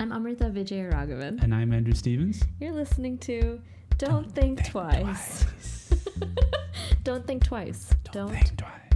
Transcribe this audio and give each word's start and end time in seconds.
I'm 0.00 0.12
Amrita 0.12 0.44
Vijayaraghavan. 0.44 1.42
And 1.42 1.54
I'm 1.54 1.74
Andrew 1.74 1.92
Stevens. 1.92 2.42
You're 2.58 2.72
listening 2.72 3.18
to 3.18 3.60
Don't, 3.98 4.34
Think, 4.34 4.66
Twice. 4.66 5.44
Don't 7.04 7.26
think 7.26 7.44
twice. 7.44 7.90
Don't, 8.10 8.30
think 8.30 8.56
twice. 8.56 8.89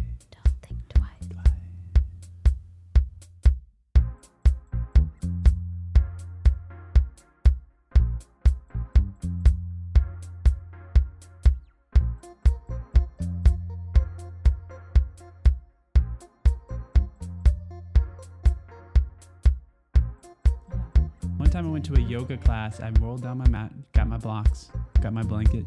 Yoga 22.14 22.36
class. 22.36 22.78
I 22.80 22.90
rolled 23.00 23.22
down 23.22 23.38
my 23.38 23.48
mat, 23.48 23.72
got 23.92 24.06
my 24.06 24.16
blocks, 24.18 24.68
got 25.00 25.12
my 25.12 25.24
blanket, 25.24 25.64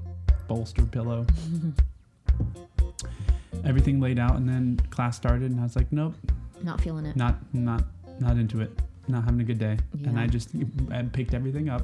bolster, 0.47 0.83
pillow, 0.85 1.25
everything 3.65 3.99
laid 3.99 4.17
out, 4.17 4.37
and 4.37 4.47
then 4.47 4.79
class 4.89 5.17
started, 5.17 5.51
and 5.51 5.59
I 5.59 5.63
was 5.63 5.75
like, 5.75 5.91
nope, 5.91 6.15
Not 6.63 6.79
feeling 6.79 7.05
it. 7.05 7.17
not, 7.17 7.35
not, 7.53 7.83
not 8.21 8.37
into 8.37 8.61
it. 8.61 8.71
Not 9.09 9.25
having 9.25 9.41
a 9.41 9.43
good 9.43 9.59
day. 9.59 9.77
And 10.05 10.15
Yeah. 10.15 10.21
I 10.23 10.27
just 10.27 10.49
I 10.91 11.01
picked 11.03 11.33
everything 11.33 11.67
up. 11.69 11.83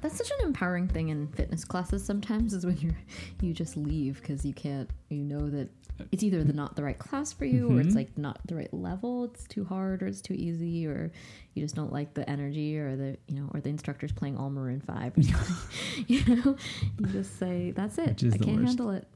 That's 0.00 0.16
such 0.16 0.30
an 0.30 0.46
empowering 0.46 0.86
thing 0.88 1.08
in 1.08 1.28
fitness 1.28 1.64
classes 1.64 2.04
sometimes 2.04 2.54
is 2.54 2.64
when 2.64 2.76
you 2.78 2.92
you 3.40 3.52
just 3.52 3.76
leave 3.76 4.20
because 4.20 4.44
you 4.44 4.52
can't 4.54 4.88
you 5.08 5.24
know 5.24 5.48
that 5.50 5.68
it's 6.12 6.22
either 6.22 6.44
the 6.44 6.52
not 6.52 6.76
the 6.76 6.82
right 6.84 6.98
class 6.98 7.32
for 7.32 7.44
you 7.44 7.68
or 7.76 7.80
it's 7.80 7.92
Mhm. 7.92 7.96
like 7.96 8.16
not 8.16 8.38
the 8.46 8.54
right 8.54 8.72
level 8.72 9.24
it's 9.24 9.44
too 9.48 9.64
hard 9.64 10.00
or 10.02 10.06
it's 10.06 10.20
too 10.20 10.34
easy 10.34 10.86
or 10.86 11.10
you 11.54 11.62
just 11.64 11.74
don't 11.74 11.92
like 11.92 12.14
the 12.14 12.28
energy 12.30 12.78
or 12.78 12.94
the 12.96 13.16
you 13.26 13.34
know 13.34 13.50
or 13.52 13.60
the 13.60 13.68
instructor's 13.68 14.12
playing 14.12 14.36
all 14.36 14.48
maroon 14.50 14.80
5 14.80 15.18
or 15.18 15.22
something. 15.24 16.04
you 16.06 16.36
know 16.36 16.56
you 17.00 17.06
just 17.06 17.36
say 17.38 17.72
that's 17.72 17.98
it 17.98 18.10
i 18.32 18.36
can't 18.38 18.58
worst. 18.60 18.66
handle 18.68 18.90
it 18.90 19.08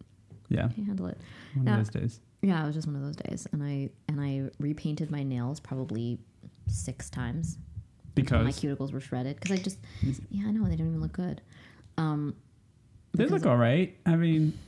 Yeah, 0.49 0.65
I 0.65 0.69
can't 0.73 0.87
handle 0.89 1.07
it 1.07 1.19
one 1.55 1.65
Now- 1.67 1.79
of 1.79 1.87
those 1.93 2.01
days. 2.03 2.21
yeah 2.43 2.61
it 2.65 2.67
was 2.67 2.75
just 2.75 2.89
one 2.89 2.97
of 2.97 3.03
those 3.03 3.17
days 3.17 3.47
and 3.53 3.63
i 3.63 3.89
and 4.09 4.21
i 4.21 4.51
repainted 4.59 5.09
my 5.13 5.23
nails 5.23 5.61
probably 5.61 6.19
six 6.67 7.09
times 7.09 7.59
until 8.17 8.43
my 8.43 8.51
cuticles 8.51 8.93
were 8.93 9.01
shredded 9.01 9.37
because 9.37 9.59
i 9.59 9.63
just 9.63 9.79
yeah 10.31 10.47
i 10.47 10.51
know 10.51 10.65
they 10.69 10.77
don't 10.77 10.89
even 10.89 11.01
look 11.01 11.13
good 11.13 11.41
um 11.97 12.35
they 13.15 13.27
look 13.27 13.47
all 13.47 13.57
right. 13.57 13.95
I 14.07 14.17
mean, 14.17 14.59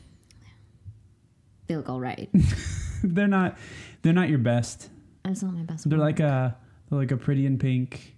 they 1.66 1.76
look 1.76 1.88
all 1.88 2.00
right 2.00 2.28
they're 3.02 3.28
not, 3.28 3.56
they're 4.02 4.12
not 4.12 4.28
your 4.28 4.38
best. 4.38 4.90
It's 5.24 5.42
not 5.42 5.54
my 5.54 5.62
best. 5.62 5.88
They're 5.88 5.98
like 5.98 6.20
a, 6.20 6.56
they're 6.90 6.98
like 6.98 7.10
a 7.10 7.16
pretty 7.16 7.46
in 7.46 7.58
pink, 7.58 8.14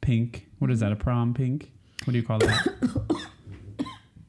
pink. 0.00 0.46
What 0.60 0.70
is 0.70 0.80
that? 0.80 0.92
A 0.92 0.96
prom 0.96 1.34
pink? 1.34 1.72
What 2.04 2.12
do 2.12 2.18
you 2.18 2.24
call 2.24 2.38
that? 2.38 3.26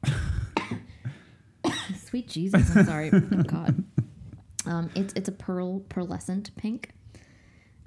sweet 2.04 2.28
Jesus. 2.28 2.76
I'm 2.76 2.84
sorry. 2.84 3.10
oh 3.12 3.42
God. 3.42 3.84
Um, 4.66 4.90
it's 4.94 5.14
it's 5.14 5.28
a 5.30 5.32
pearl 5.32 5.80
pearlescent 5.88 6.54
pink. 6.56 6.90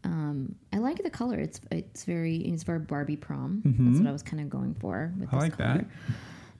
Um, 0.03 0.55
I 0.73 0.77
like 0.79 1.03
the 1.03 1.09
color. 1.11 1.39
It's 1.39 1.61
it's 1.71 2.05
very 2.05 2.37
it's 2.37 2.63
very 2.63 2.79
Barbie 2.79 3.17
prom. 3.17 3.61
That's 3.63 3.77
Mhm. 3.77 3.97
what 3.99 4.07
I 4.07 4.11
was 4.11 4.23
kind 4.23 4.41
of 4.41 4.49
going 4.49 4.73
for 4.75 5.13
with 5.19 5.33
I 5.33 5.37
like 5.37 5.57
color. 5.57 5.77
that. 5.77 5.87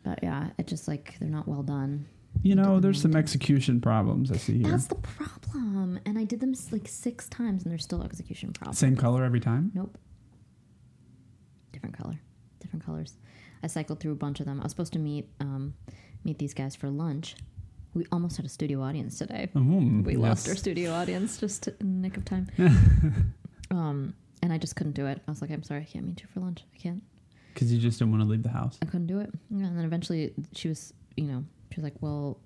But 0.03 0.20
yeah, 0.23 0.50
it 0.58 0.67
just 0.67 0.88
like 0.88 1.17
they're 1.20 1.30
not 1.30 1.47
well 1.47 1.64
done. 1.64 2.06
You 2.44 2.56
know, 2.56 2.80
there's 2.80 3.02
some 3.02 3.16
execution 3.16 3.81
problems 3.81 4.31
I 4.31 4.38
see 4.38 4.59
here. 4.59 4.69
That's 4.72 4.88
the 4.88 4.95
problem. 4.95 6.00
And 6.06 6.17
I 6.17 6.23
did 6.23 6.39
them 6.39 6.53
like 6.72 6.88
six 6.88 7.28
times, 7.28 7.64
and 7.64 7.72
there's 7.72 7.84
still 7.84 8.03
execution 8.03 8.53
problems. 8.53 8.78
Same 8.78 8.95
color 8.95 9.23
every 9.23 9.39
time. 9.42 9.72
Nope. 9.73 9.97
Different 11.72 11.97
color. 11.97 12.19
Different 12.59 12.86
colors. 12.86 13.17
I 13.64 13.67
cycled 13.67 14.00
through 14.00 14.14
a 14.14 14.16
bunch 14.16 14.39
of 14.39 14.45
them. 14.45 14.59
I 14.59 14.64
was 14.64 14.72
supposed 14.72 14.94
to 14.94 15.00
meet 15.00 15.30
um, 15.39 15.73
meet 16.23 16.38
these 16.39 16.53
guys 16.53 16.75
for 16.75 16.90
lunch. 16.90 17.35
We 17.94 18.06
almost 18.12 18.38
had 18.38 18.46
a 18.46 18.50
studio 18.50 18.81
audience 18.81 19.18
today. 19.18 19.50
Mm, 19.53 20.03
We 20.06 20.16
lost 20.16 20.47
our 20.47 20.56
studio 20.56 20.94
audience 20.94 21.38
just 21.38 21.68
in 21.68 21.75
the 21.79 21.85
nick 22.07 22.16
of 22.18 22.24
time. 22.25 22.47
um, 23.72 24.13
and 24.41 24.53
I 24.53 24.57
just 24.57 24.75
couldn't 24.75 24.94
do 24.94 25.07
it. 25.07 25.22
I 25.28 25.31
was 25.31 25.41
like, 25.41 25.52
I'm 25.52 25.63
sorry, 25.63 25.81
I 25.81 25.85
can't 25.85 26.06
meet 26.06 26.22
you 26.22 26.28
for 26.34 26.40
lunch. 26.40 26.63
I 26.74 26.78
can't. 26.78 27.03
Because 27.53 27.72
you 27.74 27.80
just 27.80 28.00
didn't 28.00 28.12
want 28.12 28.24
to 28.24 28.30
leave 28.30 28.44
the 28.44 28.50
house. 28.50 28.78
I 28.81 28.85
couldn't 28.85 29.07
do 29.07 29.19
it. 29.19 29.30
Yeah, 29.50 29.66
and 29.66 29.78
then 29.78 29.84
eventually 29.85 30.34
she 30.56 30.69
was, 30.69 30.94
you 31.18 31.25
know, 31.25 31.44
she 31.72 31.75
was 31.81 31.84
like, 31.84 31.96
well, 32.01 32.40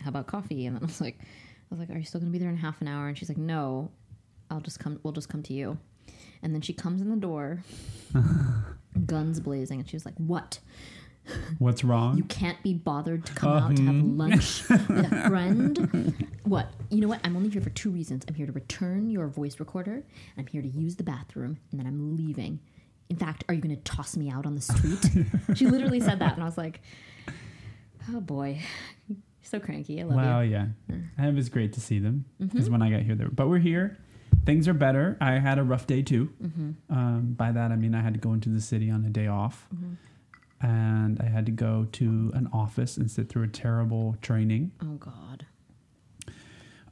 how 0.00 0.10
about 0.10 0.28
coffee? 0.28 0.66
And 0.66 0.76
then 0.76 0.82
I 0.82 0.86
was 0.86 1.00
like, 1.00 1.18
I 1.20 1.26
was 1.70 1.80
like, 1.80 1.90
are 1.90 1.98
you 1.98 2.04
still 2.04 2.20
gonna 2.20 2.30
be 2.30 2.38
there 2.38 2.50
in 2.50 2.56
half 2.56 2.80
an 2.80 2.86
hour? 2.88 3.08
And 3.08 3.18
she's 3.18 3.28
like, 3.28 3.38
no, 3.38 3.90
I'll 4.50 4.60
just 4.60 4.78
come. 4.78 5.00
We'll 5.02 5.12
just 5.12 5.28
come 5.28 5.42
to 5.44 5.52
you. 5.52 5.76
And 6.42 6.54
then 6.54 6.60
she 6.60 6.72
comes 6.72 7.00
in 7.00 7.10
the 7.10 7.16
door, 7.16 7.64
guns 9.06 9.40
blazing, 9.40 9.80
and 9.80 9.88
she 9.88 9.96
was 9.96 10.04
like, 10.04 10.14
what? 10.18 10.60
What's 11.58 11.82
wrong? 11.84 12.16
You 12.18 12.24
can't 12.24 12.62
be 12.62 12.74
bothered 12.74 13.24
to 13.26 13.32
come 13.34 13.50
Uh, 13.52 13.60
out 13.60 13.76
to 13.76 13.82
have 13.84 13.94
hmm. 13.94 14.16
lunch 14.18 14.68
with 14.68 15.12
a 15.12 15.24
friend. 15.28 16.26
What? 16.44 16.68
You 16.90 17.00
know 17.00 17.08
what? 17.08 17.20
I'm 17.24 17.36
only 17.36 17.48
here 17.48 17.62
for 17.62 17.70
two 17.70 17.90
reasons. 17.90 18.24
I'm 18.28 18.34
here 18.34 18.46
to 18.46 18.52
return 18.52 19.10
your 19.10 19.28
voice 19.28 19.58
recorder, 19.58 19.94
and 19.94 20.04
I'm 20.38 20.46
here 20.46 20.60
to 20.62 20.68
use 20.68 20.96
the 20.96 21.04
bathroom, 21.04 21.58
and 21.70 21.80
then 21.80 21.86
I'm 21.86 22.16
leaving. 22.16 22.60
In 23.08 23.16
fact, 23.16 23.44
are 23.48 23.54
you 23.54 23.60
going 23.60 23.74
to 23.76 23.82
toss 23.82 24.16
me 24.16 24.30
out 24.30 24.44
on 24.46 24.54
the 24.54 24.60
street? 24.60 24.98
she 25.56 25.66
literally 25.66 26.00
said 26.00 26.18
that, 26.20 26.34
and 26.34 26.42
I 26.42 26.46
was 26.46 26.58
like, 26.58 26.80
oh 28.12 28.20
boy. 28.20 28.60
You're 29.08 29.16
so 29.42 29.60
cranky. 29.60 30.00
I 30.00 30.04
love 30.04 30.16
Wow, 30.16 30.40
you. 30.40 30.52
yeah. 30.52 30.66
Mm. 30.90 31.28
It 31.28 31.34
was 31.34 31.48
great 31.48 31.72
to 31.74 31.80
see 31.80 31.98
them 31.98 32.24
Mm-hmm. 32.40 32.46
because 32.52 32.68
when 32.70 32.82
I 32.82 32.90
got 32.90 33.00
here, 33.02 33.14
they 33.14 33.24
were, 33.24 33.30
but 33.30 33.48
we're 33.48 33.58
here. 33.58 33.98
Things 34.46 34.68
are 34.68 34.74
better. 34.74 35.16
I 35.20 35.32
had 35.38 35.58
a 35.58 35.62
rough 35.62 35.86
day 35.86 36.02
too. 36.02 36.30
Mm-hmm. 36.42 36.70
Um, 36.94 37.32
by 37.34 37.50
that, 37.52 37.70
I 37.72 37.76
mean 37.76 37.94
I 37.94 38.02
had 38.02 38.12
to 38.14 38.20
go 38.20 38.32
into 38.34 38.48
the 38.50 38.60
city 38.60 38.90
on 38.90 39.04
a 39.04 39.10
day 39.10 39.26
off, 39.26 39.66
Mm-hmm. 39.74 39.94
And 40.64 41.20
I 41.20 41.26
had 41.26 41.44
to 41.46 41.52
go 41.52 41.86
to 41.92 42.30
an 42.34 42.48
office 42.52 42.96
and 42.96 43.10
sit 43.10 43.28
through 43.28 43.42
a 43.44 43.48
terrible 43.48 44.16
training 44.22 44.72
Oh 44.82 44.94
God. 44.94 45.46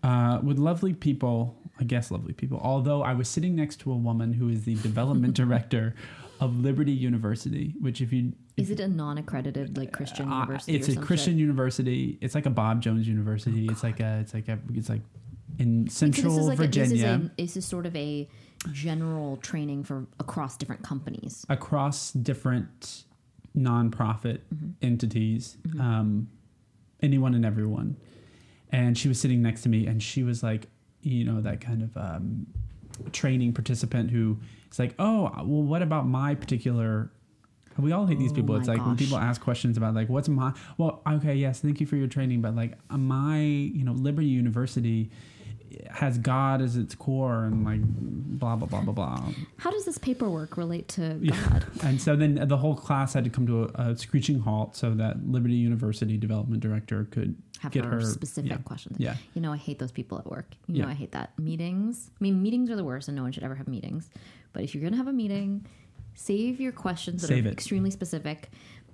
uh, 0.03 0.41
with 0.43 0.59
lovely 0.59 0.93
people. 0.95 1.57
I 1.81 1.85
guess 1.85 2.11
lovely 2.11 2.33
people. 2.35 2.61
Although 2.63 3.03
I 3.03 3.15
was 3.15 3.29
sitting 3.29 3.57
next 3.57 3.77
to 3.81 3.93
a 3.93 3.97
woman 3.97 4.35
who 4.35 4.49
is 4.49 4.65
the 4.65 4.75
development 4.77 5.35
director 5.43 5.95
of 6.41 6.59
Liberty 6.61 6.93
University, 6.93 7.75
which 7.81 8.01
if 8.01 8.13
you 8.13 8.33
Is 8.57 8.71
it 8.71 8.79
a 8.81 8.89
non-accredited 8.89 9.77
like 9.79 9.91
Christian 9.93 10.31
Uh, 10.31 10.41
university? 10.41 10.75
it's 10.77 10.89
a 10.89 10.97
Christian 10.97 11.35
shit? 11.35 11.41
university. 11.41 12.19
It's 12.21 12.35
like 12.35 12.47
a 12.47 12.51
Bob 12.51 12.83
Jones 12.83 13.09
University. 13.09 13.67
it's 13.69 13.83
like 13.83 14.01
a. 14.01 14.19
It's 14.21 14.35
like 14.35 14.49
a. 14.49 14.59
It's 14.75 14.89
like 14.91 15.03
in 15.59 15.89
So 15.89 16.07
Central 16.07 16.37
this 16.37 16.47
like 16.47 16.59
a, 16.59 16.63
Virginia, 16.63 16.89
this, 16.89 16.99
is 16.99 17.05
a, 17.05 17.31
this 17.37 17.57
is 17.57 17.65
sort 17.65 17.87
of 17.87 17.95
a 17.97 18.29
general 18.73 19.37
training 19.39 19.83
for 19.85 20.07
across 20.21 20.57
different 20.57 20.83
companies. 20.83 21.45
across 21.49 22.13
different 22.13 23.05
nonprofit 23.57 24.41
Mm-hmm. 24.55 24.71
entities, 24.83 25.57
um, 25.81 26.29
anyone 27.03 27.35
and 27.35 27.45
everyone. 27.45 27.97
And 28.71 28.97
she 28.97 29.09
was 29.09 29.21
sitting 29.21 29.43
next 29.43 29.63
to 29.63 29.69
me, 29.69 29.87
and 29.87 30.03
she 30.03 30.23
was 30.23 30.43
like, 30.43 30.69
you 31.03 31.25
know, 31.25 31.41
that 31.43 31.61
kind 31.61 31.83
of 31.83 31.97
um, 31.97 32.47
training 33.13 33.53
participant 33.53 34.11
who 34.11 34.39
is 34.71 34.79
like, 34.79 34.95
oh, 34.99 35.31
well, 35.39 35.63
what 35.63 35.83
about 35.83 36.07
my 36.07 36.35
particular 36.35 37.11
we 37.79 37.91
all 37.91 38.05
hate 38.07 38.19
these 38.19 38.33
Oh 38.33 38.35
people. 38.35 38.55
my 38.55 38.59
It's 38.61 38.69
like 38.69 38.85
when 38.85 38.97
people 38.99 39.17
ask 39.17 39.41
questions 39.41 39.79
about 39.79 39.95
like, 39.95 40.11
what's 40.11 40.29
my 40.29 40.53
well, 40.77 41.01
okay, 41.09 41.35
yes, 41.35 41.61
thank 41.61 41.81
you 41.81 41.87
for 41.87 41.97
your 41.97 42.07
training, 42.07 42.43
but 42.43 42.55
like 42.55 42.75
my, 42.91 43.41
you 43.41 43.83
know, 43.83 43.93
Liberty 43.93 44.27
University 44.27 45.11
has 45.91 46.19
God 46.19 46.61
as 46.63 46.77
its 46.77 46.95
core 46.95 47.45
and 47.45 47.65
like 47.65 47.81
blah 47.83 48.57
blah 48.57 48.67
blah 48.69 48.81
blah 48.83 48.93
blah. 48.93 49.33
How 49.59 49.71
does 49.71 49.85
this 49.85 49.99
paperwork 49.99 50.57
relate 50.57 50.89
to. 50.89 51.15
God? 51.15 51.65
And 51.83 52.01
so 52.01 52.17
then 52.17 52.35
the 52.49 52.57
whole 52.57 52.75
class 52.75 53.15
had 53.15 53.25
to 53.25 53.31
come 53.31 53.47
to 53.47 53.65
a, 53.65 53.91
a 53.91 53.97
screeching 53.97 54.41
halt 54.41 54.77
so 54.77 54.95
that 54.95 55.27
Liberty 55.27 55.55
University 55.55 56.17
development 56.17 56.61
director 56.63 57.05
could 57.11 57.37
Have 57.61 57.73
get 57.73 57.85
her, 57.85 58.01
specific 58.01 58.51
yeah, 58.51 58.57
questions. 58.59 58.97
Yeah. 58.99 59.17
You 59.35 59.41
know, 59.43 59.53
I 59.53 59.57
hate 59.57 59.79
those 59.79 59.93
people 59.93 60.19
at 60.19 60.27
work. 60.27 60.55
You 60.67 60.77
Yeah. 60.77 60.85
know, 60.85 60.91
I 60.91 60.95
hate 60.95 61.13
that. 61.13 61.39
Meetings. 61.39 62.11
I 62.13 62.19
mean, 62.23 62.43
meetings 62.43 62.71
are 62.71 62.77
the 62.77 62.85
worst, 62.85 63.09
and 63.09 63.17
no 63.17 63.23
one 63.23 63.33
should 63.33 63.45
ever 63.45 63.55
have 63.57 63.69
meetings. 63.69 64.11
But 64.53 64.63
if 64.65 64.75
you're 64.75 64.81
going 64.83 64.93
to 64.93 64.99
have 64.99 65.09
a 65.09 65.13
meeting, 65.13 65.67
save 66.15 66.61
your 66.61 66.73
questions 66.73 67.23
that 67.23 67.29
Save 67.29 67.47
are 67.47 67.49
it. 67.49 67.53
extremely 67.53 67.91
specific. 67.91 68.51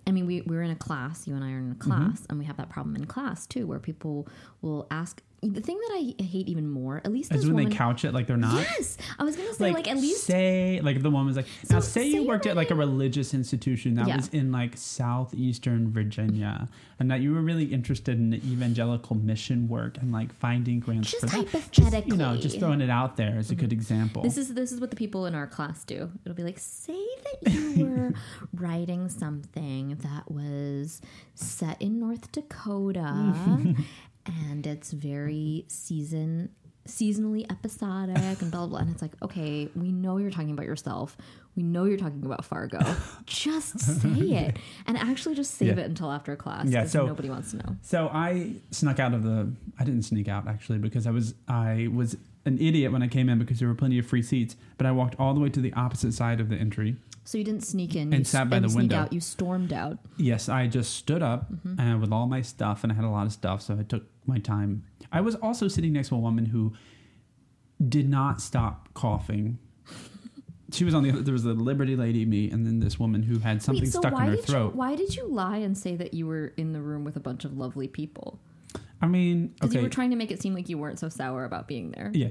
I 0.06 0.10
mean, 0.10 0.24
we, 0.26 0.40
we're 0.42 0.62
in 0.62 0.70
a 0.70 0.76
class, 0.76 1.26
you 1.26 1.34
and 1.34 1.44
I 1.44 1.52
are 1.52 1.58
in 1.58 1.72
a 1.72 1.74
Mm-hmm. 1.74 1.90
class, 1.90 2.26
and 2.30 2.38
we 2.38 2.46
have 2.46 2.56
that 2.56 2.70
problem 2.70 2.96
in 2.96 3.04
class 3.06 3.46
too, 3.46 3.66
where 3.66 3.78
people 3.78 4.26
will 4.62 4.86
ask. 4.90 5.22
The 5.40 5.60
thing 5.60 5.78
that 5.78 5.92
I 5.94 6.22
hate 6.22 6.48
even 6.48 6.68
more, 6.68 6.96
at 7.04 7.12
least 7.12 7.32
Is 7.32 7.46
when 7.46 7.54
they 7.56 7.66
couch 7.72 8.04
it 8.04 8.12
like 8.12 8.26
they're 8.26 8.36
not. 8.36 8.54
yes, 8.56 8.96
I 9.20 9.22
was 9.24 9.36
gonna 9.36 9.54
say 9.54 9.70
like, 9.72 9.86
at 9.86 9.96
least 9.96 10.24
say 10.24 10.80
like 10.82 11.00
the 11.00 11.10
woman 11.10 11.26
was 11.28 11.36
like 11.36 11.46
now 11.70 11.78
say 11.78 12.00
say 12.02 12.08
you 12.08 12.26
worked 12.26 12.46
at 12.46 12.56
like 12.56 12.72
a 12.72 12.74
religious 12.74 13.34
institution 13.34 13.94
that 13.94 14.08
Yeah. 14.08 14.16
was 14.16 14.28
in 14.28 14.50
like 14.50 14.76
southeastern 14.76 15.92
Virginia 15.92 16.68
and 16.98 17.08
that 17.10 17.20
you 17.20 17.32
were 17.32 17.40
really 17.40 17.66
interested 17.66 18.18
in 18.18 18.34
evangelical 18.34 19.14
mission 19.16 19.68
work 19.68 19.96
and 19.98 20.10
like 20.12 20.32
finding 20.34 20.80
grants 20.80 21.12
Just 21.12 21.20
for 21.20 21.26
that. 21.42 21.48
hypothetically. 21.48 22.10
you 22.12 22.16
know, 22.16 22.36
just 22.36 22.58
throwing 22.58 22.80
it 22.80 22.90
out 22.90 23.16
there 23.16 23.36
as 23.38 23.50
a 23.52 23.54
good 23.54 23.72
example. 23.72 24.22
This 24.22 24.36
is 24.36 24.54
this 24.54 24.72
is 24.72 24.80
what 24.80 24.90
the 24.90 24.96
people 24.96 25.26
in 25.26 25.34
our 25.36 25.46
class 25.46 25.84
do. 25.84 26.10
It'll 26.24 26.34
be 26.34 26.42
like, 26.42 26.58
say 26.58 26.98
that 27.44 27.52
you 27.52 27.86
were 27.86 28.12
writing 28.52 29.08
something 29.08 29.96
that 30.02 30.30
was 30.30 31.00
set 31.34 31.80
in 31.80 32.00
North 32.00 32.32
Dakota, 32.32 33.76
and 34.28 34.66
it's 34.66 34.92
very 34.92 35.64
season 35.68 36.50
seasonally 36.86 37.44
episodic 37.50 38.16
and 38.40 38.50
blah, 38.50 38.60
blah, 38.60 38.66
blah. 38.66 38.78
And 38.78 38.90
it's 38.90 39.02
like, 39.02 39.12
okay, 39.22 39.68
we 39.76 39.92
know 39.92 40.16
you're 40.16 40.30
talking 40.30 40.52
about 40.52 40.64
yourself. 40.64 41.18
We 41.54 41.62
know 41.62 41.84
you're 41.84 41.98
talking 41.98 42.24
about 42.24 42.46
Fargo. 42.46 42.78
just 43.26 43.78
say 43.78 44.08
it. 44.08 44.56
And 44.86 44.96
actually 44.96 45.34
just 45.34 45.52
save 45.54 45.76
Yeah. 45.76 45.84
it 45.84 45.86
until 45.90 46.10
after 46.10 46.34
class. 46.34 46.66
Yeah, 46.68 46.86
so- 46.86 47.04
nobody 47.04 47.28
wants 47.28 47.50
to 47.50 47.58
know. 47.58 47.76
So 47.82 48.08
I 48.08 48.54
snuck 48.70 48.98
out 49.00 49.12
of 49.12 49.22
the. 49.22 49.52
I 49.78 49.84
didn't 49.84 50.02
sneak 50.04 50.28
out 50.28 50.48
actually 50.48 50.78
because 50.78 51.06
I 51.06 51.10
was 51.10 51.34
I 51.46 51.88
was 51.92 52.16
an 52.46 52.56
idiot 52.58 52.90
when 52.90 53.02
I 53.02 53.08
came 53.08 53.28
in 53.28 53.38
because 53.38 53.58
there 53.58 53.68
were 53.68 53.74
plenty 53.74 53.98
of 53.98 54.06
free 54.06 54.22
seats. 54.22 54.56
But 54.78 54.86
I 54.86 54.92
walked 54.92 55.14
all 55.18 55.34
the 55.34 55.40
way 55.40 55.50
to 55.50 55.60
the 55.60 55.74
opposite 55.74 56.14
side 56.14 56.40
of 56.40 56.48
the 56.48 56.56
entry. 56.56 56.96
So 57.24 57.36
you 57.36 57.44
didn't 57.44 57.64
sneak 57.64 57.94
in. 57.96 58.04
And 58.14 58.20
you 58.20 58.24
sat 58.24 58.48
by 58.48 58.60
the 58.60 58.74
window. 58.74 58.96
out. 59.00 59.12
You 59.12 59.20
stormed 59.20 59.74
out. 59.74 59.98
Yes, 60.16 60.48
I 60.48 60.66
just 60.68 60.94
stood 60.94 61.22
up 61.22 61.52
Mm-hmm. 61.52 61.78
uh, 61.80 61.98
with 61.98 62.12
all 62.12 62.26
my 62.26 62.40
stuff, 62.40 62.82
and 62.82 62.90
I 62.90 62.94
had 62.94 63.04
a 63.04 63.10
lot 63.10 63.26
of 63.26 63.32
stuff, 63.34 63.60
so 63.60 63.76
I 63.78 63.82
took 63.82 64.06
my 64.28 64.38
time. 64.38 64.84
I 65.10 65.20
was 65.20 65.34
also 65.36 65.68
sitting 65.68 65.92
next 65.92 66.08
to 66.08 66.14
a 66.14 66.18
woman 66.18 66.46
who 66.46 66.72
did 67.88 68.08
not 68.08 68.40
stop 68.40 68.92
coughing. 68.94 69.58
She 70.70 70.84
was 70.84 70.92
on 70.92 71.02
the 71.02 71.10
other. 71.10 71.22
There 71.22 71.32
was 71.32 71.46
a 71.46 71.54
Liberty 71.54 71.96
Lady, 71.96 72.26
me, 72.26 72.50
and 72.50 72.66
then 72.66 72.78
this 72.78 72.98
woman 73.00 73.22
who 73.22 73.38
had 73.38 73.62
something 73.62 73.84
Wait, 73.84 73.90
so 73.90 74.00
stuck 74.00 74.12
in 74.12 74.18
her 74.18 74.36
throat. 74.36 74.74
you 74.74 74.78
why 74.78 74.96
did 74.96 75.16
you 75.16 75.26
lie 75.26 75.56
and 75.56 75.76
say 75.78 75.96
that 75.96 76.12
you 76.12 76.26
were 76.26 76.52
in 76.58 76.74
the 76.74 76.80
room 76.82 77.04
with 77.04 77.16
a 77.16 77.20
bunch 77.20 77.46
of 77.46 77.56
lovely 77.56 77.88
people? 77.88 78.38
I 79.00 79.06
mean, 79.06 79.46
Because 79.54 79.70
okay, 79.70 79.78
you 79.78 79.84
were 79.84 79.88
trying 79.88 80.10
to 80.10 80.16
make 80.16 80.30
it 80.30 80.42
seem 80.42 80.52
like 80.52 80.68
you 80.68 80.76
weren't 80.76 80.98
so 80.98 81.08
sour 81.08 81.46
about 81.46 81.68
being 81.68 81.92
there. 81.92 82.10
yeah, 82.12 82.28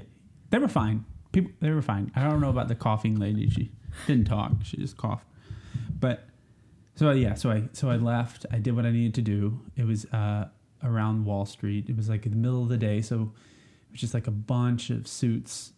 they 0.50 0.58
were 0.58 0.68
fine. 0.68 1.04
People, 1.32 1.50
they 1.58 1.72
were 1.72 1.82
fine. 1.82 2.12
I 2.14 2.22
don't 2.22 2.40
know 2.40 2.48
about 2.50 2.68
the 2.68 2.76
coughing 2.76 3.16
lady. 3.16 3.50
She 3.50 3.72
didn't 4.06 4.26
talk. 4.28 4.52
She 4.62 4.76
just 4.76 4.96
coughed. 4.96 5.26
But 5.98 6.24
so 6.94 7.10
yeah, 7.10 7.34
so 7.34 7.50
I 7.50 7.64
so 7.72 7.90
I 7.90 7.96
left. 7.96 8.46
I 8.52 8.58
did 8.58 8.76
what 8.76 8.86
I 8.86 8.92
needed 8.92 9.14
to 9.14 9.22
do. 9.22 9.60
It 9.76 9.84
was 9.84 10.04
uh, 10.12 10.46
around 10.82 11.24
Wall 11.24 11.44
Street. 11.46 11.88
It 11.88 11.96
was 11.96 12.08
like 12.08 12.24
in 12.26 12.32
the 12.32 12.38
middle 12.38 12.62
of 12.62 12.68
the 12.68 12.76
day, 12.78 13.00
so 13.00 13.32
it 13.88 13.92
was 13.92 14.00
just 14.00 14.14
like 14.14 14.26
a 14.26 14.30
bunch 14.32 14.90
of 14.90 15.06
suits 15.08 15.72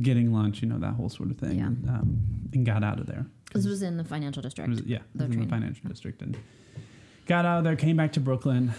getting 0.00 0.32
lunch. 0.32 0.62
You 0.62 0.68
know 0.68 0.78
that 0.78 0.94
whole 0.94 1.08
sort 1.08 1.30
of 1.30 1.38
thing. 1.38 1.58
Yeah. 1.58 1.66
And, 1.66 1.88
um, 1.88 2.18
and 2.52 2.64
got 2.66 2.82
out 2.84 2.98
of 3.00 3.06
there. 3.06 3.26
This 3.52 3.66
was 3.66 3.82
in 3.82 3.96
the 3.96 4.04
financial 4.04 4.40
It 4.40 4.44
district. 4.44 4.70
was, 4.70 4.82
yeah, 4.82 4.98
it 4.98 5.02
the 5.14 5.26
was 5.26 5.34
in 5.36 5.42
the 5.42 5.48
financial 5.48 5.88
district, 5.88 6.22
and 6.22 6.36
got 7.26 7.44
out 7.44 7.58
of 7.58 7.64
there. 7.64 7.76
Came 7.76 7.96
back 7.96 8.12
to 8.12 8.20
Brooklyn. 8.20 8.72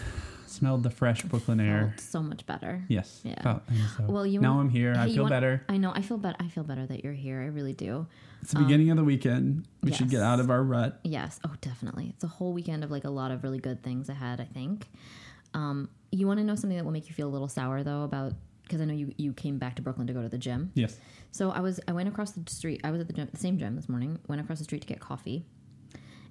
Smelled 0.47 0.83
the 0.83 0.89
fresh 0.89 1.21
Brooklyn 1.23 1.61
air. 1.61 1.95
So 1.97 2.21
much 2.21 2.45
better. 2.45 2.83
Yes. 2.89 3.21
Yeah. 3.23 3.41
felt- 3.41 3.61
so 3.95 4.03
Well, 4.09 4.25
you 4.25 4.41
now 4.41 4.55
want- 4.55 4.67
I'm 4.67 4.69
here. 4.69 4.93
I 4.93 5.03
hey, 5.03 5.07
you 5.07 5.13
feel 5.13 5.23
want- 5.23 5.31
better. 5.31 5.63
I 5.69 5.77
know. 5.77 5.93
I 5.95 6.01
feel 6.01 6.17
better. 6.17 6.35
I 6.41 6.49
feel 6.49 6.65
better 6.65 6.85
that 6.87 7.05
you're 7.05 7.13
here. 7.13 7.39
I 7.41 7.45
really 7.45 7.71
do. 7.71 8.05
It's 8.41 8.51
the 8.51 8.57
Um, 8.59 8.65
beginning 8.65 8.89
of 8.89 8.97
the 8.97 9.03
weekend. 9.03 9.67
We 9.83 9.91
should 9.91 10.09
get 10.09 10.21
out 10.21 10.39
of 10.39 10.49
our 10.49 10.63
rut. 10.63 10.99
Yes. 11.03 11.39
Oh, 11.45 11.53
definitely. 11.61 12.09
It's 12.09 12.23
a 12.23 12.27
whole 12.27 12.53
weekend 12.53 12.83
of 12.83 12.91
like 12.91 13.03
a 13.05 13.09
lot 13.09 13.31
of 13.31 13.43
really 13.43 13.59
good 13.59 13.83
things 13.83 14.09
ahead. 14.09 14.41
I 14.41 14.45
think. 14.45 14.87
Um, 15.53 15.89
you 16.11 16.27
want 16.27 16.39
to 16.39 16.43
know 16.45 16.55
something 16.55 16.77
that 16.77 16.83
will 16.85 16.91
make 16.91 17.07
you 17.07 17.13
feel 17.13 17.27
a 17.27 17.33
little 17.33 17.47
sour 17.47 17.83
though 17.83 18.03
about 18.03 18.33
because 18.63 18.81
I 18.81 18.85
know 18.85 18.93
you 18.93 19.13
you 19.17 19.33
came 19.33 19.57
back 19.57 19.75
to 19.75 19.81
Brooklyn 19.81 20.07
to 20.07 20.13
go 20.13 20.21
to 20.21 20.29
the 20.29 20.37
gym. 20.37 20.71
Yes. 20.75 20.97
So 21.31 21.51
I 21.51 21.59
was 21.59 21.79
I 21.87 21.91
went 21.91 22.07
across 22.09 22.31
the 22.31 22.49
street. 22.49 22.81
I 22.83 22.91
was 22.91 23.01
at 23.01 23.07
the 23.07 23.13
gym, 23.13 23.27
the 23.31 23.37
same 23.37 23.57
gym 23.57 23.75
this 23.75 23.87
morning. 23.89 24.17
Went 24.27 24.41
across 24.41 24.57
the 24.59 24.63
street 24.63 24.81
to 24.81 24.87
get 24.87 24.99
coffee, 24.99 25.45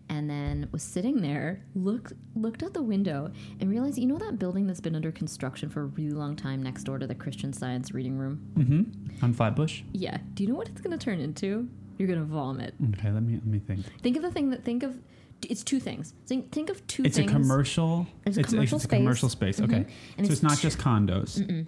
and 0.09 0.29
then 0.29 0.69
was 0.73 0.83
sitting 0.83 1.21
there. 1.21 1.63
Looked 1.75 2.15
looked 2.35 2.63
out 2.63 2.73
the 2.75 2.83
window 2.83 3.31
and 3.61 3.71
realized 3.71 3.99
you 3.99 4.07
know 4.07 4.19
that 4.19 4.39
building 4.39 4.67
that's 4.67 4.81
been 4.81 4.97
under 4.97 5.13
construction 5.13 5.69
for 5.69 5.83
a 5.83 5.87
really 5.87 6.11
long 6.13 6.35
time 6.35 6.63
next 6.63 6.85
door 6.85 6.99
to 6.99 7.07
the 7.07 7.15
Christian 7.15 7.53
Science 7.53 7.93
reading 7.93 8.17
room. 8.19 8.41
Mm-hmm. 8.55 9.25
On 9.25 9.33
Flatbush. 9.35 9.83
Yeah. 9.93 10.19
Do 10.35 10.43
you 10.43 10.49
know 10.49 10.57
what 10.57 10.69
it's 10.69 10.81
going 10.81 10.97
to 10.99 11.03
turn 11.05 11.21
into? 11.21 11.69
You're 12.01 12.09
going 12.09 12.19
to 12.21 12.25
vomit. 12.25 12.73
Okay, 12.97 13.11
let 13.11 13.23
me 13.23 13.35
let 13.35 13.45
me 13.47 13.59
think. 13.59 13.85
Think 14.01 14.17
of 14.17 14.23
the 14.23 14.31
thing 14.31 14.49
that 14.51 14.65
think 14.65 14.83
of. 14.83 14.97
It's 15.43 15.63
two 15.63 15.79
things. 15.79 16.15
Think 16.27 16.51
think 16.51 16.71
of 16.71 16.87
two 16.87 17.03
It's 17.05 17.19
things. 17.19 17.31
a 17.31 17.35
commercial. 17.35 18.07
It's 18.25 18.39
a 18.39 18.43
commercial 18.43 18.77
it's 18.77 18.85
space. 18.85 18.97
a 18.99 19.03
commercial 19.03 19.29
space. 19.29 19.61
Mhm. 19.61 19.65
Okay, 19.65 19.87
And 20.17 20.27
so 20.27 20.33
it's, 20.33 20.33
it's 20.33 20.43
not 20.43 20.59
just 20.59 20.79
condos, 20.79 21.39
Mm-mm. 21.39 21.67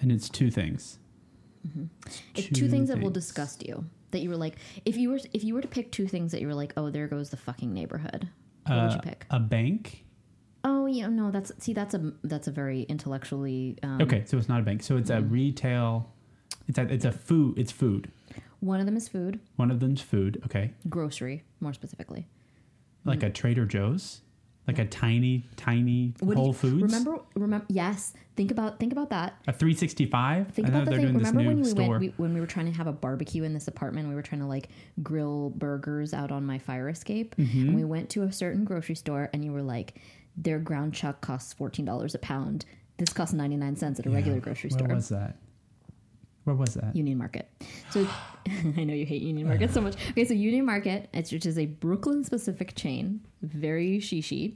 and 0.00 0.12
it's 0.12 0.28
two 0.28 0.52
things. 0.52 1.00
It's 2.36 2.48
two 2.56 2.68
things 2.68 2.88
that 2.90 3.00
will 3.00 3.10
disgust 3.10 3.66
you. 3.66 3.84
That 4.12 4.20
you 4.20 4.30
were 4.30 4.36
like, 4.36 4.54
if 4.84 4.96
you 4.96 5.10
were 5.10 5.18
if 5.32 5.42
you 5.42 5.52
were 5.54 5.62
to 5.62 5.68
pick 5.68 5.90
two 5.90 6.06
things 6.06 6.30
that 6.30 6.40
you 6.40 6.46
were 6.46 6.54
like, 6.54 6.72
oh, 6.76 6.88
there 6.88 7.08
goes 7.08 7.30
the 7.30 7.36
fucking 7.36 7.74
neighborhood. 7.74 8.28
What 8.66 8.82
would 8.82 8.92
you 8.92 8.98
Uh, 8.98 9.00
pick? 9.00 9.26
A 9.30 9.40
bank. 9.40 10.04
Oh, 10.62 10.86
yeah, 10.86 11.08
no, 11.08 11.32
that's 11.32 11.50
see, 11.58 11.72
that's 11.72 11.94
a 11.94 12.12
that's 12.22 12.46
a 12.46 12.52
very 12.52 12.82
intellectually. 12.82 13.78
Um, 13.82 14.00
Okay, 14.00 14.22
so 14.26 14.38
it's 14.38 14.48
not 14.48 14.60
a 14.60 14.62
bank. 14.62 14.84
So 14.84 14.96
it's 14.96 15.10
a 15.10 15.16
Mm. 15.16 15.30
retail. 15.32 16.12
It's 16.68 16.78
a 16.78 16.82
it's 16.82 17.04
a 17.04 17.12
food. 17.12 17.58
It's 17.58 17.72
food. 17.72 18.10
One 18.60 18.80
of 18.80 18.86
them 18.86 18.96
is 18.96 19.08
food, 19.08 19.40
One 19.56 19.70
of 19.70 19.80
them's 19.80 20.00
food. 20.00 20.40
Okay, 20.46 20.72
grocery, 20.88 21.44
more 21.60 21.72
specifically. 21.72 22.26
like 23.04 23.22
a 23.22 23.30
Trader 23.30 23.64
Joe's, 23.64 24.20
like 24.66 24.78
a 24.78 24.84
tiny 24.84 25.46
tiny 25.56 26.14
What 26.20 26.34
do 26.34 26.40
Whole 26.40 26.46
you- 26.48 26.52
Foods. 26.52 26.82
Remember, 26.82 27.20
remember. 27.36 27.64
Yes, 27.68 28.12
think 28.36 28.50
about 28.50 28.78
think 28.80 28.92
about 28.92 29.10
that. 29.10 29.34
a 29.46 29.52
365. 29.52 30.48
Think 30.48 30.66
I 30.68 30.70
know 30.70 30.76
about 30.78 30.84
the 30.86 30.90
they're 30.90 30.98
thing. 30.98 31.06
doing 31.06 31.18
this 31.18 31.28
Remember 31.28 31.42
new 31.42 31.48
when 31.56 31.58
we 31.64 31.70
store. 31.70 31.88
went 31.90 32.00
we, 32.00 32.08
when 32.16 32.34
we 32.34 32.40
were 32.40 32.46
trying 32.46 32.66
to 32.66 32.72
have 32.72 32.86
a 32.88 32.92
barbecue 32.92 33.44
in 33.44 33.54
this 33.54 33.68
apartment? 33.68 34.08
We 34.08 34.14
were 34.14 34.22
trying 34.22 34.40
to 34.40 34.46
like 34.46 34.68
grill 35.02 35.50
burgers 35.50 36.12
out 36.12 36.32
on 36.32 36.44
my 36.44 36.58
fire 36.58 36.88
escape, 36.88 37.36
Mm-hmm. 37.36 37.60
and 37.68 37.74
we 37.76 37.84
went 37.84 38.10
to 38.10 38.24
a 38.24 38.32
certain 38.32 38.64
grocery 38.64 38.96
store, 38.96 39.30
and 39.32 39.44
you 39.44 39.52
were 39.52 39.62
like, 39.62 39.94
"Their 40.36 40.58
ground 40.58 40.92
chuck 40.94 41.20
costs 41.20 41.52
fourteen 41.52 41.84
dollars 41.84 42.14
a 42.14 42.18
pound. 42.18 42.64
This 42.98 43.12
costs 43.12 43.32
ninety 43.32 43.56
nine 43.56 43.76
cents 43.76 44.00
at 44.00 44.06
a 44.06 44.10
regular 44.10 44.40
grocery 44.40 44.70
Where 44.70 44.78
store." 44.80 44.94
was 44.96 45.08
that? 45.10 45.36
Where 46.48 46.56
was 46.56 46.72
that? 46.74 46.96
Union 46.96 47.18
Market. 47.18 47.50
So 47.90 48.08
I 48.78 48.84
know 48.84 48.94
you 48.94 49.04
hate 49.04 49.20
Union 49.20 49.46
Market 49.46 49.70
so 49.70 49.82
much. 49.82 49.96
Okay, 50.12 50.24
so 50.24 50.32
Union 50.32 50.64
Market, 50.64 51.10
it's, 51.12 51.30
which 51.30 51.44
is 51.44 51.58
a 51.58 51.66
Brooklyn 51.66 52.24
specific 52.24 52.74
chain, 52.74 53.20
very 53.42 53.98
shishi. 53.98 54.54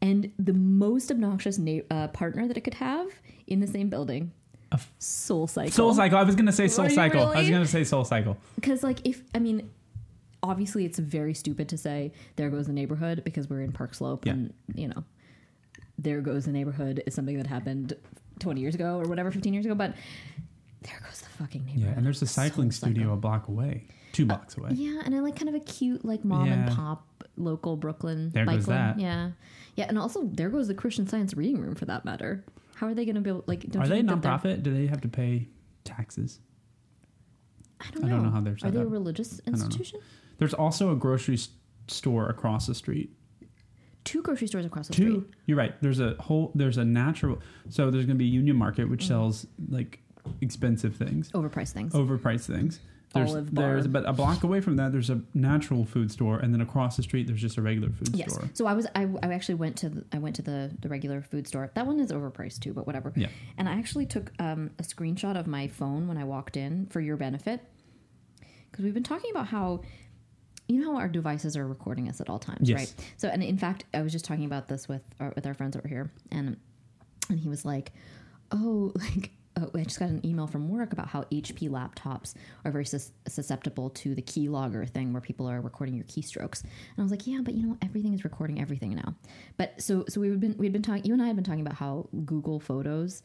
And 0.00 0.30
the 0.38 0.52
most 0.52 1.10
obnoxious 1.10 1.58
na- 1.58 1.80
uh, 1.90 2.06
partner 2.08 2.46
that 2.46 2.56
it 2.56 2.60
could 2.60 2.74
have 2.74 3.08
in 3.48 3.58
the 3.58 3.66
same 3.66 3.88
building, 3.88 4.30
Soul 5.00 5.48
Cycle. 5.48 5.72
Soul 5.72 5.94
Cycle. 5.94 6.18
I 6.18 6.22
was 6.22 6.36
gonna 6.36 6.52
say 6.52 6.68
Soul 6.68 6.88
Cycle. 6.88 7.26
I 7.28 7.40
was 7.40 7.50
gonna 7.50 7.66
say 7.66 7.82
Soul 7.82 8.04
Cycle. 8.04 8.36
Because, 8.54 8.84
like, 8.84 9.00
if, 9.04 9.22
I 9.34 9.40
mean, 9.40 9.68
obviously 10.42 10.84
it's 10.84 11.00
very 11.00 11.34
stupid 11.34 11.68
to 11.70 11.76
say, 11.76 12.12
there 12.36 12.48
goes 12.50 12.68
the 12.68 12.72
neighborhood 12.72 13.24
because 13.24 13.50
we're 13.50 13.62
in 13.62 13.72
Park 13.72 13.94
Slope 13.94 14.24
Yeah. 14.24 14.34
and, 14.34 14.54
you 14.74 14.86
know, 14.86 15.02
there 15.98 16.20
goes 16.20 16.44
the 16.44 16.52
neighborhood 16.52 17.02
is 17.06 17.14
something 17.14 17.36
that 17.38 17.48
happened 17.48 17.94
20 18.38 18.60
years 18.60 18.74
ago 18.74 19.00
or 19.00 19.08
whatever, 19.08 19.30
15 19.30 19.52
years 19.54 19.64
ago. 19.64 19.74
But 19.74 19.94
there 20.86 21.00
goes 21.04 21.20
the 21.20 21.28
fucking 21.30 21.64
neighborhood. 21.64 21.88
Yeah, 21.90 21.96
and 21.96 22.06
there's 22.06 22.22
a 22.22 22.26
cycling 22.26 22.70
Cycle. 22.70 22.92
studio 22.94 23.12
a 23.12 23.16
block 23.16 23.48
away, 23.48 23.86
two 24.12 24.26
blocks 24.26 24.56
away. 24.56 24.70
Yeah, 24.72 25.02
and 25.04 25.14
I 25.14 25.20
like 25.20 25.36
kind 25.36 25.48
of 25.48 25.54
a 25.54 25.60
cute, 25.60 26.04
like 26.04 26.24
mom 26.24 26.48
and 26.50 26.70
pop 26.74 27.06
local 27.36 27.76
Brooklyn. 27.76 28.30
There 28.30 28.44
bike 28.46 28.56
goes 28.56 28.68
lane. 28.68 28.78
that. 28.78 28.98
Yeah, 29.00 29.30
yeah, 29.74 29.86
and 29.88 29.98
also 29.98 30.24
there 30.24 30.48
goes 30.48 30.68
the 30.68 30.74
Christian 30.74 31.06
Science 31.06 31.34
reading 31.34 31.60
room 31.60 31.74
for 31.74 31.84
that 31.86 32.04
matter. 32.04 32.44
How 32.76 32.86
are 32.88 32.94
they 32.94 33.04
going 33.04 33.14
to 33.14 33.20
be 33.22 33.30
able, 33.30 33.44
like? 33.46 33.60
Don't 33.70 33.82
Are 33.82 33.88
they 33.88 33.96
think 34.02 34.08
that 34.08 34.22
they're- 34.22 34.30
nonprofit? 34.58 34.62
Do 34.62 34.72
they 34.74 34.86
have 34.86 35.00
to 35.02 35.08
pay 35.08 35.48
taxes? 35.84 36.40
I 37.80 37.90
don't 37.92 38.04
I 38.04 38.08
know. 38.08 38.14
don't 38.16 38.24
know 38.24 38.30
how 38.30 38.40
they're 38.40 38.54
Are 38.54 38.58
set 38.58 38.72
they 38.74 38.80
a 38.80 38.86
religious 38.86 39.40
institution? 39.46 40.00
There's 40.38 40.54
also 40.54 40.92
a 40.92 40.96
grocery 40.96 41.38
store 41.88 42.28
across 42.28 42.66
the 42.66 42.74
street. 42.74 43.10
Two 44.04 44.22
grocery 44.22 44.46
stores 44.46 44.64
across 44.64 44.88
the 44.88 44.94
Two. 44.94 45.02
street. 45.20 45.24
You're 45.46 45.58
right. 45.58 45.74
There's 45.82 46.00
a 46.00 46.14
whole. 46.20 46.52
There's 46.54 46.76
a 46.78 46.84
natural. 46.84 47.38
So 47.70 47.90
there's 47.90 48.06
going 48.06 48.16
to 48.16 48.22
be 48.22 48.26
Union 48.26 48.56
Market, 48.56 48.88
which 48.88 49.04
Mm. 49.04 49.08
sells 49.08 49.46
like 49.68 50.00
expensive 50.40 50.96
things, 50.96 51.30
Overpriced 51.32 51.72
things. 51.72 51.92
overpriced 51.92 52.46
things. 52.46 52.80
There's 53.14 53.30
Olive 53.30 53.54
bar. 53.54 53.64
there's 53.66 53.86
but 53.86 54.06
a 54.06 54.12
block 54.12 54.42
away 54.42 54.60
from 54.60 54.76
that 54.76 54.92
there's 54.92 55.08
a 55.10 55.22
natural 55.32 55.84
food 55.86 56.10
store, 56.10 56.38
and 56.38 56.52
then 56.52 56.60
across 56.60 56.96
the 56.96 57.02
street 57.02 57.26
there's 57.26 57.40
just 57.40 57.56
a 57.56 57.62
regular 57.62 57.88
food 57.90 58.10
Yes. 58.14 58.34
store. 58.34 58.50
So 58.52 58.66
I 58.66 58.74
was 58.74 58.86
I, 58.94 59.08
I 59.22 59.32
actually 59.32 59.54
went 59.54 59.76
to 59.76 59.88
the, 59.88 60.04
I 60.12 60.18
went 60.18 60.36
to 60.36 60.42
the 60.42 60.70
the 60.80 60.88
regular 60.88 61.22
food 61.22 61.46
store. 61.46 61.70
That 61.74 61.86
one 61.86 61.98
is 62.00 62.10
overpriced 62.12 62.60
too, 62.60 62.74
but 62.74 62.86
whatever. 62.86 63.12
Yeah. 63.16 63.28
And 63.56 63.68
I 63.68 63.78
actually 63.78 64.06
took 64.06 64.32
um, 64.38 64.70
a 64.78 64.82
screenshot 64.82 65.38
of 65.38 65.46
my 65.46 65.68
phone 65.68 66.08
when 66.08 66.18
I 66.18 66.24
walked 66.24 66.56
in 66.58 66.86
for 66.88 67.00
your 67.00 67.16
benefit 67.16 67.60
because 68.70 68.84
we've 68.84 68.92
been 68.94 69.02
talking 69.02 69.30
about 69.30 69.46
how 69.46 69.80
you 70.68 70.80
know 70.80 70.92
how 70.94 70.98
our 70.98 71.08
devices 71.08 71.56
are 71.56 71.66
recording 71.66 72.08
us 72.08 72.20
at 72.20 72.28
all 72.28 72.40
times, 72.40 72.68
Yes. 72.68 72.76
right? 72.78 72.94
So 73.16 73.28
and 73.28 73.42
in 73.42 73.56
fact, 73.56 73.84
I 73.94 74.02
was 74.02 74.10
just 74.12 74.24
talking 74.24 74.44
about 74.44 74.66
this 74.68 74.88
with 74.88 75.02
our, 75.20 75.32
with 75.36 75.46
our 75.46 75.54
friends 75.54 75.76
over 75.76 75.86
here, 75.88 76.10
and 76.32 76.56
and 77.30 77.38
he 77.38 77.48
was 77.48 77.64
like, 77.64 77.92
"Oh, 78.50 78.92
like." 78.96 79.30
Oh, 79.58 79.70
I 79.74 79.84
just 79.84 79.98
got 79.98 80.10
an 80.10 80.24
email 80.24 80.46
from 80.46 80.68
work 80.68 80.92
about 80.92 81.08
how 81.08 81.22
HP 81.24 81.70
laptops 81.70 82.34
are 82.64 82.70
very 82.70 82.84
sus- 82.84 83.12
susceptible 83.26 83.90
to 83.90 84.14
the 84.14 84.22
keylogger 84.22 84.88
thing 84.88 85.12
where 85.12 85.22
people 85.22 85.48
are 85.48 85.60
recording 85.60 85.94
your 85.94 86.04
keystrokes. 86.04 86.62
And 86.62 86.98
I 86.98 87.02
was 87.02 87.10
like, 87.10 87.26
yeah, 87.26 87.38
but 87.42 87.54
you 87.54 87.66
know, 87.66 87.78
everything 87.82 88.12
is 88.12 88.24
recording 88.24 88.60
everything 88.60 88.94
now. 88.94 89.14
But 89.56 89.80
so 89.80 90.04
so 90.08 90.20
we've 90.20 90.38
been 90.38 90.56
we'd 90.58 90.72
been 90.72 90.82
talking 90.82 91.04
you 91.04 91.14
and 91.14 91.22
I 91.22 91.26
had 91.26 91.36
been 91.36 91.44
talking 91.44 91.62
about 91.62 91.74
how 91.74 92.08
Google 92.24 92.60
Photos 92.60 93.22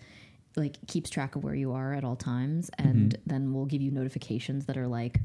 like 0.56 0.78
keeps 0.88 1.10
track 1.10 1.36
of 1.36 1.44
where 1.44 1.56
you 1.56 1.74
are 1.74 1.94
at 1.94 2.04
all 2.04 2.16
times 2.16 2.70
mm-hmm. 2.78 2.90
and 2.90 3.18
then 3.26 3.54
we'll 3.54 3.66
give 3.66 3.82
you 3.82 3.92
notifications 3.92 4.66
that 4.66 4.78
are 4.78 4.88
like 4.88 5.20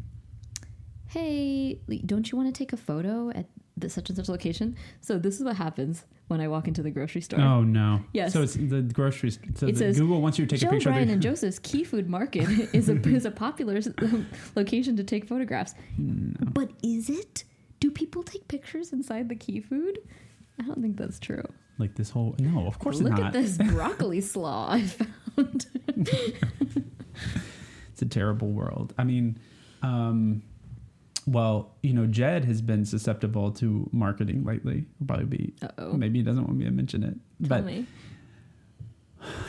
hey 1.08 1.80
don't 2.04 2.30
you 2.30 2.38
want 2.38 2.52
to 2.52 2.56
take 2.56 2.72
a 2.72 2.76
photo 2.76 3.30
at 3.30 3.46
the 3.78 3.90
such 3.90 4.08
and 4.08 4.16
such 4.16 4.28
location 4.28 4.74
so 5.02 5.18
this 5.18 5.38
is 5.38 5.44
what 5.44 5.54
happens 5.56 6.04
when 6.28 6.40
i 6.40 6.48
walk 6.48 6.66
into 6.66 6.82
the 6.82 6.90
grocery 6.90 7.20
store 7.20 7.40
Oh 7.40 7.62
no! 7.62 8.00
Yes. 8.12 8.32
So 8.32 8.42
it's 8.42 8.54
the 8.54 8.80
grocery. 8.82 9.30
st- 9.30 9.58
So 9.58 9.66
It 9.66 9.72
the 9.72 9.78
says, 9.78 9.98
Google 10.00 10.20
wants 10.22 10.38
you 10.38 10.46
to 10.46 10.50
take 10.56 10.60
Joe, 10.62 10.68
a 10.68 10.70
picture. 10.72 10.88
Of 10.88 10.94
the, 11.06 11.12
and 11.12 11.22
Joseph's 11.28 11.58
Key 11.58 11.84
Food 11.84 12.08
Market 12.08 12.48
is 12.74 12.88
a 12.88 12.94
is 13.18 13.24
a 13.26 13.30
popular 13.30 13.80
location 14.56 14.96
to 14.96 15.04
take 15.04 15.26
photographs. 15.28 15.74
But 15.98 16.70
is 16.82 17.10
it? 17.10 17.44
Do 17.80 17.90
people 17.90 18.22
take 18.22 18.48
pictures 18.48 18.92
inside 18.92 19.28
the 19.28 19.36
Key 19.36 19.60
Food? 19.60 19.98
I 20.58 20.64
don't 20.64 20.80
think 20.80 20.96
that's 20.96 21.18
true. 21.20 21.44
like 21.78 21.94
this 21.96 22.08
whole 22.10 22.34
no, 22.38 22.66
of 22.66 22.78
course 22.78 23.00
Look 23.00 23.12
not. 23.18 23.26
at 23.26 23.32
this 23.34 23.58
broccoli 23.74 24.22
slaw 24.22 24.72
I 24.72 24.82
found. 24.82 25.66
It's 27.92 28.02
a 28.02 28.06
terrible 28.06 28.48
world. 28.52 28.94
I 28.98 29.04
mean, 29.04 29.38
um, 29.82 30.42
well, 31.26 31.74
you 31.82 31.92
know, 31.92 32.06
Jed 32.06 32.44
has 32.44 32.62
been 32.62 32.84
susceptible 32.84 33.50
to 33.52 33.88
marketing 33.92 34.44
lately. 34.44 34.86
He'll 34.98 35.06
probably 35.06 35.26
be 35.26 35.54
Uh 35.62 35.68
oh. 35.78 35.92
maybe 35.94 36.20
he 36.20 36.24
doesn't 36.24 36.44
want 36.44 36.56
me 36.56 36.64
to 36.64 36.70
mention 36.70 37.02
it, 37.02 37.14
Tell 37.46 37.48
but 37.58 37.64
me. 37.64 37.86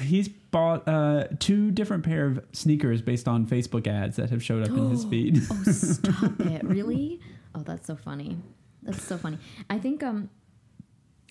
he's 0.02 0.28
bought 0.28 0.88
uh, 0.88 1.28
two 1.40 1.72
different 1.72 2.04
pair 2.04 2.26
of 2.26 2.44
sneakers 2.54 3.02
based 3.02 3.28
on 3.28 3.46
Facebook 3.46 3.86
ads 3.88 4.16
that 4.16 4.30
have 4.30 4.44
showed 4.44 4.64
up 4.64 4.70
in 4.76 4.90
his 4.90 5.06
feed. 5.12 5.40
Oh, 5.52 5.64
stop 5.72 6.40
it. 6.40 6.64
Really? 6.64 7.20
Oh, 7.54 7.62
that's 7.62 7.86
so 7.88 7.96
funny. 7.96 8.38
That's 8.84 9.02
so 9.04 9.18
funny. 9.18 9.38
I 9.70 9.78
think 9.80 10.02
um 10.04 10.30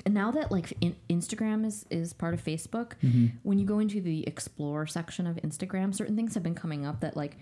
now 0.07 0.31
that 0.31 0.53
like 0.53 0.73
in, 0.81 0.95
Instagram 1.11 1.65
is 1.67 1.85
is 1.91 2.13
part 2.13 2.35
of 2.35 2.45
Facebook, 2.45 2.93
Mm-hmm. 3.03 3.27
when 3.43 3.59
you 3.59 3.65
go 3.67 3.79
into 3.81 4.01
the 4.01 4.25
explore 4.27 4.87
section 4.87 5.27
of 5.27 5.37
Instagram, 5.37 5.95
certain 5.95 6.15
things 6.17 6.35
have 6.35 6.43
been 6.43 6.55
coming 6.55 6.85
up 6.87 7.01
that 7.01 7.17
like 7.17 7.37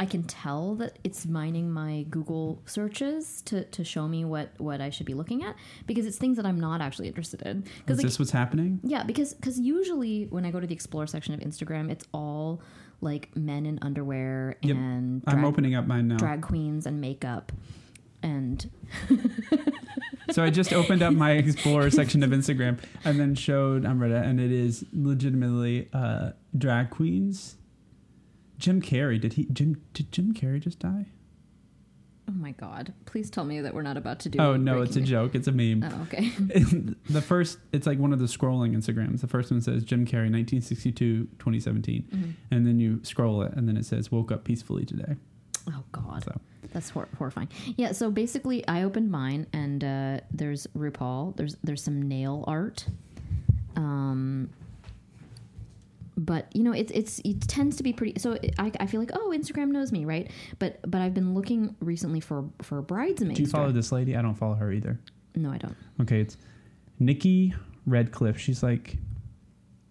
I 0.00 0.06
can 0.06 0.22
tell 0.24 0.74
that 0.76 0.98
it's 1.04 1.26
mining 1.26 1.70
my 1.70 2.06
Google 2.08 2.62
searches 2.64 3.42
to, 3.42 3.64
to 3.64 3.84
show 3.84 4.08
me 4.08 4.24
what, 4.24 4.48
what 4.58 4.80
I 4.80 4.88
should 4.90 5.04
be 5.06 5.12
looking 5.14 5.44
at 5.44 5.54
because 5.86 6.06
it's 6.06 6.16
things 6.16 6.36
that 6.38 6.46
I'm 6.46 6.58
not 6.58 6.80
actually 6.80 7.06
interested 7.08 7.42
in. 7.42 7.64
Is 7.64 7.70
Because 7.80 7.98
like, 7.98 8.06
this 8.06 8.18
what's 8.18 8.30
happening? 8.30 8.80
yeah, 8.82 9.02
because 9.04 9.34
because 9.34 9.60
usually 9.60 10.24
when 10.30 10.44
I 10.46 10.50
go 10.50 10.58
to 10.58 10.66
the 10.66 10.74
explore 10.74 11.06
section 11.06 11.34
of 11.34 11.40
Instagram, 11.40 11.90
it's 11.90 12.06
all 12.14 12.62
like 13.02 13.34
men 13.36 13.66
in 13.66 13.78
underwear 13.82 14.56
Yep. 14.62 14.76
and 14.76 15.22
I'm 15.26 15.44
opening 15.44 15.74
up 15.74 15.86
mine 15.86 16.08
now. 16.08 16.16
drag 16.16 16.40
queens 16.42 16.86
and 16.86 17.00
makeup 17.00 17.52
and 18.22 18.70
So 20.32 20.44
I 20.44 20.50
just 20.50 20.72
opened 20.72 21.02
up 21.02 21.12
my 21.12 21.32
explore 21.32 21.90
section 21.90 22.22
of 22.22 22.30
Instagram 22.30 22.78
and 23.04 23.18
then 23.18 23.34
showed 23.34 23.84
Amrita, 23.84 24.16
and 24.22 24.38
it 24.40 24.52
is 24.52 24.84
legitimately 24.92 25.88
uh, 25.92 26.30
drag 26.56 26.90
queens. 26.90 27.56
Jim 28.60 28.80
Carrey 28.80 29.20
did 29.20 29.32
he 29.32 29.46
Jim 29.52 29.80
did 29.94 30.12
Jim 30.12 30.32
Carrey 30.32 30.60
just 30.60 30.78
die? 30.78 31.06
oh 32.28 32.32
my 32.32 32.52
god 32.52 32.92
please 33.06 33.28
tell 33.28 33.44
me 33.44 33.60
that 33.60 33.74
we're 33.74 33.82
not 33.82 33.96
about 33.96 34.20
to 34.20 34.28
do 34.28 34.38
Oh 34.38 34.54
no, 34.56 34.82
it's 34.82 34.94
a 34.94 35.00
joke. 35.00 35.34
It's 35.34 35.48
a 35.48 35.52
meme. 35.52 35.82
oh 35.82 36.02
okay 36.02 36.28
the 37.10 37.20
first 37.20 37.58
it's 37.72 37.88
like 37.88 37.98
one 37.98 38.12
of 38.12 38.20
the 38.20 38.26
scrolling 38.26 38.76
Instagrams. 38.76 39.20
The 39.20 39.26
first 39.26 39.50
one 39.50 39.60
says 39.60 39.82
Jim 39.82 40.04
Carrey 40.06 40.30
1962 40.30 41.24
2017 41.40 42.02
Mhm. 42.14 42.32
and 42.52 42.64
then 42.66 42.78
you 42.78 43.00
scroll 43.02 43.42
it 43.42 43.52
and 43.54 43.66
then 43.66 43.76
it 43.76 43.84
says 43.84 44.12
woke 44.12 44.30
up 44.30 44.44
peacefully 44.44 44.84
today. 44.84 45.16
oh 45.72 45.82
god 45.90 46.22
So 46.24 46.40
that's 46.72 46.90
hor- 46.90 47.08
horrifying 47.18 47.48
yeah 47.76 47.90
so 47.90 48.12
basically 48.12 48.64
i 48.68 48.84
opened 48.84 49.10
mine 49.10 49.46
and 49.52 49.82
uh, 49.82 50.20
there's 50.32 50.68
rupaul 50.76 51.34
there's 51.36 51.56
there's 51.64 51.82
some 51.82 52.00
nail 52.02 52.44
art 52.46 52.86
um 53.74 54.50
but 56.26 56.54
you 56.54 56.62
know 56.62 56.72
it's 56.72 56.92
it's 56.92 57.18
it 57.24 57.40
tends 57.48 57.76
to 57.76 57.82
be 57.82 57.92
pretty 57.92 58.18
so 58.18 58.36
I, 58.58 58.70
I 58.78 58.86
feel 58.86 59.00
like 59.00 59.10
oh 59.14 59.32
instagram 59.34 59.68
knows 59.68 59.90
me 59.90 60.04
right 60.04 60.30
but 60.58 60.78
but 60.90 61.00
i've 61.00 61.14
been 61.14 61.34
looking 61.34 61.74
recently 61.80 62.20
for 62.20 62.44
for 62.62 62.82
bridesmaids 62.82 63.36
do 63.36 63.42
you 63.42 63.48
follow 63.48 63.72
this 63.72 63.90
lady? 63.90 64.16
I 64.16 64.22
don't 64.22 64.34
follow 64.34 64.54
her 64.54 64.70
either. 64.70 65.00
no 65.34 65.50
i 65.50 65.56
don't 65.58 65.76
Okay, 66.00 66.20
it's 66.20 66.36
Nikki 66.98 67.54
Redcliffe. 67.86 68.38
She's 68.38 68.62
like 68.62 68.96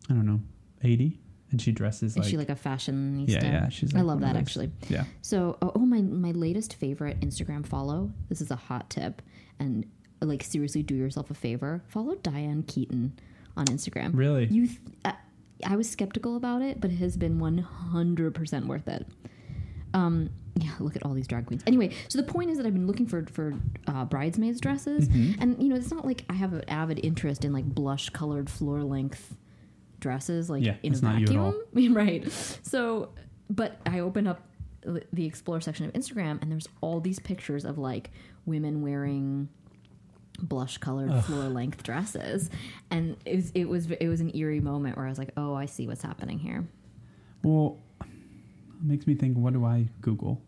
I 0.10 0.14
don't 0.14 0.26
know, 0.26 0.40
80 0.84 1.18
and 1.52 1.60
she 1.62 1.72
dresses 1.72 2.12
is 2.12 2.18
like 2.18 2.28
she 2.28 2.38
like 2.38 2.50
a 2.50 2.56
fashionista 2.56 3.30
Yeah, 3.30 3.44
yeah, 3.44 3.70
she's 3.70 3.96
i 3.96 4.02
love 4.02 4.22
that 4.22 4.36
actually 4.36 4.72
Yeah. 4.88 5.06
So, 5.22 5.58
oh, 5.64 5.72
oh, 5.76 5.80
my 5.80 6.02
my 6.02 6.32
latest 6.32 6.76
favorite 6.76 7.20
Instagram 7.22 7.66
follow. 7.66 8.12
This 8.30 8.42
is 8.42 8.52
a 8.52 8.56
hot 8.56 8.90
tip, 8.92 9.22
and 9.60 9.86
like 10.22 10.44
seriously, 10.44 10.84
do 10.84 10.94
yourself 10.96 11.32
a 11.32 11.34
favor. 11.34 11.82
Follow 11.88 12.16
Diane 12.16 12.64
Keaton 12.64 13.18
on 13.58 13.66
Instagram. 13.66 14.12
Really? 14.14 14.46
You, 14.48 14.68
th- 14.68 14.80
uh, 15.06 15.12
I 15.66 15.76
was 15.76 15.90
skeptical 15.90 16.36
about 16.36 16.62
it, 16.62 16.80
but 16.82 16.92
it 16.92 16.98
has 16.98 17.18
been 17.18 17.40
one 17.40 17.58
hundred 17.60 18.34
percent 18.36 18.68
worth 18.68 18.88
it. 18.88 19.06
Um, 19.94 20.30
yeah, 20.56 20.72
look 20.80 20.96
at 20.96 21.04
all 21.04 21.14
these 21.14 21.28
drag 21.28 21.46
queens. 21.48 21.64
Anyway, 21.66 21.92
so 22.10 22.18
the 22.22 22.24
point 22.32 22.50
is 22.52 22.58
that 22.58 22.66
I've 22.66 22.74
been 22.74 22.88
looking 22.88 23.06
for 23.08 23.26
for 23.32 23.54
uh, 23.88 24.06
bridesmaids 24.06 24.60
dresses, 24.62 25.08
Mm-hmm. 25.10 25.42
and 25.42 25.62
you 25.64 25.70
know, 25.70 25.76
it's 25.76 25.92
not 25.92 26.06
like 26.06 26.26
I 26.30 26.34
have 26.34 26.54
an 26.54 26.64
avid 26.70 27.00
interest 27.04 27.44
in 27.46 27.54
like 27.54 27.66
blush 27.66 28.10
colored 28.10 28.50
floor 28.50 28.84
length 28.84 29.36
dresses, 30.00 30.50
like 30.50 30.64
Yeah, 30.64 30.76
in 30.84 30.94
a 30.94 31.02
not 31.02 31.20
you 31.20 31.28
at 31.28 31.36
all. 31.36 31.54
vacuum, 31.74 31.94
right? 31.96 32.32
So, 32.64 33.10
but 33.50 33.80
I 33.86 34.00
opened 34.00 34.28
up 34.28 34.42
the 35.12 35.26
explore 35.26 35.60
section 35.60 35.86
of 35.86 35.94
Instagram, 35.94 36.42
and 36.42 36.52
there's 36.52 36.68
all 36.82 37.00
these 37.02 37.20
pictures 37.20 37.66
of 37.66 37.78
like 37.78 38.12
women 38.46 38.82
wearing 38.82 39.50
blush 40.42 40.78
colored 40.78 41.12
floor 41.26 41.44
length 41.50 41.84
dresses, 41.84 42.50
and 42.92 43.18
it 43.26 43.36
was 43.36 43.52
it 43.56 43.66
was 43.66 43.90
it 43.92 44.08
was 44.08 44.22
an 44.22 44.36
eerie 44.36 44.60
moment 44.60 44.98
where 44.98 45.06
I 45.06 45.10
was 45.10 45.18
like, 45.18 45.32
oh, 45.38 45.54
I 45.54 45.66
see 45.66 45.88
what's 45.88 46.02
happening 46.02 46.40
here. 46.40 46.66
Well, 47.44 47.78
it 48.02 48.08
makes 48.84 49.08
me 49.08 49.16
think 49.16 49.38
what 49.38 49.54
do 49.54 49.66
I 49.66 49.88
Google? 50.02 50.42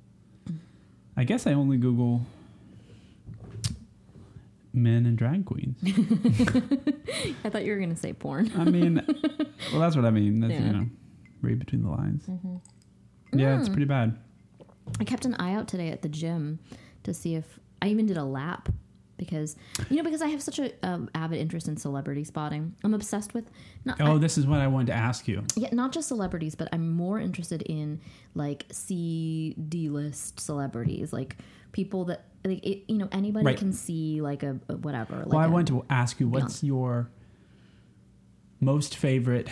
I 1.17 1.24
guess 1.24 1.45
I 1.48 1.53
only 1.53 1.77
Google 1.77 2.21
men 4.74 5.05
and 5.05 5.17
drag 5.17 5.45
queens. 5.45 5.77
I 7.43 7.50
thought 7.50 7.65
you 7.65 7.74
were 7.74 7.79
gonna 7.79 7.95
say 7.95 8.13
porn. 8.13 8.51
I 8.55 8.63
mean, 8.63 9.03
well, 9.71 9.81
that's 9.81 9.95
what 9.95 10.05
I 10.05 10.12
mean. 10.12 10.39
That's, 10.39 10.53
Yeah. 10.53 10.65
you 10.65 10.71
know, 10.74 10.86
read 11.41 11.60
between 11.60 11.83
the 11.83 11.89
lines. 11.89 12.25
Yeah, 13.33 13.60
it's 13.60 13.67
Mm. 13.69 13.74
pretty 13.74 13.86
bad. 13.86 14.17
I 15.00 15.03
kept 15.03 15.25
an 15.25 15.36
eye 15.36 15.53
out 15.53 15.67
today 15.67 15.89
at 15.89 16.01
the 16.01 16.10
gym 16.10 16.60
to 17.03 17.13
see 17.13 17.36
if 17.36 17.60
I 17.81 17.88
even 17.89 18.05
did 18.05 18.17
a 18.17 18.24
lap 18.24 18.69
because 19.21 19.55
you 19.89 19.95
know 19.97 20.03
because 20.03 20.21
I 20.21 20.27
have 20.27 20.41
such 20.41 20.59
a 20.59 20.71
um, 20.83 21.09
avid 21.15 21.39
interest 21.39 21.67
in 21.69 21.77
celebrity 21.77 22.23
spotting. 22.25 22.75
I'm 22.83 22.93
obsessed 22.93 23.33
with 23.33 23.49
not 23.85 24.01
Oh, 24.01 24.15
I- 24.15 24.17
this 24.17 24.37
is 24.37 24.45
what 24.45 24.59
I 24.59 24.67
wanted 24.67 24.87
to 24.87 24.93
ask 24.93 25.27
you. 25.29 25.43
yeah, 25.55 25.69
not 25.71 25.91
just 25.93 26.07
celebrities, 26.09 26.55
but 26.55 26.67
I'm 26.73 26.89
more 26.91 27.19
interested 27.19 27.61
in 27.61 28.01
like 28.35 28.65
C 28.71 29.55
D 29.69 29.87
list 29.89 30.39
celebrities, 30.39 31.13
like 31.13 31.37
people 31.71 32.05
that 32.05 32.25
like 32.43 32.65
it, 32.65 32.83
you 32.91 32.97
know 32.97 33.07
anybody 33.11 33.45
Right. 33.45 33.57
can 33.57 33.71
see 33.71 34.19
like 34.21 34.41
a, 34.43 34.59
a 34.67 34.75
whatever. 34.77 35.17
Like 35.17 35.27
well, 35.27 35.39
I 35.39 35.45
a 35.45 35.49
wanted 35.49 35.67
to 35.67 35.85
ask 35.89 36.19
you 36.19 36.27
what's 36.27 36.63
your 36.63 37.09
most 38.59 38.95
favorite 38.97 39.47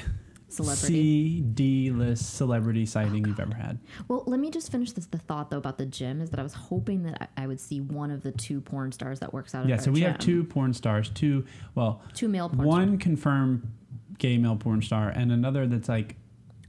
celebrity. 0.51 0.87
C 0.87 1.41
D 1.41 1.91
list 1.91 2.35
celebrity 2.35 2.85
sighting 2.85 3.25
you've 3.25 3.39
ever 3.39 3.53
had? 3.53 3.79
Well, 4.07 4.23
let 4.27 4.39
me 4.39 4.49
just 4.49 4.71
finish 4.71 4.91
this. 4.91 5.05
The 5.05 5.17
thought 5.17 5.49
though 5.49 5.57
about 5.57 5.77
the 5.77 5.85
gym 5.85 6.21
is 6.21 6.29
that 6.31 6.39
I 6.39 6.43
was 6.43 6.53
hoping 6.53 7.03
that 7.03 7.29
I, 7.37 7.43
I 7.43 7.47
would 7.47 7.59
see 7.59 7.81
one 7.81 8.11
of 8.11 8.23
the 8.23 8.31
two 8.31 8.61
porn 8.61 8.91
stars 8.91 9.19
that 9.19 9.33
works 9.33 9.55
out. 9.55 9.67
Yeah, 9.67 9.77
so 9.77 9.91
we 9.91 10.01
have 10.01 10.17
two 10.17 10.43
porn 10.43 10.73
stars, 10.73 11.09
two 11.09 11.45
well, 11.75 12.01
two 12.13 12.27
male 12.27 12.49
porn 12.49 12.67
one 12.67 12.87
stars. 12.89 13.03
confirmed 13.03 13.71
gay 14.17 14.37
male 14.37 14.55
porn 14.55 14.81
star, 14.81 15.09
and 15.09 15.31
another 15.31 15.67
that's 15.67 15.89
like 15.89 16.15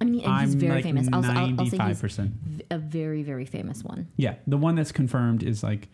I 0.01 0.05
mean, 0.05 0.25
and 0.25 0.41
he's 0.41 0.55
I'm 0.55 0.61
very 0.61 0.73
like 0.75 0.85
famous. 0.85 1.07
Say 1.07 1.11
ninety-five 1.11 1.89
he's 1.89 2.01
percent. 2.01 2.33
a 2.71 2.79
very 2.79 3.23
very 3.23 3.45
famous 3.45 3.85
one. 3.85 4.09
Yeah, 4.17 4.37
the 4.47 4.57
one 4.57 4.75
that's 4.77 4.93
confirmed 4.93 5.43
is 5.43 5.63
like 5.63 5.89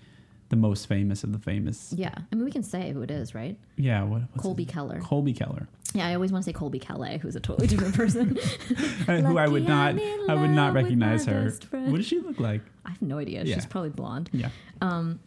the 0.49 0.57
most 0.57 0.87
famous 0.87 1.25
of 1.25 1.33
the 1.33 1.41
famous. 1.41 1.93
Yeah, 1.97 2.15
I 2.15 2.35
mean 2.37 2.45
we 2.45 2.53
can 2.53 2.63
say 2.63 2.93
who 2.93 3.03
it 3.03 3.11
is, 3.11 3.35
right? 3.35 3.59
Yeah, 3.77 4.05
what 4.05 4.23
Colby 4.39 4.65
Keller. 4.65 5.01
Colby 5.01 5.33
Keller, 5.33 5.67
Yeah, 5.97 6.07
I 6.09 6.15
always 6.15 6.31
want 6.33 6.45
to 6.45 6.51
say 6.51 6.57
Colbie 6.57 6.81
Caillat, 6.83 7.21
who's 7.21 7.37
a 7.37 7.41
totally 7.41 7.67
different 7.67 7.95
person. 7.95 8.37
Who 9.07 9.39
I 9.39 9.49
would 9.49 9.67
not, 9.67 9.99
I 10.29 10.35
would 10.35 10.51
not 10.51 10.75
recognize 10.75 11.25
her. 11.25 11.51
What 11.71 11.97
does 11.97 12.07
she 12.07 12.21
look 12.21 12.39
like? 12.39 12.61
I 12.85 12.91
have 12.91 13.03
no 13.03 13.19
idea. 13.19 13.43
Yeah. 13.45 13.55
She's 13.55 13.67
probably 13.67 13.91
blonde. 13.91 14.29
Yeah, 14.33 14.51
Um, 14.81 15.21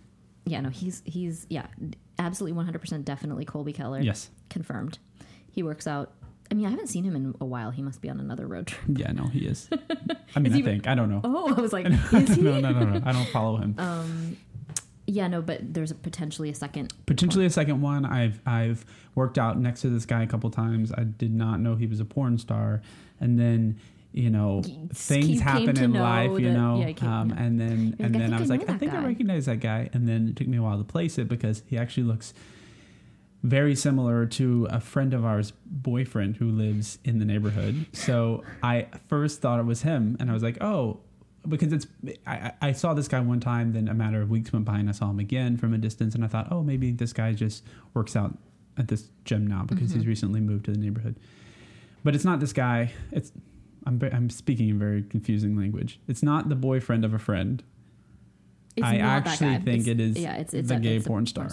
yeah, 0.46 0.62
no, 0.62 0.70
he's 0.70 1.02
he's 1.06 1.46
yeah, 1.50 1.66
absolutely 2.18 2.56
one 2.56 2.66
hundred 2.66 2.80
percent 2.80 3.06
definitely 3.06 3.46
Colby 3.46 3.74
Keller. 3.74 4.00
yes, 4.02 4.30
confirmed. 4.50 5.00
He 5.52 5.64
works 5.64 5.88
out. 5.88 6.12
I 6.52 6.56
mean, 6.56 6.66
I 6.66 6.70
haven't 6.72 6.88
seen 6.88 7.04
him 7.04 7.16
in 7.16 7.36
a 7.42 7.46
while. 7.46 7.70
He 7.70 7.82
must 7.84 8.02
be 8.02 8.10
on 8.10 8.20
another 8.20 8.48
road 8.48 8.68
trip. 8.68 8.98
yeah, 9.00 9.12
no, 9.12 9.26
he 9.28 9.46
is. 9.46 9.70
I 10.36 10.40
mean, 10.40 10.52
Is 10.54 10.60
I 10.60 10.62
think 10.64 10.88
I 10.88 10.96
don't 10.96 11.10
know. 11.10 11.22
Oh, 11.24 11.54
I 11.56 11.62
was 11.62 11.74
like, 11.74 11.86
is 12.14 12.36
he? 12.36 12.42
no, 12.42 12.60
no, 12.60 12.72
no, 12.72 12.86
no. 12.86 13.02
I 13.06 13.12
don't 13.12 13.28
follow 13.30 13.58
him. 13.58 13.76
Um, 13.78 14.38
yeah, 15.10 15.28
no, 15.28 15.42
but 15.42 15.74
there's 15.74 15.92
a 15.92 15.96
potentially 15.96 16.50
a 16.50 16.56
second. 16.56 16.94
Potentially 17.06 17.46
a 17.46 17.50
second 17.50 17.82
one. 17.82 18.06
I've 18.06 18.40
I've 18.46 18.86
worked 19.16 19.38
out 19.38 19.58
next 19.60 19.82
to 19.82 19.90
this 19.90 20.06
guy 20.06 20.24
a 20.24 20.28
couple 20.28 20.50
times. 20.50 20.92
I 20.92 21.04
did 21.04 21.34
not 21.34 21.60
know 21.60 21.76
he 21.76 21.88
was 21.88 22.00
a 22.00 22.06
porn 22.06 22.38
star, 22.38 22.82
and 23.20 23.40
then 23.40 23.80
you 24.12 24.30
know 24.30 24.62
things 24.94 25.28
came 25.28 25.40
happen 25.40 25.78
in 25.78 25.94
life, 25.94 26.40
you 26.40 26.52
know. 26.52 26.80
yeah, 26.80 26.92
came- 26.94 27.10
um, 27.10 27.30
yeah. 27.30 27.42
and 27.44 27.60
then 27.60 27.96
and 28.00 28.16
like, 28.16 28.16
I 28.16 28.18
then 28.20 28.34
I, 28.34 28.38
think 28.38 28.40
was 28.40 28.52
I 28.52 28.54
like, 28.56 28.62
I 28.70 28.74
that 28.74 28.80
think 28.80 28.94
I 28.94 28.96
guy. 29.02 29.06
recognize 29.08 29.46
that 29.48 29.60
guy, 29.60 29.90
and 29.94 30.08
then 30.08 30.28
it 30.30 30.36
took 30.36 30.48
me 30.48 30.58
a 30.58 30.62
while 30.62 30.78
to 30.78 30.84
place 30.84 31.18
it 31.18 31.28
because 31.28 31.64
he 31.68 31.78
actually 31.78 32.04
looks 32.04 32.34
very 33.42 33.74
similar 33.76 34.26
to 34.26 34.68
a 34.70 34.80
friend 34.82 35.14
of 35.14 35.24
ours 35.26 35.54
boyfriend 35.66 36.36
who 36.38 36.50
lives 36.52 37.00
in 37.06 37.20
the 37.20 37.26
neighborhood 37.26 37.86
so 37.94 38.44
i 38.62 38.86
first 39.08 39.40
thought 39.40 39.62
it 39.62 39.66
was 39.66 39.84
him 39.84 40.18
and 40.20 40.30
i 40.30 40.34
was 40.34 40.44
like 40.44 40.62
oh 40.62 41.00
because 41.48 41.72
it's 41.74 41.88
I, 42.28 42.52
I 42.62 42.72
saw 42.74 42.94
this 42.94 43.08
guy 43.08 43.20
one 43.22 43.40
time 43.40 43.72
then 43.74 43.88
a 43.88 43.94
matter 43.94 44.22
of 44.22 44.30
weeks 44.30 44.52
went 44.52 44.66
by 44.66 44.78
and 44.78 44.90
i 44.90 44.92
saw 44.92 45.10
him 45.10 45.20
again 45.20 45.56
from 45.58 45.74
a 45.74 45.78
distance 45.78 46.14
and 46.16 46.24
i 46.24 46.28
thought 46.28 46.48
oh 46.52 46.62
maybe 46.64 46.92
this 46.92 47.14
guy 47.14 47.32
just 47.34 47.64
works 47.94 48.16
out 48.16 48.38
at 48.78 48.88
this 48.90 49.10
gym 49.26 49.48
now 49.48 49.64
because 49.64 49.92
he's 49.94 50.04
Mhm. 50.04 50.08
recently 50.08 50.42
moved 50.42 50.66
to 50.66 50.72
the 50.72 50.78
neighborhood 50.78 51.16
but 52.04 52.14
it's 52.16 52.26
not 52.26 52.40
this 52.42 52.52
guy 52.54 52.92
it's 53.12 53.32
i'm, 53.86 54.00
I'm 54.12 54.30
speaking 54.30 54.68
in 54.70 54.78
very 54.80 55.04
confusing 55.04 55.56
language 55.58 56.00
it's 56.08 56.22
not 56.24 56.50
the 56.50 56.56
boyfriend 56.56 57.06
of 57.06 57.14
a 57.14 57.20
friend 57.20 57.64
It's 58.76 58.86
I 58.86 58.98
actually 58.98 59.58
think 59.60 59.88
It's- 59.88 59.88
it 59.88 60.00
is 60.00 60.18
yeah, 60.18 60.36
it's, 60.36 60.54
it's 60.54 60.70
the 60.70 60.76
a, 60.76 60.80
gay 60.80 61.00
porn 61.02 61.26
star. 61.26 61.50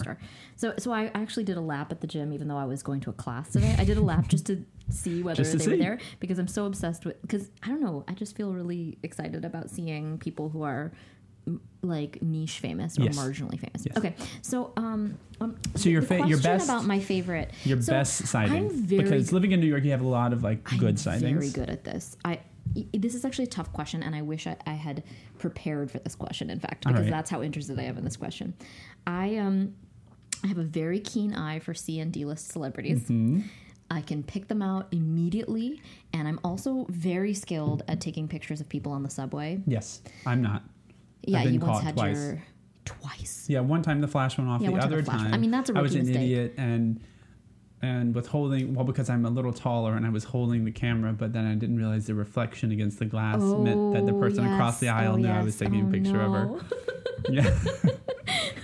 So 0.55 0.73
so 0.77 0.91
I 0.93 1.11
actually 1.13 1.43
did 1.43 1.57
a 1.57 1.61
lap 1.61 1.91
at 1.91 1.99
the 2.01 2.07
gym, 2.07 2.31
even 2.31 2.47
though 2.47 2.57
I 2.57 2.65
was 2.65 2.81
going 2.83 3.01
to 3.01 3.09
a 3.09 3.13
class 3.13 3.49
today. 3.51 3.75
I 3.77 3.83
did 3.83 3.97
a 3.97 4.01
lap 4.01 4.27
just 4.29 4.45
to 4.45 4.63
see 4.89 5.21
whether 5.23 5.43
they 5.43 5.67
were 5.71 5.77
there 5.77 5.99
because 6.19 6.39
I'm 6.39 6.47
so 6.47 6.65
obsessed 6.65 7.05
with. 7.05 7.21
Because 7.21 7.49
I 7.63 7.67
don't 7.67 7.81
know, 7.81 8.03
I 8.07 8.13
just 8.13 8.35
feel 8.35 8.53
really 8.53 8.97
excited 9.03 9.43
about 9.45 9.69
seeing 9.69 10.17
people 10.17 10.49
who 10.49 10.63
are 10.63 10.91
m- 11.45 11.61
like 11.81 12.21
niche 12.21 12.59
famous 12.59 12.97
or 12.99 13.03
Yes. 13.03 13.17
marginally 13.17 13.59
famous. 13.59 13.85
Yes. 13.85 13.97
Okay, 13.97 14.13
so 14.41 14.71
um, 14.77 15.17
um 15.41 15.55
So 15.75 15.89
your 15.89 16.01
fa- 16.01 16.27
your 16.27 16.39
best- 16.39 16.65
about 16.65 16.85
my 16.85 16.99
favorite 16.99 17.51
Your 17.63 17.81
so 17.81 17.91
best 17.93 18.27
sighting. 18.27 18.69
Very 18.69 19.03
because 19.03 19.31
living 19.31 19.51
in 19.51 19.59
New 19.59 19.67
York, 19.67 19.83
you 19.83 19.91
have 19.91 20.01
a 20.01 20.07
lot 20.07 20.33
of 20.33 20.43
like 20.43 20.71
I'm 20.71 20.79
good 20.79 20.99
sightings. 20.99 21.31
Very 21.37 21.49
good 21.49 21.69
at 21.69 21.83
this. 21.83 22.15
I 22.25 22.39
i- 22.75 22.85
this 22.93 23.15
is 23.15 23.23
actually 23.25 23.45
a 23.45 23.47
tough 23.49 23.71
question, 23.73 24.03
and 24.03 24.13
I 24.15 24.21
wish 24.21 24.45
I, 24.47 24.57
I 24.65 24.73
had 24.73 25.03
prepared 25.37 25.89
for 25.91 25.99
this 25.99 26.15
question. 26.15 26.49
In 26.49 26.59
fact, 26.59 26.85
because 26.85 27.01
right. 27.01 27.09
that's 27.09 27.29
how 27.29 27.41
interested 27.41 27.79
I 27.79 27.83
am 27.83 27.97
in 27.97 28.03
this 28.03 28.17
question. 28.17 28.53
I 29.05 29.37
um, 29.37 29.73
I 30.43 30.47
have 30.47 30.57
a 30.57 30.63
very 30.63 30.99
keen 30.99 31.33
eye 31.33 31.59
for 31.59 31.73
C 31.73 31.99
and 31.99 32.11
D 32.11 32.25
list 32.25 32.51
celebrities. 32.51 33.03
Mm-hmm. 33.03 33.41
I 33.89 34.01
can 34.01 34.21
pick 34.23 34.47
them 34.47 34.61
out 34.61 34.87
immediately, 34.91 35.81
and 36.13 36.27
I'm 36.27 36.39
also 36.43 36.85
very 36.89 37.33
skilled 37.33 37.83
at 37.87 38.01
taking 38.01 38.27
pictures 38.27 38.59
of 38.61 38.67
people 38.67 38.91
on 38.91 39.03
the 39.03 39.09
subway. 39.09 39.61
Yes, 39.65 40.01
I'm 40.25 40.41
not. 40.41 40.63
Yeah, 41.23 41.43
you 41.43 41.59
once 41.59 41.83
had 41.83 41.95
twice. 41.95 42.17
your 42.17 42.43
twice. 42.85 43.45
Yeah, 43.49 43.61
one 43.61 43.81
time 43.81 44.01
the 44.01 44.07
flash 44.07 44.37
went 44.37 44.49
off. 44.49 44.61
Yeah, 44.61 44.71
the 44.71 44.77
time 44.77 44.83
other 44.87 45.01
time, 45.01 45.33
I 45.33 45.37
mean, 45.37 45.51
that's 45.51 45.69
a 45.69 45.77
I 45.77 45.81
was 45.81 45.93
an 45.95 46.01
mistake. 46.01 46.17
idiot 46.17 46.53
and 46.57 46.99
and 47.81 48.15
with 48.15 48.27
holding 48.27 48.73
well 48.73 48.85
because 48.85 49.09
I'm 49.09 49.25
a 49.25 49.29
little 49.29 49.53
taller 49.53 49.95
and 49.95 50.05
I 50.05 50.09
was 50.09 50.23
holding 50.23 50.65
the 50.65 50.71
camera, 50.71 51.13
but 51.13 51.31
then 51.33 51.45
I 51.45 51.53
didn't 51.55 51.77
realize 51.77 52.07
the 52.07 52.15
reflection 52.15 52.71
against 52.71 52.99
the 52.99 53.05
glass 53.05 53.39
meant 53.41 53.93
that 53.93 54.05
the 54.05 54.13
Oh, 54.13 54.19
person 54.19 54.45
across 54.47 54.79
the 54.79 54.89
aisle 54.89 55.13
Oh, 55.13 55.17
knew 55.17 55.27
I 55.29 55.43
was 55.43 55.57
taking 55.57 55.85
Oh, 55.85 55.89
a 55.89 55.91
picture 55.91 56.21
of 56.21 56.31
her. 56.33 56.59
Yeah, 57.29 57.49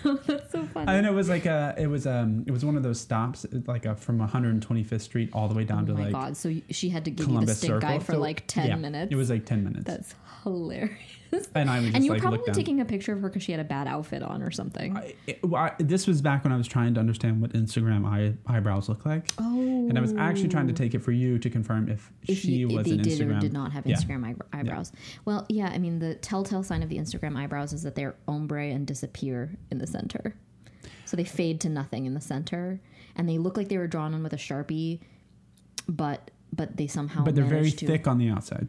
so 0.68 0.74
funny. 0.74 0.92
and 0.92 1.06
it 1.06 1.14
was 1.14 1.30
like 1.30 1.46
a 1.46 1.74
it 1.78 1.88
was 1.88 2.06
um 2.08 2.44
it 2.48 2.52
was 2.52 2.64
one 2.66 2.76
of 2.78 2.84
those 2.84 3.00
stops 3.00 3.46
like 3.68 3.86
a, 3.86 3.96
from 3.96 4.20
125th 4.20 5.02
Street 5.02 5.30
all 5.34 5.48
the 5.48 5.56
way 5.56 5.64
down 5.64 5.84
oh 5.84 5.88
to 5.88 5.94
my 5.94 6.04
like 6.06 6.12
god! 6.14 6.38
So 6.38 6.54
she 6.70 6.90
had 6.90 7.06
to 7.06 7.12
give 7.12 7.26
Columbus 7.28 7.64
you 7.64 7.70
the 7.70 7.74
Circle 7.76 7.90
eye 7.90 8.00
for 8.00 8.14
So, 8.14 8.20
like 8.20 8.44
ten 8.48 8.68
yeah, 8.68 8.76
minutes. 8.76 9.12
It 9.12 9.16
was 9.16 9.30
like 9.30 9.46
ten 9.46 9.64
minutes, 9.64 9.86
That's 9.86 10.16
hilarious. 10.44 11.00
and 11.56 11.70
I 11.70 11.78
was 11.78 11.86
just 11.86 11.96
and 11.96 12.06
you 12.06 12.12
were 12.12 12.18
like 12.18 12.22
probably 12.22 12.54
taking 12.54 12.80
a 12.82 12.86
picture 12.86 13.12
of 13.14 13.22
her 13.22 13.30
because 13.30 13.42
she 13.42 13.52
had 13.52 13.60
a 13.62 13.64
bad 13.64 13.88
outfit 13.88 14.22
on 14.22 14.44
or 14.44 14.52
something. 14.52 14.96
I, 14.96 15.16
it, 15.26 15.40
I, 15.56 15.72
this 15.80 16.06
was 16.06 16.22
back 16.22 16.44
when 16.44 16.54
I 16.54 16.58
was 16.58 16.68
trying 16.68 16.94
to 16.94 17.00
understand 17.00 17.42
what 17.42 17.54
Instagram 17.54 18.06
eye, 18.06 18.34
eyebrows 18.46 18.88
look 18.88 19.04
like. 19.06 19.32
oh, 19.40 19.44
And 19.90 19.98
I 19.98 20.02
was 20.02 20.14
actually 20.14 20.50
trying 20.50 20.68
to 20.68 20.74
take 20.74 20.94
it 20.94 21.00
for 21.00 21.12
you 21.12 21.40
to 21.40 21.50
confirm 21.50 21.90
if, 21.90 22.12
if 22.28 22.38
she 22.40 22.52
you, 22.52 22.68
was 22.68 22.86
they 22.86 22.92
an 22.92 22.98
did 23.02 23.20
Instagram. 23.20 23.38
or 23.38 23.40
did 23.40 23.54
not 23.54 23.72
have 23.72 23.88
Yeah. 23.88 23.96
Instagram 23.96 24.26
eyebrow- 24.28 24.48
eyebrows. 24.54 24.92
Well, 25.26 25.46
yeah, 25.50 25.70
I 25.74 25.80
mean 25.80 25.98
the 26.00 26.14
telltale 26.16 26.62
sign 26.62 26.84
of 26.84 26.90
the 26.90 26.98
Instagram 26.98 27.36
eyebrows 27.36 27.74
is 27.74 27.82
that 27.84 27.96
they're 27.96 28.16
ombre 28.28 28.68
and 28.68 28.86
disappear 28.86 29.56
in 29.72 29.80
the 29.80 29.88
center. 29.88 30.36
So 31.14 31.18
they 31.18 31.26
fade 31.26 31.62
to 31.62 31.70
nothing 31.70 32.08
in 32.08 32.16
the 32.16 32.20
center, 32.22 32.82
and 33.16 33.30
they 33.30 33.38
look 33.38 33.56
like 33.56 33.70
they 33.70 33.78
were 33.78 33.86
drawn 33.86 34.16
on 34.16 34.24
with 34.24 34.34
a 34.34 34.38
sharpie, 34.38 35.00
but 35.88 36.32
but 36.52 36.76
they 36.76 36.88
somehow 36.88 37.24
But 37.24 37.36
they're 37.36 37.46
very 37.46 37.70
to- 37.70 37.86
thick 37.86 38.08
on 38.08 38.18
the 38.18 38.30
outside. 38.30 38.68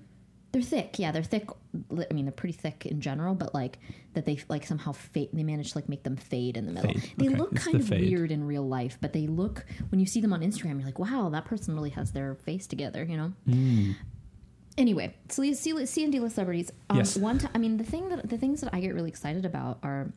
They're 0.52 0.60
thick, 0.60 0.98
yeah. 0.98 1.10
They're 1.10 1.22
thick. 1.22 1.48
I 1.90 2.12
mean, 2.12 2.26
they're 2.26 2.32
pretty 2.32 2.52
thick 2.52 2.84
in 2.84 3.00
general, 3.00 3.34
but 3.34 3.54
like 3.54 3.78
that 4.12 4.26
they 4.26 4.38
like 4.50 4.66
somehow 4.66 4.92
fade. 4.92 5.30
They 5.32 5.42
manage 5.42 5.72
to 5.72 5.78
like 5.78 5.88
make 5.88 6.02
them 6.02 6.16
fade 6.16 6.58
in 6.58 6.66
the 6.66 6.72
middle. 6.72 6.92
Fade, 6.92 7.12
They 7.16 7.28
okay, 7.28 7.36
look 7.36 7.52
it's 7.52 7.64
kind 7.64 7.78
the 7.78 7.82
of 7.82 7.88
fade. 7.88 8.10
weird 8.10 8.30
in 8.30 8.44
real 8.46 8.68
life, 8.68 8.98
but 9.00 9.14
they 9.14 9.26
look 9.26 9.64
when 9.88 9.98
you 9.98 10.04
see 10.06 10.20
them 10.20 10.34
on 10.34 10.42
Instagram, 10.42 10.76
you're 10.76 10.84
like, 10.84 10.98
wow, 10.98 11.30
that 11.30 11.46
person 11.46 11.74
really 11.74 11.90
has 11.90 12.12
their 12.12 12.34
face 12.34 12.66
together. 12.66 13.04
You 13.04 13.16
know. 13.16 13.32
Mm. 13.48 13.94
Anyway, 14.76 15.14
so 15.30 15.42
see, 15.54 15.86
C 15.86 16.04
and 16.04 16.12
D 16.12 16.20
list 16.20 16.34
celebrities. 16.34 16.70
Um, 16.90 16.98
Yes. 16.98 17.16
One 17.16 17.38
time, 17.38 17.52
I 17.54 17.58
mean, 17.58 17.78
the 17.78 17.84
thing 17.84 18.10
that 18.10 18.28
the 18.28 18.36
things 18.36 18.60
that 18.60 18.68
I 18.74 18.80
get 18.80 18.92
really 18.94 19.08
excited 19.08 19.46
about 19.46 19.78
are. 19.82 20.12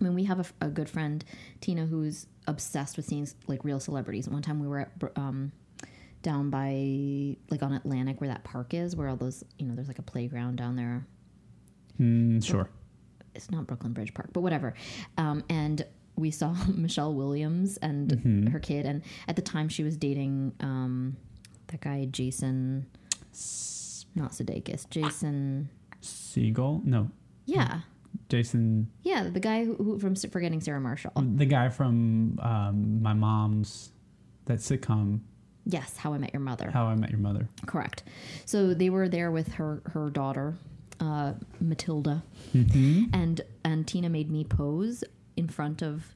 I 0.00 0.04
mean, 0.04 0.14
we 0.14 0.24
have 0.24 0.52
a 0.60 0.68
good 0.68 0.88
friend, 0.88 1.24
Tina, 1.60 1.86
who's 1.86 2.26
obsessed 2.46 2.96
with 2.96 3.06
seeing 3.06 3.28
like 3.46 3.64
real 3.64 3.80
celebrities. 3.80 4.28
One 4.28 4.42
time 4.42 4.60
we 4.60 4.66
were 4.66 4.80
at, 4.80 4.90
um, 5.16 5.52
down 6.22 6.50
by 6.50 7.36
like 7.50 7.62
on 7.62 7.72
Atlantic 7.72 8.20
where 8.20 8.28
that 8.28 8.44
park 8.44 8.72
is, 8.74 8.96
where 8.96 9.08
all 9.08 9.16
those 9.16 9.44
you 9.58 9.66
know, 9.66 9.74
there's 9.74 9.88
like 9.88 9.98
a 9.98 10.02
playground 10.02 10.56
down 10.56 10.76
there. 10.76 11.06
Mm, 12.00 12.42
sure. 12.44 12.68
It's 13.34 13.50
not 13.50 13.66
Brooklyn 13.66 13.92
Bridge 13.92 14.12
Park, 14.14 14.30
but 14.32 14.40
whatever. 14.40 14.74
Um, 15.18 15.44
and 15.48 15.84
we 16.16 16.30
saw 16.30 16.54
Michelle 16.74 17.14
Williams 17.14 17.76
and 17.78 18.08
Mm-hmm. 18.10 18.46
her 18.48 18.58
kid, 18.58 18.86
and 18.86 19.02
at 19.28 19.36
the 19.36 19.42
time 19.42 19.68
she 19.68 19.82
was 19.84 19.96
dating 19.96 20.52
um, 20.60 21.16
that 21.68 21.80
guy 21.80 22.06
Jason, 22.10 22.86
not 24.14 24.32
Sudeikis, 24.32 24.88
Jason. 24.90 25.68
Segel? 26.02 26.82
No. 26.84 27.10
Yeah, 27.46 27.80
Jason, 28.28 28.90
yeah, 29.02 29.24
the 29.24 29.40
guy 29.40 29.64
who, 29.64 29.74
who 29.74 29.98
from 29.98 30.14
Forgetting 30.14 30.60
Sarah 30.60 30.80
Marshall. 30.80 31.12
the 31.16 31.46
guy 31.46 31.68
from 31.68 32.38
um, 32.42 33.02
my 33.02 33.12
mom's, 33.12 33.92
that 34.46 34.58
sitcom, 34.58 35.20
Yes, 35.66 35.96
How 35.96 36.14
I 36.14 36.18
Met 36.18 36.32
Your 36.32 36.40
Mother. 36.40 36.70
How 36.70 36.86
I 36.86 36.94
Met 36.94 37.10
Your 37.10 37.18
Mother. 37.20 37.48
Correct. 37.66 38.02
So 38.46 38.72
they 38.72 38.88
were 38.90 39.08
there 39.08 39.30
with 39.30 39.52
her 39.54 39.82
her 39.92 40.08
daughter, 40.10 40.56
uh, 41.00 41.32
Matilda, 41.60 42.22
Mm-hmm. 42.54 43.04
and 43.12 43.40
and 43.64 43.86
Tina 43.86 44.08
made 44.08 44.30
me 44.30 44.44
pose 44.44 45.04
in 45.36 45.48
front 45.48 45.82
of 45.82 46.14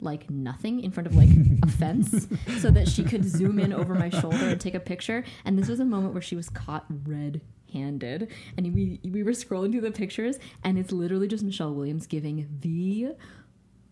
like 0.00 0.28
nothing 0.28 0.80
in 0.80 0.90
front 0.90 1.06
of 1.06 1.16
like 1.16 1.30
a 1.62 1.66
fence 1.80 2.26
so 2.58 2.70
that 2.70 2.88
she 2.88 3.04
could 3.04 3.24
zoom 3.24 3.58
in 3.58 3.72
over 3.72 3.94
my 3.94 4.10
shoulder 4.10 4.48
and 4.48 4.60
take 4.60 4.74
a 4.74 4.80
picture 4.80 5.24
and 5.44 5.56
this 5.58 5.68
was 5.68 5.80
a 5.80 5.84
moment 5.84 6.12
where 6.12 6.20
she 6.20 6.36
was 6.36 6.50
caught 6.50 6.84
red 7.06 7.40
handed 7.78 8.30
and 8.56 8.72
we 8.74 9.00
we 9.04 9.22
were 9.22 9.32
scrolling 9.32 9.72
through 9.72 9.80
the 9.82 9.90
pictures 9.90 10.38
and 10.62 10.78
it's 10.78 10.92
literally 10.92 11.28
just 11.28 11.44
Michelle 11.44 11.74
Williams 11.74 12.06
giving 12.06 12.48
the 12.60 13.08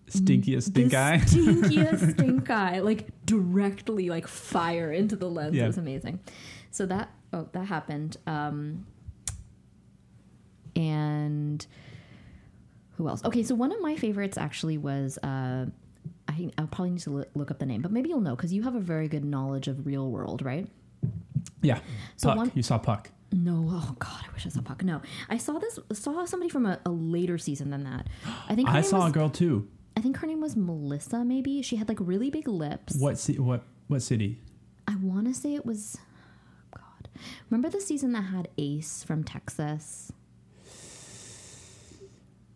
Stinkiest 0.09 0.65
stink 0.65 0.95
eye. 0.95 1.19
stinkiest 1.25 2.13
stink 2.13 2.51
eye, 2.51 2.81
like 2.81 3.09
directly 3.25 4.09
like 4.11 4.27
fire 4.27 4.93
into 4.93 5.17
the 5.17 5.29
lens. 5.29 5.55
Yeah. 5.55 5.65
It 5.65 5.67
was 5.69 5.79
amazing. 5.79 6.21
So 6.71 6.87
that 6.87 7.11
oh 7.33 7.49
that 7.53 7.67
happened. 7.67 8.17
Um, 8.27 8.87
and 10.77 11.67
who 12.97 13.09
else? 13.09 13.25
Okay, 13.25 13.43
so 13.43 13.55
one 13.55 13.73
of 13.73 13.81
my 13.81 13.97
favorites 13.97 14.37
actually 14.39 14.79
was 14.79 15.19
uh, 15.19 15.67
I 16.29 16.33
think 16.33 16.53
I'll 16.59 16.67
probably 16.67 16.91
need 16.91 17.01
to 17.01 17.11
loo- 17.11 17.25
look 17.35 17.51
up 17.51 17.59
the 17.59 17.67
name, 17.67 17.81
but 17.83 17.93
maybe 17.93 18.09
you'll 18.09 18.21
know 18.21 18.37
because 18.37 18.53
you 18.53 18.63
have 18.63 18.75
a 18.75 18.81
very 18.81 19.09
good 19.09 19.25
knowledge 19.25 19.69
of 19.69 19.87
real 19.87 20.11
world, 20.11 20.43
right? 20.43 20.67
Yeah. 21.63 21.81
So 22.17 22.29
Puck. 22.29 22.37
one- 22.37 22.53
You 22.55 22.63
saw 22.63 22.79
Puck. 22.79 23.11
No, 23.33 23.67
oh 23.71 23.97
god, 23.99 24.25
I 24.29 24.33
wish 24.33 24.47
I 24.47 24.51
saw 24.51 24.61
Puck. 24.61 24.85
No, 24.85 25.01
I 25.29 25.39
saw 25.39 25.59
this 25.59 25.79
saw 25.93 26.25
somebody 26.27 26.51
from 26.51 26.67
a, 26.67 26.79
a 26.85 26.91
later 26.91 27.39
season 27.39 27.71
than 27.71 27.85
that. 27.85 28.07
I 28.49 28.55
think 28.55 28.69
her 28.69 28.75
I 28.75 28.81
name 28.81 28.91
saw 28.91 28.99
was, 29.01 29.11
a 29.11 29.13
girl 29.13 29.31
too. 29.31 29.69
I 29.97 30.01
think 30.01 30.19
her 30.19 30.27
name 30.27 30.41
was 30.41 30.57
Melissa. 30.57 31.25
Maybe 31.25 31.63
she 31.63 31.77
had 31.77 31.89
like 31.89 31.99
really 32.01 32.31
big 32.31 32.47
lips. 32.49 32.97
What 32.97 33.17
ci- 33.17 33.39
what 33.39 33.63
what 33.89 34.03
city? 34.03 34.41
I 34.87 34.97
want 34.97 35.27
to 35.29 35.35
say 35.35 35.55
it 35.55 35.65
was. 35.65 35.97
God, 36.75 37.09
remember 37.49 37.71
the 37.71 37.81
season 37.81 38.13
that 38.13 38.23
had 38.23 38.49
Ace 38.59 39.03
from 39.05 39.25
Texas? 39.25 40.13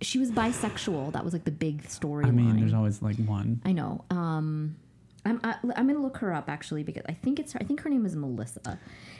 She 0.02 0.18
was 0.18 0.30
bisexual. 0.30 1.12
That 1.12 1.24
was 1.24 1.32
like 1.32 1.44
the 1.44 1.50
big 1.50 1.84
storyline. 1.84 2.26
I 2.26 2.30
mean, 2.32 2.60
there's 2.60 2.74
always 2.74 3.00
like 3.00 3.16
one. 3.16 3.62
I 3.64 3.72
know. 3.72 4.04
Um, 4.10 4.76
I'm 5.26 5.40
I, 5.44 5.56
I'm 5.76 5.86
gonna 5.86 6.00
look 6.00 6.18
her 6.18 6.32
up 6.32 6.48
actually 6.48 6.82
because 6.82 7.02
I 7.08 7.12
think 7.12 7.38
it's 7.38 7.54
I 7.56 7.64
think 7.64 7.80
her 7.80 7.90
name 7.90 8.06
is 8.06 8.16
Melissa, 8.16 8.78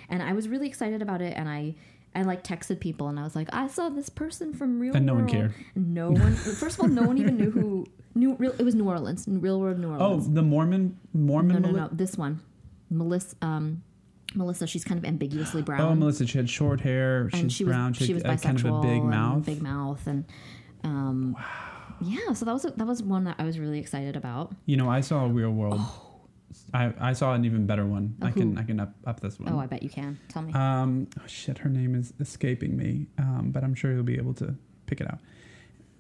and 0.09 0.23
I 0.23 0.33
was 0.33 0.49
really 0.49 0.69
excited 0.69 1.03
about 1.03 1.21
it, 1.21 1.35
and 1.37 1.49
I. 1.49 1.75
I 2.15 2.23
like 2.23 2.43
texted 2.43 2.81
people 2.81 3.09
and 3.09 3.21
I 3.21 3.25
was 3.25 3.37
like, 3.37 3.51
I 3.53 3.67
saw 3.67 3.91
this 3.91 4.09
person 4.09 4.55
from 4.55 4.81
Real 4.81 4.97
And 4.97 5.05
no 5.05 5.13
one 5.13 5.29
cared. 5.29 5.53
No 5.75 6.13
one. 6.13 6.35
First 6.35 6.79
of 6.79 6.85
all, 6.85 6.89
no 6.89 7.03
one 7.03 7.19
even 7.19 7.37
knew 7.37 7.51
who. 7.51 7.87
Knew 8.15 8.35
real. 8.37 8.55
It 8.59 8.63
was 8.63 8.75
New 8.75 8.89
Orleans. 8.89 9.27
Real 9.29 9.61
World 9.61 9.79
New 9.79 9.91
Orleans. 9.91 10.27
Oh, 10.27 10.33
the 10.33 10.41
Mormon 10.41 10.99
Mormon. 11.13 11.61
no, 11.61 11.71
no, 11.71 11.77
no. 11.77 11.89
This 11.93 12.17
one, 12.17 12.41
Melissa. 12.89 13.37
Um, 13.43 13.83
Melissa. 14.35 14.67
She's 14.67 14.83
kind 14.83 14.97
of 14.97 15.05
ambiguously 15.05 15.61
brown. 15.61 15.83
Oh, 15.83 15.95
Melissa. 15.95 16.27
She 16.27 16.39
had 16.39 16.49
short 16.49 16.81
hair. 16.81 17.29
She's 17.33 17.41
and 17.43 17.53
she 17.53 17.65
was 17.65 17.73
brown. 17.73 17.93
she 17.93 18.15
was 18.15 18.23
bisexual. 18.23 18.43
kind 18.43 18.59
of 18.61 18.67
a 18.67 18.81
big 18.81 19.03
mouth. 19.03 19.45
Big 19.45 19.61
mouth, 19.61 20.07
and 20.07 20.25
um, 20.85 21.37
yeah. 22.01 22.33
So 22.35 22.45
that 22.45 22.53
was 22.53 22.63
that 22.63 22.87
was 22.87 23.03
one 23.03 23.25
that 23.25 23.37
I 23.39 23.45
was 23.45 23.59
really 23.59 23.79
excited 23.79 24.17
about. 24.17 24.55
You 24.67 24.77
know, 24.77 24.89
I 24.89 25.01
saw 25.01 25.25
a 25.25 25.29
real 25.29 25.51
world. 25.51 25.81
I, 26.73 26.93
I 26.99 27.13
saw 27.13 27.35
an 27.35 27.45
even 27.45 27.67
better 27.67 27.85
one. 27.85 28.17
Oh, 28.23 28.27
I 28.27 28.31
can 28.31 28.55
who? 28.57 28.61
I 28.61 28.65
can 28.65 28.81
up, 28.81 28.95
up 29.07 29.21
this 29.21 29.39
one. 29.39 29.53
Oh, 29.53 29.59
I 29.59 29.67
bet 29.67 29.83
you 29.83 29.89
can. 29.91 30.19
Tell 30.29 30.43
me. 30.43 30.53
Um, 30.53 31.07
oh, 31.19 31.23
shit, 31.27 31.59
her 31.59 31.69
name 31.69 31.95
is 31.95 32.13
escaping 32.19 32.77
me. 32.77 33.07
Um, 33.19 33.51
but 33.53 33.63
I'm 33.63 33.75
sure 33.75 33.93
you'll 33.93 34.03
be 34.05 34.17
able 34.17 34.35
to 34.35 34.55
pick 34.87 35.01
it 35.01 35.07
out. 35.11 35.19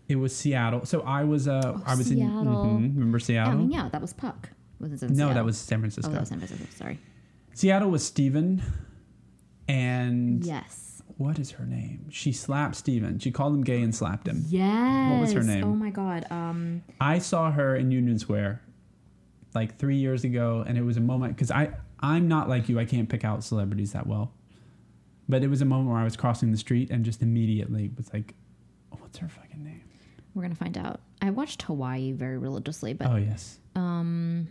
It 0.08 0.16
was 0.16 0.34
Seattle. 0.34 0.84
So 0.86 1.00
I 1.02 1.24
was 1.24 1.46
uh 1.48 1.60
Oh, 1.76 1.82
I 1.86 1.94
was 1.96 2.06
Seattle. 2.06 2.40
in 2.42 2.46
mhm, 2.46 2.94
remember 2.94 3.18
yeah, 3.18 3.24
Seattle? 3.24 3.52
I 3.52 3.56
mean, 3.56 3.70
yeah, 3.70 3.88
that 3.90 4.00
was 4.00 4.12
Puck. 4.12 4.50
Was 4.80 5.02
no, 5.02 5.08
Seattle? 5.08 5.34
that 5.34 5.44
was 5.44 5.58
San 5.58 5.78
Oh, 5.78 5.80
Francisco. 5.80 6.12
that 6.12 6.20
was 6.20 6.28
San 6.28 6.38
Francisco. 6.38 6.66
Sorry. 6.76 6.98
Seattle 7.54 7.90
was 7.90 8.04
Steven 8.06 8.62
and 9.68 10.44
Yes. 10.44 10.95
What 11.16 11.38
is 11.38 11.52
her 11.52 11.64
name? 11.64 12.06
She 12.10 12.32
slapped 12.32 12.76
Steven. 12.76 13.18
She 13.18 13.30
called 13.30 13.54
him 13.54 13.62
gay 13.62 13.80
and 13.82 13.94
slapped 13.94 14.28
him. 14.28 14.44
Yes. 14.48 15.10
What 15.12 15.20
was 15.20 15.32
her 15.32 15.42
name? 15.42 15.64
Oh 15.64 15.74
my 15.74 15.90
god. 15.90 16.26
Um. 16.30 16.82
I 17.00 17.18
saw 17.18 17.50
her 17.50 17.74
in 17.76 17.90
Union 17.90 18.18
Square 18.18 18.60
like 19.54 19.78
three 19.78 19.96
years 19.96 20.24
ago, 20.24 20.64
and 20.66 20.76
it 20.76 20.82
was 20.82 20.96
a 20.96 21.00
moment 21.00 21.34
because 21.36 21.50
I 21.50 21.70
I'm 22.00 22.28
not 22.28 22.48
like 22.48 22.68
you. 22.68 22.78
I 22.78 22.84
can't 22.84 23.08
pick 23.08 23.24
out 23.24 23.42
celebrities 23.44 23.92
that 23.92 24.06
well, 24.06 24.32
but 25.28 25.42
it 25.42 25.48
was 25.48 25.62
a 25.62 25.64
moment 25.64 25.90
where 25.90 25.98
I 25.98 26.04
was 26.04 26.16
crossing 26.16 26.52
the 26.52 26.58
street 26.58 26.90
and 26.90 27.04
just 27.04 27.22
immediately 27.22 27.90
was 27.96 28.12
like, 28.12 28.34
"What's 28.90 29.18
her 29.18 29.28
fucking 29.28 29.64
name?" 29.64 29.82
We're 30.34 30.42
gonna 30.42 30.54
find 30.54 30.76
out. 30.76 31.00
I 31.22 31.30
watched 31.30 31.62
Hawaii 31.62 32.12
very 32.12 32.36
religiously, 32.36 32.92
but 32.92 33.08
Oh 33.08 33.16
yes. 33.16 33.58
um, 33.74 34.48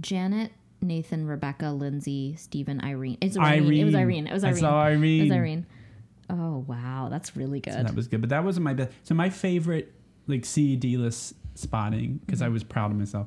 Janet, 0.00 0.50
Nathan, 0.80 1.26
Rebecca, 1.28 1.70
Lindsay, 1.70 2.34
Stephen, 2.36 2.80
Irene. 2.82 3.18
It's 3.20 3.38
Irene. 3.38 3.72
It 3.80 3.84
was 3.84 3.94
Irene. 3.94 4.26
It 4.26 4.32
was 4.32 4.42
I 4.42 4.48
Irene. 4.48 4.60
saw 4.60 4.82
Irene. 4.82 5.20
It 5.20 5.22
was 5.24 5.32
Irene. 5.32 5.66
Oh 6.32 6.64
wow, 6.66 7.08
that's 7.10 7.36
really 7.36 7.60
good. 7.60 7.74
So 7.74 7.82
that 7.82 7.94
was 7.94 8.08
good, 8.08 8.20
but 8.22 8.30
that 8.30 8.42
wasn't 8.42 8.64
my 8.64 8.72
best. 8.74 8.90
So 9.04 9.14
my 9.14 9.28
favorite 9.30 9.92
like 10.26 10.44
C 10.44 10.74
D 10.76 10.96
list 10.96 11.34
spotting 11.54 12.18
because 12.24 12.40
I 12.40 12.46
Mm-hmm. 12.46 12.54
was 12.54 12.64
proud 12.64 12.90
of 12.90 12.96
myself 12.96 13.26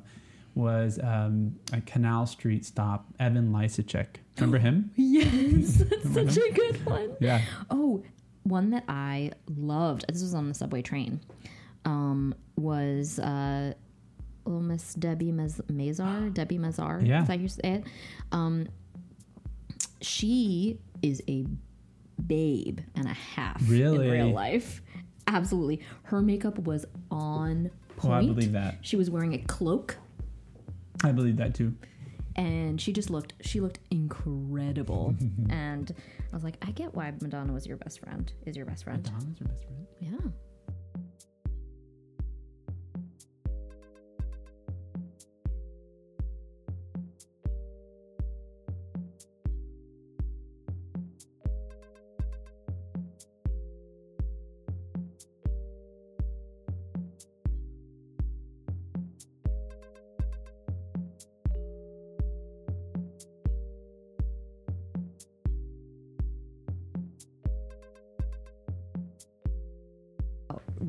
was 0.56 1.00
um, 1.04 1.54
a 1.74 1.82
Canal 1.82 2.26
Street 2.26 2.66
stop. 2.66 3.06
Evan 3.20 3.52
Lysacek. 3.52 4.08
Remember 4.38 4.58
him? 4.58 4.90
yes, 4.96 5.76
that's 6.04 6.14
such 6.36 6.38
a 6.38 6.52
good 6.54 6.86
one. 6.86 7.12
Yeah. 7.20 7.42
Oh, 7.70 8.04
one 8.44 8.70
that 8.72 8.86
I 8.88 9.32
loved. 9.58 10.06
This 10.12 10.22
was 10.22 10.34
on 10.34 10.48
the 10.48 10.54
subway 10.56 10.82
train. 10.82 11.20
Um, 11.84 12.34
was 12.56 13.20
uh, 13.20 13.74
little 14.46 14.62
Miss 14.62 14.96
Debi 14.96 15.32
Mez- 15.34 15.62
Mazar. 15.70 16.34
Debi 16.34 16.58
Mazar. 16.60 17.06
Yeah. 17.06 17.22
Is 17.22 17.28
that 17.28 17.36
how 17.38 17.42
you 17.42 17.48
say 17.50 17.62
it? 17.64 17.84
Um, 18.32 18.68
she 20.02 20.80
is 21.02 21.22
a 21.28 21.46
babe 22.28 22.80
and 22.96 23.08
a 23.08 23.14
half 23.14 23.62
Really? 23.70 24.08
in 24.08 24.12
real 24.14 24.30
life. 24.32 24.82
Absolutely, 25.28 25.82
her 26.04 26.22
makeup 26.22 26.60
was 26.60 26.86
on 27.10 27.72
Oh, 28.04 28.12
I 28.12 28.22
believe 28.26 28.52
that. 28.52 28.78
She 28.82 28.96
was 28.98 29.10
wearing 29.10 29.34
a 29.34 29.40
cloak 29.40 29.98
I 31.04 31.12
believe 31.12 31.38
that 31.38 31.54
too. 31.56 31.74
and 32.36 32.80
she 32.80 32.92
just 32.94 33.10
looked 33.10 33.34
she 33.42 33.60
looked 33.62 33.80
incredible 33.92 35.16
and 35.50 35.94
i 36.32 36.36
was 36.36 36.44
like 36.44 36.58
i 36.62 36.72
get 36.72 36.94
why 36.96 37.12
madonna 37.22 37.54
was 37.54 37.66
your 37.68 37.78
best 37.78 38.00
friend 38.00 38.32
is 38.46 38.56
your 38.58 38.66
best 38.66 38.84
friend 38.84 39.04
Madonna's 39.04 39.40
your 39.40 39.48
best 39.50 39.64
friend. 39.66 39.86
yeah 40.00 40.30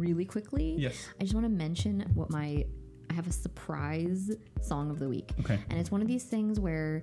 really 0.06 0.24
quickly 0.24 0.74
Yes. 0.78 1.08
i 1.20 1.22
just 1.24 1.34
want 1.34 1.44
to 1.44 1.50
mention 1.52 2.00
what 2.14 2.30
my 2.30 2.64
i 3.10 3.12
have 3.14 3.26
a 3.26 3.32
surprise 3.32 4.30
song 4.60 4.90
of 4.90 4.98
the 4.98 5.08
week 5.08 5.30
Okay. 5.40 5.58
and 5.70 5.78
it's 5.78 5.90
one 5.90 6.00
of 6.02 6.08
these 6.08 6.24
things 6.24 6.58
where 6.60 7.02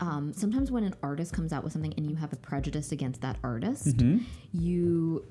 um, 0.00 0.32
sometimes 0.32 0.70
when 0.70 0.84
an 0.84 0.94
artist 1.02 1.32
comes 1.32 1.52
out 1.52 1.64
with 1.64 1.72
something 1.72 1.92
and 1.96 2.08
you 2.08 2.14
have 2.16 2.32
a 2.32 2.36
prejudice 2.36 2.92
against 2.92 3.20
that 3.22 3.36
artist 3.42 4.00
hmm 4.00 4.18
you 4.52 5.24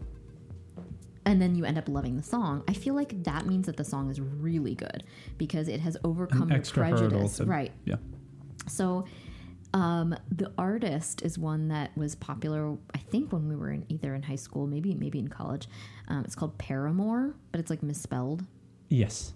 and 1.26 1.42
then 1.42 1.56
you 1.56 1.66
end 1.66 1.78
up 1.78 1.90
loving 1.90 2.16
the 2.16 2.24
song 2.24 2.63
i 2.68 2.74
feel 2.74 2.94
like 2.94 3.24
that 3.24 3.46
means 3.46 3.66
that 3.66 3.78
the 3.78 3.84
song 3.84 4.10
is 4.10 4.20
really 4.22 4.76
good 4.76 5.04
because 5.38 5.68
it 5.68 5.80
has 5.80 5.98
overcome 6.04 6.50
your 6.52 6.62
prejudice 6.62 7.38
to- 7.38 7.46
right 7.46 7.72
Yeah. 7.86 7.96
so 8.68 9.06
um, 9.74 10.16
the 10.32 10.52
artist 10.58 11.22
is 11.24 11.38
one 11.38 11.68
that 11.68 11.96
was 11.98 12.16
popular 12.16 12.76
i 12.94 12.98
think 12.98 13.32
when 13.34 13.48
we 13.48 13.56
were 13.56 13.72
in 13.72 13.86
either 13.90 14.16
in 14.16 14.24
high 14.24 14.36
school 14.36 14.66
maybe 14.68 14.94
maybe 14.96 15.20
in 15.20 15.28
college 15.28 15.68
um, 16.08 16.24
it's 16.24 16.36
called 16.36 16.58
paramore 16.58 17.34
but 17.52 17.60
it's 17.60 17.70
like 17.70 17.84
misspelled 17.84 18.44
Yes. 18.90 19.34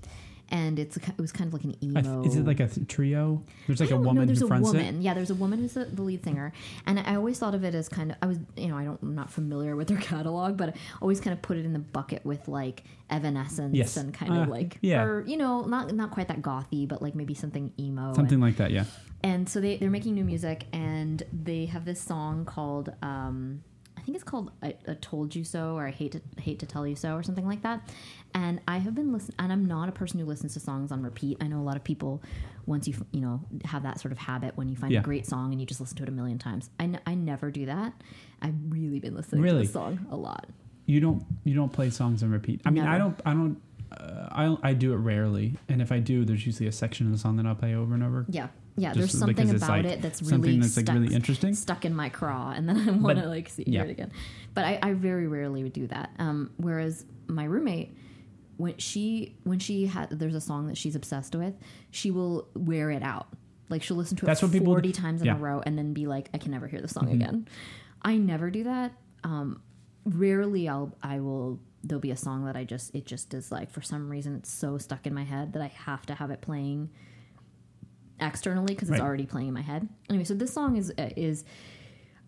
And 0.51 0.77
it's 0.77 0.97
it 0.97 1.17
was 1.17 1.31
kind 1.31 1.47
of 1.47 1.53
like 1.53 1.63
an 1.63 1.75
emo 1.83 2.01
th- 2.21 2.27
is 2.27 2.35
it 2.37 2.45
like 2.45 2.59
a 2.59 2.67
th- 2.67 2.87
trio? 2.87 3.43
There's 3.67 3.79
like 3.79 3.89
a 3.89 3.95
know, 3.95 4.01
woman 4.01 4.27
there's 4.27 4.39
who 4.41 4.47
a 4.53 4.59
woman. 4.59 5.01
Yeah, 5.01 5.13
there's 5.13 5.29
a 5.31 5.35
woman 5.35 5.59
who's 5.59 5.73
the, 5.73 5.85
the 5.85 6.01
lead 6.03 6.23
singer, 6.23 6.51
and 6.85 6.99
I 6.99 7.15
always 7.15 7.39
thought 7.39 7.55
of 7.55 7.63
it 7.63 7.73
as 7.73 7.89
kind 7.89 8.11
of 8.11 8.17
I 8.21 8.27
was 8.27 8.37
you 8.55 8.67
know 8.67 8.77
I 8.77 8.83
don't 8.83 9.01
I'm 9.01 9.15
not 9.15 9.31
familiar 9.31 9.75
with 9.75 9.87
their 9.87 9.97
catalog, 10.11 10.57
but 10.57 10.69
I 10.69 10.73
always 11.01 11.19
kind 11.19 11.33
of 11.33 11.41
put 11.41 11.57
it 11.57 11.65
in 11.65 11.73
the 11.73 11.79
bucket 11.79 12.25
with 12.25 12.47
like 12.47 12.83
Evanescence 13.09 13.75
Yes. 13.75 13.97
and 13.97 14.13
kind 14.13 14.33
of 14.33 14.47
Uh, 14.47 14.51
like 14.51 14.77
yeah. 14.81 15.03
or 15.03 15.25
you 15.25 15.37
know 15.37 15.61
not 15.63 15.93
not 15.93 16.11
quite 16.11 16.27
that 16.27 16.41
gothy, 16.41 16.87
but 16.87 17.01
like 17.01 17.15
maybe 17.15 17.33
something 17.33 17.71
emo. 17.79 18.11
it. 18.11 18.15
Something 18.15 18.39
like 18.39 18.57
that. 18.57 18.71
Yeah. 18.71 18.85
And, 19.23 19.33
and 19.33 19.49
so 19.49 19.61
they 19.61 19.77
they're 19.77 19.89
making 19.91 20.15
new 20.15 20.23
music, 20.25 20.65
and 20.73 21.21
they 21.31 21.65
have 21.67 21.85
this 21.85 22.01
song 22.01 22.43
called. 22.45 22.91
Um, 23.01 23.63
I 23.97 24.03
think 24.03 24.15
it's 24.15 24.23
called 24.23 24.51
I, 24.63 24.73
I 24.87 24.95
"Told 24.99 25.35
You 25.35 25.43
So" 25.43 25.75
or 25.75 25.85
"I 25.85 25.91
Hate 25.91 26.13
to 26.13 26.21
Hate 26.41 26.57
to 26.59 26.65
Tell 26.65 26.87
You 26.87 26.95
So" 26.95 27.13
or 27.13 27.21
something 27.21 27.45
like 27.47 27.61
that. 27.61 27.87
And 28.33 28.61
I 28.67 28.77
have 28.77 28.95
been 28.95 29.11
listening, 29.13 29.35
and 29.39 29.51
I'm 29.51 29.65
not 29.65 29.89
a 29.89 29.91
person 29.91 30.19
who 30.19 30.25
listens 30.25 30.53
to 30.53 30.59
songs 30.59 30.91
on 30.91 31.01
repeat. 31.03 31.37
I 31.41 31.47
know 31.47 31.59
a 31.59 31.63
lot 31.63 31.75
of 31.75 31.83
people, 31.83 32.21
once 32.65 32.87
you 32.87 32.93
f- 32.95 33.03
you 33.11 33.21
know 33.21 33.41
have 33.65 33.83
that 33.83 33.99
sort 33.99 34.11
of 34.11 34.17
habit 34.17 34.55
when 34.57 34.69
you 34.69 34.75
find 34.75 34.93
Yeah. 34.93 34.99
a 34.99 35.03
great 35.03 35.25
song 35.25 35.51
and 35.51 35.59
you 35.59 35.65
just 35.67 35.79
listen 35.81 35.97
to 35.97 36.03
it 36.03 36.09
a 36.09 36.11
million 36.11 36.37
times. 36.39 36.69
I, 36.79 36.83
n- 36.83 36.99
I 37.05 37.13
never 37.15 37.51
do 37.51 37.65
that. 37.65 37.93
I've 38.41 38.55
really 38.69 38.99
been 38.99 39.15
listening 39.15 39.41
Really? 39.41 39.59
to 39.61 39.63
this 39.63 39.73
song 39.73 40.05
a 40.11 40.15
lot. 40.15 40.47
You 40.85 40.99
don't 40.99 41.23
you 41.43 41.53
don't 41.55 41.71
play 41.71 41.89
songs 41.89 42.23
on 42.23 42.31
repeat. 42.31 42.61
I 42.65 42.69
mean, 42.71 42.85
I 42.85 42.97
don't 42.97 43.19
I 43.25 43.33
don't 43.33 43.61
uh, 43.91 44.27
I 44.31 44.57
I 44.69 44.73
do 44.73 44.93
it 44.93 44.97
rarely, 44.97 45.55
and 45.69 45.81
if 45.81 45.91
I 45.91 45.99
do, 45.99 46.23
there's 46.25 46.45
usually 46.45 46.67
a 46.67 46.71
section 46.71 47.05
of 47.07 47.11
the 47.11 47.17
song 47.19 47.35
that 47.37 47.45
I'll 47.45 47.55
play 47.55 47.75
over 47.75 47.93
and 47.93 48.01
over. 48.03 48.25
Yeah, 48.29 48.47
yeah. 48.77 48.89
Just 48.93 48.97
there's 48.99 49.19
something 49.19 49.49
about 49.49 49.69
like, 49.69 49.85
it 49.85 50.01
that's 50.01 50.19
something 50.19 50.41
really 50.41 50.59
that's 50.59 50.77
like 50.77 50.87
really 50.87 51.13
interesting. 51.13 51.53
stuck 51.53 51.83
in 51.85 51.93
my 51.93 52.09
craw, 52.09 52.51
and 52.51 52.67
then 52.69 52.77
I 52.89 52.91
want 52.91 53.17
to 53.17 53.23
But- 53.23 53.29
like 53.29 53.49
see 53.49 53.63
yeah. 53.67 53.83
it 53.83 53.89
again. 53.89 54.11
But 54.53 54.63
I, 54.65 54.79
I 54.81 54.93
very 54.93 55.27
rarely 55.27 55.63
would 55.63 55.73
do 55.73 55.87
that. 55.87 56.11
Um, 56.19 56.51
whereas 56.57 57.05
my 57.27 57.43
roommate, 57.43 57.95
when 58.61 58.77
she 58.77 59.35
when 59.43 59.59
she 59.59 59.85
had 59.87 60.09
there's 60.11 60.35
a 60.35 60.41
song 60.41 60.67
that 60.67 60.77
she's 60.77 60.95
obsessed 60.95 61.35
with, 61.35 61.53
she 61.89 62.11
will 62.11 62.47
wear 62.55 62.91
it 62.91 63.03
out. 63.03 63.27
Like 63.69 63.81
she'll 63.83 63.97
listen 63.97 64.17
to 64.17 64.25
That's 64.25 64.41
it 64.41 64.45
what 64.45 64.51
people 64.53 64.73
forty 64.73 64.91
times 64.91 65.21
in 65.21 65.27
Yeah. 65.27 65.33
Mm-hmm. 65.33 65.43
a 65.43 65.47
row, 65.47 65.63
and 65.65 65.77
then 65.77 65.93
be 65.93 66.05
like, 66.07 66.29
I 66.33 66.37
can 66.37 66.51
never 66.51 66.67
hear 66.67 66.81
the 66.81 66.87
song 66.87 67.09
again. 67.11 67.47
I 68.01 68.17
never 68.17 68.49
do 68.49 68.63
that. 68.65 68.91
Um, 69.23 69.61
rarely 70.05 70.67
I'll 70.67 70.95
I 71.03 71.19
will 71.19 71.59
there'll 71.83 72.01
be 72.01 72.11
a 72.11 72.17
song 72.17 72.45
that 72.45 72.55
I 72.55 72.63
just 72.63 72.93
it 72.93 73.05
just 73.05 73.33
is 73.33 73.51
like 73.51 73.71
for 73.71 73.81
some 73.81 74.09
reason 74.09 74.35
it's 74.35 74.51
so 74.51 74.77
stuck 74.77 75.07
in 75.07 75.13
my 75.13 75.23
head 75.23 75.53
that 75.53 75.61
I 75.61 75.67
have 75.67 76.05
to 76.07 76.13
have 76.15 76.29
it 76.31 76.41
playing 76.41 76.89
externally 78.19 78.73
because 78.75 78.89
it's 78.89 78.99
Right. 78.99 79.05
already 79.07 79.25
playing 79.25 79.47
in 79.47 79.53
my 79.53 79.61
head. 79.61 79.87
Anyway, 80.09 80.25
so 80.25 80.33
this 80.33 80.53
song 80.53 80.77
is 80.77 80.91
uh, 80.97 81.09
is 81.15 81.43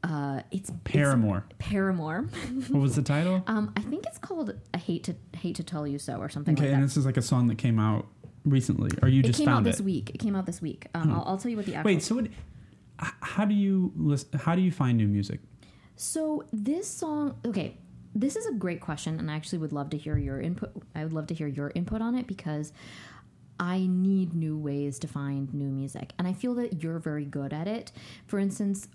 uh 0.04 0.42
it's 0.52 0.72
Paramore. 0.84 1.46
It's 1.50 1.56
Paramore. 1.60 2.24
what 2.70 2.82
was 2.82 2.96
the 2.96 3.02
title? 3.02 3.44
Um, 3.48 3.72
I 3.78 3.82
think 3.82 4.06
it's 4.06 4.18
called 4.18 4.54
"I 4.74 4.78
Hate 4.78 5.04
to 5.06 5.16
Hate 5.38 5.56
to 5.58 5.64
Tell 5.64 5.88
You 5.88 5.98
So" 6.00 6.18
or 6.18 6.30
something 6.30 6.56
Okay, 6.56 6.66
like 6.68 6.74
and 6.76 6.84
this 6.84 6.98
is 6.98 7.06
like 7.06 7.18
a 7.18 7.22
song 7.22 7.48
that 7.48 7.58
came 7.58 7.80
out 7.80 8.08
recently, 8.46 8.90
or 9.02 9.08
you 9.08 9.24
just 9.24 9.24
found 9.24 9.26
It 9.26 9.30
just 9.30 9.40
came 9.40 9.50
out 9.50 9.64
this 9.64 9.80
it. 9.80 9.84
week. 9.86 10.12
It 10.14 10.18
came 10.20 10.36
out 10.36 10.46
this 10.46 10.62
week. 10.62 10.88
Um, 10.94 11.04
Hmm. 11.04 11.16
I'll, 11.16 11.24
I'll 11.28 11.38
tell 11.38 11.50
you 11.52 11.58
what 11.58 11.66
the 11.66 11.76
actual. 11.76 11.92
Wait, 11.94 12.04
so 12.04 12.16
what, 12.16 12.28
how 12.98 13.46
do 13.46 13.54
you 13.56 13.92
list? 13.96 14.34
How 14.36 14.56
do 14.56 14.62
you 14.62 14.72
find 14.72 14.98
new 14.98 15.08
music? 15.08 15.40
So 15.96 16.44
this 16.52 16.88
song, 16.88 17.38
okay, 17.46 17.78
this 18.16 18.36
is 18.36 18.46
a 18.48 18.54
great 18.54 18.82
question, 18.82 19.20
and 19.20 19.30
I 19.32 19.36
actually 19.36 19.60
would 19.60 19.72
love 19.74 19.90
to 19.92 19.98
hear 19.98 20.18
your 20.18 20.42
input. 20.42 20.72
I 20.96 21.04
would 21.04 21.14
love 21.14 21.28
to 21.28 21.34
hear 21.34 21.48
your 21.48 21.72
input 21.76 22.02
on 22.02 22.16
it 22.16 22.28
because 22.28 22.74
I 23.60 23.86
need 23.88 24.34
new 24.36 24.58
ways 24.58 25.00
to 25.00 25.08
find 25.08 25.54
new 25.54 25.70
music, 25.70 26.12
and 26.20 26.28
I 26.28 26.34
feel 26.34 26.54
that 26.56 26.84
you're 26.84 27.00
very 27.00 27.26
good 27.26 27.54
at 27.54 27.68
it. 27.68 27.92
For 28.28 28.40
instance, 28.40 28.88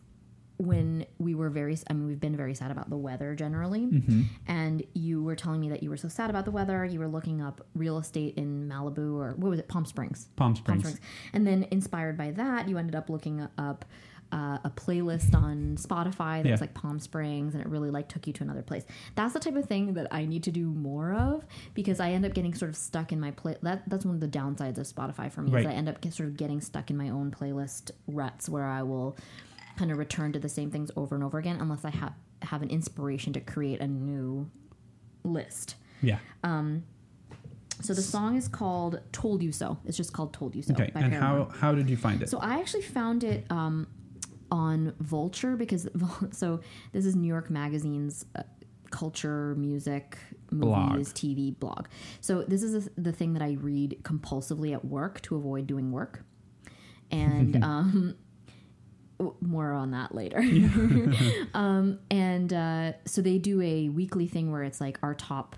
when 0.59 1.07
we 1.19 1.35
were 1.35 1.51
very, 1.51 1.77
I 1.89 1.93
mean, 1.93 2.07
we've 2.07 2.21
been 2.21 2.37
very 2.37 2.55
sad 2.55 2.71
about 2.71 2.91
the 2.91 2.97
weather 2.97 3.35
generally, 3.35 3.87
Mm-hmm. 3.87 4.23
and 4.47 4.83
you 4.93 5.23
were 5.23 5.37
telling 5.37 5.61
me 5.61 5.69
that 5.71 5.83
you 5.83 5.91
were 5.91 5.97
so 5.97 6.09
sad 6.09 6.31
about 6.31 6.45
the 6.45 6.51
weather. 6.51 6.85
You 6.85 6.99
were 6.99 7.09
looking 7.09 7.41
up 7.41 7.65
real 7.75 7.99
estate 7.99 8.35
in 8.37 8.69
Malibu 8.69 9.15
or 9.17 9.35
what 9.37 9.49
was 9.51 9.59
it, 9.61 9.69
Palm 9.69 9.85
Springs. 9.87 10.29
Palm 10.37 10.55
Palm 10.55 10.57
Springs. 10.57 10.83
Springs. 10.83 11.01
And 11.33 11.47
then 11.47 11.67
inspired 11.71 12.17
by 12.19 12.33
that, 12.33 12.69
you 12.69 12.77
ended 12.77 12.95
up 12.97 13.09
looking 13.09 13.47
up 13.57 13.85
uh, 14.31 14.59
a 14.63 14.69
playlist 14.71 15.35
on 15.35 15.77
Spotify 15.79 16.43
that 16.43 16.47
Yeah. 16.47 16.51
was 16.53 16.61
like 16.61 16.75
Palm 16.75 16.99
Springs, 16.99 17.55
and 17.55 17.63
it 17.65 17.69
really 17.71 17.91
like 17.91 18.09
took 18.09 18.27
you 18.27 18.33
to 18.35 18.43
another 18.45 18.61
place. 18.61 18.85
That's 19.15 19.33
the 19.33 19.41
type 19.41 19.57
of 19.57 19.65
thing 19.65 19.95
that 19.95 20.07
I 20.11 20.27
need 20.27 20.43
to 20.43 20.51
do 20.51 20.67
more 20.67 21.15
of 21.15 21.47
because 21.73 21.99
I 21.99 22.11
end 22.11 22.27
up 22.27 22.35
getting 22.35 22.53
sort 22.55 22.69
of 22.69 22.77
stuck 22.77 23.11
in 23.11 23.21
my 23.21 23.31
play. 23.31 23.57
That 23.63 23.89
that's 23.89 24.05
one 24.05 24.15
of 24.17 24.21
the 24.21 24.29
downsides 24.29 24.77
of 24.77 24.87
Spotify 24.87 25.33
for 25.33 25.41
me. 25.41 25.51
Right. 25.53 25.61
Is 25.65 25.67
I 25.67 25.73
end 25.73 25.89
up 25.89 26.05
sort 26.13 26.29
of 26.29 26.37
getting 26.37 26.61
stuck 26.61 26.91
in 26.91 26.97
my 26.99 27.09
own 27.09 27.31
playlist 27.31 27.93
ruts 28.07 28.51
where 28.51 28.67
I 28.67 28.83
will 28.83 29.17
kind 29.79 29.91
of 29.93 29.99
return 29.99 30.33
to 30.33 30.39
the 30.39 30.49
same 30.49 30.71
things 30.71 30.91
over 30.97 31.15
and 31.15 31.23
over 31.25 31.39
again 31.39 31.57
unless 31.61 31.85
I 31.85 31.91
have 31.91 32.13
have 32.43 32.63
an 32.63 32.71
inspiration 32.71 33.33
to 33.35 33.41
create 33.41 33.81
a 33.81 33.87
new 33.87 34.51
list. 35.25 35.77
Yeah. 36.03 36.19
Um, 36.45 36.83
So 37.81 37.95
the 37.95 38.03
song 38.03 38.37
is 38.37 38.49
called 38.49 39.01
"Told 39.13 39.43
You 39.43 39.53
So." 39.53 39.79
It's 39.87 39.97
just 39.97 40.13
called 40.13 40.33
"Told 40.33 40.55
You 40.57 40.63
So." 40.63 40.75
Okay. 40.75 40.91
by 40.95 41.01
And 41.01 41.13
Paramore. 41.13 41.49
how 41.53 41.59
how 41.63 41.75
did 41.79 41.89
you 41.89 41.97
find 41.97 42.23
it? 42.23 42.29
So 42.29 42.39
I 42.39 42.59
actually 42.61 42.83
found 42.83 43.23
it 43.25 43.41
um, 43.51 43.87
on 44.51 44.95
Vulture 45.01 45.55
because 45.57 45.89
so 46.33 46.61
this 46.93 47.05
is 47.07 47.15
New 47.15 47.29
York 47.29 47.51
Magazine's 47.51 48.25
uh, 48.35 48.43
culture, 48.91 49.55
music, 49.57 50.19
Blog. 50.51 50.93
movies, 50.93 51.13
TV 51.13 51.57
blog. 51.59 51.87
So 52.21 52.43
this 52.43 52.63
is 52.63 52.73
the 52.87 52.91
the 53.09 53.13
thing 53.13 53.31
that 53.35 53.43
I 53.43 53.53
read 53.71 53.91
compulsively 54.03 54.73
at 54.73 54.85
work 54.85 55.21
to 55.23 55.37
avoid 55.37 55.67
doing 55.67 55.93
work, 55.93 56.25
and 57.13 57.63
um, 57.71 58.17
more 59.41 59.73
on 59.73 59.91
that 59.93 60.15
later. 60.15 60.39
um, 61.55 61.99
and 62.11 62.53
uh, 62.53 62.93
so 63.05 63.21
they 63.23 63.39
do 63.39 63.61
a 63.61 63.89
weekly 63.89 64.27
thing 64.27 64.53
where 64.53 64.63
it's 64.63 64.81
like 64.81 64.99
our 65.03 65.15
top 65.15 65.57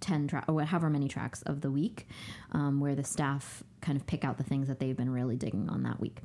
10 0.00 0.26
track 0.28 0.44
or 0.48 0.62
however 0.64 0.90
many 0.90 1.06
tracks 1.06 1.42
of 1.42 1.60
the 1.60 1.70
week 1.70 2.08
um, 2.50 2.80
where 2.80 2.94
the 2.96 3.04
staff 3.04 3.62
kind 3.80 3.96
of 3.96 4.06
pick 4.06 4.24
out 4.24 4.36
the 4.36 4.42
things 4.42 4.66
that 4.66 4.80
they've 4.80 4.96
been 4.96 5.10
really 5.10 5.36
digging 5.36 5.68
on 5.68 5.84
that 5.84 6.00
week 6.00 6.18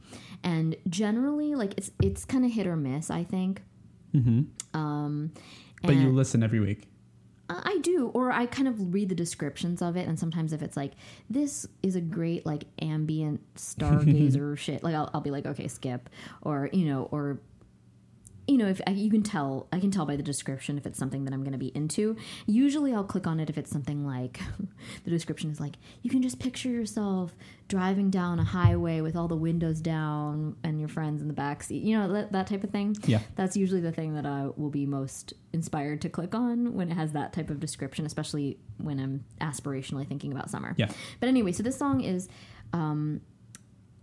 and 0.43 0.75
generally 0.89 1.53
like 1.53 1.75
it's 1.77 1.91
it's 2.01 2.25
kind 2.25 2.43
of 2.43 2.51
hit 2.51 2.65
or 2.65 2.75
miss 2.75 3.11
i 3.11 3.23
think 3.23 3.61
hmm 4.13 4.41
um, 4.73 5.31
But 5.83 5.95
you 5.95 6.09
listen 6.11 6.43
every 6.43 6.59
week. 6.59 6.87
Uh, 7.49 7.61
I 7.63 7.77
do, 7.79 8.09
or 8.09 8.31
I 8.31 8.45
kind 8.45 8.67
of 8.67 8.93
read 8.93 9.09
the 9.09 9.15
descriptions 9.15 9.81
of 9.81 9.95
it, 9.95 10.07
and 10.07 10.19
sometimes 10.19 10.53
if 10.53 10.61
it's 10.61 10.75
like 10.75 10.93
this 11.29 11.65
is 11.81 11.95
a 11.95 12.01
great 12.01 12.45
like 12.45 12.65
ambient 12.81 13.41
stargazer 13.55 14.57
shit, 14.57 14.83
like 14.83 14.95
I'll, 14.95 15.09
I'll 15.13 15.21
be 15.21 15.31
like, 15.31 15.45
okay, 15.45 15.67
skip, 15.67 16.09
or 16.41 16.69
you 16.73 16.85
know, 16.85 17.07
or 17.11 17.39
you 18.47 18.57
know, 18.57 18.67
if 18.67 18.79
I, 18.87 18.91
you 18.91 19.11
can 19.11 19.23
tell, 19.23 19.67
I 19.73 19.79
can 19.79 19.91
tell 19.91 20.05
by 20.05 20.15
the 20.15 20.23
description 20.23 20.77
if 20.77 20.85
it's 20.85 20.97
something 20.97 21.25
that 21.25 21.33
I'm 21.33 21.41
going 21.41 21.51
to 21.51 21.57
be 21.57 21.67
into. 21.75 22.15
Usually, 22.45 22.93
I'll 22.93 23.03
click 23.03 23.27
on 23.27 23.39
it 23.41 23.49
if 23.49 23.57
it's 23.57 23.69
something 23.69 24.05
like 24.05 24.39
the 25.03 25.09
description 25.11 25.51
is 25.51 25.59
like 25.59 25.75
you 26.01 26.09
can 26.09 26.21
just 26.21 26.39
picture 26.39 26.69
yourself 26.69 27.35
driving 27.67 28.09
down 28.09 28.39
a 28.39 28.43
highway 28.45 29.01
with 29.01 29.15
all 29.17 29.27
the 29.27 29.35
windows 29.35 29.81
down 29.81 30.55
and 30.63 30.79
your 30.79 30.87
friends 30.87 31.21
in 31.21 31.27
the 31.27 31.33
back 31.33 31.61
seat, 31.63 31.83
you 31.83 31.97
know, 31.97 32.11
that, 32.13 32.31
that 32.31 32.47
type 32.47 32.63
of 32.63 32.69
thing 32.69 32.95
Yeah. 33.05 33.19
that's 33.35 33.57
usually 33.57 33.81
the 33.81 33.91
thing 33.91 34.13
that 34.15 34.25
I 34.25 34.47
will 34.55 34.69
be 34.69 34.85
most 34.85 35.33
inspired 35.51 36.01
to 36.03 36.09
click 36.09 36.33
on 36.33 36.73
when 36.73 36.89
it 36.89 36.95
has 36.95 37.11
that 37.11 37.33
type 37.33 37.49
of 37.49 37.59
description, 37.59 38.05
especially 38.05 38.57
when 38.77 38.99
I'm 38.99 39.25
aspirationally 39.41 40.07
thinking 40.07 40.31
about 40.31 40.49
summer. 40.49 40.73
Yeah. 40.77 40.89
But 41.19 41.27
anyway, 41.27 41.51
so 41.51 41.63
this 41.63 41.77
song 41.77 42.01
is. 42.01 42.29
Um, 42.73 43.21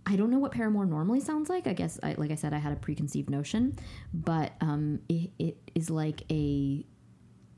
I 0.05 0.15
don't 0.15 0.29
know 0.29 0.39
what 0.39 0.51
Paramore 0.51 0.85
normally 0.85 1.19
sounds 1.19 1.49
like. 1.49 1.65
I 1.67 1.73
guess, 1.73 1.99
I, 2.03 2.13
like 2.17 2.31
I 2.31 2.35
said, 2.35 2.53
I 2.53 2.59
had 2.59 2.71
a 2.73 2.75
preconceived 2.75 3.29
notion, 3.29 3.75
but 4.13 4.53
um, 4.61 4.99
it, 5.09 5.31
it 5.39 5.57
is 5.73 5.89
like 5.89 6.21
a 6.31 6.85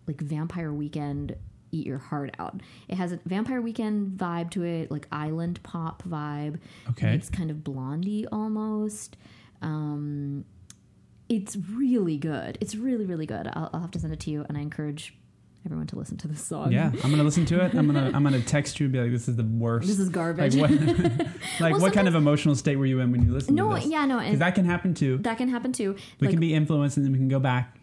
like 0.07 0.21
Vampire 0.21 0.71
Weekend, 0.71 1.36
eat 1.71 1.86
your 1.86 1.97
heart 1.97 2.33
out. 2.39 2.62
It 2.88 2.95
has 2.95 3.12
a 3.12 3.19
Vampire 3.25 3.62
Weekend 3.62 4.17
vibe 4.17 4.49
to 4.51 4.63
it, 4.63 4.89
like 4.89 5.07
island 5.12 5.62
pop 5.63 6.03
vibe. 6.03 6.60
Okay. 6.91 7.13
It's 7.13 7.29
kind 7.29 7.51
of 7.51 7.63
blondie 7.63 8.25
almost. 8.31 9.17
Um, 9.62 10.45
it's 11.27 11.57
really 11.57 12.17
good. 12.17 12.57
It's 12.62 12.75
really, 12.75 13.05
really 13.05 13.25
good. 13.25 13.49
I'll, 13.51 13.69
I'll 13.73 13.81
have 13.81 13.91
to 13.91 13.99
send 13.99 14.13
it 14.13 14.21
to 14.21 14.31
you, 14.31 14.45
and 14.47 14.57
I 14.57 14.62
encourage 14.62 15.17
everyone 15.67 15.86
to 15.88 15.97
listen 15.97 16.15
to 16.15 16.30
this 16.30 16.41
song. 16.41 16.71
Yeah, 16.71 16.91
I'm 17.03 17.12
gonna 17.12 17.23
listen 17.25 17.45
to 17.47 17.63
it. 17.63 17.75
I'm 17.75 17.86
gonna 17.88 18.10
I'm 18.13 18.23
gonna 18.23 18.41
text 18.41 18.80
you 18.80 18.86
and 18.86 18.93
be 18.93 19.01
like, 19.01 19.12
"This 19.12 19.27
is 19.27 19.36
the 19.36 19.43
worst." 19.43 19.86
This 19.88 19.99
is 19.99 20.08
like 20.08 20.15
garbage. 20.15 20.56
what? 20.56 20.71
like 21.60 21.73
Well, 21.73 21.82
what 21.82 21.93
kind 21.93 22.08
of 22.08 22.15
emotional 22.15 22.56
state 22.56 22.77
were 22.77 22.86
you 22.86 23.01
in 23.01 23.12
when 23.12 23.21
you 23.25 23.34
listened 23.34 23.58
no, 23.58 23.69
to 23.69 23.75
this? 23.75 23.86
No, 23.86 23.91
yeah, 23.91 24.06
no, 24.06 24.19
Because 24.19 24.39
that 24.39 24.56
can 24.56 24.63
happen 24.65 24.93
too. 24.93 25.17
that 25.19 25.38
can 25.38 25.49
happen 25.49 25.73
too. 25.73 25.95
We 26.21 26.27
Like, 26.27 26.32
can 26.32 26.39
be 26.39 26.53
influenced 26.53 26.95
and 26.95 27.06
then 27.06 27.12
we 27.12 27.17
can 27.19 27.27
go 27.27 27.39
back. 27.39 27.77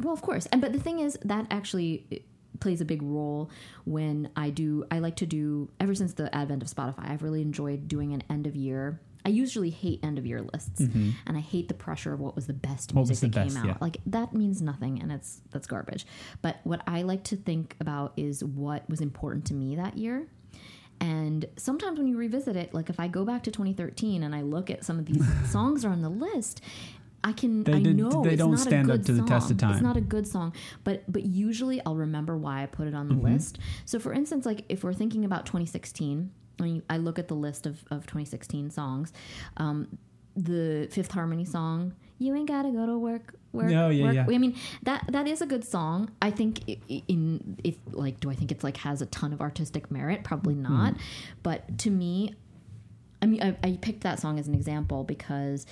Well, 0.00 0.14
of 0.14 0.22
course. 0.22 0.46
And 0.46 0.60
but 0.62 0.72
the 0.72 0.80
thing 0.80 1.00
is 1.00 1.18
that 1.22 1.46
actually 1.50 2.06
eh, 2.10 2.18
plays 2.60 2.80
a 2.80 2.84
big 2.86 3.02
role 3.02 3.50
when 3.84 4.30
I 4.34 4.48
do 4.50 4.84
I 4.90 4.98
like 5.00 5.16
to 5.16 5.26
do 5.26 5.68
ever 5.78 5.94
since 5.94 6.14
the 6.14 6.34
advent 6.34 6.62
of 6.62 6.68
Spotify. 6.68 7.10
I've 7.10 7.22
really 7.22 7.42
enjoyed 7.42 7.88
doing 7.88 8.14
an 8.14 8.22
end 8.30 8.46
of 8.46 8.56
year. 8.56 9.00
I 9.24 9.28
usually 9.28 9.70
hate 9.70 10.00
end 10.02 10.18
of 10.18 10.26
year 10.26 10.40
lists 10.52 10.80
and 10.80 11.14
I 11.26 11.40
hate 11.40 11.68
the 11.68 11.74
pressure 11.74 12.12
of 12.12 12.20
what 12.20 12.34
was 12.34 12.46
the 12.46 12.52
best 12.52 12.90
Mm-hmm. 12.90 12.98
What 12.98 13.06
music 13.08 13.32
the 13.32 13.38
that 13.38 13.44
best, 13.44 13.56
came 13.56 13.64
out. 13.64 13.68
yeah. 13.68 13.78
Like 13.80 13.98
that 14.06 14.32
means 14.34 14.60
nothing 14.60 15.00
and 15.00 15.12
it's 15.12 15.40
that's 15.50 15.66
garbage. 15.66 16.06
But 16.42 16.56
what 16.64 16.82
I 16.86 17.02
like 17.02 17.22
to 17.24 17.36
think 17.36 17.76
about 17.80 18.12
is 18.16 18.42
what 18.42 18.88
was 18.90 19.00
important 19.00 19.44
to 19.46 19.54
me 19.54 19.76
that 19.76 19.96
year. 19.98 20.26
And 21.00 21.46
sometimes 21.56 21.98
when 21.98 22.06
you 22.06 22.16
revisit 22.16 22.54
it, 22.56 22.72
like 22.74 22.88
if 22.88 23.00
I 23.00 23.08
go 23.08 23.24
back 23.24 23.42
to 23.44 23.50
2013 23.50 24.22
and 24.22 24.34
I 24.34 24.42
look 24.42 24.70
at 24.70 24.84
some 24.84 24.98
of 24.98 25.06
these 25.06 25.24
songs 25.50 25.82
that 25.82 25.88
are 25.88 25.92
on 25.92 26.02
the 26.02 26.08
list, 26.08 26.60
I 27.24 27.32
can 27.32 27.62
They 27.64 27.74
I 27.74 27.80
did- 27.82 27.96
know 27.96 28.22
they 28.22 28.30
it's 28.30 28.38
don't 28.38 28.50
not 28.52 28.60
stand 28.60 28.90
a 28.90 28.94
up 28.94 29.02
to 29.04 29.12
the 29.12 29.18
song. 29.18 29.26
test 29.28 29.50
of 29.50 29.56
time. 29.58 29.72
It's 29.74 29.82
not 29.82 29.96
a 29.96 30.00
good 30.00 30.26
song, 30.26 30.52
but 30.84 31.04
but 31.10 31.24
usually 31.24 31.80
I'll 31.86 31.94
remember 31.96 32.36
why 32.36 32.62
I 32.62 32.66
put 32.66 32.86
it 32.88 32.94
on 32.94 33.08
the 33.08 33.14
Mm-hmm. 33.14 33.34
list. 33.34 33.58
So 33.84 33.98
for 34.00 34.12
instance, 34.12 34.44
like 34.46 34.64
if 34.68 34.82
we're 34.84 34.92
thinking 34.94 35.24
about 35.24 35.46
2016, 35.46 36.30
when 36.58 36.76
you, 36.76 36.82
I 36.90 36.98
look 36.98 37.18
at 37.18 37.28
the 37.28 37.34
list 37.34 37.66
of, 37.66 37.82
of 37.90 38.02
2016 38.06 38.70
songs, 38.70 39.12
um, 39.56 39.98
the 40.36 40.88
Fifth 40.90 41.10
Harmony 41.12 41.44
song, 41.44 41.94
"You 42.18 42.34
Ain't 42.34 42.48
Gotta 42.48 42.70
Go 42.70 42.86
to 42.86 42.98
Work." 42.98 43.34
Work, 43.52 43.70
Oh, 43.70 43.90
yeah, 43.90 44.04
work. 44.04 44.14
yeah. 44.14 44.24
I 44.30 44.38
mean 44.38 44.56
that 44.84 45.04
that 45.12 45.28
is 45.28 45.42
a 45.42 45.46
good 45.46 45.62
song. 45.64 46.10
I 46.22 46.30
think 46.30 46.60
in 47.08 47.58
if 47.62 47.76
like 47.90 48.18
do 48.20 48.30
I 48.30 48.34
think 48.34 48.50
it's 48.50 48.64
like 48.64 48.78
has 48.78 49.02
a 49.02 49.06
ton 49.06 49.32
of 49.34 49.42
artistic 49.42 49.90
merit? 49.90 50.24
Probably 50.24 50.54
Mm-hmm. 50.54 50.72
not. 50.72 50.94
But 51.42 51.76
to 51.80 51.90
me, 51.90 52.34
I 53.20 53.26
mean, 53.26 53.42
I, 53.42 53.56
I 53.62 53.78
picked 53.82 54.04
that 54.04 54.18
song 54.20 54.38
as 54.38 54.48
an 54.48 54.54
example 54.54 55.04
because 55.04 55.66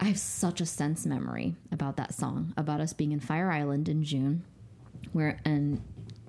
I 0.00 0.06
have 0.06 0.18
such 0.18 0.60
a 0.60 0.66
sense 0.66 1.06
memory 1.06 1.54
about 1.70 1.96
that 1.98 2.14
song, 2.14 2.52
about 2.56 2.80
us 2.80 2.92
being 2.92 3.12
in 3.12 3.20
Fire 3.20 3.50
Island 3.50 3.88
in 3.88 4.02
June, 4.02 4.42
where 5.12 5.38
and 5.44 5.80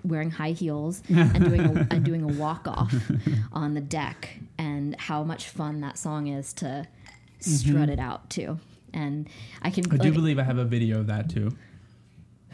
wearing 0.03 0.31
high 0.31 0.51
heels 0.51 1.01
and 1.09 1.43
doing 1.45 1.61
a, 1.61 1.87
and 1.91 2.03
doing 2.03 2.21
a 2.23 2.27
walk 2.27 2.67
off 2.67 2.93
on 3.51 3.73
the 3.73 3.81
deck, 3.81 4.37
and 4.57 4.95
how 4.99 5.23
much 5.23 5.49
fun 5.49 5.81
that 5.81 5.97
song 5.97 6.27
is 6.27 6.53
to 6.53 6.87
strut 7.39 7.89
it 7.89 7.99
out 7.99 8.29
to. 8.31 8.59
And 8.93 9.27
I 9.61 9.69
can. 9.69 9.83
Mm-hmm. 9.85 10.01
I 10.01 10.03
do 10.03 10.11
believe 10.11 10.39
I 10.39 10.43
have 10.43 10.57
a 10.57 10.65
video 10.65 10.99
of 10.99 11.07
that 11.07 11.29
too. 11.29 11.51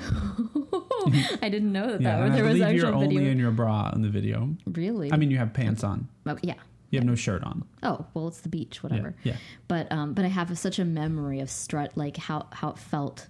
I 1.41 1.49
didn't 1.49 1.71
know 1.71 1.91
that, 1.91 2.01
Yeah, 2.01 2.17
that 2.17 2.23
and 2.23 2.33
I 2.33 2.35
there 2.35 2.43
was 2.45 2.57
believe 2.59 2.75
you're 2.75 2.85
actual 2.87 3.01
only 3.03 3.15
video. 3.17 3.31
in 3.31 3.39
your 3.39 3.51
bra 3.51 3.91
in 3.95 4.01
the 4.01 4.09
video. 4.09 4.49
really? 4.65 5.11
I 5.11 5.17
mean, 5.17 5.31
you 5.31 5.37
have 5.37 5.53
pants 5.53 5.83
on. 5.83 6.07
oh, 6.25 6.37
yeah. 6.41 6.55
You 6.91 6.99
have 6.99 7.05
no 7.07 7.15
shirt 7.15 7.43
on. 7.43 7.63
Oh 7.83 8.05
well, 8.13 8.27
it's 8.29 8.41
the 8.41 8.47
beach, 8.49 8.77
Yeah, 8.77 8.81
whatever. 8.89 9.15
yeah. 9.23 9.35
but 9.67 9.91
um, 9.91 10.13
but 10.13 10.23
I 10.23 10.29
have 10.29 10.57
such 10.57 10.79
a 10.79 10.85
memory 10.85 11.39
of 11.41 11.49
strut, 11.49 11.97
like 11.97 12.15
how 12.15 12.47
how 12.51 12.69
it 12.69 12.77
felt 12.77 13.27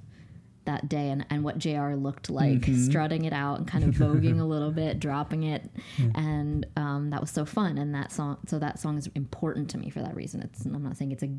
that 0.66 0.90
day, 0.90 1.10
and 1.10 1.26
and 1.30 1.44
what 1.44 1.58
Jr. 1.58 1.94
looked 1.96 2.30
like 2.30 2.62
Mm-hmm. 2.62 2.86
strutting 2.86 3.26
it 3.26 3.34
out 3.34 3.60
and 3.60 3.68
kind 3.68 3.84
of 3.84 3.96
voguing 3.96 4.40
a 4.42 4.44
little 4.44 4.72
bit, 4.72 5.00
dropping 5.00 5.44
it, 5.44 5.70
and 6.16 6.66
um, 6.76 7.10
that 7.12 7.22
was 7.22 7.32
so 7.32 7.46
fun. 7.46 7.78
And 7.78 7.94
that 7.96 8.12
song, 8.12 8.38
so 8.48 8.60
that 8.60 8.80
song 8.80 8.98
is 8.98 9.08
important 9.16 9.70
to 9.72 9.78
me 9.78 9.90
for 9.90 10.02
that 10.02 10.16
reason. 10.16 10.42
It's 10.42 10.66
I'm 10.66 10.84
not 10.84 10.98
saying 10.98 11.12
it's 11.12 11.24
a 11.24 11.30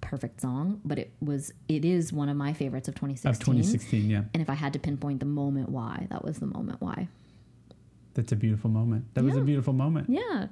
perfect 0.00 0.40
song, 0.40 0.80
but 0.84 0.98
it 0.98 1.12
was 1.20 1.52
it 1.68 1.84
is 1.84 2.12
one 2.12 2.28
of 2.28 2.36
my 2.36 2.52
favorites 2.52 2.86
of 2.88 2.94
2016. 2.94 3.30
Of 3.30 3.38
2016, 3.38 4.10
yeah. 4.10 4.22
And 4.34 4.42
if 4.42 4.50
I 4.50 4.54
had 4.54 4.72
to 4.74 4.78
pinpoint 4.78 5.20
the 5.20 5.26
moment 5.26 5.68
why, 5.70 6.06
that 6.10 6.24
was 6.24 6.38
the 6.38 6.46
moment 6.46 6.80
why. 6.80 7.08
That's 8.16 8.32
a 8.32 8.36
beautiful 8.36 8.70
moment. 8.70 9.04
That 9.14 9.24
was 9.24 9.36
a 9.36 9.40
beautiful 9.42 9.74
moment. 9.74 10.08
Yeah. 10.08 10.46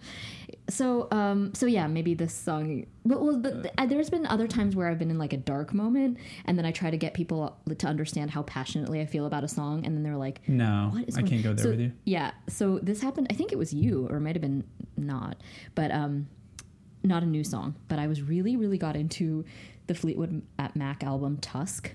So, 0.69 1.09
um, 1.11 1.53
so 1.55 1.65
yeah, 1.67 1.87
maybe 1.87 2.13
this 2.15 2.35
song. 2.35 2.85
But 3.07 3.23
well, 3.23 3.39
but 3.39 3.73
uh, 3.79 3.87
there's 3.87 4.11
been 4.11 4.27
other 4.27 4.47
times 4.47 4.77
where 4.77 4.89
I've 4.89 4.99
been 4.99 5.11
in 5.11 5.17
like 5.19 5.33
a 5.33 5.39
dark 5.39 5.73
moment, 5.73 6.19
and 6.45 6.59
then 6.59 6.67
I 6.67 6.73
try 6.73 6.91
to 6.91 6.97
get 6.99 7.15
people 7.15 7.57
to 7.77 7.87
understand 7.87 8.31
how 8.31 8.43
passionately 8.43 9.01
I 9.01 9.07
feel 9.07 9.25
about 9.27 9.45
a 9.45 9.49
song, 9.49 9.85
and 9.87 9.97
then 9.97 10.03
they're 10.03 10.17
like, 10.17 10.47
No, 10.47 10.91
"What 10.93 11.09
is 11.09 11.17
I 11.17 11.23
can't 11.23 11.43
go 11.43 11.55
there 11.55 11.65
So- 11.65 11.71
with 11.71 11.81
you. 11.81 11.93
Yeah. 12.05 12.33
So 12.49 12.79
this 12.83 13.01
happened. 13.01 13.29
I 13.31 13.35
think 13.35 13.51
it 13.51 13.59
was 13.59 13.73
you, 13.73 14.07
or 14.11 14.17
it 14.17 14.21
might 14.21 14.37
have 14.37 14.43
been 14.43 14.63
not, 14.99 15.39
but 15.75 15.91
um, 15.91 16.29
not 17.03 17.23
a 17.23 17.27
new 17.27 17.45
song. 17.45 17.75
But 17.89 17.99
I 17.99 18.07
was 18.07 18.21
really, 18.23 18.57
really 18.57 18.79
got 18.79 18.95
into 18.95 19.45
the 19.87 19.95
Fleetwood 19.95 20.43
at 20.59 20.77
Mac 20.77 21.03
album 21.03 21.39
Tusk 21.39 21.95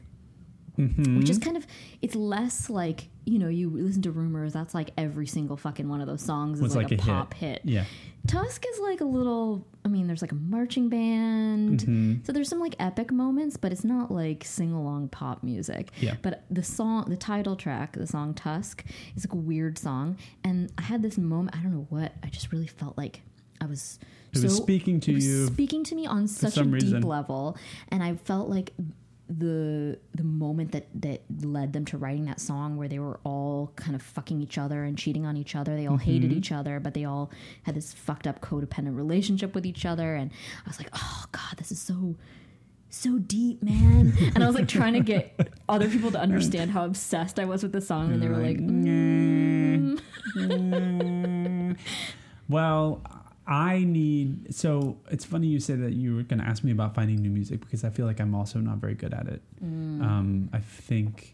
Mhm. 0.79 1.17
which 1.17 1.29
is 1.29 1.37
kind 1.37 1.57
of 1.57 1.67
it's 2.01 2.15
less 2.15 2.69
like 2.69 3.09
you 3.25 3.37
know 3.37 3.49
you 3.49 3.69
listen 3.69 4.01
to 4.03 4.11
Rumours 4.11 4.53
that's 4.53 4.73
like 4.73 4.91
every 4.97 5.27
single 5.27 5.57
fucking 5.57 5.87
one 5.89 6.01
of 6.01 6.07
those 6.07 6.21
songs 6.21 6.61
is 6.61 6.75
like, 6.75 6.89
like 6.89 6.99
a, 6.99 7.03
a 7.03 7.05
pop 7.05 7.33
hit. 7.33 7.61
Yeah. 7.65 7.83
tusk 8.27 8.63
is 8.73 8.79
like 8.79 9.01
a 9.01 9.05
little 9.05 9.65
i 9.85 9.87
mean 9.87 10.07
there's 10.07 10.21
like 10.21 10.31
a 10.31 10.35
marching 10.35 10.89
band 10.89 11.79
Mhm. 11.81 12.25
so 12.25 12.31
there's 12.33 12.49
some 12.49 12.59
like 12.59 12.75
epic 12.79 13.11
moments 13.11 13.55
but 13.57 13.71
it's 13.71 13.83
not 13.83 14.11
like 14.11 14.43
sing-along 14.45 15.09
pop 15.09 15.43
music 15.43 15.91
Yeah. 16.01 16.15
but 16.21 16.43
the 16.49 16.63
song 16.63 17.05
the 17.09 17.17
title 17.17 17.55
track 17.55 17.93
the 17.93 18.07
song 18.07 18.33
tusk 18.33 18.83
is 19.15 19.25
like 19.25 19.33
a 19.33 19.37
weird 19.37 19.77
song 19.77 20.17
and 20.43 20.71
i 20.77 20.81
had 20.81 21.01
this 21.01 21.17
moment 21.17 21.55
i 21.57 21.61
don't 21.61 21.73
know 21.73 21.87
what 21.89 22.13
i 22.23 22.27
just 22.27 22.51
really 22.51 22.67
felt 22.67 22.97
like 22.97 23.21
i 23.61 23.65
was 23.65 23.99
It 24.33 24.41
was 24.43 24.55
speaking 24.55 24.99
to 25.01 25.11
it 25.11 25.15
was 25.15 25.25
you. 25.27 25.47
speaking 25.47 25.83
to 25.85 25.95
me 25.95 26.05
on 26.05 26.27
such 26.27 26.51
a 26.53 26.55
some 26.63 26.77
deep 26.77 27.03
level 27.03 27.57
and 27.89 28.03
i 28.03 28.15
felt 28.15 28.49
like 28.49 28.73
the 29.29 29.99
the 30.15 30.23
moment 30.23 30.71
that 30.71 30.87
that 30.95 31.21
led 31.43 31.71
them 31.73 31.85
to 31.85 31.97
writing 31.97 32.25
that 32.25 32.39
song 32.41 32.77
where 32.77 32.87
they 32.87 32.97
were 32.97 33.19
all 33.23 33.71
kind 33.75 33.95
of 33.95 34.01
fucking 34.01 34.41
each 34.41 34.57
other 34.57 34.83
and 34.83 34.97
cheating 34.97 35.23
on 35.25 35.37
each 35.37 35.55
other 35.55 35.75
they 35.75 35.85
all 35.85 35.97
hated 35.97 36.31
Mm-hmm. 36.31 36.39
each 36.39 36.51
other 36.51 36.79
but 36.79 36.95
they 36.95 37.05
all 37.05 37.29
had 37.63 37.75
this 37.75 37.93
fucked 37.93 38.25
up 38.25 38.41
codependent 38.41 38.95
relationship 38.97 39.53
with 39.53 39.67
each 39.67 39.85
other 39.85 40.15
and 40.15 40.31
i 40.65 40.69
was 40.69 40.79
like 40.79 40.89
oh 40.93 41.25
god 41.31 41.57
this 41.57 41.71
is 41.71 41.79
so 41.79 42.15
so 42.89 43.19
deep 43.19 43.61
man 43.61 44.11
and 44.33 44.43
i 44.43 44.47
was 44.47 44.55
like 44.55 44.67
trying 44.67 44.93
to 44.93 44.99
get 44.99 45.49
other 45.69 45.87
people 45.87 46.09
to 46.09 46.19
understand 46.19 46.71
how 46.71 46.83
obsessed 46.83 47.39
i 47.39 47.45
was 47.45 47.61
with 47.61 47.71
the 47.71 47.81
song 47.81 48.11
and 48.11 48.23
they 48.23 48.27
were 48.27 48.37
like. 48.37 48.57
Mm. 48.57 50.01
well, 52.49 53.01
I 53.49 53.83
need. 53.83 54.53
So 54.53 54.97
it's 55.09 55.25
funny 55.25 55.47
you 55.47 55.59
say 55.59 55.75
that 55.75 55.93
you 55.93 56.15
were 56.15 56.23
going 56.23 56.39
to 56.39 56.45
ask 56.45 56.63
me 56.63 56.71
about 56.71 56.93
finding 56.95 57.17
new 57.21 57.31
music 57.31 57.59
because 57.61 57.83
I 57.83 57.89
feel 57.89 58.05
like 58.05 58.19
I'm 58.21 58.35
also 58.35 58.59
not 58.59 58.77
very 58.77 58.93
good 58.93 59.13
at 59.13 59.27
it. 59.27 59.41
Mm. 59.63 60.01
Um, 60.03 60.49
I 60.53 60.59
think 60.59 61.33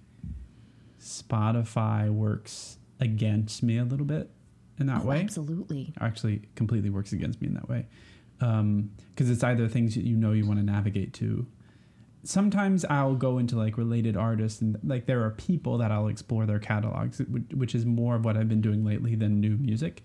Spotify 1.00 2.10
works 2.10 2.78
against 3.00 3.62
me 3.64 3.78
a 3.78 3.84
little 3.84 4.06
bit 4.06 4.30
in 4.80 4.88
that 4.88 5.02
Oh, 5.04 5.08
way. 5.08 5.22
absolutely 5.22 5.94
Actually, 6.00 6.42
completely 6.56 6.90
works 6.90 7.12
against 7.14 7.42
me 7.42 7.48
in 7.48 7.54
that 7.56 7.70
way 7.70 7.86
because 8.38 9.30
it's 9.30 9.44
either 9.44 9.68
things 9.68 9.96
that 9.96 10.04
you 10.04 10.16
know 10.16 10.32
you 10.34 10.46
want 10.46 10.60
to 10.60 10.66
navigate 10.66 11.14
to 11.14 11.48
sometimes 12.24 12.84
I'll 12.86 13.16
go 13.16 13.38
into 13.38 13.56
like 13.56 13.78
related 13.78 14.18
artists 14.18 14.60
and 14.62 14.78
like 14.84 15.06
there 15.06 15.24
are 15.24 15.30
people 15.32 15.78
that 15.78 15.92
I'll 15.92 16.08
explore 16.08 16.46
their 16.48 16.58
catalogs, 16.60 17.22
which 17.54 17.76
is 17.76 17.86
more 17.86 18.16
of 18.16 18.26
what 18.26 18.36
I've 18.36 18.50
been 18.50 18.62
doing 18.62 18.84
lately 18.84 19.14
than 19.16 19.40
new 19.40 19.58
music. 19.58 20.02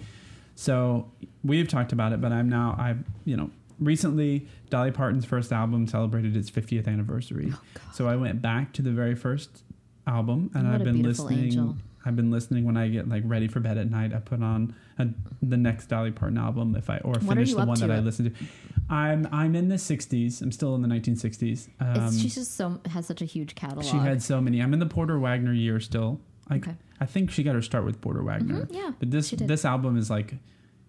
So 0.61 1.11
we've 1.43 1.69
talked 1.69 1.93
about 1.93 2.13
it, 2.13 2.21
but 2.21 2.33
I'm 2.33 2.51
now 2.51 2.77
I 2.79 2.95
you 3.25 3.35
know 3.35 3.51
recently 3.79 4.47
Dolly 4.69 4.91
Parton's 4.91 5.25
first 5.25 5.53
album 5.53 5.87
celebrated 5.87 6.37
its 6.37 6.51
50th 6.51 6.87
anniversary. 6.87 7.51
Oh. 7.55 7.61
So 7.95 8.09
I 8.09 8.17
went 8.17 8.43
back 8.43 8.75
to 8.75 8.83
the 8.83 8.91
very 8.91 9.15
first 9.15 9.63
album 10.07 10.51
and 10.53 10.67
What 10.67 10.75
I've 10.75 10.85
been 10.85 11.03
listening. 11.03 11.45
angel. 11.45 11.77
I've 12.05 12.15
been 12.15 12.31
listening 12.31 12.67
when 12.67 12.77
I 12.77 12.89
get 12.89 13.09
like 13.09 13.23
ready 13.25 13.49
for 13.49 13.61
bed 13.61 13.79
at 13.79 13.91
night. 13.91 14.13
I 14.13 14.19
put 14.19 14.43
on 14.43 14.75
a, 14.99 15.07
the 15.43 15.57
next 15.57 15.87
Dolly 15.87 16.11
Parton 16.11 16.37
album 16.37 16.77
if 16.77 16.91
I 16.91 16.99
or 16.99 17.13
What 17.13 17.23
finish 17.23 17.55
the 17.55 17.65
one 17.65 17.81
that 17.81 17.91
I 17.91 18.01
listened 18.01 18.37
to. 18.37 18.45
I'm 18.91 19.27
I'm 19.33 19.57
in 19.57 19.69
the 19.69 19.77
60s. 19.77 20.43
I'm 20.43 20.53
still 20.53 20.75
in 20.75 20.83
the 20.83 20.89
1960s. 20.89 21.69
Um, 21.81 22.13
she's 22.15 22.35
just 22.35 22.55
so 22.55 22.83
has 22.91 23.07
such 23.07 23.23
a 23.23 23.27
huge 23.27 23.55
catalog. 23.55 23.87
she 23.87 23.97
had 23.97 24.23
so 24.23 24.43
many. 24.43 24.61
I'm 24.61 24.75
in 24.75 24.79
the 24.79 24.85
Porter 24.85 25.19
Wagoner 25.19 25.55
year 25.55 25.81
still. 25.81 26.21
I 26.51 26.57
Okay. 26.57 26.75
I 27.01 27.07
think 27.07 27.31
she 27.31 27.43
got 27.43 27.55
her 27.55 27.63
start 27.63 27.85
with 27.87 28.01
Porter 28.03 28.23
Wagoner. 28.23 28.67
Mhm, 28.67 28.75
yeah, 28.75 28.91
But 28.99 29.11
this 29.11 29.31
this 29.31 29.65
album 29.65 29.97
is 29.97 30.11
like 30.11 30.35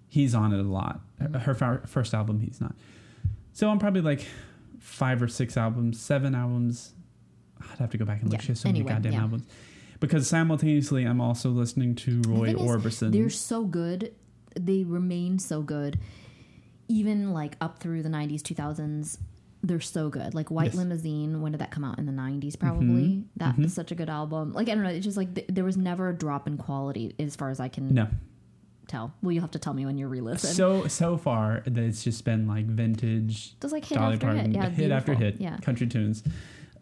he's 0.09 0.35
on 0.35 0.51
it 0.53 0.59
a 0.59 0.63
lot. 0.63 0.99
Mm-hmm. 1.21 1.35
Her 1.35 1.53
fir- 1.53 1.83
first 1.85 2.13
album 2.13 2.39
he's 2.41 2.59
not. 2.59 2.75
So 3.53 3.69
I'm 3.69 3.79
probably 3.79 4.01
like 4.01 4.25
five 4.79 5.21
or 5.21 5.27
six 5.29 5.55
albums, 5.55 5.99
seven 6.01 6.35
albums. 6.35 6.93
I'd 7.71 7.77
have 7.77 7.91
to 7.91 7.97
go 7.97 8.05
back 8.05 8.21
and 8.21 8.29
look. 8.31 8.39
Yeah, 8.39 8.45
She 8.45 8.47
has 8.49 8.59
so 8.61 8.69
anyway, 8.69 8.85
many 8.85 8.95
goddamn 8.95 9.13
yeah. 9.13 9.21
albums. 9.21 9.43
Because 9.99 10.27
simultaneously 10.27 11.03
I'm 11.05 11.21
also 11.21 11.49
listening 11.51 11.93
to 11.95 12.21
The 12.21 12.29
Roy 12.29 12.49
is, 12.49 12.55
Orbison. 12.55 13.11
They're 13.11 13.29
so 13.29 13.63
good. 13.65 14.13
They 14.59 14.83
remain 14.83 15.37
so 15.39 15.61
good. 15.61 15.99
Even 16.87 17.31
like 17.31 17.55
up 17.61 17.79
through 17.79 18.01
the 18.03 18.09
90s, 18.09 18.41
2000s, 18.41 19.17
they're 19.63 19.79
so 19.79 20.09
good. 20.09 20.33
Like 20.33 20.49
White 20.49 20.67
Yes. 20.67 20.75
Limousine, 20.75 21.41
when 21.41 21.51
did 21.51 21.61
that 21.61 21.71
come 21.71 21.83
out? 21.83 21.99
In 21.99 22.05
the 22.05 22.11
90s, 22.11 22.57
probably. 22.57 23.25
That 23.37 23.55
mhm. 23.57 23.65
is 23.65 23.73
such 23.73 23.91
a 23.91 23.95
good 23.95 24.09
album. 24.09 24.53
Like, 24.53 24.69
I 24.69 24.73
don't 24.73 24.83
know. 24.83 24.89
It's 24.89 25.05
just 25.05 25.17
like 25.17 25.33
th- 25.35 25.47
there 25.49 25.63
was 25.63 25.77
never 25.77 26.09
a 26.09 26.13
drop 26.13 26.47
in 26.47 26.57
quality 26.57 27.15
as 27.19 27.35
far 27.35 27.49
as 27.49 27.59
I 27.59 27.67
can 27.67 27.93
no. 27.93 28.07
tell. 28.87 29.13
Well, 29.21 29.31
you'll 29.31 29.41
have 29.41 29.51
to 29.51 29.59
tell 29.59 29.73
me 29.73 29.85
when 29.85 29.97
you 29.97 30.07
re 30.07 30.19
listen. 30.21 30.53
So 30.53 30.87
so 30.87 31.17
far 31.17 31.63
it's 31.65 32.03
just 32.03 32.25
been 32.25 32.47
like 32.47 32.65
vintage 32.65 33.59
Just 33.59 33.71
like 33.73 33.85
hit 33.85 33.97
Dolly 33.97 34.13
after 34.15 34.25
Parton 34.27 34.45
hit. 34.45 34.55
Yeah, 34.55 34.69
hit 34.69 34.91
after 34.91 35.13
hit 35.13 35.35
Yeah. 35.39 35.57
country 35.57 35.87
tunes. 35.87 36.23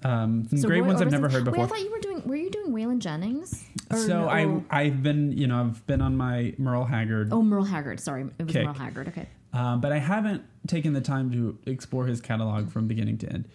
Um, 0.02 0.48
some 0.50 0.60
So 0.60 0.68
great 0.70 0.80
Roy 0.82 0.88
ones 0.88 1.02
I've 1.02 1.12
never 1.12 1.28
heard 1.28 1.46
Wait, 1.46 1.52
before. 1.52 1.66
I 1.66 1.68
thought 1.68 1.82
you 1.82 1.92
were 1.92 2.00
doing. 2.00 2.24
Were 2.26 2.36
you 2.38 2.50
doing 2.50 2.72
Waylon 2.72 3.00
Jennings? 3.00 3.66
Or 3.92 3.98
so 3.98 4.22
no- 4.22 4.30
I 4.30 4.84
I've 4.84 5.04
been 5.04 5.34
you 5.34 5.48
know 5.48 5.60
I've 5.60 5.86
been 5.88 6.02
on 6.02 6.16
my 6.16 6.54
Merle 6.58 6.86
Haggard, 6.86 7.30
oh 7.34 7.42
Merle 7.42 7.66
Haggard. 7.66 8.00
Sorry, 8.00 8.22
it 8.40 8.44
was 8.46 8.54
Kick. 8.54 8.64
Merle 8.64 8.74
Haggard. 8.74 9.10
Okay. 9.10 9.28
Um, 9.54 9.82
but 9.82 9.92
I 9.92 9.98
haven't 10.00 10.44
taken 10.68 10.94
the 10.94 11.02
time 11.02 11.32
to 11.32 11.58
explore 11.66 12.06
his 12.06 12.22
catalog 12.22 12.70
from 12.70 12.88
beginning 12.88 13.18
to 13.20 13.30
end. 13.32 13.48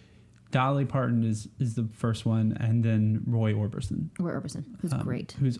Dolly 0.51 0.85
Parton 0.85 1.23
is 1.23 1.47
is 1.59 1.75
the 1.75 1.87
first 1.93 2.25
one, 2.25 2.55
and 2.59 2.83
then 2.83 3.23
Roy 3.25 3.53
Orbison, 3.53 4.09
Roy 4.19 4.31
Orbison, 4.33 4.63
who's 4.81 4.93
um, 4.93 5.01
great. 5.01 5.33
who's 5.39 5.59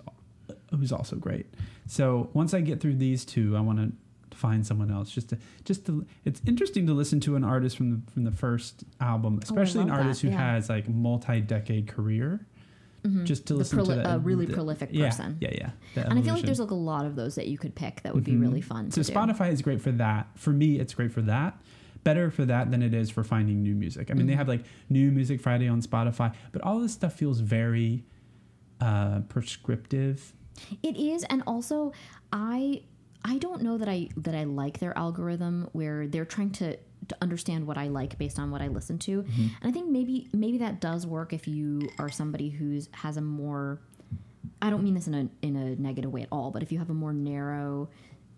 who's 0.72 0.92
also 0.92 1.16
great. 1.16 1.48
So 1.88 2.30
once 2.34 2.54
I 2.54 2.62
get 2.62 2.80
through 2.82 2.96
these 2.96 3.26
two, 3.26 3.58
I 3.58 3.60
want 3.62 3.80
to 3.80 3.92
find 4.38 4.66
someone 4.68 4.92
else 4.92 5.10
just 5.12 5.30
to 5.30 5.38
just 5.64 5.86
to 5.86 6.06
it's 6.26 6.42
interesting 6.46 6.86
to 6.88 6.94
listen 6.94 7.20
to 7.22 7.36
an 7.38 7.44
artist 7.44 7.78
from 7.78 7.90
the 7.92 8.12
from 8.12 8.26
the 8.26 8.32
first 8.32 8.84
album 9.00 9.40
especially 9.42 9.80
an 9.82 9.90
Oh, 9.90 9.94
love 9.94 10.02
artist 10.02 10.22
that, 10.24 10.28
who 10.28 10.34
yeah. 10.34 10.54
has 10.56 10.68
like 10.68 10.90
multi-decade 10.90 11.88
career 11.88 12.46
Mhm. 13.06 13.24
just 13.26 13.46
to 13.48 13.54
The 13.54 13.60
listen 13.60 13.80
proli- 13.80 13.88
to 13.88 13.96
the, 13.96 14.16
a 14.16 14.20
really 14.20 14.46
the- 14.46 14.54
prolific 14.54 14.94
person. 14.94 15.38
yeah 15.40 15.52
yeah 15.54 15.70
the 15.94 16.10
And 16.10 16.18
I 16.20 16.22
feel 16.22 16.34
like 16.34 16.44
there's 16.46 16.60
like 16.60 16.72
a 16.72 16.76
lot 16.76 17.06
of 17.06 17.16
those 17.16 17.36
that 17.36 17.48
you 17.48 17.58
could 17.58 17.76
pick 17.76 18.02
that 18.04 18.14
would 18.16 18.24
be 18.24 18.34
Mhm. 18.34 18.42
really 18.42 18.62
fun. 18.62 18.92
so 18.92 19.02
to 19.02 19.08
do. 19.08 19.14
spotify 19.14 19.52
is 19.52 19.62
great 19.62 19.82
for 19.82 19.92
that 19.94 20.28
for 20.36 20.52
me 20.52 20.80
it's 20.80 20.94
great 20.94 21.12
for 21.12 21.22
that 21.24 21.62
better 22.04 22.30
for 22.32 22.46
that 22.46 22.70
than 22.72 22.82
it 22.84 22.94
is 22.94 23.10
for 23.10 23.24
finding 23.24 23.64
new 23.64 23.74
music 23.76 24.10
i 24.12 24.14
mean 24.14 24.28
they 24.28 24.34
Mhm. 24.34 24.38
have 24.38 24.48
like 24.48 24.64
new 24.90 25.12
music 25.12 25.42
friday 25.42 25.68
on 25.68 25.82
spotify 25.82 26.34
but 26.52 26.62
all 26.62 26.80
this 26.80 26.94
stuff 26.94 27.14
feels 27.14 27.40
very 27.40 28.06
uh 28.82 29.22
prescriptive 29.22 30.34
It 30.84 30.96
is, 30.98 31.24
and 31.26 31.44
also 31.48 31.92
I 32.32 32.84
I 33.26 33.38
don't 33.40 33.62
know 33.64 33.78
that 33.78 33.90
I 33.90 34.10
that 34.18 34.36
I 34.36 34.44
like 34.46 34.80
their 34.80 34.98
algorithm 34.98 35.68
where 35.74 36.08
they're 36.08 36.26
trying 36.36 36.52
to 36.62 36.78
to 37.10 37.18
understand 37.22 37.68
what 37.68 37.78
I 37.78 37.88
like 37.88 38.18
based 38.18 38.40
on 38.40 38.52
what 38.52 38.62
I 38.62 38.68
listen 38.68 38.98
to. 39.00 39.24
Mm-hmm. 39.24 39.42
And 39.42 39.64
I 39.64 39.72
think 39.72 39.90
maybe 39.90 40.30
maybe 40.34 40.58
that 40.60 40.80
does 40.82 41.06
work 41.08 41.34
if 41.34 41.48
you 41.48 41.90
are 42.00 42.10
somebody 42.10 42.50
who's 42.50 42.90
has 42.94 43.18
a 43.18 43.22
more 43.22 43.80
I 44.62 44.70
don't 44.70 44.84
mean 44.84 44.94
this 44.96 45.08
in 45.08 45.14
a 45.14 45.30
in 45.42 45.56
a 45.56 45.76
negative 45.76 46.12
way 46.12 46.22
at 46.24 46.30
all, 46.32 46.52
but 46.52 46.64
if 46.64 46.72
you 46.72 46.80
have 46.80 46.90
a 46.90 46.94
more 46.94 47.14
narrow 47.14 47.90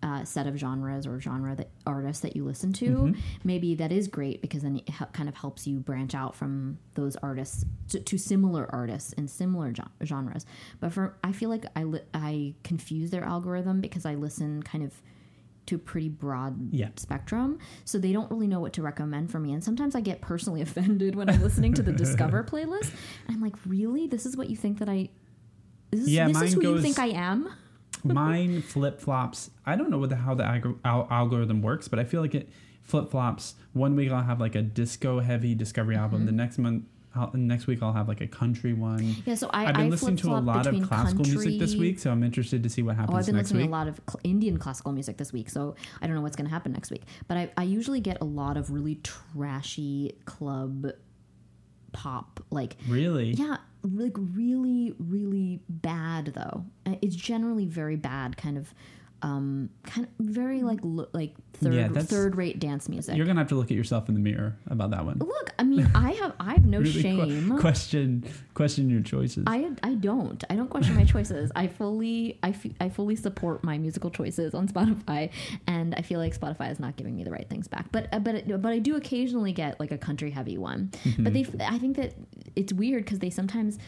uh, 0.03 0.23
set 0.23 0.45
of 0.45 0.55
genres 0.55 1.07
or 1.07 1.19
genre 1.19 1.55
that 1.55 1.69
artists 1.87 2.21
that 2.21 2.35
you 2.35 2.43
listen 2.45 2.71
to, 2.71 2.85
Mm-hmm. 2.85 3.19
maybe 3.43 3.73
that 3.75 3.91
is 3.91 4.07
great 4.07 4.41
because 4.41 4.61
then 4.61 4.77
it 4.77 4.87
hel- 4.89 5.09
kind 5.11 5.27
of 5.27 5.33
helps 5.35 5.65
you 5.65 5.79
branch 5.79 6.13
out 6.13 6.35
from 6.35 6.77
those 6.93 7.15
artists 7.17 7.65
to, 7.89 7.99
to 8.01 8.15
similar 8.17 8.67
artists 8.71 9.13
in 9.13 9.27
similar 9.27 9.71
gen- 9.71 9.89
genres. 10.03 10.45
But 10.79 10.93
for 10.93 11.17
I 11.23 11.31
feel 11.31 11.49
like 11.49 11.65
I 11.75 11.83
li- 11.83 12.01
I 12.13 12.53
confuse 12.63 13.09
their 13.09 13.23
algorithm 13.23 13.81
because 13.81 14.05
I 14.05 14.13
listen 14.13 14.61
kind 14.61 14.83
of 14.83 14.93
to 15.67 15.75
a 15.75 15.79
pretty 15.79 16.09
broad 16.09 16.73
Yeah. 16.73 16.89
spectrum, 16.95 17.59
so 17.85 17.97
they 17.99 18.11
don't 18.11 18.29
really 18.31 18.47
know 18.47 18.59
what 18.59 18.73
to 18.73 18.81
recommend 18.81 19.31
for 19.31 19.39
me. 19.39 19.53
And 19.53 19.63
sometimes 19.63 19.95
I 19.95 20.01
get 20.01 20.21
personally 20.21 20.61
offended 20.67 21.15
when 21.15 21.29
I'm 21.29 21.41
listening 21.41 21.73
to 21.75 21.81
the 21.83 21.91
Discover 21.93 22.43
playlist. 22.51 22.91
And 23.27 23.35
I'm 23.35 23.41
like, 23.41 23.55
really? 23.65 24.07
This 24.07 24.25
is 24.25 24.35
what 24.35 24.49
you 24.49 24.55
think 24.55 24.79
that 24.79 24.89
I? 24.89 25.09
This 25.91 26.01
is, 26.01 26.09
Yeah, 26.09 26.27
this 26.27 26.41
is 26.41 26.53
who 26.53 26.61
you 26.61 26.81
think 26.81 26.99
I 26.99 27.07
am? 27.07 27.49
mine 28.03 28.61
flip 28.61 28.99
flops. 29.01 29.49
I 29.65 29.75
don't 29.75 29.89
know 29.89 29.97
what 29.97 30.09
the, 30.09 30.15
how 30.17 30.33
the 30.35 30.43
algor- 30.43 30.77
al- 30.85 31.07
algorithm 31.09 31.61
works, 31.61 31.87
but 31.87 31.99
I 31.99 32.03
feel 32.03 32.21
like 32.21 32.35
it 32.35 32.49
flip 32.81 33.09
flops. 33.09 33.55
One 33.73 33.95
week 33.95 34.11
I'll 34.11 34.23
have 34.23 34.39
like 34.39 34.55
a 34.55 34.61
disco 34.61 35.19
heavy 35.19 35.55
Discovery 35.55 35.95
album. 35.95 36.19
Mm-hmm. 36.19 36.25
The 36.27 36.31
next 36.33 36.57
month, 36.57 36.83
I'll, 37.15 37.31
next 37.33 37.65
week 37.67 37.81
I'll 37.81 37.93
have 37.93 38.07
like 38.07 38.21
a 38.21 38.27
country 38.27 38.73
one. 38.73 39.15
Yeah, 39.25 39.35
so 39.35 39.49
I, 39.51 39.65
I've 39.67 39.75
been 39.75 39.85
I 39.85 39.89
listening 39.89 40.17
to 40.17 40.29
a 40.33 40.37
lot 40.39 40.67
of 40.67 40.81
classical 40.83 41.25
music 41.25 41.57
this 41.59 41.75
week, 41.75 41.99
so 41.99 42.11
I'm 42.11 42.23
interested 42.23 42.61
to 42.63 42.69
see 42.69 42.83
what 42.83 42.95
happens 42.95 43.15
next 43.15 43.15
week. 43.15 43.15
Oh, 43.15 43.19
I've 43.19 43.25
been 43.25 43.37
listening 43.37 43.61
week. 43.63 43.69
to 43.69 43.71
a 43.71 43.77
lot 43.77 43.87
of 43.87 44.01
cl- 44.09 44.19
Indian 44.23 44.57
classical 44.57 44.91
music 44.91 45.17
this 45.17 45.33
week, 45.33 45.49
so 45.49 45.75
I 46.01 46.05
don't 46.07 46.15
know 46.15 46.21
what's 46.21 46.35
going 46.35 46.47
to 46.47 46.53
happen 46.53 46.71
next 46.73 46.91
week. 46.91 47.03
But 47.27 47.37
I, 47.37 47.51
I 47.57 47.63
usually 47.63 48.01
get 48.01 48.17
a 48.21 48.25
lot 48.25 48.55
of 48.57 48.69
really 48.71 48.95
trashy 49.03 50.15
club 50.25 50.87
pop, 51.93 52.43
like 52.51 52.75
Really? 52.87 53.31
yeah, 53.31 53.57
like 53.83 54.13
really, 54.17 54.93
really 54.99 55.61
bad 55.69 56.27
though. 56.35 56.65
Uh, 56.85 56.95
It's 57.01 57.15
generally 57.15 57.65
very 57.65 57.95
bad, 57.95 58.37
kind 58.37 58.57
of, 58.57 58.73
um, 59.21 59.69
kind 59.83 60.05
of 60.07 60.25
very 60.25 60.61
like 60.61 60.79
lo- 60.83 61.07
like 61.13 61.33
third 61.53 61.73
Yeah, 61.73 61.87
third 61.89 62.35
rate 62.35 62.59
dance 62.59 62.87
music. 62.87 63.17
You're 63.17 63.25
gonna 63.25 63.39
have 63.39 63.49
to 63.49 63.55
look 63.55 63.71
at 63.71 63.77
yourself 63.77 64.09
in 64.09 64.13
the 64.15 64.21
mirror 64.21 64.55
about 64.67 64.91
that 64.91 65.05
one. 65.05 65.17
Look, 65.17 65.53
I 65.57 65.63
mean, 65.63 65.89
I 65.95 66.11
have 66.13 66.33
I 66.39 66.53
have 66.53 66.65
no 66.65 66.77
Really 66.87 66.91
shame. 67.01 67.57
question 67.59 68.23
question 68.53 68.89
your 68.89 69.01
choices. 69.01 69.43
I, 69.47 69.71
I 69.81 69.95
don't 69.95 70.43
I 70.49 70.55
don't 70.55 70.69
question 70.69 70.95
my 70.95 71.03
choices. 71.03 71.51
I 71.55 71.67
fully 71.67 72.37
I, 72.43 72.49
f- 72.49 72.65
I 72.79 72.89
fully 72.89 73.15
support 73.15 73.63
my 73.63 73.77
musical 73.79 74.11
choices 74.11 74.53
on 74.53 74.67
Spotify, 74.67 75.31
and 75.65 75.95
I 75.95 76.01
feel 76.03 76.19
like 76.19 76.39
Spotify 76.39 76.71
is 76.71 76.79
not 76.79 76.95
giving 76.95 77.15
me 77.15 77.23
the 77.23 77.31
right 77.31 77.49
things 77.49 77.67
back. 77.67 77.91
But 77.91 78.07
uh, 78.13 78.19
but 78.19 78.47
but 78.61 78.71
I 78.71 78.79
do 78.79 78.95
occasionally 78.95 79.51
get 79.51 79.79
like 79.79 79.91
a 79.91 79.97
country 79.97 80.29
heavy 80.29 80.57
one. 80.59 80.91
Mm-hmm. 81.03 81.23
But 81.23 81.33
they 81.33 81.41
f- 81.41 81.55
I 81.73 81.79
think 81.79 81.97
that 81.97 82.13
it's 82.55 82.71
weird 82.71 83.03
because 83.05 83.17
they 83.19 83.31
sometimes 83.31 83.79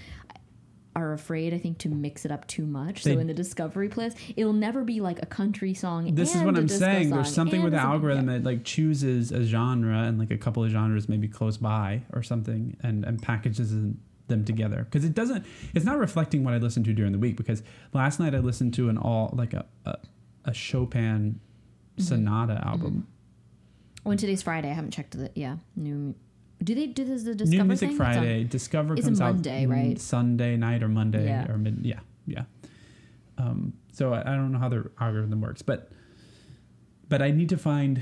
are 0.99 1.13
afraid 1.13 1.53
I 1.53 1.57
think 1.57 1.77
to 1.79 1.89
mix 1.89 2.25
it 2.25 2.31
up 2.31 2.45
too 2.47 2.65
much. 2.65 3.03
They- 3.03 3.13
so 3.13 3.19
in 3.19 3.27
the 3.27 3.33
discovery 3.33 3.89
playlist, 3.89 4.17
it'll 4.35 4.53
never 4.53 4.83
be 4.83 4.99
like 5.01 5.21
a 5.21 5.25
country 5.25 5.73
song. 5.73 6.13
this 6.15 6.35
is 6.35 6.41
what 6.43 6.55
I'm 6.57 6.67
saying. 6.67 7.09
There's 7.09 7.33
something 7.33 7.63
with 7.63 7.73
the 7.73 7.79
algorithm 7.79 8.27
yeah. 8.29 8.37
that 8.37 8.43
like 8.43 8.63
chooses 8.63 9.31
a 9.31 9.43
genre 9.43 10.03
and 10.03 10.19
like 10.19 10.31
a 10.31 10.37
couple 10.37 10.63
of 10.63 10.71
genres 10.71 11.09
maybe 11.09 11.27
close 11.27 11.57
by 11.57 12.03
or 12.13 12.21
something 12.23 12.77
and 12.83 13.03
and 13.05 13.21
packages 13.21 13.73
them 14.27 14.45
together 14.45 14.83
because 14.83 15.03
it 15.05 15.15
doesn't. 15.15 15.45
It's 15.73 15.85
not 15.85 15.97
reflecting 15.97 16.43
what 16.43 16.53
I 16.53 16.57
listened 16.57 16.85
to 16.85 16.93
during 16.93 17.11
the 17.11 17.17
week 17.19 17.35
because 17.35 17.63
last 17.93 18.19
night 18.19 18.35
I 18.35 18.39
listened 18.39 18.73
to 18.75 18.89
an 18.89 18.97
all 18.97 19.31
like 19.35 19.53
a 19.53 19.65
a, 19.85 19.97
a 20.45 20.53
Chopin 20.53 21.39
Mm-hmm. 21.97 22.07
sonata 22.07 22.61
album. 22.65 23.07
When 24.03 24.17
today's 24.17 24.41
Friday, 24.41 24.69
I 24.69 24.73
haven't 24.73 24.91
checked 24.91 25.17
the 25.17 25.31
yeah 25.35 25.57
new. 25.75 26.15
Do 26.61 26.75
they 26.75 26.87
do 26.87 27.05
this 27.05 27.23
the 27.23 27.35
Discover 27.35 27.63
New 27.63 27.67
Music 27.67 27.89
thing? 27.89 27.95
It's 27.95 27.99
on- 28.01 28.13
Friday. 28.13 28.43
Discover 28.43 28.93
it's 28.95 29.05
comes 29.05 29.19
Monday, 29.19 29.63
out 29.65 29.69
right? 29.69 29.99
Sunday 29.99 30.57
night 30.57 30.83
or 30.83 30.89
Monday 30.89 31.25
Yeah. 31.25 31.49
or 31.51 31.57
mid. 31.57 31.85
Yeah, 31.85 31.99
yeah. 32.27 32.43
Um, 33.37 33.73
so 33.93 34.13
I, 34.13 34.21
I 34.21 34.35
don't 34.35 34.51
know 34.51 34.59
how 34.59 34.67
their 34.69 34.91
algorithm 34.99 35.39
works, 35.41 35.61
but 35.61 35.91
but 37.07 37.21
I 37.21 37.31
need 37.31 37.49
to 37.49 37.57
find. 37.57 38.01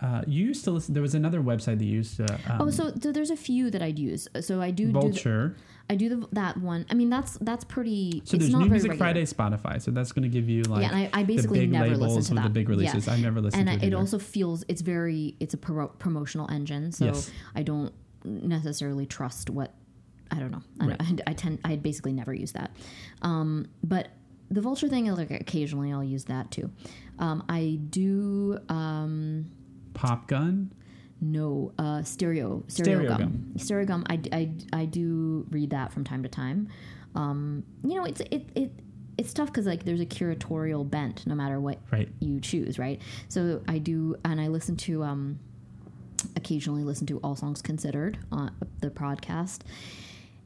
Uh, 0.00 0.22
you 0.26 0.46
used 0.46 0.64
to 0.64 0.70
listen. 0.70 0.94
There 0.94 1.02
was 1.02 1.14
another 1.14 1.40
website 1.40 1.78
that 1.78 1.84
used 1.84 2.16
to. 2.16 2.32
Um, 2.48 2.62
oh, 2.62 2.70
so, 2.70 2.92
so 3.00 3.12
there's 3.12 3.30
a 3.30 3.36
few 3.36 3.70
that 3.70 3.82
I'd 3.82 3.98
use. 3.98 4.28
So 4.40 4.60
I 4.60 4.70
do 4.70 4.86
do 4.86 4.92
the, 4.92 5.00
Vulture. 5.00 5.56
I 5.88 5.96
do 5.96 6.08
the, 6.08 6.28
that 6.32 6.56
one. 6.56 6.86
I 6.90 6.94
mean, 6.94 7.10
that's 7.10 7.36
that's 7.38 7.64
pretty. 7.64 8.22
so 8.24 8.36
there's 8.36 8.52
New 8.52 8.68
Music 8.68 8.90
regular. 8.90 8.96
Friday 8.96 9.22
Spotify. 9.24 9.82
So 9.82 9.90
that's 9.90 10.12
going 10.12 10.22
to 10.22 10.28
give 10.28 10.48
you 10.48 10.62
like 10.64 10.82
yeah, 10.82 10.88
and 10.88 10.96
I, 10.96 11.10
I 11.12 11.22
the 11.22 11.34
basically 11.34 11.60
big 11.60 11.72
never 11.72 11.96
listen 11.96 12.22
to 12.36 12.42
that. 12.42 12.44
the 12.44 12.50
big 12.50 12.68
releases. 12.68 13.06
Yeah. 13.06 13.12
I've 13.14 13.20
never 13.20 13.40
listen. 13.40 13.60
and 13.60 13.68
to 13.68 13.72
I, 13.72 13.76
it. 13.76 13.82
it 13.82 13.86
either. 13.88 13.96
also 13.96 14.18
feels 14.18 14.64
it's 14.68 14.82
very 14.82 15.36
it's 15.40 15.54
a 15.54 15.58
pro- 15.58 15.88
promotional 15.88 16.48
engine, 16.50 16.92
so 16.92 17.06
Yes. 17.06 17.30
I 17.54 17.62
don't 17.62 17.92
necessarily 18.24 19.06
trust 19.06 19.50
what 19.50 19.74
I 20.30 20.38
don't 20.38 20.50
know. 20.52 20.62
I, 20.80 20.86
Right. 20.86 21.00
I, 21.00 21.30
I 21.30 21.32
tend 21.32 21.58
I 21.64 21.76
basically 21.76 22.12
never 22.12 22.32
use 22.32 22.52
that. 22.52 22.70
Um, 23.22 23.66
but 23.82 24.08
the 24.50 24.60
vulture 24.60 24.88
thing 24.88 25.06
like 25.14 25.30
occasionally 25.30 25.92
I'll 25.92 26.04
use 26.04 26.24
that 26.26 26.50
too. 26.50 26.70
Um, 27.18 27.44
I 27.48 27.78
do. 27.90 28.58
Um, 28.68 29.50
Pop 29.94 30.26
Gun. 30.28 30.72
no, 31.20 31.72
uh, 31.78 32.02
stereo, 32.02 32.64
Stereo 32.68 32.98
stereo, 33.00 33.08
gum. 33.08 33.18
gum. 33.18 33.52
Stereogum. 33.58 34.06
I, 34.08 34.36
I, 34.36 34.80
I 34.80 34.84
do 34.86 35.46
read 35.50 35.70
that 35.70 35.92
from 35.92 36.04
time 36.04 36.22
to 36.22 36.28
time. 36.28 36.68
Um, 37.14 37.64
you 37.84 37.94
know, 37.96 38.04
it's 38.04 38.20
it 38.30 38.48
it 38.54 38.72
it's 39.18 39.34
tough 39.34 39.48
because 39.48 39.66
like 39.66 39.84
there's 39.84 40.00
a 40.00 40.06
curatorial 40.06 40.88
bent 40.88 41.26
no 41.26 41.34
matter 41.34 41.60
what 41.60 41.78
Right. 41.92 42.08
you 42.20 42.40
choose, 42.40 42.78
right? 42.78 43.02
So 43.28 43.60
I 43.68 43.78
do, 43.78 44.16
and 44.24 44.40
I 44.40 44.48
listen 44.48 44.76
to 44.78 45.02
um, 45.02 45.38
occasionally 46.36 46.84
listen 46.84 47.06
to 47.08 47.18
All 47.18 47.36
Songs 47.36 47.60
Considered 47.60 48.16
on 48.32 48.52
the 48.80 48.88
podcast, 48.90 49.60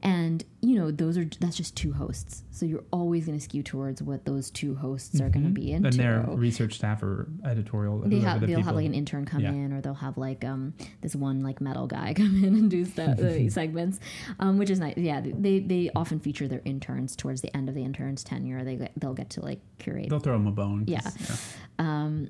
and 0.05 0.45
you 0.61 0.75
know 0.75 0.91
those 0.91 1.17
are 1.17 1.25
that's 1.39 1.57
just 1.57 1.75
two 1.75 1.91
hosts, 1.91 2.43
so 2.51 2.65
you're 2.65 2.83
always 2.91 3.25
going 3.25 3.35
to 3.37 3.43
skew 3.43 3.63
towards 3.63 4.03
what 4.03 4.23
those 4.25 4.51
two 4.51 4.75
hosts 4.75 5.19
are 5.19 5.29
going 5.29 5.45
to 5.45 5.51
be 5.51 5.71
into. 5.71 5.87
And 5.87 5.97
their 5.97 6.21
research 6.29 6.75
staff 6.75 7.01
or 7.01 7.27
editorial. 7.43 7.99
they 8.05 8.19
have, 8.19 8.39
the 8.41 8.45
they'll 8.47 8.61
have 8.61 8.75
like 8.75 8.85
an 8.85 8.93
intern 8.93 9.25
come 9.25 9.41
Yeah. 9.41 9.51
in, 9.51 9.73
or 9.73 9.81
they'll 9.81 9.95
have 9.95 10.17
like 10.17 10.45
um 10.45 10.73
this 11.01 11.15
one 11.15 11.41
like 11.41 11.59
metal 11.59 11.87
guy 11.87 12.13
come 12.17 12.43
in 12.43 12.53
and 12.53 12.69
do 12.69 12.85
stuff, 12.85 13.17
the 13.17 13.49
segments, 13.59 13.99
um, 14.39 14.59
which 14.59 14.69
is 14.69 14.79
nice. 14.79 14.93
Yeah, 14.95 15.21
they 15.23 15.59
they 15.59 15.89
often 15.95 16.19
feature 16.19 16.47
their 16.47 16.61
interns 16.65 17.15
towards 17.15 17.41
the 17.41 17.55
end 17.57 17.67
of 17.67 17.73
the 17.75 17.83
intern's 17.83 18.23
tenure. 18.23 18.63
They 18.63 18.87
they'll 18.97 19.15
get 19.15 19.31
to 19.31 19.41
like 19.41 19.59
curate 19.79 20.09
They'll 20.09 20.19
throw 20.19 20.33
them 20.33 20.45
a 20.47 20.51
bone. 20.51 20.85
'cause, 20.85 20.87
Yeah. 20.87 21.35
um, 21.79 22.29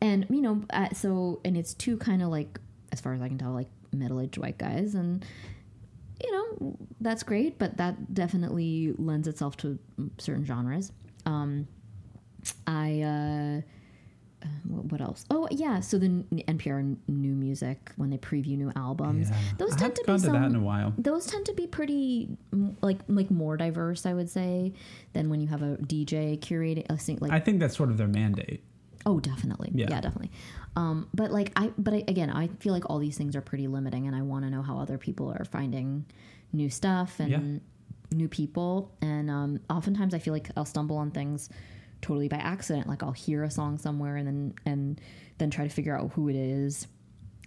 and 0.00 0.26
you 0.30 0.42
know, 0.42 0.62
uh, 0.70 0.90
so 0.94 1.40
and 1.44 1.56
it's 1.56 1.74
two 1.74 1.96
kind 1.96 2.22
of 2.22 2.28
like, 2.28 2.60
as 2.92 3.00
far 3.00 3.14
as 3.14 3.20
I 3.20 3.26
can 3.28 3.38
tell, 3.38 3.52
like 3.52 3.68
middle-aged 3.92 4.38
white 4.38 4.58
guys, 4.58 4.94
and 4.94 5.24
you 6.22 6.32
know 6.32 6.76
that's 7.00 7.22
great, 7.22 7.58
but 7.58 7.76
that 7.76 8.14
definitely 8.14 8.94
lends 8.98 9.28
itself 9.28 9.56
to 9.58 9.78
certain 10.18 10.44
genres. 10.44 10.92
Um, 11.26 11.66
I. 12.66 13.02
Uh, 13.02 13.60
uh, 14.42 14.48
what 14.68 14.84
what 14.92 15.00
else? 15.00 15.24
Oh 15.30 15.48
yeah, 15.50 15.80
so 15.80 15.98
the 15.98 16.08
NPR 16.46 16.94
new 17.08 17.32
music 17.32 17.90
when 17.96 18.10
they 18.10 18.18
preview 18.18 18.56
new 18.58 18.70
albums, 18.76 19.30
Yeah. 19.30 19.36
those 19.56 19.72
I 19.74 19.78
tend 19.78 19.94
to 19.96 20.02
be 20.02 20.06
gone 20.08 20.18
to 20.20 20.26
that 20.26 20.44
in 20.44 20.50
some- 20.52 20.60
a 20.60 20.64
while. 20.64 20.92
those 20.98 21.24
tend 21.26 21.46
to 21.46 21.54
be 21.54 21.66
pretty 21.66 22.28
mm, 22.54 22.76
like 22.82 22.98
like 23.08 23.30
more 23.30 23.56
diverse, 23.56 24.04
I 24.04 24.12
would 24.12 24.28
say, 24.28 24.74
than 25.14 25.30
when 25.30 25.40
you 25.40 25.48
have 25.48 25.62
a 25.62 25.78
DJ 25.78 26.38
curating 26.38 27.20
like 27.22 27.32
I 27.32 27.40
think 27.40 27.60
that's 27.60 27.74
sort 27.76 27.88
of 27.90 27.96
their 27.96 28.08
mandate. 28.08 28.62
Oh, 29.06 29.20
definitely. 29.20 29.70
Yeah, 29.72 29.86
Yeah. 29.88 30.00
definitely. 30.00 30.32
Um, 30.74 31.08
but 31.14 31.30
like 31.30 31.52
I, 31.56 31.72
but 31.78 31.94
I, 31.94 32.04
again, 32.08 32.28
I 32.28 32.48
feel 32.58 32.72
like 32.72 32.90
all 32.90 32.98
these 32.98 33.16
things 33.16 33.34
are 33.36 33.40
pretty 33.40 33.68
limiting, 33.68 34.06
and 34.08 34.14
I 34.16 34.22
want 34.22 34.44
to 34.44 34.50
know 34.50 34.62
how 34.62 34.78
other 34.78 34.98
people 34.98 35.30
are 35.30 35.44
finding 35.44 36.04
new 36.52 36.68
stuff 36.68 37.18
and 37.20 37.30
Yeah. 37.30 38.16
new 38.18 38.28
people. 38.28 38.90
And 39.00 39.30
um, 39.30 39.60
oftentimes, 39.70 40.12
I 40.12 40.18
feel 40.18 40.34
like 40.34 40.50
I'll 40.56 40.64
stumble 40.64 40.96
on 40.96 41.12
things 41.12 41.48
totally 42.02 42.28
by 42.28 42.36
accident. 42.36 42.88
Like 42.88 43.02
I'll 43.02 43.12
hear 43.12 43.44
a 43.44 43.50
song 43.50 43.78
somewhere, 43.78 44.16
and 44.16 44.26
then 44.26 44.54
and 44.66 45.00
then 45.38 45.50
try 45.50 45.64
to 45.64 45.70
figure 45.72 45.96
out 45.96 46.10
who 46.12 46.28
it 46.28 46.36
is. 46.36 46.88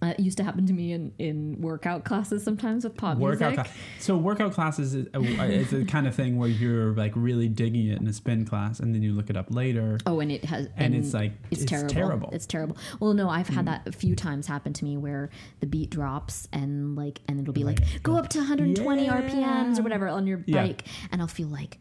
Uh, 0.01 0.13
it 0.17 0.21
used 0.21 0.37
to 0.37 0.43
happen 0.45 0.65
to 0.65 0.71
me 0.71 0.93
in, 0.93 1.11
in 1.19 1.59
workout 1.59 2.05
classes 2.05 2.41
sometimes 2.41 2.85
with 2.85 2.95
pop 2.95 3.17
workout 3.17 3.51
music. 3.51 3.65
class. 3.65 3.77
So 3.99 4.15
workout 4.15 4.53
classes 4.53 4.95
is, 4.95 5.07
uh, 5.13 5.19
is 5.19 5.71
the 5.71 5.83
kind 5.83 6.07
of 6.07 6.15
thing 6.15 6.37
where 6.37 6.47
you're 6.47 6.93
like 6.93 7.11
really 7.15 7.49
digging 7.49 7.87
it 7.87 7.99
in 7.99 8.07
a 8.07 8.13
spin 8.13 8.45
class, 8.45 8.79
and 8.79 8.95
then 8.95 9.01
you 9.03 9.11
look 9.13 9.29
it 9.29 9.35
up 9.35 9.47
later, 9.49 9.97
Oh, 10.05 10.21
and 10.21 10.31
it 10.31 10.45
has, 10.45 10.69
and, 10.77 10.95
it's 10.95 11.13
like 11.13 11.33
it's, 11.51 11.63
it's, 11.63 11.69
terrible. 11.69 11.89
terrible. 11.93 12.29
It's 12.31 12.45
terrible. 12.45 12.77
Well, 13.01 13.13
no, 13.13 13.27
I've 13.29 13.47
Mm. 13.49 13.53
had 13.55 13.65
that 13.67 13.87
a 13.87 13.91
few 13.91 14.15
times 14.15 14.47
happen 14.47 14.71
to 14.71 14.85
me 14.85 14.95
where 14.95 15.29
the 15.59 15.65
beat 15.67 15.89
drops 15.89 16.47
and 16.53 16.95
like, 16.95 17.19
and 17.27 17.39
it'll 17.41 17.53
be 17.53 17.63
like, 17.65 17.79
Like, 17.81 18.01
go 18.03 18.15
up 18.15 18.29
to 18.29 18.37
120 18.39 19.03
yeah. 19.05 19.21
RPMs 19.21 19.79
or 19.79 19.83
whatever 19.83 20.07
on 20.07 20.27
your 20.27 20.41
Yeah. 20.45 20.63
bike, 20.65 20.85
and 21.11 21.21
I'll 21.21 21.27
feel 21.27 21.49
like. 21.49 21.77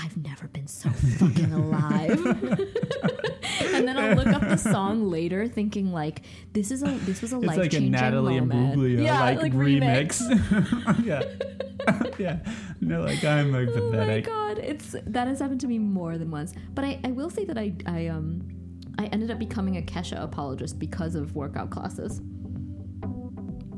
I've 0.00 0.16
never 0.16 0.48
been 0.48 0.66
so 0.66 0.90
fucking 0.90 1.52
alive. 1.52 2.24
and 3.74 3.88
then 3.88 3.96
I'll 3.96 4.14
look 4.14 4.28
up 4.28 4.42
the 4.42 4.56
song 4.56 5.10
later, 5.10 5.48
thinking 5.48 5.92
like, 5.92 6.22
"This 6.52 6.70
is 6.70 6.82
a 6.82 6.90
this 7.04 7.22
was 7.22 7.32
a 7.32 7.38
it's 7.38 7.46
life 7.46 7.58
like 7.58 7.70
changing 7.72 7.92
Natalie 7.92 8.40
moment." 8.40 8.76
Imbruglia 8.76 9.04
yeah, 9.04 9.20
like, 9.22 9.52
remix. 9.52 10.20
yeah, 11.04 11.22
yeah. 12.18 12.38
No, 12.80 13.02
like 13.02 13.24
I'm 13.24 13.52
like 13.52 13.68
Oh 13.70 13.90
my 13.90 13.96
pathetic. 13.98 14.26
god, 14.26 14.58
it's 14.58 14.94
that 15.06 15.26
has 15.26 15.40
happened 15.40 15.60
to 15.62 15.66
me 15.66 15.78
more 15.78 16.16
than 16.18 16.30
once. 16.30 16.54
But 16.74 16.84
I, 16.84 17.00
I 17.04 17.10
will 17.10 17.30
say 17.30 17.44
that 17.44 17.58
I, 17.58 17.72
I 17.86 18.06
um 18.06 18.46
I 18.98 19.06
ended 19.06 19.30
up 19.30 19.38
becoming 19.38 19.76
a 19.78 19.82
Kesha 19.82 20.22
apologist 20.22 20.78
because 20.78 21.14
of 21.14 21.34
workout 21.34 21.70
classes. 21.70 22.20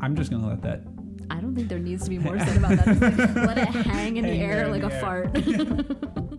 I'm 0.02 0.16
just 0.16 0.30
gonna 0.30 0.48
let 0.48 0.62
that. 0.62 0.82
I 1.30 1.36
don't 1.40 1.54
think 1.54 1.68
there 1.68 1.78
needs 1.78 2.04
to 2.04 2.10
be 2.10 2.18
more 2.18 2.38
said 2.38 2.56
about 2.56 2.70
that. 2.70 2.86
Just, 2.86 3.34
like, 3.36 3.46
let 3.46 3.58
it 3.58 3.68
hang 3.68 4.16
in 4.16 4.24
the 4.24 4.30
Hang 4.30 4.40
air 4.42 4.68
like 4.68 4.82
the 4.82 4.88
a 4.88 4.92
air. 4.92 5.00
fart. 5.00 5.34
like, 5.34 5.46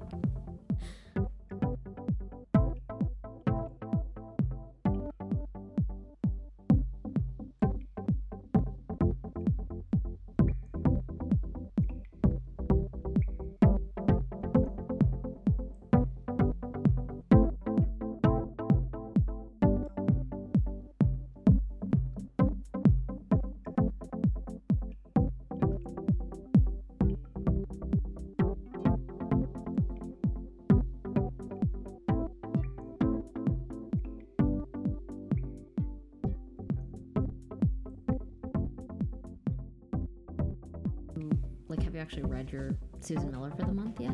Susan 43.11 43.29
Miller 43.29 43.51
for 43.51 43.63
the 43.65 43.73
month 43.73 43.99
yet? 43.99 44.13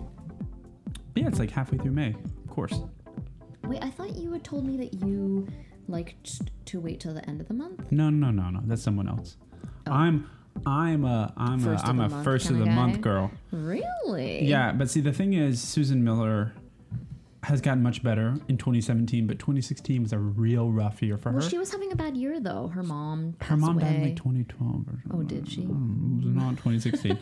Yeah, 1.15 1.27
it's 1.27 1.37
like 1.37 1.51
halfway 1.51 1.77
through 1.77 1.91
May. 1.91 2.15
Of 2.43 2.49
course. 2.49 2.81
Wait, 3.65 3.83
I 3.83 3.91
thought 3.91 4.15
you 4.15 4.31
had 4.31 4.43
told 4.43 4.65
me 4.65 4.75
that 4.77 5.05
you 5.05 5.47
liked 5.87 6.41
to 6.65 6.79
wait 6.79 6.99
till 6.99 7.13
the 7.13 7.23
end 7.29 7.39
of 7.39 7.47
the 7.47 7.53
month. 7.53 7.91
No, 7.91 8.09
no, 8.09 8.31
no, 8.31 8.49
no. 8.49 8.59
That's 8.65 8.81
someone 8.81 9.07
else. 9.07 9.37
Oh. 9.85 9.91
I'm, 9.91 10.27
I'm 10.65 11.05
a, 11.05 11.31
I'm 11.37 11.59
First 11.59 11.85
a, 11.85 11.89
I'm 11.89 11.99
a 11.99 12.09
month 12.09 12.23
first 12.23 12.49
of 12.49 12.57
the 12.57 12.65
guy? 12.65 12.73
month 12.73 13.01
girl. 13.01 13.29
Really? 13.51 14.45
Yeah, 14.45 14.71
but 14.71 14.89
see, 14.89 15.01
the 15.01 15.13
thing 15.13 15.33
is, 15.33 15.61
Susan 15.61 16.03
Miller 16.03 16.53
has 17.47 17.61
gotten 17.61 17.81
much 17.81 18.03
better 18.03 18.35
in 18.49 18.57
2017, 18.57 19.25
but 19.25 19.39
2016 19.39 20.03
was 20.03 20.11
a 20.11 20.17
real 20.17 20.69
rough 20.69 21.01
year 21.01 21.17
for 21.17 21.31
Well, 21.31 21.41
her. 21.41 21.49
she 21.49 21.57
was 21.57 21.71
having 21.71 21.93
a 21.93 21.95
bad 21.95 22.17
year 22.17 22.41
though. 22.41 22.67
Her 22.67 22.83
mom. 22.83 23.35
her 23.41 23.55
mom 23.55 23.79
died 23.79 23.95
in 23.95 24.03
like 24.03 24.15
2012 24.17 24.81
or 24.81 25.01
something. 25.01 25.11
Oh, 25.13 25.23
did 25.23 25.49
she? 25.49 25.61
It 25.61 25.67
was 25.69 26.35
not 26.35 26.57
2016. 26.57 27.17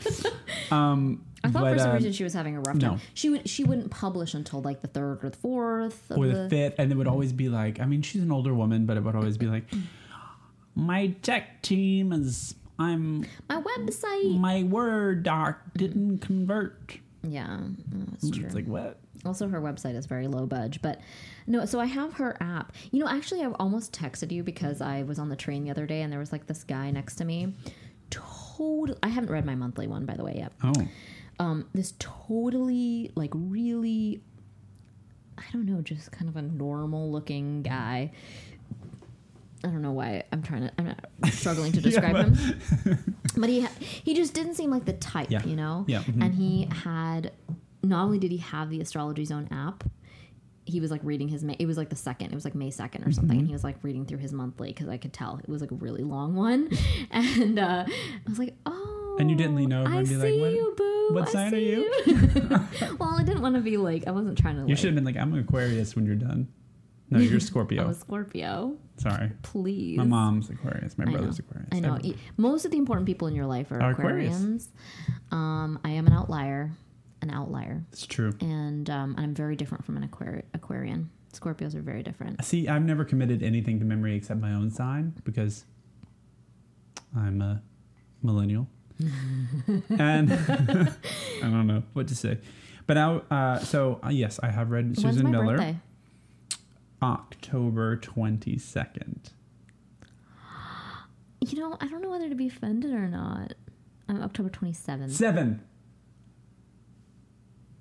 um, 0.72 1.24
I 1.44 1.50
thought 1.50 1.62
but, 1.62 1.74
for 1.74 1.80
some 1.80 1.92
uh, 1.92 1.94
reason 1.94 2.12
she 2.12 2.24
was 2.24 2.34
having 2.34 2.58
a 2.58 2.62
rough 2.62 2.76
no. 2.76 2.90
time. 2.90 3.02
She 3.14 3.30
would 3.30 3.48
she 3.48 3.64
wouldn't 3.64 3.92
publish 3.92 4.34
until 4.34 4.62
like 4.62 4.82
the 4.82 4.88
third 4.88 5.24
or 5.24 5.30
the 5.30 5.38
fourth. 5.38 6.12
Or 6.12 6.26
the, 6.26 6.34
the 6.34 6.50
fifth, 6.50 6.80
and 6.80 6.92
it 6.92 6.96
would 6.96 7.08
always 7.08 7.32
be 7.32 7.50
like, 7.50 7.80
I 7.80 7.86
mean, 7.86 8.02
she's 8.02 8.24
an 8.24 8.32
older 8.32 8.54
woman, 8.54 8.88
but 8.88 8.98
it 8.98 9.04
would 9.04 9.16
always 9.16 9.38
be 9.38 9.46
like, 9.46 9.66
my 10.74 11.08
tech 11.22 11.62
team 11.62 12.12
is, 12.12 12.56
I'm, 12.80 13.28
my 13.48 13.62
website. 13.62 14.40
my 14.40 14.64
Word 14.64 15.22
doc 15.22 15.60
didn't 15.78 16.20
convert. 16.20 16.98
Yeah, 17.32 17.60
that's 17.92 18.30
true. 18.30 18.46
It's 18.46 18.56
like, 18.56 18.68
what? 18.68 19.00
also, 19.26 19.48
her 19.48 19.62
website 19.62 19.96
is 19.96 20.06
very 20.06 20.28
low 20.28 20.46
budge, 20.46 20.82
but 20.82 21.02
no. 21.48 21.66
So 21.66 21.80
I 21.80 21.86
have 21.86 22.14
her 22.14 22.38
app. 22.40 22.74
You 22.92 23.00
know, 23.00 23.08
actually, 23.08 23.44
I've 23.44 23.56
almost 23.60 23.94
texted 23.94 24.32
you 24.32 24.44
because 24.44 24.82
I 24.82 25.04
was 25.04 25.20
on 25.20 25.30
the 25.30 25.36
train 25.36 25.64
the 25.64 25.72
other 25.72 25.86
day 25.86 26.02
and 26.02 26.12
there 26.12 26.20
was 26.20 26.32
like 26.32 26.48
this 26.48 26.64
guy 26.64 26.92
next 26.92 27.16
to 27.16 27.26
me. 27.26 27.54
Total. 28.10 28.98
I 29.02 29.08
haven't 29.08 29.32
read 29.32 29.46
my 29.46 29.56
monthly 29.56 29.88
one 29.88 30.06
by 30.06 30.16
the 30.16 30.24
way 30.24 30.36
yet. 30.38 30.52
Oh, 30.64 30.74
um, 31.40 31.68
this 31.74 31.94
totally 32.00 33.12
like 33.16 33.32
really 33.34 34.22
i 35.38 35.44
don't 35.52 35.66
know 35.66 35.82
just 35.82 36.12
kind 36.12 36.30
of 36.30 36.38
a 36.38 36.42
normal 36.42 37.12
looking 37.12 37.62
guy 37.62 38.12
i 39.66 39.72
don't 39.72 39.82
know 39.82 39.92
why 39.92 40.24
i'm 40.32 40.42
trying 40.44 40.62
to 40.62 40.72
i'm 40.78 40.86
not 40.86 41.06
struggling 41.34 41.72
to 41.72 41.82
describe 41.82 42.14
but- 42.14 42.26
him 42.28 43.16
but 43.38 43.50
he 43.50 43.66
he 43.82 44.14
just 44.14 44.34
didn't 44.34 44.54
seem 44.56 44.70
like 44.70 44.86
the 44.86 44.94
type 44.94 45.30
Yeah. 45.32 45.44
you 45.46 45.56
know 45.56 45.84
Yeah, 45.88 46.04
mhm. 46.04 46.24
and 46.24 46.34
he 46.36 46.68
had 46.72 47.32
not 47.84 48.04
only 48.06 48.20
did 48.20 48.32
he 48.32 48.38
have 48.38 48.70
the 48.70 48.80
astrology 48.82 49.26
zone 49.26 49.48
app 49.52 49.84
he 50.68 50.80
was 50.80 50.90
like 50.90 51.02
reading 51.04 51.28
his 51.28 51.44
May. 51.44 51.56
It 51.60 51.68
was 51.68 51.78
like 51.78 51.90
the 51.90 51.96
second. 51.96 52.32
It 52.32 52.34
was 52.34 52.44
like 52.44 52.56
May 52.56 52.72
second 52.72 53.04
or 53.04 53.12
something, 53.12 53.30
Mm-hmm. 53.36 53.40
and 53.42 53.48
he 53.48 53.54
was 53.54 53.64
like 53.64 53.76
reading 53.84 54.04
through 54.08 54.18
his 54.18 54.34
monthly 54.34 54.70
because 54.70 54.88
I 54.90 54.98
could 54.98 55.14
tell 55.14 55.38
it 55.38 55.48
was 55.48 55.62
like 55.62 55.70
a 55.70 55.76
really 55.76 56.02
long 56.02 56.34
one, 56.34 56.70
and 57.12 57.60
uh, 57.60 57.86
I 57.88 58.28
was 58.28 58.40
like, 58.40 58.56
"Oh." 58.66 59.18
And 59.20 59.30
you 59.30 59.36
didn't 59.38 59.56
lean 59.58 59.72
over 59.72 59.88
I 59.88 59.98
and 59.98 60.08
be 60.10 60.16
see 60.16 60.18
like, 60.18 60.42
"What- 60.42 60.54
you, 60.54 60.74
boo. 60.76 61.10
what 61.14 61.28
I 61.28 61.32
sign 61.32 61.54
are 61.54 61.58
you?" 61.60 61.88
well, 63.00 63.16
I 63.20 63.24
didn't 63.24 63.44
want 63.44 63.54
to 63.54 63.62
be 63.62 63.78
like 63.78 64.08
I 64.08 64.12
wasn't 64.12 64.40
trying 64.40 64.56
to. 64.56 64.62
you 64.62 64.70
like, 64.70 64.78
should 64.80 64.88
have 64.88 64.96
been 64.96 65.04
like, 65.06 65.18
I'm 65.18 65.32
an 65.34 65.40
Aquarius 65.42 65.96
when 65.96 66.08
you're 66.08 66.16
done. 66.16 66.48
No, 67.16 67.22
you're 67.22 67.40
Scorpio. 67.52 67.84
I'm 67.84 67.90
a 67.90 67.94
Scorpio. 67.94 68.78
Sorry. 68.98 69.32
Please. 69.42 69.98
My 69.98 70.04
mom's 70.06 70.50
Aquarius. 70.50 70.98
My 70.98 71.04
I 71.04 71.08
know. 71.08 71.12
brother's 71.14 71.40
Aquarius. 71.40 71.70
I 71.72 71.80
know. 71.80 71.96
Everyone. 71.96 72.18
E- 72.18 72.22
Most 72.38 72.66
of 72.66 72.72
the 72.72 72.78
important 72.78 73.06
people 73.08 73.28
in 73.28 73.36
your 73.36 73.46
life 73.46 73.72
are 73.72 73.82
Are 73.82 73.92
Aquarius. 73.92 74.38
Aquarians. 74.38 74.68
Um, 75.32 75.80
I 75.84 75.90
am 75.92 76.08
an 76.08 76.14
outlier, 76.14 76.72
an 77.22 77.30
outlier, 77.30 77.84
It's 77.92 78.06
true. 78.06 78.34
and 78.42 78.90
um, 78.90 79.16
I'm 79.18 79.34
very 79.34 79.56
different 79.56 79.84
from 79.86 79.98
an 79.98 80.08
Aquari- 80.08 80.44
Aquarian. 80.54 81.10
Scorpios 81.34 81.76
are 81.76 81.82
very 81.82 82.02
different. 82.04 82.44
See, 82.46 82.68
I've 82.70 82.84
never 82.86 83.04
committed 83.04 83.44
anything 83.44 83.80
to 83.80 83.86
memory 83.86 84.16
except 84.16 84.40
my 84.40 84.54
own 84.54 84.72
sign 84.72 85.14
because 85.26 85.66
I'm 87.16 87.42
a 87.42 87.62
millennial, 88.24 88.68
and 89.90 90.32
I 91.42 91.42
don't 91.42 91.68
know 91.68 91.84
what 91.94 92.08
to 92.08 92.16
say. 92.16 92.38
But 92.88 92.94
now, 92.94 93.24
uh, 93.32 93.60
so 93.60 94.00
uh, 94.04 94.10
yes, 94.10 94.40
I 94.42 94.50
have 94.50 94.72
read 94.72 94.98
Susan 94.98 95.24
my 95.24 95.32
Miller. 95.32 95.58
birthday? 95.58 95.78
October 97.02 97.98
twenty 97.98 98.58
second. 98.58 99.32
You 101.42 101.60
know, 101.60 101.78
I 101.80 101.88
don't 101.88 102.02
know 102.02 102.10
whether 102.10 102.30
to 102.30 102.36
be 102.36 102.48
offended 102.48 102.92
or 102.92 103.08
not. 103.08 103.54
I'm 104.08 104.22
October 104.22 104.50
27th. 104.50 105.12
Seven. 105.12 105.62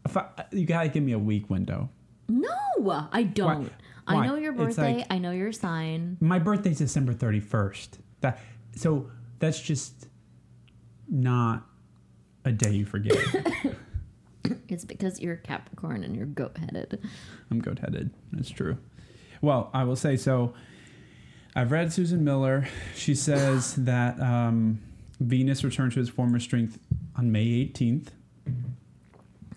If 0.05 0.17
I, 0.19 0.27
you 0.53 0.67
gotta 0.67 0.89
give 0.89 1.03
me 1.03 1.13
a 1.13 1.19
week 1.19 1.49
window. 1.49 1.89
No, 2.29 3.09
I 3.13 3.23
don't. 3.23 3.71
Why? 4.07 4.17
I 4.25 4.27
know 4.27 4.35
your 4.37 4.53
It's 4.53 4.77
birthday. 4.77 4.97
like- 4.99 5.07
I 5.11 5.19
know 5.19 5.31
your 5.31 5.53
sign. 5.53 6.19
My 6.21 6.39
birthday's 6.39 6.79
December 6.79 7.15
thirty 7.15 7.41
first. 7.41 7.99
That 8.21 8.39
so 8.77 9.11
that's 9.39 9.61
just 9.61 10.09
not 11.09 11.67
a 12.45 12.53
day 12.53 12.73
you 12.73 12.85
forget. 12.85 13.17
It's 14.69 14.85
because 14.85 15.21
you're 15.21 15.37
Capricorn 15.37 16.05
and 16.05 16.15
you're 16.15 16.27
goat 16.27 16.59
headed. 16.59 17.01
I'm 17.51 17.61
goat 17.61 17.79
headed. 17.79 18.11
That's 18.33 18.51
true. 18.51 18.77
Well, 19.41 19.71
I 19.75 19.85
will 19.85 19.97
say 19.97 20.17
so. 20.17 20.55
I've 21.57 21.71
read 21.71 21.93
Susan 21.93 22.25
Miller. 22.25 22.67
She 22.95 23.15
says 23.15 23.75
that 23.79 24.21
um, 24.21 24.81
Venus 25.21 25.63
returned 25.65 25.93
to 25.93 26.01
its 26.01 26.09
former 26.11 26.41
strength 26.41 26.79
on 27.17 27.31
May 27.31 27.47
18th, 27.47 28.09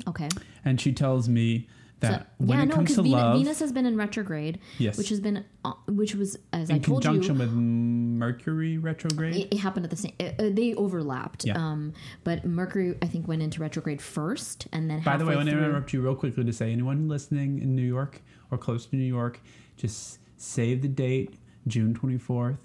Okay. 0.08 0.30
and 0.64 0.80
she 0.80 0.94
tells 0.94 1.28
me 1.28 1.68
that 2.00 2.22
So- 2.22 2.26
when 2.46 2.60
yeah, 2.60 2.64
it 2.64 2.68
no, 2.68 2.76
comes 2.76 2.92
because 2.92 3.04
to 3.06 3.10
love, 3.12 3.38
Venus 3.40 3.60
has 3.60 3.72
been 3.72 3.88
in 3.88 3.98
retrograde, 3.98 4.60
yes, 4.78 4.98
which 5.00 5.10
has 5.10 5.20
been, 5.20 5.44
uh, 5.66 5.74
which 5.88 6.14
was 6.14 6.38
as 6.54 6.70
in 6.70 6.76
I 6.76 6.80
told 6.80 7.04
you 7.04 7.10
conjunction 7.10 7.40
with 7.40 7.52
Mercury 7.52 8.78
retrograde. 8.78 9.36
it, 9.36 9.48
it 9.56 9.58
happened 9.58 9.86
at 9.86 9.90
the 9.90 9.98
same. 9.98 10.14
Uh, 10.20 10.26
uh, 10.26 10.50
they 10.52 10.76
overlapped. 10.76 11.46
Yeah. 11.46 11.58
Um, 11.58 11.94
but 12.24 12.46
Mercury, 12.46 12.96
I 13.02 13.08
think, 13.08 13.28
went 13.28 13.42
into 13.42 13.60
retrograde 13.62 14.00
first, 14.02 14.68
and 14.72 14.88
then 14.90 15.02
By 15.02 15.18
the 15.18 15.26
way, 15.26 15.34
I 15.34 15.38
want 15.38 15.50
to 15.50 15.58
interrupt 15.58 15.92
you 15.92 16.02
real 16.02 16.14
quickly 16.16 16.44
to 16.44 16.54
say 16.54 16.72
anyone 16.72 17.08
listening 17.08 17.60
in 17.60 17.76
New 17.76 17.82
York 17.82 18.22
or 18.52 18.60
close 18.60 18.86
to 18.86 18.96
New 18.96 19.04
York, 19.04 19.42
just 19.78 20.20
save 20.38 20.82
the 20.82 20.88
date, 20.88 21.36
June 21.68 21.94
24th. 21.94 22.58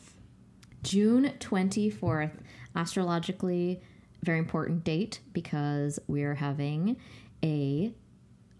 June 0.82 1.32
24th, 1.38 2.32
astrologically, 2.74 3.80
very 4.24 4.38
important 4.38 4.84
date 4.84 5.20
because 5.32 5.98
we're 6.08 6.34
having 6.34 6.96
a 7.44 7.92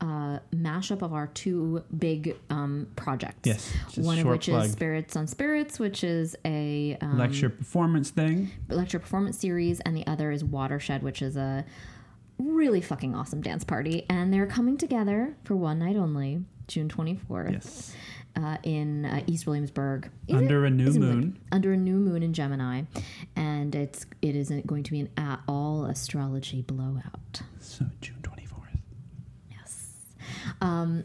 uh, 0.01 0.39
mashup 0.53 1.03
of 1.03 1.13
our 1.13 1.29
two 1.29 1.83
big 1.97 2.37
um, 2.51 2.89
projects. 2.97 3.39
Yes, 3.45 3.73
One 3.97 4.19
of 4.19 4.27
which 4.27 4.47
plug. 4.49 4.67
is 4.67 4.73
Spirits 4.73 5.15
on 5.17 5.27
Spirits, 5.29 5.79
which 5.79 6.03
is 6.03 6.37
a 6.45 6.99
um, 7.01 7.19
lecture 7.19 7.49
performance 7.49 8.11
thing. 8.11 8.51
lecture 8.69 8.99
performance 8.99 9.39
series, 9.39 9.79
and 9.81 9.97
the 9.97 10.05
other 10.09 10.33
is 10.33 10.43
Watershed, 10.45 11.03
which 11.05 11.23
is 11.23 11.37
a 11.37 11.65
really 12.39 12.81
fucking 12.81 13.15
awesome 13.15 13.41
dance 13.41 13.63
party. 13.63 14.05
And 14.11 14.33
they're 14.33 14.47
coming 14.47 14.77
together 14.77 15.37
for 15.45 15.55
one 15.55 15.79
night 15.79 15.95
only, 15.97 16.43
June 16.67 16.89
24th, 16.89 17.53
Yes, 17.53 17.95
uh, 18.37 18.57
in 18.63 19.05
uh, 19.05 19.23
East 19.27 19.47
Williamsburg. 19.47 20.11
Is 20.29 20.35
it- 20.35 20.39
under 20.39 20.65
a 20.65 20.71
new 20.71 20.89
it? 20.91 20.99
moon. 20.99 21.39
under 21.51 21.73
a 21.73 21.77
new 21.77 21.97
moon 21.97 22.23
in 22.23 22.33
Gemini, 22.33 22.83
and 23.37 23.75
it's 23.75 24.07
it 24.21 24.35
isn't 24.37 24.67
going 24.67 24.83
to 24.85 24.91
be 24.91 25.01
an 25.01 25.11
a- 25.17 25.39
all 25.49 25.85
astrology 25.87 26.63
blowout. 26.63 27.43
So 27.61 27.87
June 28.01 28.17
24th. 28.23 28.79
Yes. 29.51 29.89
Um, 30.61 31.05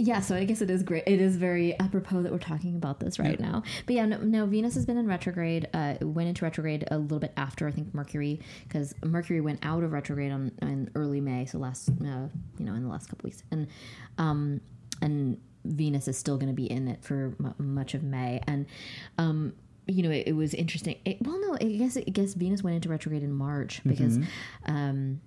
yeah, 0.00 0.20
so 0.20 0.36
I 0.36 0.44
guess 0.44 0.62
it 0.62 0.70
is 0.70 0.84
great. 0.84 1.02
It 1.08 1.20
is 1.20 1.36
very 1.36 1.76
apropos 1.80 2.22
that 2.22 2.30
we're 2.30 2.38
talking 2.38 2.76
about 2.76 3.00
this 3.00 3.18
right 3.18 3.38
now. 3.40 3.64
But 3.84 3.96
yeah, 3.96 4.06
no, 4.06 4.18
no, 4.18 4.46
Venus 4.46 4.74
has 4.76 4.86
been 4.86 4.96
in 4.96 5.08
retrograde. 5.08 5.68
Uh, 5.74 5.94
went 6.02 6.28
into 6.28 6.44
retrograde 6.44 6.86
a 6.88 6.98
little 6.98 7.18
bit 7.18 7.32
after 7.36 7.66
I 7.66 7.72
think 7.72 7.92
Mercury, 7.92 8.38
because 8.62 8.94
Mercury 9.04 9.40
went 9.40 9.58
out 9.64 9.82
of 9.82 9.90
retrograde 9.92 10.30
on 10.30 10.52
in 10.62 10.88
early 10.94 11.20
May, 11.20 11.46
so 11.46 11.58
last 11.58 11.88
uh, 11.88 12.28
you 12.58 12.64
know 12.64 12.74
in 12.74 12.84
the 12.84 12.88
last 12.88 13.08
couple 13.08 13.26
weeks, 13.26 13.42
and 13.50 13.66
um, 14.18 14.60
and 15.02 15.40
Venus 15.64 16.08
is 16.08 16.16
still 16.18 16.36
going 16.36 16.48
to 16.48 16.54
be 16.54 16.70
in 16.70 16.88
it 16.88 17.02
for 17.04 17.34
m- 17.40 17.54
much 17.58 17.94
of 17.94 18.02
May, 18.02 18.40
and 18.46 18.66
um, 19.18 19.52
you 19.86 20.02
know 20.02 20.10
it, 20.10 20.24
it 20.28 20.32
was 20.36 20.54
interesting. 20.54 20.96
It, 21.04 21.18
well, 21.20 21.40
no, 21.40 21.54
I 21.60 21.64
guess 21.76 21.96
I 21.96 22.00
guess 22.02 22.34
Venus 22.34 22.62
went 22.62 22.76
into 22.76 22.88
retrograde 22.88 23.22
in 23.22 23.32
March 23.32 23.80
because 23.86 24.18
um, 24.66 25.20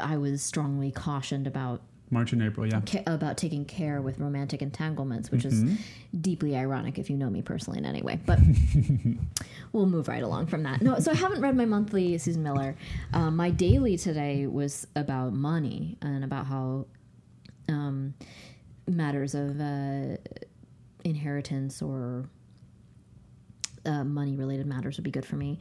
I 0.00 0.16
was 0.16 0.42
strongly 0.42 0.90
cautioned 0.90 1.46
about 1.46 1.82
March 2.10 2.32
and 2.32 2.42
April, 2.42 2.66
yeah. 2.66 2.80
ca- 2.86 3.02
about 3.06 3.36
taking 3.36 3.64
care 3.66 4.00
with 4.00 4.18
romantic 4.18 4.62
entanglements, 4.62 5.30
which 5.30 5.42
Mm-hmm. 5.44 5.68
is 5.72 5.78
deeply 6.18 6.56
ironic 6.56 6.98
if 6.98 7.10
you 7.10 7.16
know 7.18 7.28
me 7.28 7.42
personally 7.42 7.78
in 7.78 7.84
any 7.84 8.00
way. 8.00 8.18
But 8.24 8.38
we'll 9.72 9.86
move 9.86 10.08
right 10.08 10.22
along 10.22 10.46
from 10.46 10.62
that. 10.62 10.80
No, 10.80 10.98
so 11.00 11.10
I 11.10 11.14
haven't 11.14 11.40
read 11.42 11.54
my 11.56 11.66
monthly 11.66 12.16
Susan 12.18 12.42
Miller. 12.42 12.76
Um, 13.12 13.36
my 13.36 13.50
daily 13.50 13.98
today 13.98 14.46
was 14.46 14.86
about 14.96 15.34
money 15.34 15.98
and 16.00 16.24
about 16.24 16.46
how 16.46 16.86
um, 17.68 18.14
matters 18.88 19.34
of 19.34 19.60
uh, 19.60 20.16
inheritance 21.04 21.82
or 21.82 22.28
uh, 23.86 24.04
money 24.04 24.36
related 24.36 24.66
matters 24.66 24.96
would 24.96 25.04
be 25.04 25.10
good 25.10 25.24
for 25.26 25.36
me. 25.36 25.58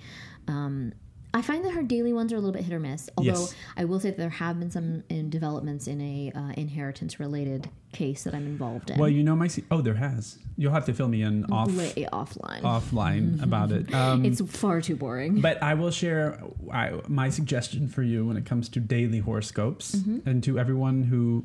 Um, 0.48 0.94
I 1.34 1.42
find 1.42 1.64
that 1.66 1.72
her 1.74 1.84
daily 1.84 2.14
ones 2.14 2.34
are 2.34 2.38
a 2.38 2.40
little 2.40 2.54
bit 2.54 2.64
hit 2.64 2.74
or 2.74 2.80
miss. 2.80 3.10
Although 3.18 3.30
Yes. 3.32 3.54
I 3.76 3.84
will 3.86 4.00
say 4.00 4.10
that 4.10 4.18
there 4.18 4.30
have 4.30 4.60
been 4.60 4.72
some 4.72 5.04
in 5.10 5.30
developments 5.30 5.86
in 5.86 6.02
a 6.02 6.32
uh, 6.34 6.54
inheritance 6.58 7.20
related 7.20 7.70
case 7.94 8.24
that 8.24 8.34
I'm 8.34 8.48
involved 8.48 8.90
in. 8.90 8.98
Well, 8.98 9.10
you 9.10 9.24
know 9.24 9.36
my. 9.36 9.48
Se- 9.48 9.64
oh, 9.70 9.82
there 9.82 9.94
has. 9.96 10.40
You'll 10.56 10.72
have 10.72 10.86
to 10.86 10.94
fill 10.94 11.10
me 11.10 11.22
in 11.22 11.46
off 11.52 11.70
Way 11.72 12.08
offline. 12.12 12.62
offline 12.62 13.44
about 13.44 13.72
it. 13.72 13.94
Um, 13.94 14.26
it's 14.26 14.42
far 14.42 14.82
too 14.82 14.96
boring. 14.96 15.42
but 15.42 15.62
I 15.62 15.74
will 15.76 15.92
share 15.92 16.42
I, 16.72 16.94
my 17.08 17.30
suggestion 17.30 17.88
for 17.88 18.02
you 18.04 18.26
when 18.26 18.38
it 18.38 18.46
comes 18.46 18.68
to 18.70 18.80
daily 18.80 19.20
horoscopes 19.20 19.96
Mm-hmm. 19.96 20.28
and 20.28 20.44
to 20.46 20.58
everyone 20.58 21.04
who 21.04 21.44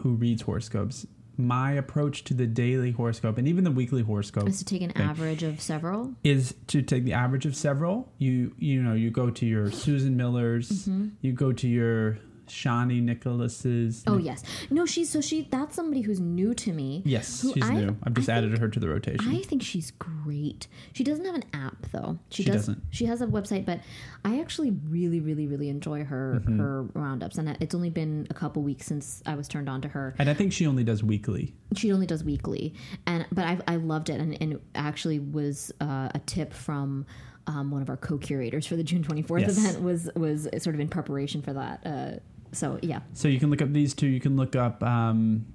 who 0.00 0.14
reads 0.14 0.42
horoscopes. 0.42 1.06
My 1.36 1.72
approach 1.72 2.24
to 2.24 2.34
the 2.34 2.46
daily 2.46 2.90
horoscope 2.90 3.38
and 3.38 3.48
even 3.48 3.64
the 3.64 3.70
weekly 3.70 4.02
horoscope 4.02 4.46
Is 4.46 4.58
to 4.58 4.64
take 4.66 4.82
an 4.82 4.90
thing. 4.90 5.00
average 5.02 5.42
of 5.42 5.58
several. 5.60 6.14
is 6.22 6.54
to 6.66 6.82
take 6.82 7.04
the 7.04 7.14
average 7.14 7.46
of 7.46 7.56
several. 7.56 8.12
You 8.18 8.54
you 8.58 8.82
know 8.82 8.92
you 8.92 9.10
go 9.10 9.30
to 9.30 9.46
your 9.46 9.70
Susan 9.70 10.16
Millers, 10.18 10.68
Mm-hmm. 10.70 11.08
you 11.22 11.32
go 11.32 11.52
to 11.52 11.66
your 11.66 12.18
Chani 12.50 13.02
Nicholas's. 13.02 14.02
Oh 14.06 14.18
yes, 14.18 14.42
no, 14.70 14.86
she's 14.86 15.08
so 15.10 15.20
she. 15.20 15.48
That's 15.50 15.74
somebody 15.76 16.00
who's 16.02 16.20
new 16.20 16.54
to 16.54 16.72
me. 16.72 17.02
yes, 17.04 17.40
she's 17.54 17.62
I- 17.64 17.74
new. 17.74 17.96
I've 18.04 18.14
just 18.14 18.28
I 18.28 18.34
added 18.34 18.50
think- 18.50 18.60
her 18.60 18.68
to 18.68 18.80
the 18.80 18.88
rotation. 18.88 19.28
I 19.34 19.42
think 19.42 19.62
she's 19.62 19.90
great. 19.92 20.66
She 20.92 21.04
doesn't 21.04 21.24
have 21.24 21.34
an 21.34 21.44
app 21.52 21.86
though. 21.92 22.18
She, 22.30 22.42
She 22.42 22.50
does. 22.50 22.66
doesn't. 22.66 22.82
She 22.90 23.06
has 23.06 23.22
a 23.22 23.26
website, 23.26 23.64
but 23.64 23.80
I 24.24 24.40
actually 24.40 24.70
really, 24.88 25.20
really, 25.20 25.46
really 25.46 25.68
enjoy 25.68 26.04
her 26.04 26.40
Mm-hmm. 26.40 26.58
her 26.58 26.82
roundups. 26.94 27.38
And 27.38 27.56
it's 27.60 27.74
only 27.74 27.90
been 27.90 28.26
a 28.30 28.34
couple 28.34 28.62
weeks 28.62 28.86
since 28.86 29.22
I 29.26 29.34
was 29.34 29.48
turned 29.48 29.68
on 29.68 29.80
to 29.82 29.88
her. 29.88 30.14
and 30.18 30.28
I 30.28 30.34
think 30.34 30.52
she 30.52 30.66
only 30.66 30.84
does 30.84 31.02
weekly. 31.02 31.54
She 31.76 31.92
only 31.92 32.06
does 32.06 32.24
weekly, 32.24 32.74
and 33.06 33.26
but 33.32 33.44
I, 33.44 33.58
I 33.68 33.76
loved 33.76 34.10
it, 34.10 34.20
and, 34.20 34.36
and 34.42 34.54
it 34.54 34.62
actually 34.74 35.18
was 35.20 35.72
uh, 35.80 36.08
a 36.14 36.20
tip 36.26 36.52
from. 36.52 37.06
Um, 37.46 37.70
one 37.72 37.82
of 37.82 37.88
our 37.88 37.96
co-curators 37.96 38.64
for 38.66 38.76
the 38.76 38.84
June 38.84 39.02
24th 39.02 39.40
Yes. 39.40 39.58
event 39.58 39.82
was 39.82 40.08
was 40.14 40.42
sort 40.58 40.74
of 40.74 40.80
in 40.80 40.88
preparation 40.88 41.42
for 41.42 41.52
that. 41.54 41.80
Uh, 41.84 42.10
so 42.52 42.78
yeah, 42.82 43.00
So 43.14 43.28
you 43.28 43.38
can 43.38 43.50
look 43.50 43.62
up 43.62 43.72
these 43.72 43.94
two. 43.94 44.06
You 44.06 44.20
can 44.20 44.36
look 44.36 44.56
up 44.56 44.82
um, 44.82 45.46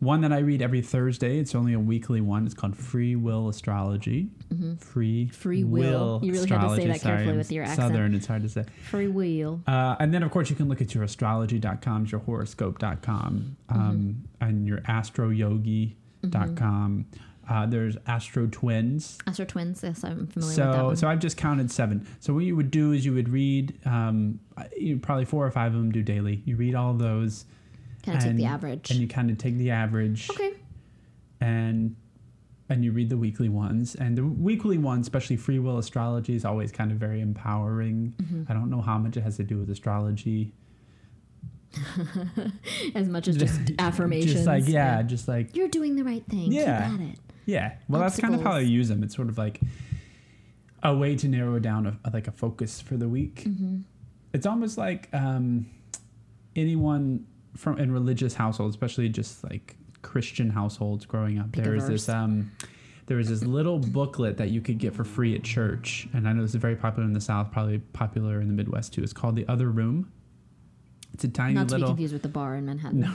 one 0.00 0.20
that 0.22 0.32
I 0.32 0.38
read 0.38 0.62
every 0.62 0.80
Thursday. 0.82 1.38
It's 1.38 1.54
only 1.54 1.72
a 1.72 1.80
weekly 1.80 2.20
one. 2.20 2.44
It's 2.46 2.54
called 2.54 2.76
Free 2.76 3.16
Will 3.16 3.48
Astrology. 3.48 4.28
Free 4.78 5.24
Mm-hmm. 5.26 5.32
Free 5.34 5.64
will. 5.64 6.20
You 6.22 6.32
really 6.32 6.48
had 6.48 6.68
to 6.68 6.76
say 6.76 6.86
that 6.86 7.00
Sorry, 7.00 7.16
carefully 7.16 7.30
I'm 7.32 7.38
with 7.38 7.50
your 7.50 7.64
accent. 7.64 7.92
Southern. 7.92 8.14
It's 8.14 8.26
hard 8.26 8.42
to 8.42 8.48
say. 8.48 8.64
free 8.88 9.08
will. 9.08 9.60
Uh, 9.66 9.96
and 9.98 10.14
then, 10.14 10.22
of 10.22 10.30
course, 10.30 10.48
you 10.50 10.56
can 10.56 10.68
look 10.68 10.80
at 10.80 10.94
your 10.94 11.02
astrology.com, 11.04 12.06
your 12.06 12.20
horoscope.com, 12.20 13.56
um, 13.70 13.78
Mm-hmm. 13.78 14.44
and 14.48 14.66
your 14.66 14.78
astroyogi.com. 14.82 17.06
Uh, 17.48 17.66
there's 17.66 17.96
Astro 18.06 18.46
Twins. 18.46 19.18
Astro 19.26 19.44
Twins. 19.44 19.80
Yes, 19.82 20.02
I'm 20.04 20.26
familiar 20.26 20.48
with 20.48 20.56
that 20.56 20.72
So, 20.74 20.84
one. 20.86 20.96
so 20.96 21.08
I've 21.08 21.18
just 21.18 21.36
counted 21.36 21.70
seven. 21.70 22.06
So 22.20 22.32
what 22.32 22.44
you 22.44 22.56
would 22.56 22.70
do 22.70 22.92
is 22.92 23.04
you 23.04 23.12
would 23.14 23.28
read, 23.28 23.78
um, 23.86 24.40
you 24.76 24.98
probably 24.98 25.24
four 25.24 25.46
or 25.46 25.50
five 25.50 25.72
of 25.74 25.78
them 25.78 25.92
do 25.92 26.02
daily. 26.02 26.42
You 26.44 26.56
read 26.56 26.74
all 26.74 26.94
those, 26.94 27.44
Kind 28.04 28.18
of 28.18 28.24
take 28.24 28.36
the 28.36 28.44
average. 28.46 28.90
and 28.90 29.00
you 29.00 29.08
kind 29.08 29.30
of 29.30 29.38
take 29.38 29.56
the 29.56 29.70
average, 29.70 30.28
okay. 30.30 30.54
and 31.40 31.96
and 32.70 32.82
you 32.84 32.92
read 32.92 33.10
the 33.10 33.16
weekly 33.16 33.48
ones. 33.50 33.94
And 33.94 34.16
the 34.16 34.24
weekly 34.24 34.78
ones, 34.78 35.06
especially 35.06 35.36
free 35.36 35.58
will 35.58 35.76
astrology, 35.78 36.34
is 36.34 36.44
always 36.46 36.72
kind 36.72 36.90
of 36.92 36.96
very 36.98 37.20
empowering. 37.20 38.14
Mm-hmm. 38.22 38.44
I 38.50 38.54
don't 38.54 38.70
know 38.70 38.80
how 38.80 38.96
much 38.98 39.16
it 39.18 39.22
has 39.22 39.36
to 39.36 39.42
do 39.44 39.58
with 39.58 39.68
astrology. 39.70 40.52
As 42.94 43.08
much 43.08 43.26
as 43.28 43.36
just 43.36 43.60
affirmations. 43.78 44.32
Just 44.32 44.46
like 44.46 44.68
yeah, 44.68 45.02
just 45.02 45.26
like 45.28 45.54
You're 45.56 45.68
doing 45.68 45.96
the 45.96 46.04
right 46.04 46.24
thing. 46.26 46.52
Yeah. 46.52 46.88
Keep 46.90 47.00
at 47.00 47.06
it. 47.08 47.18
Yeah, 47.46 47.74
well, 47.88 48.00
that's 48.00 48.18
kind 48.18 48.34
of 48.34 48.42
how 48.42 48.52
I 48.52 48.60
use 48.60 48.88
them. 48.88 49.02
It's 49.02 49.14
sort 49.14 49.28
of 49.28 49.38
like 49.38 49.60
a 50.82 50.94
way 50.94 51.16
to 51.16 51.28
narrow 51.28 51.58
down 51.58 51.86
a, 51.86 52.10
like 52.10 52.28
a 52.28 52.32
focus 52.32 52.80
for 52.80 52.96
the 52.96 53.08
week. 53.08 53.44
Mm-hmm. 53.44 53.78
It's 54.32 54.46
almost 54.46 54.76
like 54.78 55.08
um, 55.12 55.66
anyone 56.56 57.26
from 57.56 57.78
in 57.78 57.92
religious 57.92 58.34
households, 58.34 58.74
especially 58.74 59.08
just 59.08 59.44
like 59.44 59.76
Christian 60.02 60.50
households 60.50 61.06
growing 61.06 61.38
up. 61.38 61.52
Pick 61.52 61.64
There 61.64 61.74
is 61.74 61.86
this 61.86 62.08
um, 62.08 62.52
there 63.06 63.16
was 63.16 63.28
this 63.28 63.42
little 63.42 63.78
booklet 63.78 64.36
that 64.38 64.50
you 64.50 64.60
could 64.60 64.78
get 64.78 64.94
for 64.94 65.04
free 65.04 65.34
at 65.34 65.42
church, 65.42 66.08
and 66.12 66.28
I 66.28 66.32
know 66.32 66.42
this 66.42 66.50
is 66.50 66.60
very 66.60 66.76
popular 66.76 67.06
in 67.06 67.12
the 67.12 67.20
South, 67.20 67.50
probably 67.50 67.78
popular 67.78 68.40
in 68.40 68.48
the 68.48 68.54
Midwest 68.54 68.94
too. 68.94 69.02
It's 69.02 69.12
called 69.12 69.36
The 69.36 69.46
Other 69.48 69.70
Room. 69.70 70.10
It's 71.12 71.24
a 71.24 71.28
tiny 71.28 71.54
Not 71.54 71.68
to 71.68 71.74
be 71.76 71.80
little. 71.80 71.88
confused 71.90 72.12
with 72.12 72.22
the 72.22 72.28
bar 72.28 72.56
in 72.56 72.66
Manhattan. 72.66 73.00
No, 73.00 73.12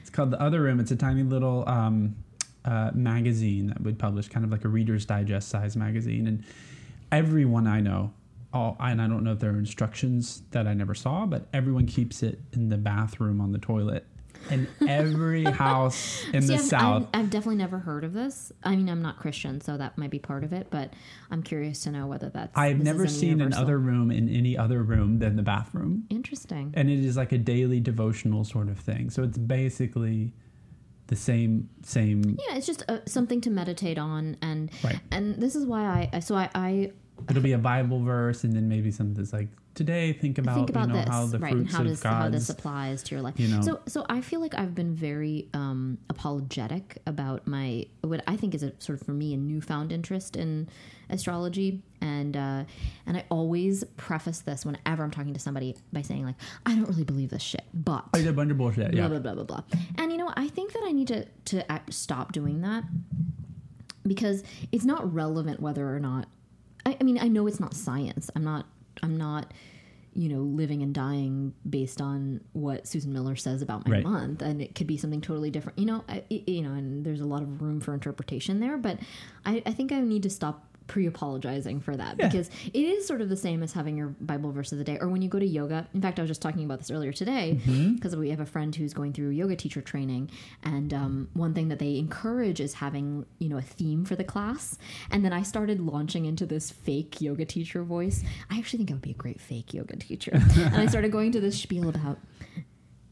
it's 0.00 0.10
called 0.10 0.30
The 0.30 0.40
Other 0.40 0.60
Room. 0.60 0.80
It's 0.80 0.90
a 0.90 0.96
tiny 0.96 1.22
little 1.22 1.66
um, 1.68 2.16
uh, 2.64 2.90
magazine 2.94 3.68
that 3.68 3.80
would 3.82 3.98
publish, 3.98 4.28
kind 4.28 4.44
of 4.44 4.50
like 4.52 4.64
a 4.64 4.68
Reader's 4.68 5.04
Digest 5.04 5.48
size 5.48 5.76
magazine, 5.76 6.26
and 6.26 6.44
everyone 7.12 7.66
I 7.66 7.80
know. 7.80 8.12
All, 8.50 8.76
and 8.80 9.02
I 9.02 9.06
don't 9.08 9.24
know 9.24 9.32
if 9.32 9.40
there 9.40 9.50
are 9.50 9.58
instructions 9.58 10.42
that 10.52 10.66
I 10.66 10.72
never 10.72 10.94
saw, 10.94 11.26
but 11.26 11.48
everyone 11.52 11.86
keeps 11.86 12.22
it 12.22 12.40
in 12.54 12.70
the 12.70 12.78
bathroom 12.78 13.42
on 13.42 13.52
the 13.52 13.58
toilet. 13.58 14.06
And 14.50 14.66
every 14.86 15.44
house 15.52 16.24
in 16.32 16.40
See, 16.42 16.48
the 16.48 16.54
I've, 16.54 16.60
South 16.62 17.08
I've, 17.12 17.24
I've 17.24 17.30
definitely 17.30 17.56
never 17.56 17.78
heard 17.78 18.04
of 18.04 18.14
this. 18.14 18.50
I 18.62 18.74
mean, 18.74 18.88
I'm 18.88 19.02
not 19.02 19.18
Christian, 19.18 19.60
so 19.60 19.76
that 19.76 19.98
might 19.98 20.08
be 20.10 20.18
part 20.18 20.44
of 20.44 20.54
it. 20.54 20.68
But 20.70 20.94
I'm 21.30 21.42
curious 21.42 21.80
to 21.82 21.90
know 21.90 22.06
whether 22.06 22.30
that's. 22.30 22.56
I've 22.56 22.82
never 22.82 23.06
seen 23.06 23.30
universal- 23.30 23.58
another 23.60 23.78
room 23.78 24.10
in 24.10 24.28
any 24.30 24.56
other 24.56 24.82
room 24.82 25.18
than 25.18 25.36
the 25.36 25.42
bathroom. 25.42 26.04
Interesting. 26.08 26.72
And 26.74 26.88
it 26.88 27.04
is 27.04 27.18
like 27.18 27.32
a 27.32 27.38
daily 27.38 27.80
devotional 27.80 28.44
sort 28.44 28.68
of 28.68 28.78
thing. 28.78 29.10
So 29.10 29.24
it's 29.24 29.36
basically 29.36 30.32
the 31.08 31.16
same 31.16 31.68
same 31.82 32.22
Yeah, 32.48 32.56
it's 32.56 32.66
just 32.66 32.84
uh, 32.88 32.98
something 33.06 33.40
to 33.42 33.50
meditate 33.50 33.98
on, 33.98 34.36
and 34.40 34.70
Right. 34.84 35.00
and 35.10 35.34
this 35.36 35.54
is 35.56 35.66
why 35.66 36.08
I 36.14 36.20
so 36.20 36.34
I, 36.36 36.48
I 36.54 36.92
it'll 37.28 37.42
be 37.42 37.52
a 37.52 37.58
Bible 37.58 38.00
verse 38.02 38.44
and 38.44 38.52
then 38.54 38.68
maybe 38.68 38.90
something 38.92 39.14
that's 39.14 39.32
like 39.32 39.48
today 39.78 40.12
think 40.12 40.38
about, 40.38 40.56
think 40.56 40.70
about 40.70 40.88
you 40.88 40.94
know 40.94 41.00
this 41.00 41.08
how 41.08 41.26
the 41.26 41.38
right 41.38 41.52
fruits 41.52 41.72
how 41.72 41.80
of 41.82 41.86
does 41.86 42.02
how 42.02 42.28
this 42.28 42.50
applies 42.50 43.02
to 43.04 43.14
your 43.14 43.22
life. 43.22 43.38
you 43.38 43.46
know- 43.48 43.62
So 43.62 43.80
so 43.86 44.04
I 44.10 44.20
feel 44.20 44.40
like 44.40 44.54
I've 44.54 44.74
been 44.74 44.94
very 44.94 45.48
um, 45.54 45.98
apologetic 46.10 46.98
about 47.06 47.46
my 47.46 47.86
what 48.02 48.22
I 48.26 48.36
think 48.36 48.54
is 48.54 48.62
a 48.64 48.72
sort 48.80 49.00
of 49.00 49.06
for 49.06 49.12
me 49.12 49.32
a 49.34 49.36
newfound 49.36 49.92
interest 49.92 50.34
in 50.36 50.68
astrology, 51.10 51.80
and 52.00 52.36
uh, 52.36 52.64
and 53.06 53.16
I 53.16 53.24
always 53.30 53.84
preface 53.96 54.40
this 54.40 54.66
whenever 54.66 55.02
I'm 55.04 55.10
talking 55.12 55.32
to 55.34 55.40
somebody 55.40 55.76
by 55.92 56.02
saying 56.02 56.24
like 56.26 56.36
I 56.66 56.74
don't 56.74 56.88
really 56.88 57.04
believe 57.04 57.30
this 57.30 57.42
shit, 57.42 57.64
but 57.72 58.04
it's 58.16 58.26
a 58.26 58.32
bunch 58.32 58.50
of 58.50 58.58
bullshit. 58.58 58.92
Yeah. 58.94 59.06
blah 59.08 59.18
blah 59.20 59.34
blah 59.34 59.44
blah. 59.44 59.60
blah. 59.62 59.80
And 59.96 60.10
you 60.10 60.18
know, 60.18 60.32
I 60.36 60.48
think 60.48 60.72
that 60.72 60.82
I 60.84 60.90
need 60.92 61.08
to 61.08 61.24
to 61.46 61.64
stop 61.90 62.32
doing 62.32 62.62
that 62.62 62.82
because 64.06 64.42
it's 64.72 64.84
not 64.84 65.12
relevant 65.14 65.60
whether 65.60 65.94
or 65.94 66.00
not. 66.00 66.26
I, 66.86 66.96
I 67.00 67.04
mean, 67.04 67.18
I 67.20 67.28
know 67.28 67.46
it's 67.46 67.60
not 67.60 67.74
science. 67.74 68.30
I'm 68.34 68.44
not. 68.44 68.66
I'm 69.02 69.16
not. 69.16 69.52
You 70.14 70.28
know, 70.30 70.40
living 70.40 70.82
and 70.82 70.92
dying 70.92 71.54
based 71.68 72.00
on 72.00 72.40
what 72.52 72.88
Susan 72.88 73.12
Miller 73.12 73.36
says 73.36 73.62
about 73.62 73.86
my 73.86 73.96
Right. 73.96 74.02
month, 74.02 74.42
and 74.42 74.60
it 74.60 74.74
could 74.74 74.88
be 74.88 74.96
something 74.96 75.20
totally 75.20 75.50
different. 75.50 75.78
You 75.78 75.86
know, 75.86 76.04
I, 76.08 76.24
I- 76.28 76.42
you 76.46 76.62
know, 76.62 76.72
and 76.72 77.04
there's 77.04 77.20
a 77.20 77.26
lot 77.26 77.42
of 77.42 77.62
room 77.62 77.78
for 77.78 77.94
interpretation 77.94 78.58
there. 78.58 78.76
But 78.78 78.98
I, 79.46 79.62
I 79.64 79.72
think 79.72 79.92
I 79.92 80.00
need 80.00 80.24
to 80.24 80.30
stop 80.30 80.64
pre-apologizing 80.88 81.80
for 81.80 81.96
that 81.96 82.16
Yeah. 82.18 82.28
because 82.28 82.50
it 82.72 82.80
is 82.80 83.06
sort 83.06 83.20
of 83.20 83.28
the 83.28 83.36
same 83.36 83.62
as 83.62 83.72
having 83.72 83.96
your 83.96 84.08
bible 84.20 84.50
verse 84.50 84.72
of 84.72 84.78
the 84.78 84.84
day 84.84 84.98
or 85.00 85.08
when 85.08 85.22
you 85.22 85.28
go 85.28 85.38
to 85.38 85.46
yoga 85.46 85.86
in 85.94 86.02
fact 86.02 86.18
i 86.18 86.22
was 86.22 86.28
just 86.30 86.42
talking 86.42 86.64
about 86.64 86.78
this 86.78 86.90
earlier 86.90 87.12
today 87.12 87.60
Mm-hmm. 87.64 87.94
because 87.94 88.16
we 88.16 88.30
have 88.30 88.40
a 88.40 88.46
friend 88.46 88.74
who's 88.74 88.92
going 88.94 89.12
through 89.12 89.28
yoga 89.30 89.54
teacher 89.54 89.80
training 89.80 90.30
and 90.64 90.92
um, 90.92 91.28
one 91.34 91.54
thing 91.54 91.68
that 91.68 91.78
they 91.78 91.96
encourage 91.98 92.60
is 92.60 92.74
having 92.74 93.24
you 93.38 93.48
know 93.48 93.58
a 93.58 93.62
theme 93.62 94.04
for 94.04 94.16
the 94.16 94.24
class 94.24 94.78
and 95.10 95.24
then 95.24 95.32
i 95.32 95.42
started 95.42 95.78
launching 95.80 96.24
into 96.24 96.44
this 96.46 96.70
fake 96.70 97.20
yoga 97.20 97.44
teacher 97.44 97.82
voice 97.84 98.24
i 98.50 98.58
actually 98.58 98.78
think 98.78 98.90
i 98.90 98.94
would 98.94 99.02
be 99.02 99.10
a 99.10 99.14
great 99.14 99.40
fake 99.40 99.72
yoga 99.74 99.94
teacher 99.96 100.32
and 100.56 100.76
i 100.76 100.86
started 100.86 101.12
going 101.12 101.30
to 101.32 101.40
this 101.40 101.60
spiel 101.60 101.88
about 101.88 102.18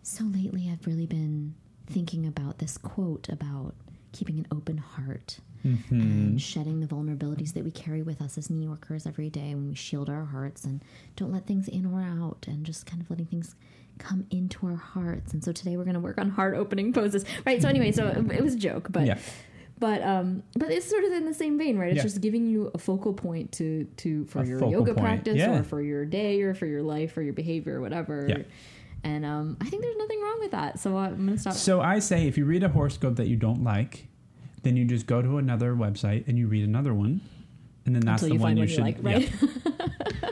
so 0.02 0.24
lately 0.24 0.68
i've 0.72 0.86
really 0.86 1.06
been 1.06 1.54
thinking 1.86 2.26
about 2.26 2.58
this 2.58 2.78
quote 2.78 3.28
about 3.28 3.74
keeping 4.12 4.38
an 4.38 4.46
open 4.50 4.78
heart 4.78 5.38
Mm-hmm. 5.66 6.00
and 6.00 6.40
shedding 6.40 6.80
the 6.80 6.86
vulnerabilities 6.86 7.52
that 7.54 7.64
we 7.64 7.70
carry 7.70 8.02
with 8.02 8.22
us 8.22 8.38
as 8.38 8.48
New 8.50 8.64
Yorkers 8.64 9.06
every 9.06 9.28
day 9.30 9.54
when 9.54 9.68
we 9.68 9.74
shield 9.74 10.08
our 10.08 10.24
hearts 10.24 10.64
and 10.64 10.82
don't 11.16 11.32
let 11.32 11.46
things 11.46 11.66
in 11.68 11.84
or 11.86 12.00
out 12.02 12.46
and 12.48 12.64
just 12.64 12.86
kind 12.86 13.02
of 13.02 13.10
letting 13.10 13.26
things 13.26 13.54
come 13.98 14.26
into 14.30 14.66
our 14.66 14.76
hearts. 14.76 15.32
And 15.32 15.42
so 15.42 15.52
today 15.52 15.76
we're 15.76 15.84
going 15.84 15.94
to 15.94 16.00
work 16.00 16.18
on 16.18 16.30
heart 16.30 16.54
opening 16.54 16.92
poses. 16.92 17.24
Right. 17.44 17.60
So 17.60 17.68
anyway, 17.68 17.92
so 17.92 18.06
it 18.08 18.42
was 18.42 18.54
a 18.54 18.58
joke, 18.58 18.88
but 18.90 19.06
Yeah. 19.06 19.18
but 19.78 20.02
um 20.02 20.42
but 20.56 20.70
it's 20.70 20.86
sort 20.88 21.04
of 21.04 21.12
in 21.12 21.24
the 21.26 21.34
same 21.34 21.58
vein, 21.58 21.76
right? 21.78 21.88
It's 21.90 21.96
Yeah. 21.98 22.02
just 22.02 22.20
giving 22.20 22.46
you 22.46 22.70
a 22.74 22.78
focal 22.78 23.12
point 23.12 23.52
to 23.52 23.84
to 23.98 24.24
for 24.26 24.42
A 24.42 24.46
your 24.46 24.64
yoga 24.70 24.92
point, 24.94 24.98
practice 25.04 25.36
yeah. 25.36 25.58
or 25.58 25.62
for 25.62 25.80
your 25.82 26.04
day 26.04 26.42
or 26.42 26.54
for 26.54 26.66
your 26.66 26.82
life 26.82 27.16
or 27.16 27.22
your 27.22 27.32
behavior 27.34 27.78
or 27.78 27.80
whatever. 27.80 28.26
Yeah. 28.28 28.42
And 29.04 29.24
um, 29.24 29.56
I 29.60 29.68
think 29.70 29.82
there's 29.82 29.96
nothing 29.96 30.20
wrong 30.20 30.38
with 30.40 30.50
that. 30.50 30.78
So 30.80 30.96
I'm 30.96 31.16
going 31.16 31.28
to 31.28 31.38
stop. 31.38 31.52
So 31.54 31.80
I 31.80 32.00
say 32.00 32.26
if 32.26 32.36
you 32.36 32.44
read 32.44 32.64
a 32.64 32.68
horoscope 32.68 33.16
that 33.16 33.28
you 33.28 33.36
don't 33.36 33.62
like, 33.62 34.08
then 34.66 34.76
you 34.76 34.84
just 34.84 35.06
go 35.06 35.22
to 35.22 35.38
another 35.38 35.74
website 35.74 36.26
and 36.28 36.36
you 36.38 36.46
read 36.48 36.64
another 36.68 36.92
one. 36.92 37.20
And 37.86 37.94
then 37.94 38.02
that's 38.04 38.22
until 38.24 38.36
the 38.36 38.40
you 38.40 38.40
one 38.42 38.56
you 38.56 38.66
should 38.66 38.78
you 38.78 38.84
like, 38.84 38.96
right? 39.00 39.30
yeah. 39.40 39.48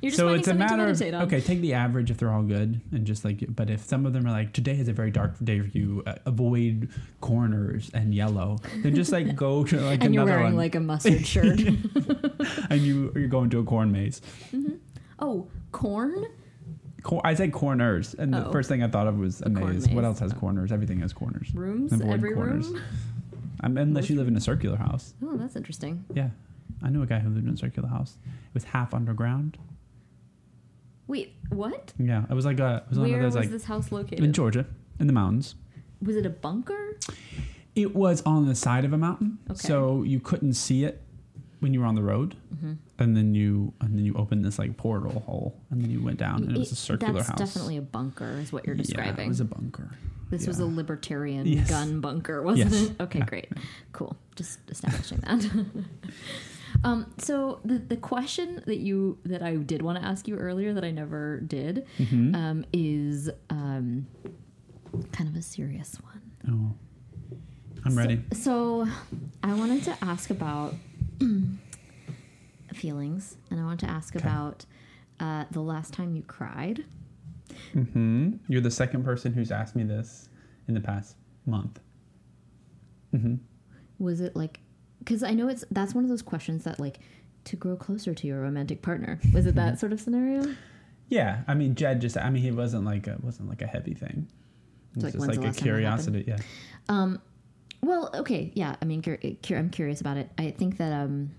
You're 0.00 0.10
just 0.10 0.16
so 0.18 0.28
it's 0.34 0.48
a 0.48 0.54
matter 0.54 0.86
of 0.88 1.00
okay, 1.00 1.40
take 1.40 1.60
the 1.60 1.72
average 1.74 2.10
if 2.10 2.18
they're 2.18 2.30
all 2.30 2.42
good, 2.42 2.80
and 2.92 3.06
just 3.06 3.24
like. 3.24 3.42
But 3.48 3.70
if 3.70 3.82
some 3.84 4.04
of 4.04 4.12
them 4.12 4.26
are 4.26 4.30
like 4.30 4.52
today 4.52 4.76
is 4.78 4.88
a 4.88 4.92
very 4.92 5.10
dark 5.10 5.32
day 5.42 5.60
for 5.60 5.66
you, 5.78 6.02
uh, 6.06 6.16
avoid 6.26 6.90
corners 7.22 7.90
and 7.94 8.14
yellow. 8.14 8.58
Then 8.82 8.94
just 8.94 9.12
like 9.12 9.34
go 9.34 9.64
to 9.70 9.80
like 9.80 10.04
and 10.04 10.14
you're 10.14 10.24
wearing 10.26 10.44
one, 10.44 10.56
like 10.56 10.74
a 10.74 10.80
mustard 10.80 11.26
shirt. 11.34 11.58
and 12.70 12.80
you 12.82 13.12
you're 13.14 13.28
going 13.28 13.48
to 13.50 13.60
a 13.60 13.64
corn 13.64 13.92
maze. 13.92 14.20
oh, 15.18 15.46
corn? 15.72 16.26
Cor- 17.02 17.22
I 17.24 17.34
said 17.34 17.52
corners, 17.52 18.14
and 18.14 18.32
the 18.34 18.46
Oh. 18.48 18.52
first 18.52 18.68
thing 18.68 18.82
I 18.82 18.88
thought 18.88 19.06
of 19.06 19.18
was 19.18 19.40
a 19.40 19.50
corn 19.50 19.72
maze. 19.74 19.88
What 19.88 20.04
else 20.04 20.18
has 20.20 20.32
Oh. 20.32 20.36
corners? 20.36 20.70
Everything 20.72 21.00
has 21.00 21.12
corners. 21.14 21.54
Rooms? 21.54 21.92
Every 21.92 22.34
corners. 22.34 22.68
room? 22.68 22.82
Um, 23.64 23.76
unless 23.78 24.10
you 24.10 24.16
live 24.16 24.28
in 24.28 24.36
a 24.36 24.40
circular 24.40 24.76
house. 24.76 25.14
Oh, 25.22 25.36
that's 25.36 25.56
interesting. 25.56 26.04
Yeah, 26.14 26.30
I 26.82 26.90
knew 26.90 27.02
a 27.02 27.06
guy 27.06 27.18
who 27.20 27.30
lived 27.30 27.46
in 27.46 27.54
a 27.54 27.56
circular 27.56 27.88
house. 27.88 28.16
It 28.24 28.54
was 28.54 28.64
half 28.64 28.92
underground. 28.94 29.56
Wait, 31.06 31.34
what? 31.50 31.92
Yeah, 31.98 32.24
it 32.30 32.34
was 32.34 32.44
like 32.46 32.60
a. 32.60 32.82
It 32.86 32.90
was 32.90 32.98
one 32.98 33.08
Where 33.10 33.18
of 33.18 33.22
those 33.24 33.34
was 33.36 33.44
like 33.44 33.50
this 33.50 33.64
house 33.64 33.92
located? 33.92 34.20
in? 34.24 34.32
Georgia, 34.32 34.66
in 34.98 35.06
the 35.06 35.12
mountains. 35.12 35.54
Was 36.02 36.16
it 36.16 36.26
a 36.26 36.30
bunker? 36.30 36.98
It 37.74 37.94
was 37.94 38.22
on 38.22 38.46
the 38.46 38.54
side 38.54 38.84
of 38.84 38.92
a 38.92 38.98
mountain, 38.98 39.38
Okay. 39.50 39.58
so 39.58 40.02
you 40.02 40.20
couldn't 40.20 40.54
see 40.54 40.84
it 40.84 41.02
when 41.60 41.74
you 41.74 41.80
were 41.80 41.86
on 41.86 41.94
the 41.94 42.02
road. 42.02 42.36
Mm-hmm. 42.54 42.72
And 42.98 43.16
then 43.16 43.34
you 43.34 43.72
and 43.80 43.98
then 43.98 44.04
you 44.04 44.14
opened 44.14 44.44
this 44.44 44.58
like 44.58 44.76
portal 44.76 45.20
hole, 45.20 45.60
and 45.70 45.82
then 45.82 45.90
you 45.90 46.02
went 46.02 46.18
down, 46.18 46.42
and 46.44 46.52
it 46.52 46.58
was 46.58 46.70
a 46.70 46.72
It- 46.72 46.76
circular 46.76 47.14
that's 47.14 47.28
house. 47.28 47.38
definitely 47.38 47.76
a 47.76 47.82
bunker, 47.82 48.38
is 48.38 48.52
what 48.52 48.66
you're 48.66 48.76
describing. 48.76 49.04
Yeah, 49.04 49.10
describing. 49.10 49.26
it 49.26 49.28
was 49.28 49.40
a 49.40 49.44
bunker. 49.44 49.90
This 50.34 50.46
was 50.46 50.58
a 50.58 50.66
libertarian 50.66 51.46
Yes. 51.46 51.68
gun 51.70 52.00
bunker, 52.00 52.42
wasn't 52.42 52.72
Yes. 52.72 52.82
it? 52.90 53.00
Okay, 53.00 53.18
Yeah. 53.20 53.24
great. 53.26 53.48
Cool. 53.92 54.16
Just 54.36 54.58
establishing 54.68 55.18
that. 55.18 55.48
um, 56.84 57.06
so 57.18 57.60
the 57.64 57.78
the 57.78 57.96
question 57.96 58.62
that 58.66 58.78
you 58.78 59.18
that 59.24 59.42
I 59.42 59.56
did 59.56 59.80
want 59.82 59.98
to 59.98 60.04
ask 60.04 60.26
you 60.28 60.36
earlier 60.36 60.74
that 60.74 60.84
I 60.84 60.90
never 60.90 61.40
did 61.40 61.86
Mhm. 61.98 62.34
um, 62.34 62.64
is 62.72 63.30
um, 63.50 64.06
kind 65.12 65.28
of 65.30 65.36
a 65.36 65.42
serious 65.42 65.96
one. 66.02 66.22
Oh, 66.52 66.74
I'm 67.84 67.96
ready. 67.96 68.22
So, 68.32 68.86
I 69.42 69.54
wanted 69.54 69.82
to 69.84 69.94
ask 70.04 70.30
about 70.30 70.74
feelings, 72.74 73.36
and 73.50 73.60
I 73.60 73.64
want 73.64 73.80
to 73.80 73.86
ask 73.90 74.14
Okay. 74.16 74.24
about 74.26 74.66
uh, 75.20 75.44
the 75.50 75.60
last 75.60 75.92
time 75.94 76.14
you 76.16 76.22
cried. 76.22 76.84
Hmm 77.72 78.32
You're 78.48 78.60
the 78.60 78.70
second 78.70 79.04
person 79.04 79.32
who's 79.32 79.50
asked 79.50 79.76
me 79.76 79.84
this 79.84 80.28
in 80.68 80.74
the 80.74 80.80
past 80.80 81.16
month. 81.46 81.80
hmm 83.10 83.36
Was 83.98 84.20
it 84.20 84.34
like? 84.36 84.60
Because 84.98 85.22
I 85.22 85.32
know 85.32 85.48
it's 85.48 85.64
that's 85.70 85.94
one 85.94 86.04
of 86.04 86.10
those 86.10 86.22
questions 86.22 86.64
that 86.64 86.80
like 86.80 86.98
to 87.44 87.56
grow 87.56 87.76
closer 87.76 88.14
to 88.14 88.26
your 88.26 88.40
romantic 88.40 88.80
partner. 88.82 89.20
Was 89.32 89.46
it 89.46 89.54
that 89.56 89.78
sort 89.78 89.92
of 89.92 90.00
scenario? 90.00 90.54
Yeah, 91.08 91.42
I 91.46 91.54
mean, 91.54 91.74
Jed 91.74 92.00
just. 92.00 92.16
I 92.16 92.30
mean, 92.30 92.42
he 92.42 92.50
wasn't 92.50 92.84
like 92.84 93.06
a 93.06 93.18
wasn't 93.22 93.48
like 93.48 93.60
a 93.62 93.66
heavy 93.66 93.94
thing. 93.94 94.26
It 94.96 94.96
was 94.96 95.04
like, 95.04 95.12
just 95.12 95.28
like 95.28 95.36
a 95.38 95.40
last 95.42 95.58
time 95.58 95.68
that 95.68 95.82
happened? 95.82 96.14
curiosity. 96.14 96.24
Yeah. 96.26 96.38
Um, 96.88 97.20
well, 97.82 98.10
okay, 98.14 98.50
yeah. 98.54 98.76
I 98.80 98.84
mean, 98.86 99.02
cur- 99.02 99.18
cur- 99.42 99.58
I'm 99.58 99.68
curious 99.68 100.00
about 100.00 100.16
it. 100.16 100.30
I 100.38 100.50
think 100.52 100.78
that 100.78 100.92
um, 100.92 101.32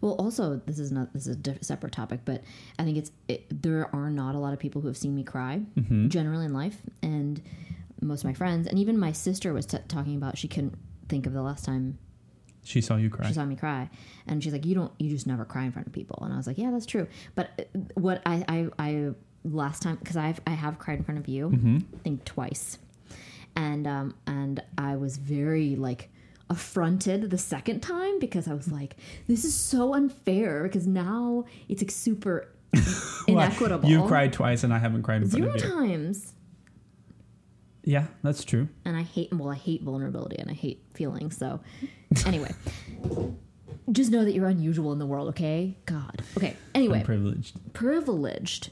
well, 0.00 0.12
also 0.14 0.60
this 0.66 0.78
is 0.78 0.90
not 0.92 1.12
this 1.12 1.26
is 1.26 1.36
a 1.46 1.64
separate 1.64 1.92
topic, 1.92 2.20
but 2.24 2.42
I 2.78 2.84
think 2.84 2.96
it's 2.98 3.12
it, 3.28 3.62
there 3.62 3.94
are 3.94 4.10
not 4.10 4.34
a 4.34 4.38
lot 4.38 4.52
of 4.52 4.58
people 4.58 4.80
who 4.80 4.88
have 4.88 4.96
seen 4.96 5.14
me 5.14 5.22
cry 5.24 5.58
hmm 5.88 6.08
generally 6.08 6.46
in 6.46 6.52
life, 6.52 6.78
and 7.02 7.40
most 8.00 8.20
of 8.20 8.24
my 8.26 8.34
friends, 8.34 8.66
and 8.66 8.78
even 8.78 8.98
my 8.98 9.12
sister 9.12 9.52
was 9.52 9.66
t- 9.66 9.78
talking 9.88 10.16
about 10.16 10.36
she 10.38 10.48
couldn't 10.48 10.76
think 11.08 11.26
of 11.26 11.32
the 11.32 11.42
last 11.42 11.64
time 11.64 11.98
She 12.64 12.80
saw 12.80 12.96
you 12.96 13.10
cry. 13.10 13.28
she 13.28 13.34
saw 13.34 13.44
me 13.44 13.56
cry, 13.56 13.90
and 14.26 14.42
she's 14.42 14.52
like, 14.52 14.66
"You 14.66 14.74
don't, 14.74 14.92
you 14.98 15.08
just 15.10 15.26
never 15.26 15.44
cry 15.44 15.64
in 15.64 15.72
front 15.72 15.86
of 15.86 15.92
people," 15.92 16.18
and 16.22 16.32
I 16.32 16.36
was 16.36 16.46
like, 16.46 16.58
"Yeah, 16.58 16.70
that's 16.70 16.86
true." 16.86 17.06
But 17.34 17.50
uh, 17.58 17.78
what 17.94 18.22
I 18.26 18.44
I, 18.48 18.68
I 18.78 19.10
last 19.44 19.82
time 19.82 19.96
because 19.96 20.16
I've 20.16 20.40
I 20.46 20.50
have 20.50 20.78
cried 20.78 20.98
in 20.98 21.04
front 21.04 21.18
of 21.20 21.28
you, 21.28 21.48
hmm 21.50 21.78
I 21.94 21.98
think 21.98 22.24
twice, 22.24 22.78
and 23.56 23.86
um 23.86 24.14
and 24.26 24.62
I 24.78 24.96
was 24.96 25.16
very 25.16 25.76
like 25.76 26.10
affronted 26.52 27.30
the 27.30 27.38
second 27.38 27.80
time 27.80 28.18
because 28.18 28.46
I 28.46 28.54
was 28.54 28.70
like, 28.70 28.96
"This 29.26 29.44
is 29.44 29.54
so 29.54 29.94
unfair," 29.94 30.62
because 30.64 30.86
now 30.86 31.44
it's 31.68 31.82
like 31.82 31.90
super 31.90 32.48
inequitable. 33.26 33.88
You 33.88 34.06
cried 34.06 34.32
twice, 34.32 34.62
and 34.64 34.72
I 34.72 34.78
haven't 34.78 35.02
cried 35.02 35.22
in 35.22 35.28
zero 35.28 35.56
times. 35.56 36.34
Yeah, 37.84 38.06
that's 38.22 38.44
true. 38.44 38.68
and 38.84 38.96
I 38.96 39.02
hate 39.02 39.32
well, 39.34 39.48
I 39.50 39.56
hate 39.56 39.82
vulnerability 39.82 40.36
and 40.38 40.48
I 40.50 40.54
hate 40.54 40.84
feelings. 40.94 41.36
So, 41.36 41.58
anyway, 42.26 42.52
just 43.92 44.12
know 44.12 44.24
that 44.24 44.32
you're 44.34 44.46
unusual 44.46 44.92
in 44.92 44.98
the 45.00 45.06
world. 45.06 45.28
Okay, 45.30 45.76
God. 45.86 46.22
Okay. 46.36 46.56
Anyway, 46.76 47.00
I'm 47.00 47.04
privileged. 47.04 47.56
privileged. 47.72 48.70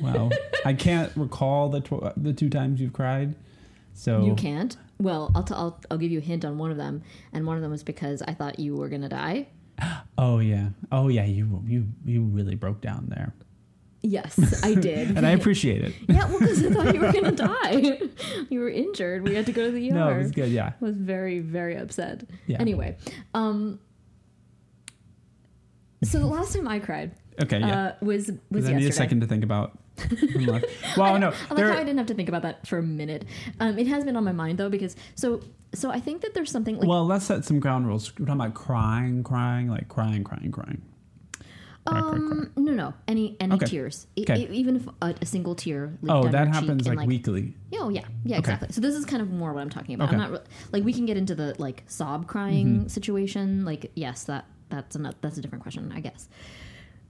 Wow. 0.00 0.30
I 0.64 0.72
can't 0.74 1.10
recall 1.16 1.68
the 1.68 1.80
tw- 1.80 2.12
the 2.16 2.32
two 2.32 2.48
times 2.48 2.80
you've 2.80 2.92
cried. 2.92 3.34
So 3.94 4.24
You 4.24 4.34
can't. 4.36 4.76
Well, 5.00 5.30
I'll, 5.34 5.44
t- 5.44 5.54
I'll 5.54 5.80
I'll 5.90 5.98
give 5.98 6.10
you 6.10 6.18
a 6.18 6.22
hint 6.22 6.44
on 6.44 6.58
one 6.58 6.70
of 6.72 6.76
them, 6.76 7.02
and 7.32 7.46
one 7.46 7.56
of 7.56 7.62
them 7.62 7.70
was 7.70 7.84
because 7.84 8.20
I 8.22 8.34
thought 8.34 8.58
you 8.58 8.74
were 8.76 8.88
gonna 8.88 9.08
die. 9.08 9.48
Oh 10.18 10.40
yeah. 10.40 10.70
Oh 10.90 11.06
yeah. 11.06 11.24
You 11.24 11.62
you 11.66 11.86
you 12.04 12.22
really 12.24 12.56
broke 12.56 12.80
down 12.80 13.06
there, 13.08 13.32
Yes, 14.02 14.64
I 14.64 14.74
did. 14.88 15.16
and 15.16 15.24
I 15.24 15.30
appreciate 15.30 15.82
it. 15.84 15.94
yeah, 16.08 16.26
well, 16.28 16.40
because 16.40 16.64
I 16.64 16.70
thought 16.70 16.92
you 16.94 17.00
were 17.00 17.12
gonna 17.12 17.30
die. 17.50 18.00
you 18.50 18.58
were 18.58 18.68
injured. 18.70 19.22
We 19.22 19.36
had 19.36 19.46
to 19.46 19.52
go 19.52 19.66
to 19.66 19.70
the 19.70 19.90
ER. 19.90 19.94
No, 19.94 20.08
it 20.08 20.18
was 20.18 20.30
good. 20.32 20.50
Yeah. 20.50 20.72
I 20.80 20.84
was 20.84 20.96
very 20.96 21.38
very 21.38 21.76
upset. 21.76 22.24
Yeah. 22.48 22.56
Anyway, 22.60 22.96
um, 23.34 23.78
so 26.02 26.18
the 26.18 26.26
last 26.26 26.54
time 26.54 26.66
I 26.68 26.78
cried 26.80 27.12
Okay. 27.40 27.60
Yeah. 27.60 27.80
uh, 28.00 28.04
was 28.04 28.26
was 28.50 28.64
I 28.64 28.70
yesterday. 28.70 28.76
need 28.80 28.88
a 28.88 28.92
second 28.92 29.20
to 29.20 29.26
think 29.28 29.44
about. 29.44 29.78
Well, 30.96 31.18
no. 31.18 31.32
I 31.50 31.54
like 31.54 31.64
how 31.64 31.72
I 31.72 31.84
didn't 31.84 31.98
have 31.98 32.06
to 32.08 32.14
think 32.14 32.28
about 32.28 32.42
that 32.42 32.66
for 32.66 32.78
a 32.78 32.82
minute. 32.82 33.24
Um, 33.60 33.78
it 33.78 33.86
has 33.86 34.04
been 34.04 34.16
on 34.16 34.24
my 34.24 34.32
mind 34.32 34.58
though 34.58 34.68
because 34.70 34.96
so 35.14 35.40
so 35.74 35.90
I 35.90 36.00
think 36.00 36.22
that 36.22 36.34
there's 36.34 36.50
something 36.50 36.78
like 36.78 36.88
well, 36.88 37.04
let's 37.06 37.26
set 37.26 37.44
some 37.44 37.60
ground 37.60 37.86
rules. 37.86 38.12
We're 38.18 38.26
talking 38.26 38.40
about 38.40 38.54
crying, 38.54 39.22
crying, 39.22 39.68
like 39.68 39.88
crying, 39.88 40.24
crying, 40.24 40.50
crying. 40.50 40.82
Cry, 41.86 42.00
cry, 42.00 42.10
cry. 42.10 42.18
um 42.18 42.52
no 42.56 42.72
no 42.72 42.94
any 43.06 43.34
any 43.40 43.54
Okay. 43.54 43.64
tears 43.66 44.06
Okay. 44.18 44.42
e- 44.42 44.48
even 44.50 44.76
if 44.76 44.86
a, 45.00 45.14
a 45.22 45.26
single 45.26 45.54
tear 45.54 45.96
leaked 46.02 46.12
Oh, 46.14 46.28
that 46.28 46.48
happens 46.48 46.86
and, 46.86 46.96
like, 46.96 47.06
weekly. 47.08 47.54
Oh 47.74 47.88
yeah, 47.88 48.02
yeah, 48.24 48.36
Okay. 48.36 48.40
exactly. 48.40 48.68
So 48.72 48.80
this 48.82 48.94
is 48.94 49.06
kind 49.06 49.22
of 49.22 49.30
more 49.30 49.54
what 49.54 49.60
I'm 49.62 49.70
talking 49.70 49.94
about. 49.94 50.10
I'm 50.10 50.18
not 50.18 50.30
re- 50.32 50.40
like 50.72 50.84
we 50.84 50.92
can 50.92 51.06
get 51.06 51.16
into 51.16 51.34
the 51.34 51.54
like 51.58 51.84
sob 51.86 52.26
crying 52.26 52.66
Mm-hmm. 52.80 52.88
situation. 52.88 53.64
Like 53.64 53.90
yes, 53.94 54.24
that 54.24 54.44
that's 54.68 54.96
a 54.96 55.14
that's 55.22 55.38
a 55.38 55.40
different 55.40 55.62
question, 55.62 55.90
I 55.94 56.00
guess. 56.00 56.28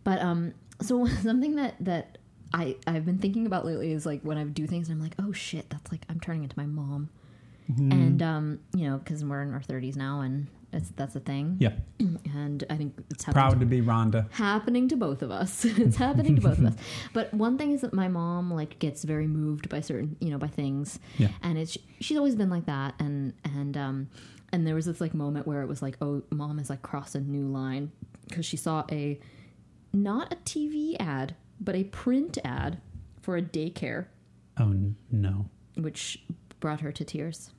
But 0.05 0.21
um, 0.21 0.55
so 0.81 1.07
something 1.23 1.57
that 1.57 1.75
that 1.81 2.19
I 2.53 2.77
I've 2.87 3.05
been 3.05 3.19
thinking 3.19 3.47
about 3.47 3.65
lately 3.65 3.93
is 3.93 4.07
like 4.07 4.23
when 4.23 4.39
I 4.39 4.45
do 4.45 4.67
things, 4.67 4.89
and 4.89 4.97
I'm 4.97 5.03
like, 5.03 5.15
oh 5.19 5.33
shit, 5.33 5.69
that's 5.71 5.91
like 5.93 6.03
I'm 6.09 6.21
turning 6.21 6.43
into 6.45 6.59
my 6.59 6.67
mom, 6.67 7.11
Mm-hmm. 7.71 7.93
and 7.93 8.23
um, 8.23 8.61
you 8.75 8.89
know, 8.89 8.97
because 8.97 9.23
we're 9.23 9.43
in 9.43 9.53
our 9.53 9.61
30s 9.61 9.95
now, 9.95 10.21
and 10.23 10.47
it's 10.73 10.89
that's 10.97 11.15
a 11.17 11.21
thing. 11.21 11.57
Yeah. 11.61 11.73
and 12.35 12.65
I 12.71 12.77
think 12.77 12.95
it's 13.11 13.25
happening 13.25 13.43
Proud 13.51 13.61
to 13.61 13.67
be 13.67 13.83
Rhonda. 13.83 14.31
happening 14.33 14.89
to 14.89 14.97
both 14.97 15.21
of 15.21 15.31
us. 15.31 15.65
it's 15.67 15.97
happening 15.97 16.35
to 16.37 16.41
both 16.41 16.59
of 16.59 16.65
us. 16.65 16.75
But 17.13 17.33
one 17.35 17.59
thing 17.59 17.73
is 17.73 17.83
that 17.83 17.93
my 17.93 18.09
mom 18.09 18.51
like 18.51 18.79
gets 18.79 19.05
very 19.05 19.27
moved 19.27 19.69
by 19.69 19.83
certain, 19.83 20.17
you 20.21 20.31
know, 20.31 20.39
by 20.39 20.47
things. 20.47 20.99
Yeah. 21.19 21.29
And 21.43 21.59
it's 21.59 21.77
she's 22.01 22.17
always 22.17 22.37
been 22.37 22.49
like 22.51 22.65
that 22.67 22.95
and 22.99 23.35
and 23.45 23.77
um 23.77 24.09
and 24.51 24.67
there 24.67 24.75
was 24.75 24.87
this 24.87 24.99
like 24.99 25.13
moment 25.13 25.47
where 25.47 25.61
it 25.61 25.67
was 25.69 25.83
like, 25.83 25.99
"Oh, 26.01 26.23
mom 26.31 26.57
has 26.57 26.71
like 26.71 26.81
crossed 26.81 27.15
a 27.15 27.21
new 27.21 27.47
line 27.49 27.93
because 28.29 28.47
she 28.47 28.57
saw 28.57 28.85
a 28.91 29.21
not 29.93 30.33
a 30.33 30.37
TV 30.37 30.97
ad, 30.99 31.35
but 31.61 31.75
a 31.75 31.85
print 31.85 32.39
ad 32.45 32.81
for 33.23 33.37
a 33.37 33.43
daycare 33.43 34.07
Oh 34.59 34.75
no. 35.11 35.47
which 35.77 36.23
brought 36.61 36.81
her 36.81 36.93
to 36.93 37.05
tears. 37.05 37.51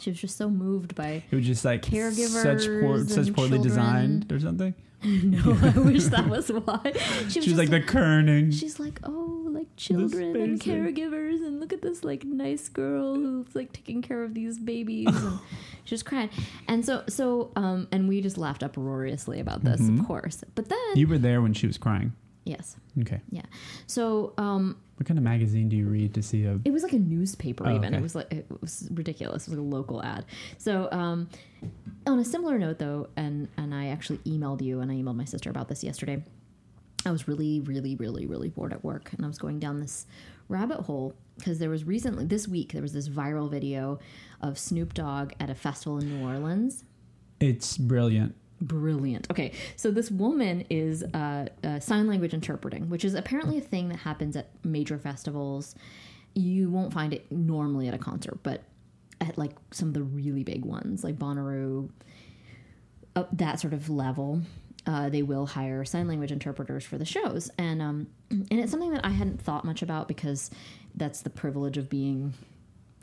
She 0.00 0.10
was 0.10 0.18
just 0.20 0.36
so 0.36 0.48
moved 0.48 0.94
by 0.94 1.22
It 1.30 1.36
was 1.36 1.46
just 1.46 1.64
like 1.64 1.84
such 1.84 1.92
poor, 1.92 2.10
Caregivers 2.10 3.08
such 3.10 3.32
poorly 3.34 3.50
children. 3.50 3.62
designed 3.62 4.32
or 4.32 4.40
something. 4.40 4.74
no, 5.04 5.58
I 5.62 5.70
wish 5.80 6.04
that 6.06 6.28
was 6.28 6.48
why. 6.50 6.92
She 7.28 7.40
was 7.40 7.44
just 7.46 7.56
like 7.56 7.70
the 7.70 7.80
kerning. 7.80 8.52
she's 8.52 8.78
like, 8.80 9.00
oh, 9.02 9.48
like 9.50 9.66
children 9.76 10.36
and 10.36 10.60
caregivers, 10.60 11.44
and 11.44 11.58
look 11.60 11.72
at 11.72 11.82
this 11.82 12.04
like 12.04 12.24
nice 12.24 12.68
girl 12.68 13.16
who's 13.16 13.52
like 13.54 13.72
taking 13.72 14.00
care 14.00 14.22
of 14.22 14.32
these 14.32 14.58
babies, 14.60 15.08
and 15.08 15.40
she 15.84 15.94
was 15.94 16.04
crying, 16.04 16.30
and 16.68 16.86
so 16.86 17.02
so 17.08 17.50
um, 17.56 17.88
and 17.90 18.08
we 18.08 18.20
just 18.20 18.38
laughed 18.38 18.62
uproariously 18.62 19.40
about 19.40 19.64
this, 19.64 19.80
of 19.88 20.06
course. 20.06 20.44
But 20.54 20.68
then, 20.68 20.78
You 20.94 21.08
were 21.08 21.18
there 21.18 21.42
when 21.42 21.52
she 21.52 21.66
was 21.66 21.78
crying. 21.78 22.12
Yes, 22.44 22.76
Okay. 23.00 23.20
yeah. 23.30 23.42
So 23.86 24.32
um, 24.38 24.76
What 24.96 25.06
kind 25.06 25.18
of 25.18 25.24
magazine 25.24 25.68
do 25.68 25.76
you 25.76 25.86
read 25.88 26.12
to 26.14 26.22
see 26.22 26.44
a? 26.44 26.58
it 26.64 26.70
was 26.72 26.82
like 26.82 26.92
a 26.92 26.98
newspaper 26.98 27.66
Oh, 27.66 27.74
even 27.76 27.88
okay. 27.94 27.96
it 27.96 28.02
was 28.02 28.14
like 28.14 28.32
it 28.32 28.46
was 28.60 28.88
ridiculous 28.92 29.46
it 29.46 29.50
was 29.50 29.58
like 29.58 29.66
a 29.66 29.74
local 29.76 30.02
ad 30.02 30.24
so 30.58 30.88
um 30.92 31.28
on 32.06 32.18
a 32.18 32.24
similar 32.24 32.58
note 32.58 32.78
though 32.78 33.08
and 33.16 33.48
and 33.56 33.74
i 33.74 33.88
actually 33.88 34.18
emailed 34.18 34.60
you 34.62 34.80
and 34.80 34.90
i 34.90 34.94
emailed 34.94 35.16
my 35.16 35.24
sister 35.24 35.50
about 35.50 35.68
this 35.68 35.82
yesterday 35.84 36.22
i 37.06 37.10
was 37.10 37.26
really 37.28 37.60
really 37.60 37.94
really 37.96 38.26
really 38.26 38.48
bored 38.48 38.72
at 38.72 38.82
work 38.84 39.12
and 39.12 39.24
i 39.24 39.28
was 39.28 39.38
going 39.38 39.58
down 39.58 39.80
this 39.80 40.06
rabbit 40.48 40.80
hole 40.80 41.14
because 41.38 41.58
there 41.58 41.70
was 41.70 41.84
recently 41.84 42.24
this 42.24 42.46
week 42.48 42.72
there 42.72 42.82
was 42.82 42.92
this 42.92 43.08
viral 43.08 43.50
video 43.50 43.98
of 44.40 44.58
snoop 44.58 44.94
dogg 44.94 45.32
at 45.40 45.48
a 45.50 45.54
festival 45.54 45.98
in 45.98 46.08
new 46.08 46.26
orleans 46.28 46.84
It's 47.40 47.76
brilliant. 47.78 48.34
Brilliant. 48.62 49.30
Okay, 49.30 49.52
so 49.76 49.90
this 49.90 50.10
woman 50.10 50.64
is 50.70 51.02
uh, 51.02 51.46
uh, 51.62 51.80
sign 51.80 52.06
language 52.06 52.32
interpreting, 52.32 52.88
which 52.88 53.04
is 53.04 53.14
apparently 53.14 53.58
a 53.58 53.60
thing 53.62 53.88
that 53.88 53.98
happens 53.98 54.36
at 54.36 54.50
major 54.64 54.98
festivals. 54.98 55.74
You 56.34 56.70
won't 56.70 56.92
find 56.92 57.12
it 57.12 57.30
normally 57.30 57.88
at 57.88 57.94
a 57.94 57.98
concert, 57.98 58.38
but 58.42 58.62
at 59.20 59.36
like 59.36 59.52
some 59.70 59.88
of 59.88 59.94
the 59.94 60.02
really 60.02 60.44
big 60.44 60.64
ones, 60.64 61.04
like 61.04 61.18
Bonnaroo, 61.18 61.90
up 63.14 63.28
that 63.36 63.60
sort 63.60 63.74
of 63.74 63.90
level, 63.90 64.40
uh, 64.86 65.08
they 65.08 65.22
will 65.22 65.46
hire 65.46 65.84
sign 65.84 66.08
language 66.08 66.32
interpreters 66.32 66.84
for 66.84 66.98
the 66.98 67.04
shows, 67.04 67.50
and 67.58 67.82
um, 67.82 68.06
and 68.30 68.52
it's 68.52 68.70
something 68.70 68.92
that 68.92 69.04
I 69.04 69.10
hadn't 69.10 69.42
thought 69.42 69.64
much 69.64 69.82
about 69.82 70.08
because 70.08 70.50
that's 70.94 71.22
the 71.22 71.30
privilege 71.30 71.78
of 71.78 71.88
being 71.88 72.34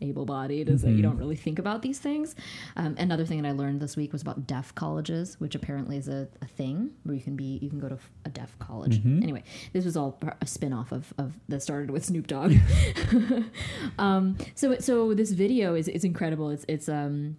able-bodied 0.01 0.69
is 0.69 0.81
that 0.81 0.91
you 0.91 1.01
don't 1.01 1.17
really 1.17 1.35
think 1.35 1.59
about 1.59 1.81
these 1.81 1.99
things. 1.99 2.35
Um, 2.75 2.95
another 2.97 3.25
thing 3.25 3.41
that 3.41 3.47
I 3.47 3.51
learned 3.51 3.81
this 3.81 3.95
week 3.95 4.11
was 4.11 4.21
about 4.21 4.47
deaf 4.47 4.73
colleges, 4.75 5.39
which 5.39 5.55
apparently 5.55 5.97
is 5.97 6.07
a, 6.07 6.27
a 6.41 6.45
thing 6.45 6.91
where 7.03 7.15
you 7.15 7.21
can 7.21 7.35
be 7.35 7.59
you 7.61 7.69
can 7.69 7.79
go 7.79 7.89
to 7.89 7.97
a 8.25 8.29
deaf 8.29 8.57
college. 8.59 9.01
Anyway, 9.23 9.43
this 9.73 9.85
was 9.85 9.97
all 9.97 10.19
a 10.41 10.45
spin-off 10.45 10.91
of, 10.91 11.13
of 11.17 11.33
that 11.47 11.61
started 11.61 11.91
with 11.91 12.05
Snoop 12.05 12.27
Dogg. 12.27 12.53
um, 13.99 14.37
so 14.55 14.77
so 14.79 15.13
this 15.13 15.31
video 15.31 15.75
is 15.75 15.87
is 15.87 16.03
incredible. 16.03 16.49
It's 16.49 16.65
it's 16.67 16.89
um 16.89 17.37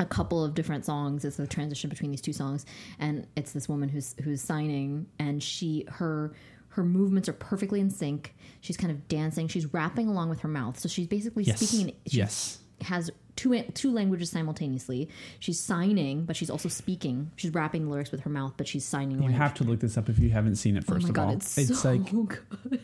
a 0.00 0.06
couple 0.06 0.44
of 0.44 0.54
different 0.54 0.84
songs. 0.84 1.24
It's 1.24 1.38
a 1.38 1.46
transition 1.46 1.88
between 1.88 2.10
these 2.10 2.20
two 2.20 2.32
songs, 2.32 2.66
and 2.98 3.26
it's 3.36 3.52
this 3.52 3.68
woman 3.68 3.88
who's 3.88 4.14
who's 4.22 4.42
signing, 4.42 5.06
and 5.18 5.42
she 5.42 5.86
her 5.88 6.34
her 6.74 6.84
movements 6.84 7.28
are 7.28 7.32
perfectly 7.34 7.80
in 7.80 7.90
sync. 7.90 8.34
She's 8.60 8.76
kind 8.76 8.90
of 8.90 9.08
dancing. 9.08 9.48
She's 9.48 9.72
rapping 9.72 10.08
along 10.08 10.28
with 10.30 10.40
her 10.40 10.48
mouth, 10.48 10.78
so 10.78 10.88
she's 10.88 11.06
basically 11.06 11.44
Yes. 11.44 11.60
speaking. 11.60 11.88
In, 11.90 11.94
she 12.06 12.18
Yes. 12.18 12.58
has 12.82 13.10
two 13.36 13.60
two 13.74 13.90
languages 13.92 14.30
simultaneously. 14.30 15.08
She's 15.38 15.58
signing, 15.60 16.24
but 16.24 16.36
she's 16.36 16.50
also 16.50 16.68
speaking. 16.68 17.30
She's 17.36 17.52
rapping 17.54 17.84
the 17.84 17.90
lyrics 17.90 18.10
with 18.10 18.20
her 18.22 18.30
mouth, 18.30 18.54
but 18.56 18.66
she's 18.68 18.84
signing. 18.84 19.16
You 19.16 19.22
language. 19.22 19.36
have 19.38 19.54
to 19.54 19.64
look 19.64 19.80
this 19.80 19.96
up 19.96 20.08
if 20.08 20.18
you 20.18 20.30
haven't 20.30 20.56
seen 20.56 20.76
it. 20.76 20.84
Oh 20.88 20.92
First 20.94 21.04
my 21.04 21.08
of 21.10 21.14
god, 21.14 21.28
all, 21.28 21.32
it's, 21.34 21.78
so 21.80 21.90
like 21.92 22.10
good. 22.10 22.80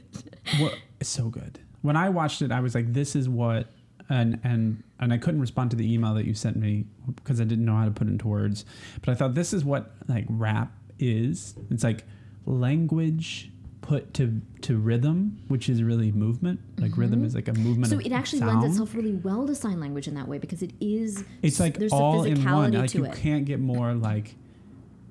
what, 0.59 0.75
it's 1.01 1.11
so 1.11 1.29
good. 1.29 1.59
When 1.83 1.97
I 1.97 2.09
watched 2.09 2.43
it, 2.43 2.51
I 2.53 2.61
was 2.61 2.75
like, 2.75 2.93
"This 2.93 3.15
is 3.17 3.29
what," 3.29 3.69
and 4.09 4.41
and 4.45 4.83
and 5.01 5.13
I 5.13 5.19
couldn't 5.19 5.41
respond 5.41 5.71
to 5.71 5.77
the 5.77 5.91
email 5.93 6.13
that 6.15 6.25
you 6.27 6.35
sent 6.35 6.57
me 6.57 6.87
because 7.15 7.41
I 7.41 7.45
didn't 7.45 7.65
know 7.65 7.77
how 7.77 7.85
to 7.85 7.91
put 7.91 8.07
it 8.09 8.11
into 8.11 8.27
words. 8.29 8.65
But 9.01 9.11
I 9.11 9.15
thought 9.15 9.35
this 9.35 9.53
is 9.53 9.65
what 9.65 9.93
like 10.09 10.27
rap 10.29 10.73
is. 10.99 11.55
It's 11.71 11.85
like 11.85 12.05
language 12.47 13.51
put 13.81 14.13
to 14.15 14.41
to 14.63 14.77
rhythm, 14.77 15.39
which 15.49 15.69
is 15.69 15.83
really 15.83 16.13
movement. 16.13 16.61
Like 16.79 16.97
rhythm 16.97 17.25
is 17.25 17.35
like 17.35 17.49
a 17.49 17.53
movement. 17.53 17.93
Mm-hmm. 17.93 18.01
So 18.01 18.07
it 18.07 18.13
actually 18.13 18.41
sound. 18.41 18.61
lends 18.61 18.77
itself 18.77 18.95
really 18.95 19.15
well 19.15 19.47
to 19.47 19.55
sign 19.55 19.81
language 19.81 20.09
in 20.09 20.15
that 20.15 20.29
way 20.29 20.39
because 20.39 20.63
it 20.63 20.73
is. 20.81 21.25
It's 21.43 21.61
like 21.61 21.79
there's 21.79 21.93
all 21.93 22.25
a 22.25 22.29
in 22.29 22.37
physicality 22.39 22.53
one. 22.55 22.73
Like 22.73 22.91
to 22.91 22.99
you 22.99 23.05
it. 23.07 23.15
can't 23.17 23.45
get 23.45 23.61
more 23.61 23.95
like 23.95 24.35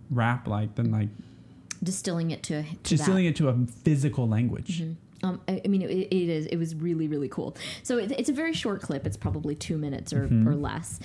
rap 0.09 0.47
like 0.47 0.75
than 0.75 0.91
like 0.91 1.09
distilling 1.83 2.31
it 2.31 2.43
to, 2.43 2.63
to 2.63 2.75
distilling 2.83 3.25
that. 3.25 3.31
it 3.31 3.35
to 3.37 3.49
a 3.49 3.65
physical 3.83 4.27
language. 4.27 4.83
Um, 5.23 5.41
I, 5.47 5.61
I 5.65 5.67
mean, 5.67 5.81
it, 5.81 5.89
it 5.89 6.13
is. 6.29 6.45
It 6.45 6.57
was 6.57 6.75
really, 6.75 7.07
really 7.07 7.27
cool. 7.29 7.55
So 7.83 7.97
it, 7.97 8.11
it's 8.11 8.29
a 8.29 8.33
very 8.33 8.53
short 8.53 8.81
clip. 8.81 9.05
It's 9.07 9.17
probably 9.17 9.55
two 9.55 9.77
minutes 9.77 10.13
or, 10.13 10.27
Mm-hmm. 10.27 10.47
or 10.47 10.55
less. 10.55 10.99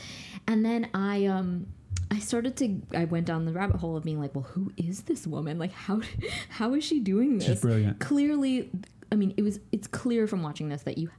And 0.46 0.64
then 0.64 0.88
I 0.94 1.26
um 1.26 1.66
I 2.12 2.18
started 2.18 2.56
to 2.58 2.80
I 2.96 3.06
went 3.06 3.26
down 3.26 3.46
the 3.46 3.52
rabbit 3.52 3.76
hole 3.76 3.96
of 3.96 4.04
being 4.04 4.20
like, 4.20 4.34
well, 4.34 4.44
who 4.44 4.70
is 4.76 5.02
this 5.04 5.26
woman? 5.26 5.58
Like, 5.58 5.72
how 5.72 6.02
how 6.50 6.74
is 6.74 6.84
she 6.84 7.00
doing 7.00 7.38
this? 7.38 7.48
She's 7.48 7.60
brilliant. 7.60 7.98
Clearly, 8.00 8.70
I 9.10 9.14
mean, 9.16 9.32
it 9.36 9.42
was 9.42 9.60
it's 9.72 9.86
clear 9.88 10.26
from 10.26 10.42
watching 10.42 10.68
this 10.68 10.82
that 10.82 10.98
you. 10.98 11.10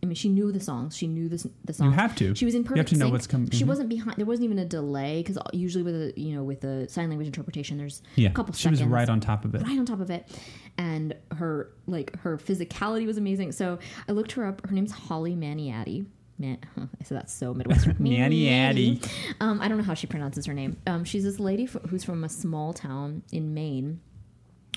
I 0.00 0.06
mean, 0.06 0.14
she 0.14 0.28
knew 0.28 0.52
the 0.52 0.60
songs. 0.60 0.96
She 0.96 1.08
knew 1.08 1.28
this 1.28 1.44
the 1.64 1.72
songs. 1.72 1.92
You 1.92 1.98
have 2.00 2.14
to. 2.16 2.34
She 2.34 2.44
was 2.44 2.54
in 2.54 2.62
perfect. 2.62 2.76
You 2.76 2.80
have 2.82 2.88
to 2.90 2.96
know 2.98 3.06
sync. 3.06 3.12
what's 3.12 3.26
coming. 3.26 3.50
She 3.50 3.64
mhm. 3.64 3.68
wasn't 3.68 3.88
behind. 3.88 4.16
There 4.16 4.26
wasn't 4.26 4.44
even 4.44 4.58
a 4.60 4.64
delay 4.64 5.22
because 5.22 5.38
usually 5.52 5.82
with 5.82 5.94
a 5.94 6.12
you 6.20 6.34
know 6.36 6.44
with 6.44 6.62
a 6.64 6.88
sign 6.88 7.08
language 7.08 7.26
interpretation, 7.26 7.78
there's 7.78 8.02
Yeah, 8.16 8.28
a 8.28 8.32
couple 8.32 8.54
she 8.54 8.68
was 8.68 8.78
seconds 8.78 8.92
right 8.92 9.08
on 9.08 9.18
top 9.20 9.44
of 9.44 9.54
it. 9.56 9.62
right 9.62 9.78
on 9.78 9.86
top 9.86 10.00
of 10.00 10.10
it 10.10 10.28
and 10.76 11.14
her 11.36 11.72
like 11.88 12.16
her 12.20 12.38
physicality 12.38 13.04
was 13.04 13.18
amazing 13.18 13.50
so 13.50 13.80
i 14.08 14.12
looked 14.12 14.30
her 14.32 14.44
up 14.46 14.64
her 14.68 14.72
name's 14.72 14.92
holly 14.92 15.34
maniatty 15.34 16.06
Man, 16.38 16.58
I 16.76 17.04
that's 17.08 17.32
so 17.32 17.52
Midwestern. 17.54 17.96
Maniatty. 18.00 19.00
Um, 19.40 19.60
I 19.60 19.68
don't 19.68 19.78
know 19.78 19.84
how 19.84 19.94
she 19.94 20.06
pronounces 20.06 20.46
her 20.46 20.54
name. 20.54 20.76
Um, 20.86 21.04
she's 21.04 21.24
this 21.24 21.40
lady 21.40 21.64
f- 21.64 21.76
who's 21.88 22.04
from 22.04 22.22
a 22.24 22.28
small 22.28 22.72
town 22.72 23.22
in 23.32 23.54
Maine, 23.54 24.00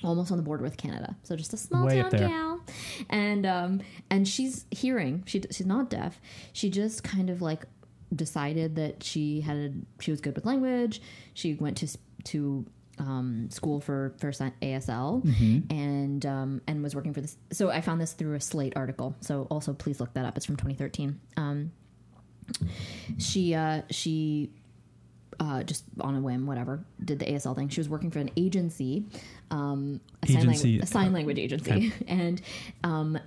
almost 0.03 0.31
on 0.31 0.37
the 0.37 0.43
border 0.43 0.63
with 0.63 0.77
Canada. 0.77 1.15
So 1.23 1.35
just 1.35 1.53
a 1.53 1.57
small 1.57 1.85
Way 1.85 2.01
town 2.01 2.11
gal. 2.11 2.61
and 3.09 3.45
um, 3.45 3.81
and 4.09 4.27
she's 4.27 4.65
hearing. 4.71 5.23
She 5.27 5.41
she's 5.51 5.67
not 5.67 5.89
deaf. 5.89 6.19
She 6.53 6.69
just 6.69 7.03
kind 7.03 7.29
of 7.29 7.41
like 7.41 7.65
decided 8.13 8.75
that 8.75 9.03
she 9.03 9.41
had 9.41 9.55
a, 9.57 9.71
she 9.99 10.11
was 10.11 10.19
good 10.19 10.35
with 10.35 10.45
language. 10.45 11.01
She 11.33 11.53
went 11.53 11.77
to 11.77 11.97
to 12.25 12.65
um, 13.01 13.49
school 13.49 13.81
for 13.81 14.13
for 14.19 14.31
ASL 14.31 15.23
and 15.71 16.25
um, 16.25 16.61
and 16.67 16.83
was 16.83 16.95
working 16.95 17.13
for 17.13 17.21
this. 17.21 17.35
So 17.51 17.69
I 17.69 17.81
found 17.81 17.99
this 17.99 18.13
through 18.13 18.35
a 18.35 18.39
Slate 18.39 18.73
article. 18.75 19.15
So 19.21 19.47
also 19.49 19.73
please 19.73 19.99
look 19.99 20.13
that 20.13 20.25
up. 20.25 20.37
It's 20.37 20.45
from 20.45 20.55
2013. 20.55 21.19
Um, 21.37 21.71
she 23.17 23.55
uh, 23.55 23.81
she 23.89 24.51
uh, 25.39 25.63
just 25.63 25.85
on 25.99 26.15
a 26.15 26.21
whim, 26.21 26.45
whatever, 26.45 26.85
did 27.03 27.17
the 27.17 27.25
ASL 27.25 27.55
thing. 27.55 27.67
She 27.69 27.79
was 27.79 27.89
working 27.89 28.11
for 28.11 28.19
an 28.19 28.29
agency, 28.37 29.07
um, 29.49 29.99
a, 30.21 30.27
sign 30.27 30.37
Agency. 30.37 30.67
language, 30.67 30.83
a 30.83 30.85
sign 30.85 31.13
language 31.13 31.39
agency, 31.39 31.93
and 32.07 32.41
um, 32.83 33.17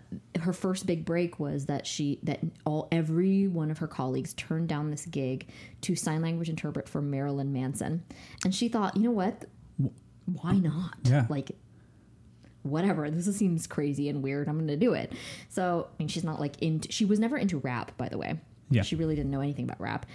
her 0.41 0.53
first 0.53 0.87
big 0.87 1.05
break 1.05 1.41
was 1.41 1.67
that 1.67 1.87
she 1.87 2.21
that 2.23 2.39
all 2.65 2.87
every 2.93 3.49
one 3.49 3.71
of 3.71 3.79
her 3.79 3.89
colleagues 3.89 4.33
turned 4.35 4.69
down 4.69 4.93
this 4.93 5.07
gig 5.07 5.49
to 5.81 5.97
sign 5.97 6.23
language 6.23 6.49
interpret 6.49 6.89
for 6.89 7.03
Marilyn 7.03 7.53
Manson, 7.53 8.05
and 8.45 8.55
she 8.55 8.69
thought, 8.69 8.97
you 8.97 9.03
know 9.03 9.11
what, 9.11 9.47
why 10.27 10.55
not? 10.55 10.95
Yeah. 11.05 11.27
like 11.29 11.53
whatever. 12.63 13.11
This 13.11 13.35
seems 13.37 13.67
crazy 13.67 14.09
and 14.09 14.23
weird. 14.23 14.49
I'm 14.49 14.59
gonna 14.59 14.77
do 14.77 14.95
it. 14.95 15.13
So 15.49 15.89
i 15.93 15.97
mean 15.99 16.09
she's 16.09 16.25
not 16.25 16.41
like 16.41 16.61
into 16.63 16.91
she 16.91 17.05
was 17.05 17.19
never 17.21 17.37
into 17.37 17.59
rap 17.59 17.97
by 17.97 18.09
the 18.09 18.19
way. 18.19 18.41
Yeah. 18.71 18.81
she 18.83 18.97
really 18.97 19.15
didn't 19.15 19.31
know 19.31 19.43
anything 19.43 19.67
about 19.67 19.79
rap. 19.81 20.07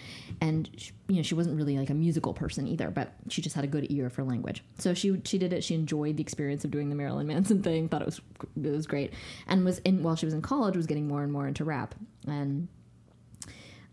And 0.41 0.67
she, 0.75 0.91
you 1.07 1.17
know 1.17 1.21
she 1.21 1.35
wasn't 1.35 1.55
really 1.55 1.77
like 1.77 1.91
a 1.91 1.93
musical 1.93 2.33
person 2.33 2.67
either 2.67 2.89
but 2.89 3.13
she 3.29 3.41
just 3.41 3.55
had 3.55 3.63
a 3.63 3.67
good 3.67 3.85
ear 3.91 4.09
for 4.09 4.23
language. 4.23 4.63
So 4.79 4.93
she 4.95 5.21
she 5.23 5.37
did 5.37 5.53
it. 5.53 5.63
She 5.63 5.75
enjoyed 5.75 6.17
the 6.17 6.23
experience 6.23 6.65
of 6.65 6.71
doing 6.71 6.89
the 6.89 6.95
marilyn 6.95 7.27
manson 7.27 7.61
thing 7.63 7.87
thought 7.87 8.01
it 8.01 8.05
was 8.05 8.19
it 8.61 8.71
was 8.71 8.87
great 8.87 9.13
and 9.47 9.63
was 9.63 9.77
in 9.79 10.01
while 10.01 10.15
she 10.15 10.25
was 10.25 10.33
in 10.33 10.41
college 10.41 10.75
was 10.75 10.87
getting 10.87 11.07
more 11.07 11.21
and 11.23 11.31
more 11.31 11.47
into 11.47 11.63
rap. 11.63 11.93
And 12.27 12.67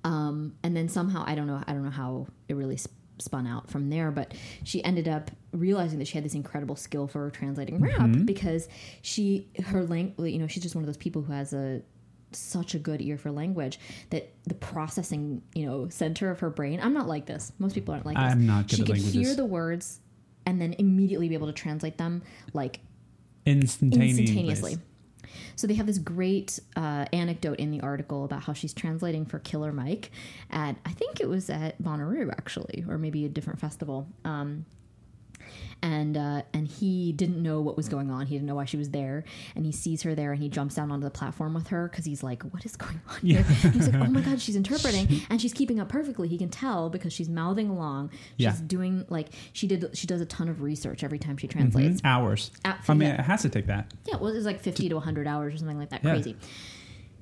um, 0.04 0.54
and 0.62 0.76
then 0.76 0.88
somehow 0.88 1.24
I 1.26 1.34
don't 1.34 1.46
know 1.46 1.62
I 1.66 1.72
don't 1.72 1.84
know 1.84 1.90
how 1.90 2.28
it 2.48 2.54
really 2.54 2.76
sp- 2.80 2.94
spun 3.18 3.46
out 3.46 3.70
from 3.70 3.90
there, 3.90 4.10
but 4.10 4.34
she 4.64 4.82
ended 4.84 5.08
up 5.08 5.30
realizing 5.52 5.98
that 5.98 6.08
she 6.08 6.14
had 6.14 6.24
this 6.24 6.34
incredible 6.34 6.76
skill 6.76 7.06
for 7.06 7.30
translating 7.30 7.80
rap 7.80 8.00
mm-hmm. 8.00 8.24
because 8.24 8.68
she 9.02 9.48
her 9.64 9.84
language 9.84 10.32
you 10.32 10.38
know 10.38 10.46
she's 10.46 10.62
just 10.62 10.74
one 10.74 10.82
of 10.82 10.86
those 10.86 10.96
people 10.96 11.22
who 11.22 11.32
has 11.32 11.52
a 11.54 11.80
such 12.32 12.74
a 12.74 12.78
good 12.78 13.00
ear 13.00 13.16
for 13.16 13.30
language 13.30 13.78
that 14.10 14.34
the 14.44 14.54
processing 14.54 15.40
you 15.54 15.64
know 15.64 15.88
center 15.88 16.30
of 16.30 16.40
her 16.40 16.50
brain 16.50 16.80
I'm 16.82 16.92
not 16.92 17.06
like 17.06 17.26
this. 17.26 17.52
Most 17.58 17.74
people 17.74 17.94
aren't 17.94 18.06
like 18.06 18.16
this. 18.16 18.32
I'm 18.32 18.46
not 18.46 18.68
good 18.68 18.76
she 18.76 18.82
at 18.82 18.88
could 18.88 18.98
hear 18.98 19.34
the 19.34 19.46
words 19.46 20.00
and 20.44 20.60
then 20.60 20.74
immediately 20.78 21.28
be 21.28 21.34
able 21.34 21.48
to 21.48 21.52
translate 21.52 21.98
them 21.98 22.22
like 22.52 22.80
Instantaneously. 23.46 24.78
So 25.56 25.66
they 25.66 25.74
have 25.74 25.86
this 25.86 25.98
great 25.98 26.58
uh, 26.76 27.06
anecdote 27.12 27.58
in 27.58 27.70
the 27.70 27.80
article 27.80 28.24
about 28.24 28.42
how 28.44 28.52
she's 28.52 28.72
translating 28.74 29.26
for 29.26 29.38
Killer 29.38 29.72
Mike 29.72 30.10
at 30.50 30.76
I 30.84 30.92
think 30.92 31.20
it 31.20 31.28
was 31.28 31.50
at 31.50 31.80
Bonnaroo 31.82 32.30
actually, 32.30 32.84
or 32.88 32.98
maybe 32.98 33.24
a 33.24 33.28
different 33.28 33.60
festival. 33.60 34.06
Um, 34.24 34.64
and 35.82 36.16
uh, 36.16 36.42
and 36.52 36.66
he 36.66 37.12
didn't 37.12 37.42
know 37.42 37.60
what 37.60 37.76
was 37.76 37.88
going 37.88 38.10
on. 38.10 38.26
He 38.26 38.34
didn't 38.34 38.46
know 38.46 38.54
why 38.54 38.64
she 38.64 38.76
was 38.76 38.90
there. 38.90 39.24
And 39.54 39.64
he 39.66 39.72
sees 39.72 40.02
her 40.02 40.14
there, 40.14 40.32
and 40.32 40.42
he 40.42 40.48
jumps 40.48 40.74
down 40.74 40.90
onto 40.90 41.04
the 41.04 41.10
platform 41.10 41.54
with 41.54 41.68
her 41.68 41.88
because 41.88 42.04
he's 42.04 42.22
like, 42.22 42.42
"What 42.44 42.64
is 42.64 42.76
going 42.76 43.00
on 43.08 43.20
here?" 43.20 43.42
He's 43.42 43.88
like, 43.88 44.02
"Oh 44.02 44.10
my 44.10 44.20
god, 44.22 44.40
she's 44.40 44.56
interpreting, 44.56 45.20
and 45.30 45.40
she's 45.40 45.52
keeping 45.52 45.78
up 45.78 45.88
perfectly. 45.88 46.28
He 46.28 46.38
can 46.38 46.48
tell 46.48 46.88
because 46.90 47.12
she's 47.12 47.28
mouthing 47.28 47.68
along. 47.68 48.10
She's 48.10 48.44
Yeah. 48.44 48.54
doing 48.66 49.04
like 49.10 49.28
she 49.52 49.66
did. 49.66 49.96
She 49.96 50.06
does 50.06 50.20
a 50.20 50.26
ton 50.26 50.48
of 50.48 50.62
research 50.62 51.04
every 51.04 51.18
time 51.18 51.36
she 51.36 51.46
translates. 51.46 52.00
Mhm. 52.00 52.06
Hours. 52.06 52.50
At- 52.64 52.80
I 52.88 52.94
mean, 52.94 53.08
yeah. 53.08 53.20
it 53.20 53.24
has 53.24 53.42
to 53.42 53.48
take 53.48 53.66
that. 53.66 53.92
Yeah, 54.06 54.16
well, 54.16 54.30
it 54.32 54.34
was 54.36 54.46
like 54.46 54.60
50 54.60 54.88
to 54.88 54.94
100 54.96 55.26
hours 55.26 55.54
or 55.54 55.58
something 55.58 55.78
like 55.78 55.90
that. 55.90 56.02
Yeah. 56.02 56.12
Crazy. 56.14 56.36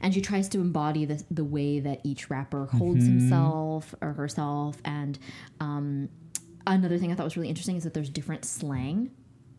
And 0.00 0.12
she 0.12 0.20
tries 0.20 0.48
to 0.50 0.60
embody 0.60 1.06
the, 1.06 1.22
the 1.30 1.44
way 1.44 1.80
that 1.80 2.00
each 2.04 2.28
rapper 2.28 2.66
holds 2.66 3.04
Mm-hmm. 3.04 3.18
himself 3.20 3.94
or 4.02 4.12
herself. 4.12 4.76
And 4.84 5.18
um, 5.60 6.10
another 6.66 6.98
thing 6.98 7.12
I 7.12 7.14
thought 7.14 7.24
was 7.24 7.36
really 7.36 7.48
interesting 7.48 7.76
is 7.76 7.84
that 7.84 7.94
there's 7.94 8.08
different 8.08 8.44
slang, 8.44 9.10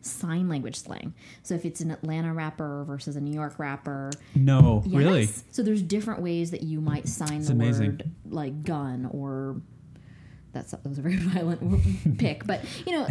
sign 0.01 0.47
language 0.49 0.75
slang. 0.75 1.13
So 1.43 1.55
if 1.55 1.65
it's 1.65 1.81
an 1.81 1.91
Atlanta 1.91 2.33
rapper 2.33 2.83
versus 2.85 3.15
a 3.15 3.21
New 3.21 3.33
York 3.33 3.57
rapper. 3.57 4.11
No, 4.35 4.83
Yes. 4.85 4.95
really. 4.95 5.29
So 5.51 5.63
there's 5.63 5.81
different 5.81 6.21
ways 6.21 6.51
that 6.51 6.63
you 6.63 6.79
might 6.81 7.07
sign 7.07 7.37
It's 7.37 7.47
the 7.47 7.53
amazing. 7.53 7.91
word 7.91 8.11
like 8.29 8.63
gun 8.63 9.09
or. 9.11 9.61
That's, 10.53 10.71
that 10.71 10.85
was 10.87 10.97
a 10.99 11.01
very 11.01 11.15
violent 11.19 12.17
pick, 12.17 12.47
but 12.47 12.63
you 12.85 12.93
know, 12.93 13.03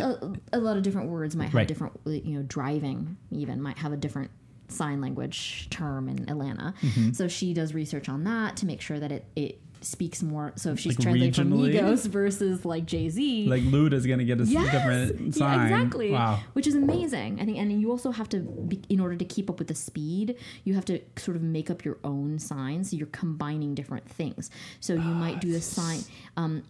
a, 0.52 0.56
a 0.56 0.58
lot 0.58 0.78
of 0.78 0.82
different 0.82 1.10
words 1.10 1.36
might 1.36 1.44
have 1.46 1.54
Right. 1.54 1.68
different. 1.68 1.92
You 2.06 2.38
know, 2.38 2.42
driving 2.48 3.18
even 3.30 3.60
might 3.60 3.76
have 3.78 3.92
a 3.92 3.98
different 3.98 4.30
sign 4.68 5.02
language 5.02 5.68
term 5.68 6.08
in 6.08 6.26
Atlanta. 6.30 6.72
Mm-hmm. 6.80 7.12
So 7.12 7.28
she 7.28 7.52
does 7.52 7.74
research 7.74 8.08
on 8.08 8.24
that 8.24 8.56
to 8.58 8.66
make 8.66 8.80
sure 8.80 8.98
that 8.98 9.12
it 9.12 9.26
it 9.36 9.60
speaks 9.84 10.22
more. 10.22 10.52
So 10.56 10.72
if 10.72 10.80
she's 10.80 10.98
Like 10.98 11.04
translating 11.04 11.32
from? 11.50 11.52
Migos 11.58 12.06
versus 12.08 12.64
like 12.64 12.86
Jay 12.86 13.08
Z, 13.08 13.46
Like 13.48 13.62
Luda's 13.62 14.06
gonna 14.06 14.24
get 14.24 14.40
a 14.40 14.44
Yes! 14.44 14.72
different 14.72 15.34
sign. 15.34 15.58
Yeah, 15.58 15.64
exactly. 15.76 16.10
Wow. 16.10 16.40
Which 16.54 16.66
is 16.66 16.74
amazing. 16.74 17.40
I 17.40 17.44
think, 17.44 17.58
and 17.58 17.80
you 17.80 17.90
also 17.90 18.10
have 18.10 18.28
to, 18.30 18.38
be, 18.40 18.80
in 18.88 19.00
order 19.00 19.16
to 19.16 19.24
keep 19.24 19.50
up 19.50 19.58
with 19.58 19.68
the 19.68 19.74
speed, 19.74 20.36
you 20.64 20.74
have 20.74 20.84
to 20.86 21.00
sort 21.16 21.36
of 21.36 21.42
make 21.42 21.70
up 21.70 21.84
your 21.84 21.98
own 22.04 22.38
signs. 22.38 22.90
So 22.90 22.96
you're 22.96 23.06
combining 23.08 23.74
different 23.74 24.08
things. 24.08 24.50
So 24.80 24.94
you 24.94 25.00
might 25.00 25.40
do 25.40 25.52
the 25.52 25.60
sign. 25.60 26.00
Um, 26.36 26.62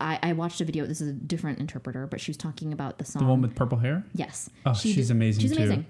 I, 0.00 0.18
I 0.22 0.32
watched 0.32 0.60
a 0.60 0.64
video. 0.64 0.86
This 0.86 1.00
is 1.00 1.08
a 1.10 1.12
different 1.12 1.58
interpreter, 1.58 2.06
but 2.06 2.20
she 2.20 2.30
was 2.30 2.36
talking 2.38 2.72
about 2.72 2.98
the 2.98 3.04
song. 3.04 3.22
The 3.22 3.28
one 3.28 3.42
with 3.42 3.54
purple 3.54 3.78
hair. 3.78 4.04
Yes. 4.14 4.48
Oh, 4.64 4.72
She 4.72 4.92
she's 4.94 5.08
did- 5.08 5.16
amazing 5.16 5.42
She's 5.42 5.50
too. 5.52 5.58
amazing. 5.58 5.86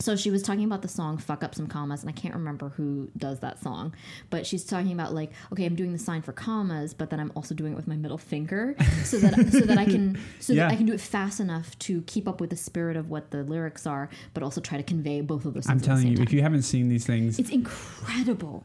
So 0.00 0.14
she 0.14 0.30
was 0.30 0.42
talking 0.42 0.64
about 0.64 0.82
the 0.82 0.88
song 0.88 1.18
"Fuck 1.18 1.42
Up 1.42 1.54
Some 1.54 1.66
Commas," 1.66 2.02
and 2.02 2.08
I 2.08 2.12
can't 2.12 2.34
remember 2.34 2.68
who 2.70 3.10
does 3.16 3.40
that 3.40 3.60
song, 3.60 3.94
but 4.30 4.46
she's 4.46 4.64
talking 4.64 4.92
about 4.92 5.12
like, 5.12 5.32
okay, 5.52 5.64
I'm 5.66 5.74
doing 5.74 5.92
the 5.92 5.98
sign 5.98 6.22
for 6.22 6.32
commas, 6.32 6.94
but 6.94 7.10
then 7.10 7.18
I'm 7.18 7.32
also 7.34 7.54
doing 7.54 7.72
it 7.72 7.76
with 7.76 7.88
my 7.88 7.96
middle 7.96 8.18
finger, 8.18 8.76
so 9.02 9.18
that 9.18 9.34
so 9.52 9.60
that 9.60 9.76
I 9.78 9.84
can 9.84 10.16
so 10.40 10.52
Yeah. 10.52 10.66
that 10.68 10.72
I 10.74 10.76
can 10.76 10.86
do 10.86 10.92
it 10.92 11.00
fast 11.00 11.40
enough 11.40 11.76
to 11.80 12.02
keep 12.02 12.28
up 12.28 12.40
with 12.40 12.50
the 12.50 12.56
spirit 12.56 12.96
of 12.96 13.10
what 13.10 13.30
the 13.32 13.42
lyrics 13.42 13.86
are, 13.86 14.08
but 14.34 14.42
also 14.44 14.60
try 14.60 14.76
to 14.78 14.84
convey 14.84 15.20
both 15.20 15.44
of 15.44 15.54
those. 15.54 15.68
I'm 15.68 15.78
things 15.78 15.82
at 15.82 15.82
the 15.82 15.86
telling 15.88 16.06
you, 16.08 16.16
time. 16.18 16.26
if 16.26 16.32
you 16.32 16.42
haven't 16.42 16.62
seen 16.62 16.88
these 16.88 17.04
things, 17.04 17.38
it's 17.38 17.50
incredible. 17.50 18.64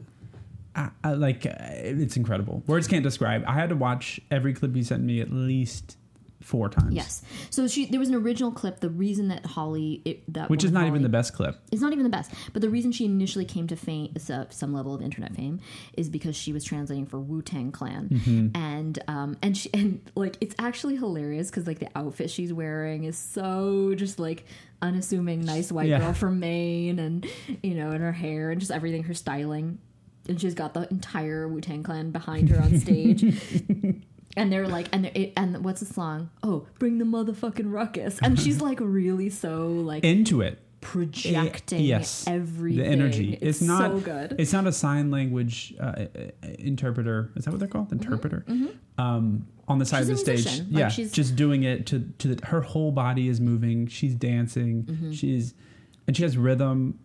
I, 0.76 0.90
I, 1.04 1.14
like 1.14 1.46
uh, 1.46 1.52
it's 1.60 2.18
incredible. 2.18 2.64
Words 2.68 2.88
can't 2.88 3.04
describe. 3.04 3.44
I 3.48 3.54
had 3.54 3.70
to 3.70 3.76
watch 3.76 4.20
every 4.32 4.54
clip 4.54 4.76
you 4.76 4.84
sent 4.84 5.04
me 5.04 5.20
at 5.22 5.32
least 5.32 5.98
four 6.44 6.70
times. 6.70 6.94
Yes. 6.94 7.22
So 7.50 7.68
she 7.68 7.86
there 7.86 8.00
was 8.00 8.10
an 8.10 8.16
original 8.16 8.52
clip. 8.52 8.80
The 8.80 8.90
reason 8.90 9.30
that 9.30 9.46
Holly 9.46 10.02
it, 10.06 10.34
that 10.34 10.50
Which 10.50 10.64
is 10.64 10.72
not 10.72 10.88
even 10.88 11.02
the 11.02 11.10
best 11.10 11.34
clip. 11.34 11.58
It's 11.72 11.82
not 11.82 11.92
even 11.94 12.04
the 12.04 12.10
best. 12.10 12.32
But 12.54 12.62
the 12.62 12.70
reason 12.70 12.92
she 12.92 13.06
initially 13.06 13.46
came 13.46 13.68
to 13.68 13.76
fame, 13.76 14.14
uh, 14.30 14.46
some 14.50 14.74
level 14.74 14.94
of 14.94 15.02
internet 15.02 15.36
fame, 15.36 15.60
is 15.98 16.10
because 16.10 16.36
she 16.36 16.54
was 16.54 16.64
translating 16.64 17.06
for 17.06 17.20
Wu 17.20 17.42
Tang 17.42 17.72
Clan, 17.72 18.10
Mm-hmm. 18.10 18.48
and 18.56 19.00
um, 19.08 19.38
and 19.42 19.56
she 19.58 19.70
and 19.74 20.02
like 20.16 20.38
it's 20.42 20.56
actually 20.60 20.96
hilarious 20.96 21.50
because 21.50 21.66
like 21.68 21.80
the 21.80 21.90
outfit 21.96 22.30
she's 22.30 22.52
wearing 22.54 23.06
is 23.06 23.18
so 23.18 23.94
just 23.96 24.20
like 24.20 24.46
unassuming, 24.82 25.42
nice 25.42 25.72
white 25.72 25.88
Yeah. 25.88 26.00
girl 26.00 26.14
from 26.14 26.40
Maine, 26.40 27.00
and 27.00 27.26
you 27.64 27.74
know, 27.76 27.92
and 27.92 28.02
her 28.02 28.12
hair 28.12 28.52
and 28.52 28.60
just 28.60 28.72
everything, 28.72 29.04
her 29.04 29.14
styling, 29.14 29.80
and 30.28 30.40
she's 30.42 30.54
got 30.54 30.74
the 30.74 30.88
entire 30.90 31.48
Wu 31.48 31.62
Tang 31.62 31.84
Clan 31.84 32.12
behind 32.12 32.50
her 32.50 32.62
on 32.62 32.80
stage. 32.80 33.24
And 34.36 34.52
they're 34.52 34.68
like, 34.68 34.88
and 34.92 35.06
they're, 35.06 35.32
and 35.38 35.64
what's 35.64 35.80
the 35.82 35.86
song? 35.94 36.30
Oh, 36.42 36.66
bring 36.80 36.98
the 36.98 37.06
motherfucking 37.06 37.72
ruckus! 37.72 38.18
And 38.22 38.40
she's 38.40 38.62
like 38.62 38.80
really 38.82 39.30
so 39.30 39.68
like 39.68 40.04
Into 40.04 40.42
it. 40.42 40.60
projecting 40.82 41.80
Eh, 41.80 41.84
yes, 41.84 42.26
everything. 42.28 42.84
The 42.84 42.90
energy. 42.90 43.34
It's, 43.42 43.60
It's, 43.60 43.62
not 43.62 43.92
so 43.92 44.00
good. 44.00 44.36
It's 44.40 44.52
not 44.52 44.66
a 44.66 44.72
sign 44.72 45.12
language 45.12 45.76
uh, 45.80 45.84
uh, 45.84 46.08
interpreter. 46.60 47.32
Is 47.36 47.46
that 47.46 47.52
what 47.52 47.60
they're 47.60 47.68
called? 47.70 47.92
Interpreter. 47.92 48.44
Um, 48.98 49.48
on 49.68 49.80
the 49.80 49.86
side 49.86 50.04
Mm-hmm, 50.04 50.12
She's 50.16 50.20
of 50.22 50.26
the 50.26 50.38
stage. 50.40 50.60
Like, 50.62 50.68
yeah, 50.80 50.88
she's- 50.90 51.12
just 51.12 51.36
doing 51.36 51.64
it 51.64 51.86
to 51.88 52.00
to 52.18 52.36
the, 52.36 52.46
her 52.48 52.62
whole 52.62 52.92
body 52.92 53.28
is 53.28 53.40
moving. 53.40 53.88
She's 53.88 54.16
dancing. 54.16 54.84
Mm-hmm. 54.84 55.12
She's 55.12 55.54
and 56.08 56.18
she 56.18 56.24
has 56.24 56.38
rhythm. 56.38 57.00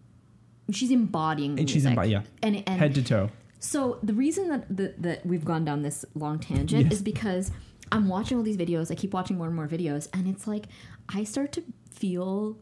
she's 0.73 0.91
embodying 0.91 1.59
And 1.59 1.69
she's 1.71 1.85
music. 1.85 1.99
embo- 1.99 2.11
yeah. 2.11 2.23
And 2.43 2.57
and 2.67 2.81
head 2.81 2.95
to 2.97 3.03
toe. 3.03 3.31
So 3.61 3.99
the 4.03 4.13
reason 4.15 4.49
that, 4.49 4.77
that 4.77 5.03
that 5.03 5.27
we've 5.27 5.45
gone 5.45 5.65
down 5.65 5.83
this 5.83 6.05
long 6.15 6.39
tangent 6.39 6.85
Yes. 6.85 6.93
is 6.95 7.03
because 7.03 7.51
I'm 7.91 8.09
watching 8.09 8.37
all 8.37 8.43
these 8.43 8.57
videos. 8.57 8.91
I 8.91 8.95
keep 8.95 9.13
watching 9.15 9.37
more 9.39 9.47
and 9.47 9.57
more 9.57 9.67
videos, 9.69 10.09
and 10.13 10.29
it's 10.29 10.47
like 10.47 10.67
I 11.09 11.25
start 11.25 11.53
to 11.53 11.65
feel 11.91 12.59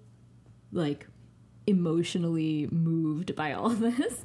like 0.73 1.07
emotionally 1.67 2.69
moved 2.71 3.35
by 3.35 3.53
all 3.53 3.69
this. 3.87 4.23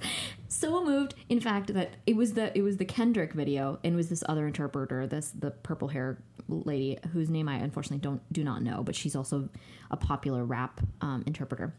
So 0.47 0.83
moved, 0.83 1.15
in 1.29 1.39
fact, 1.39 1.73
that 1.73 1.91
it 2.05 2.15
was 2.15 2.33
the 2.33 2.55
it 2.57 2.61
was 2.61 2.77
the 2.77 2.85
Kendrick 2.85 3.33
video, 3.33 3.79
and 3.83 3.95
was 3.95 4.09
this 4.09 4.23
other 4.29 4.45
interpreter, 4.47 5.07
this 5.07 5.31
the 5.37 5.51
purple 5.51 5.87
hair 5.87 6.21
lady 6.47 6.97
whose 7.13 7.29
name 7.29 7.47
I 7.47 7.55
unfortunately 7.55 7.99
don't 7.99 8.21
do 8.31 8.43
not 8.43 8.61
know, 8.61 8.83
but 8.83 8.95
she's 8.95 9.15
also 9.15 9.49
a 9.89 9.97
popular 9.97 10.43
rap 10.45 10.81
um, 11.01 11.23
interpreter. 11.25 11.73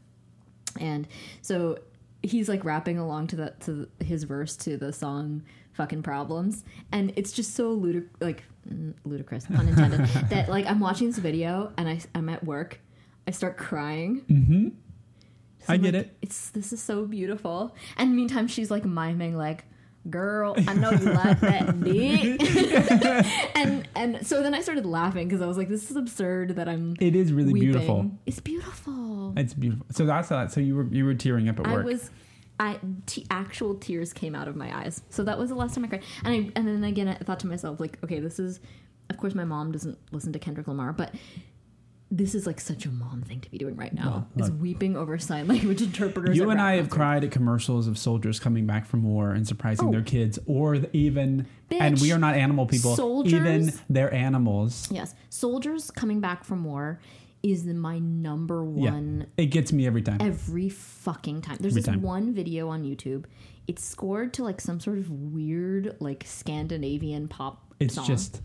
And 0.81 1.07
so 1.43 1.79
he's 2.23 2.49
like 2.49 2.65
rapping 2.65 2.99
along 2.99 3.29
to 3.29 3.37
the 3.37 3.55
to 3.61 3.89
his 4.05 4.25
verse 4.25 4.57
to 4.59 4.77
the 4.77 4.93
song 4.93 5.43
"Fucking 5.73 6.03
Problems," 6.03 6.65
and 6.91 7.13
it's 7.17 7.33
just 7.33 7.55
so 7.55 7.77
ludic- 7.77 8.09
like 8.21 8.45
mm, 8.69 8.95
ludicrous, 9.05 9.47
pun 9.47 9.69
intended, 9.69 10.01
that 10.31 10.49
like 10.49 10.67
I'm 10.67 10.81
watching 10.81 11.09
this 11.09 11.19
video 11.19 11.73
and 11.77 11.89
I 11.89 12.01
I'm 12.15 12.29
at 12.29 12.45
work, 12.45 12.81
I 13.27 13.31
start 13.31 13.57
crying. 13.57 14.23
Mm-hmm. 14.29 14.69
I 15.69 15.75
I'm 15.75 15.83
get 15.83 15.95
like, 15.95 16.07
it. 16.07 16.17
It's 16.23 16.51
this 16.51 16.73
is 16.73 16.83
so 16.83 17.07
beautiful. 17.07 17.75
And 17.97 18.17
meantime, 18.17 18.49
she's 18.49 18.71
like 18.71 18.85
miming 18.85 19.37
like, 19.37 19.65
"Girl, 20.11 20.55
I 20.67 20.75
know 20.75 20.91
you 20.91 21.13
like 21.13 21.41
that 21.41 21.81
dick." 21.85 22.41
and 23.57 23.89
and 23.95 24.27
so 24.27 24.43
then 24.43 24.55
I 24.55 24.61
started 24.61 24.87
laughing 24.87 25.29
because 25.29 25.43
I 25.43 25.47
was 25.47 25.57
like, 25.57 25.69
"This 25.69 25.91
is 25.91 25.97
absurd 25.97 26.57
that 26.57 26.69
I'm." 26.69 26.97
It 27.01 27.15
is 27.15 27.33
really 27.33 27.53
weeping. 27.53 27.73
beautiful. 27.73 28.11
It's 28.27 28.41
beautiful. 28.41 29.33
It's 29.37 29.55
beautiful. 29.55 29.87
So 29.91 30.07
that's 30.07 30.29
that. 30.29 30.53
So 30.53 30.61
you 30.61 30.77
were 30.77 30.87
you 30.87 31.05
were 31.05 31.15
tearing 31.15 31.49
up 31.49 31.61
at 31.61 31.67
I 31.67 31.73
work. 31.73 31.83
I 31.83 31.87
was. 31.87 32.11
I 32.61 32.79
t- 33.07 33.27
actual 33.31 33.75
tears 33.75 34.13
came 34.13 34.35
out 34.35 34.47
of 34.47 34.55
my 34.55 34.77
eyes. 34.77 35.03
So 35.09 35.25
that 35.25 35.39
was 35.39 35.49
the 35.49 35.57
last 35.57 35.75
time 35.75 35.85
I 35.85 35.89
cried. 35.89 36.05
And 36.25 36.35
I 36.35 36.53
and 36.55 36.69
then 36.69 36.85
again 36.85 37.09
I 37.09 37.15
thought 37.15 37.41
to 37.41 37.47
myself 37.47 37.81
like, 37.81 37.99
okay, 38.05 38.21
this 38.21 38.39
is 38.39 38.61
of 39.11 39.17
course 39.17 39.35
my 39.35 39.45
mom 39.45 39.73
doesn't 39.73 39.99
listen 40.13 40.33
to 40.33 40.39
Kendrick 40.39 40.69
Lamar, 40.69 40.93
but 40.93 41.15
this 42.15 42.35
is 42.35 42.47
like 42.47 42.61
such 42.61 42.85
a 42.85 42.91
mom 42.91 43.23
thing 43.23 43.41
to 43.41 43.51
be 43.51 43.57
doing 43.57 43.75
right 43.75 43.93
now. 43.95 44.27
Well, 44.37 44.45
is 44.45 44.51
weeping 44.53 44.97
over 44.97 45.17
sign 45.19 45.49
language 45.49 45.81
interpreters. 45.89 46.37
you 46.37 46.51
and 46.51 46.61
I 46.61 46.73
have 46.73 46.85
concerts. 46.85 46.95
cried 46.95 47.25
at 47.25 47.31
commercials 47.31 47.87
of 47.89 47.97
soldiers 47.97 48.39
coming 48.39 48.67
back 48.67 48.85
from 48.85 49.03
war 49.03 49.31
and 49.33 49.49
surprising 49.49 49.89
Oh. 49.89 49.93
their 49.93 50.03
kids, 50.03 50.39
or 50.47 50.77
even, 50.93 51.47
and 51.71 51.99
we 52.01 52.13
are 52.13 52.19
not 52.19 52.35
animal 52.35 52.67
people. 52.67 52.95
Soldiers? 52.97 53.33
Even 53.69 53.73
their 53.89 54.13
animals. 54.13 54.89
Yes, 54.93 55.15
soldiers 55.31 55.91
coming 55.91 56.21
back 56.21 56.45
from 56.45 56.65
war 56.65 57.01
is 57.43 57.65
my 57.65 57.99
number 57.99 58.63
one 58.63 59.27
It 59.37 59.47
gets 59.47 59.73
me 59.73 59.87
every 59.87 60.03
time. 60.03 60.19
every 60.21 60.69
fucking 60.69 61.41
time. 61.41 61.57
There's 61.61 61.73
Every 61.73 61.81
this 61.81 61.87
time. 61.87 62.03
one 62.03 62.35
video 62.35 62.69
on 62.69 62.85
YouTube. 62.85 63.25
It's 63.67 63.83
scored 63.85 64.35
to 64.35 64.45
like 64.45 64.61
some 64.61 64.79
sort 64.81 64.99
of 64.99 65.11
weird 65.11 65.97
like 65.99 66.25
Scandinavian 66.27 67.27
pop 67.27 67.75
It's 67.81 67.95
song. 67.95 68.07
just 68.07 68.41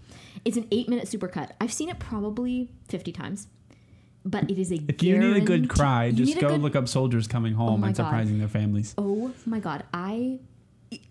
It's 0.45 0.57
an 0.57 0.68
eight 0.72 0.89
minute 0.89 1.05
supercut. 1.05 1.51
I've 1.61 1.74
seen 1.74 1.89
it 1.89 1.99
probably 1.99 2.72
fifty 2.88 3.11
times, 3.11 3.47
but 4.30 4.49
it 4.51 4.57
is 4.59 4.71
a. 4.71 4.80
if 4.88 5.01
you 5.03 5.17
need 5.17 5.38
a 5.38 5.41
good 5.41 5.69
cry, 5.69 6.11
just 6.11 6.39
go 6.39 6.49
good- 6.49 6.61
look 6.61 6.75
up 6.75 6.88
soldiers 6.88 7.28
coming 7.28 7.53
home 7.53 7.82
my 7.82 7.88
and 7.88 7.95
God. 7.95 8.03
surprising 8.05 8.39
their 8.39 8.47
families. 8.47 8.93
Oh 8.97 9.32
my 9.45 9.59
god, 9.59 9.84
I. 9.93 10.39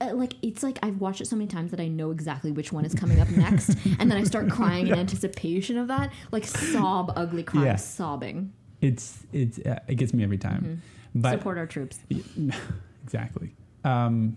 uh, 0.01 0.15
Like 0.15 0.35
it's 0.43 0.63
like 0.63 0.79
I've 0.83 1.01
watched 1.01 1.21
it 1.21 1.27
so 1.27 1.37
many 1.37 1.49
times 1.49 1.71
that 1.71 1.81
I 1.81 1.89
know 1.89 2.11
exactly 2.11 2.53
which 2.53 2.73
one 2.73 2.85
is 2.85 2.95
coming 2.95 3.21
up 3.21 3.29
next, 3.31 3.71
and 3.99 4.11
then 4.11 4.19
I 4.19 4.25
start 4.25 4.49
crying 4.51 4.87
in 4.89 4.95
anticipation 4.95 5.77
of 5.79 5.89
that, 5.89 6.13
like 6.33 6.45
sob, 6.47 7.13
ugly 7.17 7.43
cry, 7.43 7.65
Yeah. 7.65 7.77
sobbing. 7.77 8.53
It's 8.81 9.19
it's 9.33 9.59
uh, 9.61 9.79
it 9.89 9.95
gets 9.97 10.13
me 10.15 10.23
every 10.23 10.39
time. 10.39 10.83
But 11.15 11.29
Mm-hmm. 11.31 11.39
Support 11.39 11.57
our 11.59 11.67
troops. 11.67 11.99
exactly. 13.05 13.55
Um, 13.85 14.37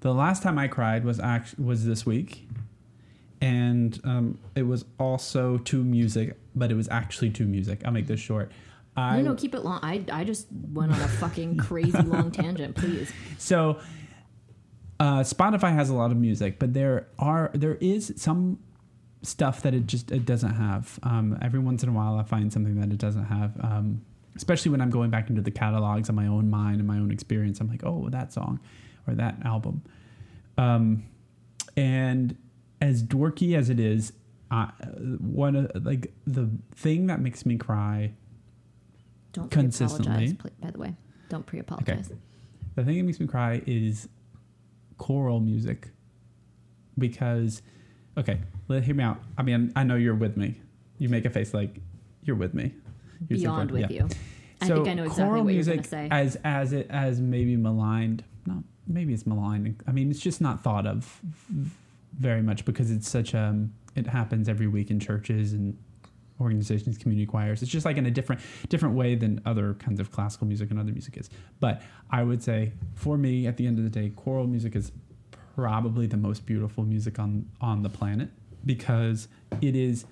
the 0.00 0.12
last 0.12 0.42
time 0.42 0.58
I 0.58 0.68
cried 0.68 1.04
was 1.04 1.18
act- 1.20 1.58
was 1.58 1.84
this 1.86 2.04
week, 2.06 2.46
and 3.40 4.00
um, 4.04 4.38
it 4.54 4.62
was 4.62 4.84
also 4.98 5.58
to 5.58 5.82
music, 5.82 6.36
but 6.54 6.70
it 6.70 6.74
was 6.74 6.88
actually 6.88 7.30
to 7.30 7.44
music. 7.44 7.82
I'll 7.84 7.92
make 7.92 8.06
this 8.06 8.20
short. 8.20 8.50
I, 8.96 9.18
no, 9.18 9.30
no, 9.30 9.34
keep 9.36 9.54
it 9.54 9.60
long. 9.60 9.78
I, 9.82 10.04
I 10.10 10.24
just 10.24 10.48
went 10.72 10.92
on 10.92 11.00
a 11.00 11.08
fucking 11.08 11.56
crazy 11.58 12.02
long 12.02 12.30
tangent. 12.32 12.74
Please. 12.74 13.12
So, 13.38 13.78
uh, 14.98 15.20
Spotify 15.20 15.72
has 15.72 15.90
a 15.90 15.94
lot 15.94 16.10
of 16.10 16.16
music, 16.16 16.58
but 16.58 16.74
there 16.74 17.06
are 17.20 17.52
there 17.54 17.76
is 17.76 18.12
some 18.16 18.58
stuff 19.22 19.62
that 19.62 19.72
it 19.72 19.86
just 19.86 20.10
it 20.10 20.26
doesn't 20.26 20.54
have. 20.54 20.98
Um, 21.04 21.38
every 21.40 21.60
once 21.60 21.84
in 21.84 21.88
a 21.88 21.92
while, 21.92 22.16
I 22.16 22.24
find 22.24 22.52
something 22.52 22.80
that 22.80 22.90
it 22.90 22.98
doesn't 22.98 23.26
have. 23.26 23.52
Um, 23.60 24.04
especially 24.34 24.72
when 24.72 24.80
I'm 24.80 24.90
going 24.90 25.10
back 25.10 25.30
into 25.30 25.42
the 25.42 25.50
catalogs 25.52 26.08
of 26.08 26.16
my 26.16 26.26
own 26.26 26.50
mind 26.50 26.78
and 26.78 26.86
my 26.86 26.98
own 26.98 27.12
experience, 27.12 27.60
I'm 27.60 27.68
like, 27.68 27.84
oh, 27.84 28.08
that 28.10 28.32
song 28.32 28.58
or 29.06 29.14
that 29.14 29.36
album. 29.44 29.82
Um, 30.56 31.04
and 31.76 32.36
as 32.80 33.02
dorky 33.02 33.56
as 33.56 33.70
it 33.70 33.80
is, 33.80 34.12
uh, 34.50 34.68
one 35.20 35.56
of 35.56 35.70
like 35.84 36.12
the 36.26 36.48
thing 36.74 37.06
that 37.08 37.20
makes 37.20 37.44
me 37.44 37.56
cry 37.56 38.12
Don't 39.32 39.50
Consistently. 39.50 40.34
pre-apologize, 40.34 40.52
by 40.60 40.70
the 40.70 40.78
way. 40.78 40.94
Don't 41.28 41.44
pre-apologize. 41.46 42.08
the 42.74 42.84
thing 42.84 42.96
that 42.98 43.04
makes 43.04 43.20
me 43.20 43.26
cry 43.26 43.62
is 43.66 44.08
choral 44.96 45.38
music 45.40 45.88
because 46.98 47.62
okay 48.16 48.40
let 48.66 48.82
hear 48.82 48.94
me 48.94 49.04
out 49.04 49.20
i 49.36 49.42
mean 49.42 49.72
i 49.76 49.84
know 49.84 49.94
you're 49.94 50.14
with 50.14 50.36
me 50.36 50.60
you 50.98 51.08
make 51.08 51.24
a 51.24 51.30
face 51.30 51.54
like 51.54 51.78
you're 52.24 52.34
with 52.34 52.52
me 52.54 52.74
You're 53.28 53.38
Beyond 53.38 53.70
with 53.70 53.82
yeah. 53.90 54.02
you. 54.04 54.08
I 54.60 54.66
So 54.68 54.74
think 54.76 54.88
I 54.88 54.94
know 54.94 55.04
exactly 55.04 55.24
choral 55.24 55.44
what 55.44 55.52
music 55.52 55.74
you're 55.74 55.82
going 56.00 56.08
to 56.10 56.14
say. 56.16 56.20
as 56.20 56.36
as 56.44 56.72
it 56.72 56.86
as 56.90 57.20
maybe 57.20 57.56
maligned 57.56 58.24
not 58.46 58.64
maybe 58.88 59.12
it's 59.14 59.26
maligned 59.26 59.80
i 59.86 59.92
mean 59.92 60.10
it's 60.10 60.18
just 60.20 60.40
not 60.40 60.64
thought 60.64 60.86
of 60.86 61.20
very 62.18 62.42
much 62.42 62.64
because 62.64 62.90
it's 62.90 63.08
such 63.08 63.34
um 63.34 63.72
it 63.94 64.06
happens 64.06 64.48
every 64.48 64.66
week 64.66 64.90
in 64.90 65.00
churches 65.00 65.52
and 65.52 65.76
organizations 66.40 66.96
community 66.96 67.26
choirs. 67.26 67.62
It's 67.62 67.70
just 67.70 67.84
like 67.84 67.96
in 67.96 68.06
a 68.06 68.10
different 68.10 68.40
different 68.68 68.94
way 68.94 69.14
than 69.14 69.40
other 69.44 69.74
kinds 69.74 69.98
of 69.98 70.10
classical 70.10 70.46
music 70.46 70.70
and 70.70 70.78
other 70.78 70.92
music 70.92 71.16
is. 71.16 71.30
But 71.60 71.82
i 72.10 72.22
would 72.22 72.42
say 72.42 72.72
for 72.94 73.18
me 73.18 73.46
at 73.46 73.56
the 73.56 73.66
end 73.66 73.78
of 73.78 73.84
the 73.84 73.90
day 73.90 74.10
choral 74.14 74.46
music 74.46 74.76
is 74.76 74.92
probably 75.54 76.06
the 76.06 76.16
most 76.16 76.46
beautiful 76.46 76.84
music 76.84 77.18
on 77.18 77.48
on 77.60 77.82
the 77.82 77.88
planet 77.88 78.30
because 78.64 79.28
it 79.60 79.74
is 79.74 80.04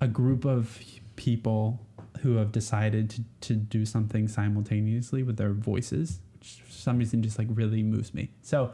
a 0.00 0.08
group 0.08 0.44
of 0.44 0.78
people 1.16 1.80
who 2.20 2.36
have 2.36 2.52
decided 2.52 3.08
to, 3.10 3.22
to 3.40 3.54
do 3.54 3.86
something 3.86 4.28
simultaneously 4.28 5.22
with 5.22 5.36
their 5.36 5.52
voices 5.52 6.20
which 6.38 6.62
for 6.64 6.72
some 6.72 6.98
reason 6.98 7.22
just 7.22 7.38
like 7.38 7.48
really 7.50 7.82
moves 7.82 8.14
me. 8.14 8.30
So 8.42 8.72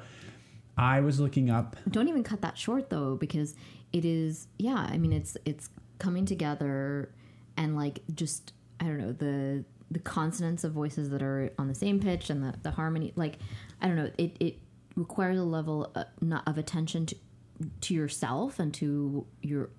i 0.77 1.01
was 1.01 1.21
looking 1.21 1.51
up 1.51 1.77
Don't 1.91 2.09
even 2.09 2.23
cut 2.23 2.41
that 2.43 2.57
short 2.59 2.91
though, 2.91 3.17
because 3.17 3.55
it 3.93 4.05
is. 4.05 4.49
Yeah, 4.59 4.87
I 4.91 4.97
mean, 4.99 5.13
it's 5.13 5.37
it's 5.45 5.69
coming 5.99 6.25
together, 6.25 7.13
and 7.57 7.77
like 7.77 8.01
just 8.15 8.53
I 8.81 8.85
don't 8.85 8.99
know 8.99 9.13
the 9.13 9.65
the 9.91 9.99
consonants 9.99 10.65
of 10.65 10.73
voices 10.73 11.11
that 11.11 11.23
are 11.23 11.53
on 11.59 11.69
the 11.69 11.75
same 11.75 12.01
pitch 12.01 12.31
and 12.31 12.43
the 12.43 12.55
the 12.63 12.71
harmony. 12.71 13.13
Like 13.17 13.39
I 13.81 13.87
don't 13.87 13.97
know, 13.97 14.11
it 14.17 14.37
it 14.41 14.59
requires 14.97 15.39
a 15.39 15.45
level 15.45 15.93
of, 15.95 16.07
not 16.21 16.47
of 16.49 16.59
attention 16.59 17.07
to 17.07 17.17
to 17.83 17.95
yourself 17.95 18.59
and 18.59 18.73
to 18.75 19.27
your 19.43 19.71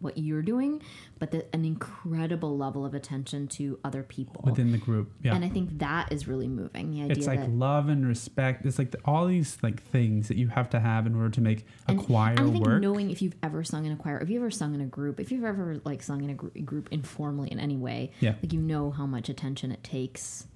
what 0.00 0.18
you're 0.18 0.42
doing, 0.42 0.82
but 1.18 1.30
the, 1.30 1.46
an 1.54 1.64
incredible 1.64 2.56
level 2.56 2.84
of 2.84 2.92
attention 2.94 3.48
to 3.48 3.78
other 3.82 4.02
people. 4.02 4.42
within 4.44 4.70
the 4.72 4.78
group 4.78 5.10
yeah 5.22 5.34
And 5.34 5.44
I 5.44 5.48
think 5.48 5.78
that 5.78 6.12
is 6.12 6.28
really 6.28 6.48
moving. 6.48 6.90
The 6.92 7.02
idea 7.02 7.16
it's 7.16 7.26
like 7.26 7.40
love 7.48 7.88
and 7.88 8.06
respect 8.06 8.66
it's 8.66 8.78
like 8.78 8.90
the, 8.90 8.98
all 9.04 9.26
these 9.26 9.56
like 9.62 9.82
things 9.82 10.28
that 10.28 10.36
you 10.36 10.48
have 10.48 10.68
to 10.70 10.80
have 10.80 11.06
in 11.06 11.14
order 11.14 11.30
to 11.30 11.40
make 11.40 11.60
a 11.88 11.92
and, 11.92 11.98
choir 12.04 12.30
and 12.32 12.40
I 12.40 12.52
think 12.52 12.66
work 12.66 12.82
knowing 12.82 13.10
if 13.10 13.22
you've 13.22 13.36
ever 13.42 13.64
sung 13.64 13.86
in 13.86 13.92
a 13.92 13.96
choir, 13.96 14.18
if 14.18 14.28
you've 14.28 14.42
ever 14.42 14.50
sung 14.50 14.74
in 14.74 14.80
a 14.80 14.86
group, 14.86 15.18
if 15.20 15.32
you've 15.32 15.44
ever 15.44 15.80
like 15.84 16.02
sung 16.02 16.22
in 16.22 16.30
a 16.30 16.34
gr- 16.34 16.48
group 16.64 16.88
informally 16.92 17.50
in 17.50 17.58
any 17.58 17.76
way, 17.76 18.12
Yeah. 18.20 18.34
like 18.42 18.52
you 18.52 18.60
know 18.60 18.90
how 18.90 19.06
much 19.06 19.28
attention 19.28 19.72
it 19.72 19.82
takes, 19.82 20.46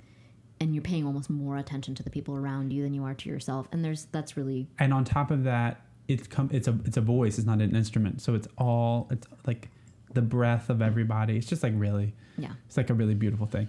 and 0.60 0.74
you're 0.74 0.82
paying 0.82 1.06
almost 1.06 1.30
more 1.30 1.56
attention 1.56 1.94
to 1.94 2.02
the 2.02 2.10
people 2.10 2.36
around 2.36 2.72
you 2.72 2.82
than 2.82 2.92
you 2.92 3.04
are 3.04 3.14
to 3.14 3.28
yourself. 3.30 3.66
And 3.72 3.82
there's 3.84 4.04
that's 4.06 4.36
really 4.36 4.68
and 4.78 4.92
on 4.92 5.04
top 5.04 5.30
of 5.30 5.44
that 5.44 5.80
it's 6.10 6.26
come 6.26 6.48
it's 6.52 6.68
a 6.68 6.78
it's 6.84 6.96
a 6.96 7.00
voice 7.00 7.38
it's 7.38 7.46
not 7.46 7.60
an 7.60 7.74
instrument. 7.74 8.20
So 8.20 8.34
it's 8.34 8.48
all 8.58 9.08
it's 9.10 9.26
like 9.46 9.68
the 10.12 10.22
breath 10.22 10.70
of 10.70 10.82
everybody. 10.82 11.36
It's 11.36 11.46
just 11.46 11.62
like 11.62 11.72
really 11.76 12.14
yeah. 12.36 12.52
it's 12.66 12.76
like 12.76 12.90
a 12.90 12.94
really 12.94 13.14
beautiful 13.14 13.46
thing. 13.46 13.68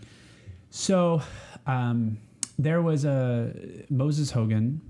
So 0.70 1.22
um 1.68 2.18
there 2.58 2.82
was 2.82 3.06
a 3.06 3.54
moses 3.90 4.32
hogan 4.32 4.82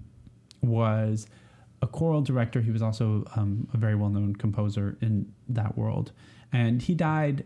was 0.62 1.28
a 1.82 1.88
choral 1.88 2.22
director. 2.22 2.62
He 2.62 2.72
was 2.72 2.82
also 2.82 3.26
um, 3.36 3.68
a 3.74 3.78
very 3.78 3.96
well-known 3.96 4.36
composer 4.36 4.98
in 5.02 5.34
that 5.50 5.76
world. 5.76 6.12
And 6.54 6.80
he 6.80 6.94
died 6.94 7.44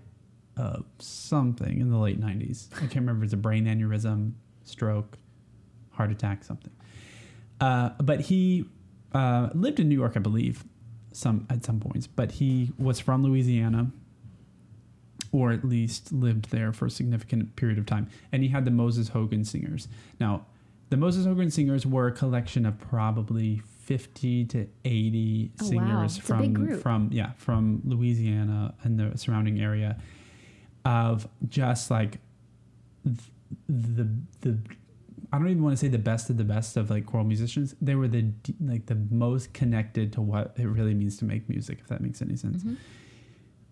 of 0.57 0.85
something 0.99 1.79
in 1.79 1.89
the 1.89 1.97
late 1.97 2.17
90s 2.17 2.73
i 2.75 2.79
can't 2.79 2.95
remember 2.95 3.23
if 3.23 3.27
it's 3.27 3.33
a 3.33 3.37
brain 3.37 3.65
aneurysm 3.65 4.31
stroke 4.63 5.17
heart 5.95 6.11
attack 6.11 6.43
something. 6.43 6.71
Uh, 7.59 7.89
but 8.03 8.19
he 8.21 8.65
uh, 9.15 9.49
lived 9.53 9.79
in 9.79 9.87
New 9.89 9.95
York, 9.95 10.13
I 10.15 10.19
believe, 10.19 10.63
some 11.11 11.47
at 11.49 11.63
some 11.63 11.79
points. 11.79 12.05
But 12.05 12.33
he 12.33 12.71
was 12.77 12.99
from 12.99 13.23
Louisiana, 13.23 13.91
or 15.31 15.51
at 15.51 15.63
least 15.65 16.11
lived 16.11 16.51
there 16.51 16.71
for 16.73 16.85
a 16.85 16.89
significant 16.91 17.55
period 17.55 17.77
of 17.79 17.85
time. 17.85 18.07
And 18.31 18.43
he 18.43 18.49
had 18.49 18.65
the 18.65 18.71
Moses 18.71 19.07
Hogan 19.09 19.43
Singers. 19.45 19.87
Now, 20.19 20.45
the 20.89 20.97
Moses 20.97 21.25
Hogan 21.25 21.49
Singers 21.49 21.85
were 21.85 22.07
a 22.07 22.11
collection 22.11 22.65
of 22.65 22.77
probably 22.79 23.61
fifty 23.79 24.45
to 24.45 24.67
eighty 24.83 25.51
Oh, 25.61 25.63
wow. 25.63 25.69
singers 25.69 26.17
It's 26.17 26.29
a 26.29 26.33
big 26.35 26.55
from 26.57 26.79
from 26.79 27.09
yeah 27.11 27.31
from 27.37 27.81
Louisiana 27.85 28.73
and 28.83 28.99
the 28.99 29.17
surrounding 29.17 29.59
area, 29.61 29.97
of 30.83 31.27
just 31.49 31.89
like 31.89 32.19
th- 33.05 33.17
the 33.67 34.07
the 34.41 34.57
I 35.31 35.37
don't 35.39 35.49
even 35.49 35.63
want 35.63 35.73
to 35.73 35.77
say 35.77 35.87
the 35.87 35.97
best 35.97 36.29
of 36.29 36.37
the 36.37 36.43
best 36.43 36.77
of 36.77 36.89
like 36.89 37.05
choral 37.05 37.25
musicians. 37.25 37.75
They 37.81 37.95
were 37.95 38.07
the 38.07 38.31
like 38.59 38.85
the 38.87 38.95
most 39.09 39.53
connected 39.53 40.13
to 40.13 40.21
what 40.21 40.53
it 40.57 40.65
really 40.67 40.93
means 40.93 41.17
to 41.17 41.25
make 41.25 41.47
music, 41.49 41.79
if 41.81 41.87
that 41.87 42.01
makes 42.01 42.21
any 42.21 42.35
sense. 42.35 42.63
Mhm. 42.63 42.77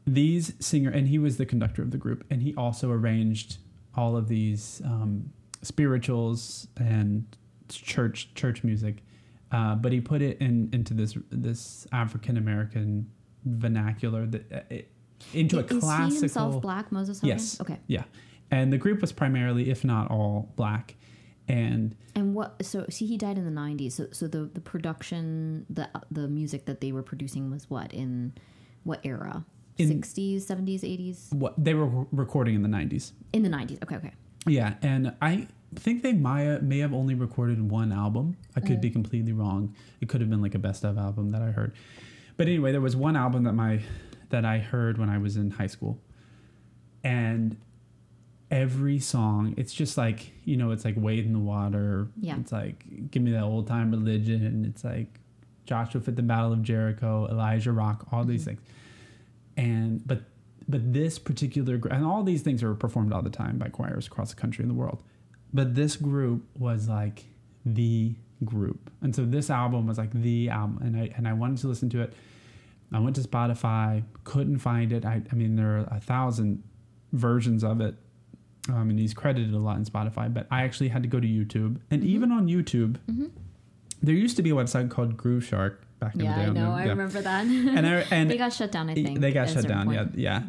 These 0.05 0.53
singer, 0.59 0.89
and 0.89 1.07
he 1.07 1.17
was 1.17 1.37
the 1.37 1.45
conductor 1.45 1.81
of 1.81 1.91
the 1.91 1.97
group, 1.97 2.25
and 2.29 2.41
he 2.41 2.53
also 2.55 2.91
arranged 2.91 3.57
all 3.95 4.17
of 4.17 4.27
these 4.27 4.81
um, 4.83 5.31
spirituals 5.61 6.67
and 6.77 7.25
church 7.69 8.33
church 8.35 8.63
music. 8.63 9.03
Uh, 9.51 9.75
but 9.75 9.91
he 9.91 10.01
put 10.01 10.21
it 10.21 10.37
in 10.39 10.69
into 10.73 10.93
this 10.93 11.15
this 11.29 11.87
African 11.91 12.37
American 12.37 13.09
vernacular 13.45 14.25
that 14.25 14.51
uh, 14.51 14.59
it, 14.69 14.91
into 15.33 15.59
a 15.59 15.63
Is 15.63 15.79
classical. 15.79 16.09
he 16.11 16.19
himself 16.19 16.61
black, 16.61 16.91
Moses 16.91 17.19
Hogan? 17.21 17.37
Yes. 17.37 17.61
Okay. 17.61 17.77
Yeah. 17.87 18.03
and 18.51 18.71
the 18.73 18.77
group 18.77 18.99
was 19.01 19.11
primarily, 19.11 19.69
if 19.69 19.83
not 19.85 20.11
all, 20.11 20.51
black. 20.57 20.95
And 21.47 21.95
And 22.15 22.33
what? 22.33 22.63
So 22.65 22.85
see, 22.89 23.05
he 23.05 23.17
died 23.17 23.37
in 23.37 23.45
the 23.45 23.61
'90s. 23.61 23.93
So 23.93 24.07
so 24.11 24.27
the 24.27 24.49
the 24.53 24.61
production, 24.61 25.65
the 25.69 25.89
the 26.09 26.27
music 26.27 26.65
that 26.65 26.81
they 26.81 26.91
were 26.91 27.03
producing 27.03 27.51
was 27.51 27.69
what 27.69 27.93
in 27.93 28.33
what 28.83 29.01
era? 29.03 29.45
In- 29.77 29.89
'60s, 29.89 30.43
'70s, 30.43 30.81
'80s? 30.81 31.33
what 31.33 31.53
they 31.57 31.73
were 31.73 32.05
recording 32.11 32.55
in 32.55 32.61
the 32.61 32.69
90s. 32.69 33.11
In 33.33 33.43
the 33.43 33.49
'90s. 33.49 33.81
Okay, 33.83 33.95
okay. 33.95 34.11
Yeah, 34.45 34.75
and 34.81 35.13
I 35.21 35.47
think 35.75 36.03
they 36.03 36.13
may, 36.13 36.59
may 36.59 36.79
have 36.79 36.93
only 36.93 37.15
recorded 37.15 37.69
one 37.69 37.91
album. 37.91 38.37
I 38.55 38.59
could 38.59 38.81
be 38.81 38.89
mm. 38.89 38.93
completely 38.93 39.31
wrong. 39.31 39.73
It 40.01 40.09
could 40.09 40.21
have 40.21 40.29
been 40.29 40.41
like 40.41 40.53
a 40.53 40.59
best 40.59 40.83
of 40.83 40.97
album 40.97 41.29
that 41.29 41.41
I 41.41 41.51
heard. 41.51 41.73
But 42.37 42.47
anyway, 42.47 42.71
there 42.71 42.81
was 42.81 42.95
one 42.95 43.15
album 43.15 43.43
that 43.43 43.53
my 43.53 43.81
that 44.29 44.45
I 44.45 44.57
heard 44.57 44.97
when 44.97 45.09
I 45.09 45.17
was 45.17 45.37
in 45.37 45.51
high 45.51 45.67
school. 45.67 45.99
And 47.03 47.57
every 48.53 48.99
song, 48.99 49.55
it's 49.57 49.73
just 49.73 49.97
like, 49.97 50.31
you 50.45 50.55
know, 50.55 50.69
it's 50.69 50.85
like 50.85 50.93
Wade 50.95 51.25
in 51.25 51.33
the 51.33 51.39
Water. 51.39 52.07
Yeah. 52.21 52.37
It's 52.39 52.51
like 52.51 53.09
Give 53.09 53.23
Me 53.23 53.31
That 53.31 53.41
Old 53.41 53.67
Time 53.67 53.89
Religion. 53.89 54.63
It's 54.69 54.83
like 54.83 55.19
Joshua 55.65 55.99
Fit 55.99 56.15
the 56.15 56.21
Battle 56.21 56.53
of 56.53 56.61
Jericho, 56.61 57.27
Elijah 57.31 57.71
Rock, 57.71 58.05
all 58.11 58.23
these 58.23 58.41
mm-hmm. 58.41 58.51
things. 58.51 58.61
And 59.57 60.07
but 60.07 60.21
but 60.67 60.93
this 60.93 61.17
particular 61.17 61.79
and 61.89 62.05
all 62.05 62.23
these 62.23 62.43
things 62.43 62.61
are 62.63 62.75
performed 62.75 63.11
all 63.11 63.23
the 63.23 63.29
time 63.29 63.57
by 63.57 63.69
choirs 63.69 64.07
across 64.07 64.29
the 64.29 64.39
country 64.39 64.63
and 64.63 64.69
the 64.69 64.75
world 64.75 65.03
but 65.53 65.75
this 65.75 65.95
group 65.95 66.45
was 66.57 66.87
like 66.87 67.25
the 67.65 68.15
group 68.45 68.89
and 69.01 69.15
so 69.15 69.25
this 69.25 69.49
album 69.49 69.87
was 69.87 69.97
like 69.97 70.11
the 70.11 70.49
album 70.49 70.79
and 70.81 70.95
i 70.95 71.09
and 71.17 71.27
i 71.27 71.33
wanted 71.33 71.57
to 71.57 71.67
listen 71.67 71.89
to 71.89 72.01
it 72.01 72.13
i 72.93 72.99
went 72.99 73.15
to 73.15 73.21
spotify 73.21 74.03
couldn't 74.23 74.59
find 74.59 74.91
it 74.91 75.05
i, 75.05 75.21
I 75.31 75.35
mean 75.35 75.55
there 75.55 75.79
are 75.79 75.87
a 75.91 75.99
thousand 75.99 76.63
versions 77.11 77.63
of 77.63 77.81
it 77.81 77.95
um, 78.69 78.89
and 78.89 78.99
he's 78.99 79.13
credited 79.13 79.53
a 79.53 79.57
lot 79.57 79.77
in 79.77 79.85
spotify 79.85 80.33
but 80.33 80.47
i 80.51 80.63
actually 80.63 80.89
had 80.89 81.03
to 81.03 81.09
go 81.09 81.19
to 81.19 81.27
youtube 81.27 81.79
and 81.91 82.01
mm-hmm. 82.01 82.09
even 82.09 82.31
on 82.31 82.47
youtube 82.47 82.97
mm-hmm. 83.09 83.27
there 84.01 84.15
used 84.15 84.35
to 84.35 84.43
be 84.43 84.49
a 84.49 84.53
website 84.53 84.89
called 84.89 85.17
Grooveshark 85.17 85.77
back 86.03 86.15
in 86.15 86.19
the 86.19 86.25
day 86.25 86.31
I 86.31 86.49
know. 86.49 86.71
I 86.71 86.83
yeah. 86.83 86.89
remember 86.89 87.21
that. 87.21 87.45
and 87.45 87.87
I, 87.87 88.05
and 88.11 88.29
they 88.31 88.37
got 88.37 88.53
shut 88.53 88.71
down. 88.71 88.89
I 88.89 88.93
think 88.93 89.19
they 89.19 89.31
got 89.31 89.49
shut 89.49 89.67
down. 89.67 89.85
point. 89.85 90.15
Yeah, 90.15 90.41
yeah. 90.41 90.43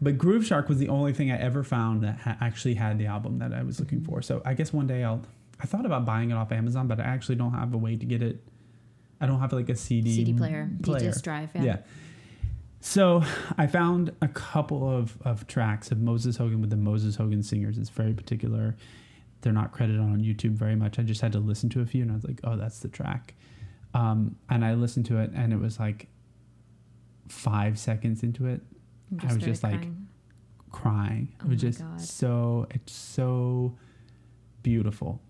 But 0.00 0.16
Grooveshark 0.16 0.68
was 0.68 0.78
the 0.78 0.88
only 0.88 1.12
thing 1.12 1.30
I 1.30 1.38
ever 1.38 1.62
found 1.62 2.02
that 2.02 2.18
ha- 2.18 2.36
actually 2.40 2.74
had 2.74 2.98
the 2.98 3.06
album 3.06 3.38
that 3.38 3.52
I 3.52 3.62
was 3.62 3.80
looking 3.80 4.00
for. 4.02 4.22
So 4.22 4.40
I 4.44 4.54
guess 4.54 4.72
one 4.72 4.86
day 4.86 5.04
I'll. 5.04 5.22
I 5.62 5.66
thought 5.66 5.84
about 5.84 6.06
buying 6.06 6.30
it 6.30 6.34
off 6.34 6.52
Amazon, 6.52 6.86
but 6.86 7.00
I 7.00 7.04
actually 7.04 7.34
don't 7.34 7.52
have 7.52 7.74
a 7.74 7.76
way 7.76 7.94
to 7.94 8.06
get 8.06 8.22
it. 8.22 8.42
I 9.20 9.26
don't 9.26 9.40
have 9.40 9.52
like 9.52 9.68
a 9.68 9.76
CD 9.76 10.14
CD 10.14 10.32
player, 10.32 10.70
player. 10.82 11.10
DJ's 11.10 11.20
Drive. 11.20 11.50
Yeah. 11.54 11.62
Yeah. 11.62 11.76
So 12.80 13.22
I 13.58 13.66
found 13.66 14.12
a 14.22 14.28
couple 14.28 14.88
of, 14.88 15.18
of 15.22 15.46
tracks 15.46 15.90
of 15.90 16.00
Moses 16.00 16.36
Hogan 16.38 16.60
with 16.60 16.70
the 16.70 16.76
Moses 16.76 17.16
Hogan 17.16 17.42
Singers. 17.42 17.76
It's 17.76 17.90
very 17.90 18.14
particular. 18.14 18.76
They're 19.42 19.52
not 19.52 19.72
credited 19.72 20.00
on 20.00 20.20
YouTube 20.20 20.52
very 20.52 20.76
much. 20.76 20.98
I 20.98 21.02
just 21.02 21.20
had 21.20 21.32
to 21.32 21.38
listen 21.38 21.68
to 21.70 21.80
a 21.80 21.86
few, 21.86 22.02
and 22.02 22.10
I 22.10 22.14
was 22.14 22.24
like, 22.24 22.40
"Oh, 22.44 22.56
that's 22.56 22.80
the 22.80 22.88
track." 22.88 23.34
Um, 23.94 24.36
and 24.48 24.64
I 24.64 24.74
listened 24.74 25.06
to 25.06 25.18
it, 25.18 25.30
and 25.34 25.52
it 25.52 25.58
was 25.58 25.78
like 25.78 26.08
five 27.28 27.78
seconds 27.78 28.22
into 28.22 28.46
it, 28.46 28.60
I 29.22 29.32
was 29.32 29.42
just 29.42 29.62
like, 29.62 29.72
crying. 29.80 30.08
crying. 30.70 31.28
Oh 31.40 31.46
it 31.46 31.50
was 31.50 31.60
just 31.60 31.80
God. 31.80 32.00
so 32.00 32.66
it's 32.70 32.92
so 32.92 33.76
beautiful. 34.62 35.20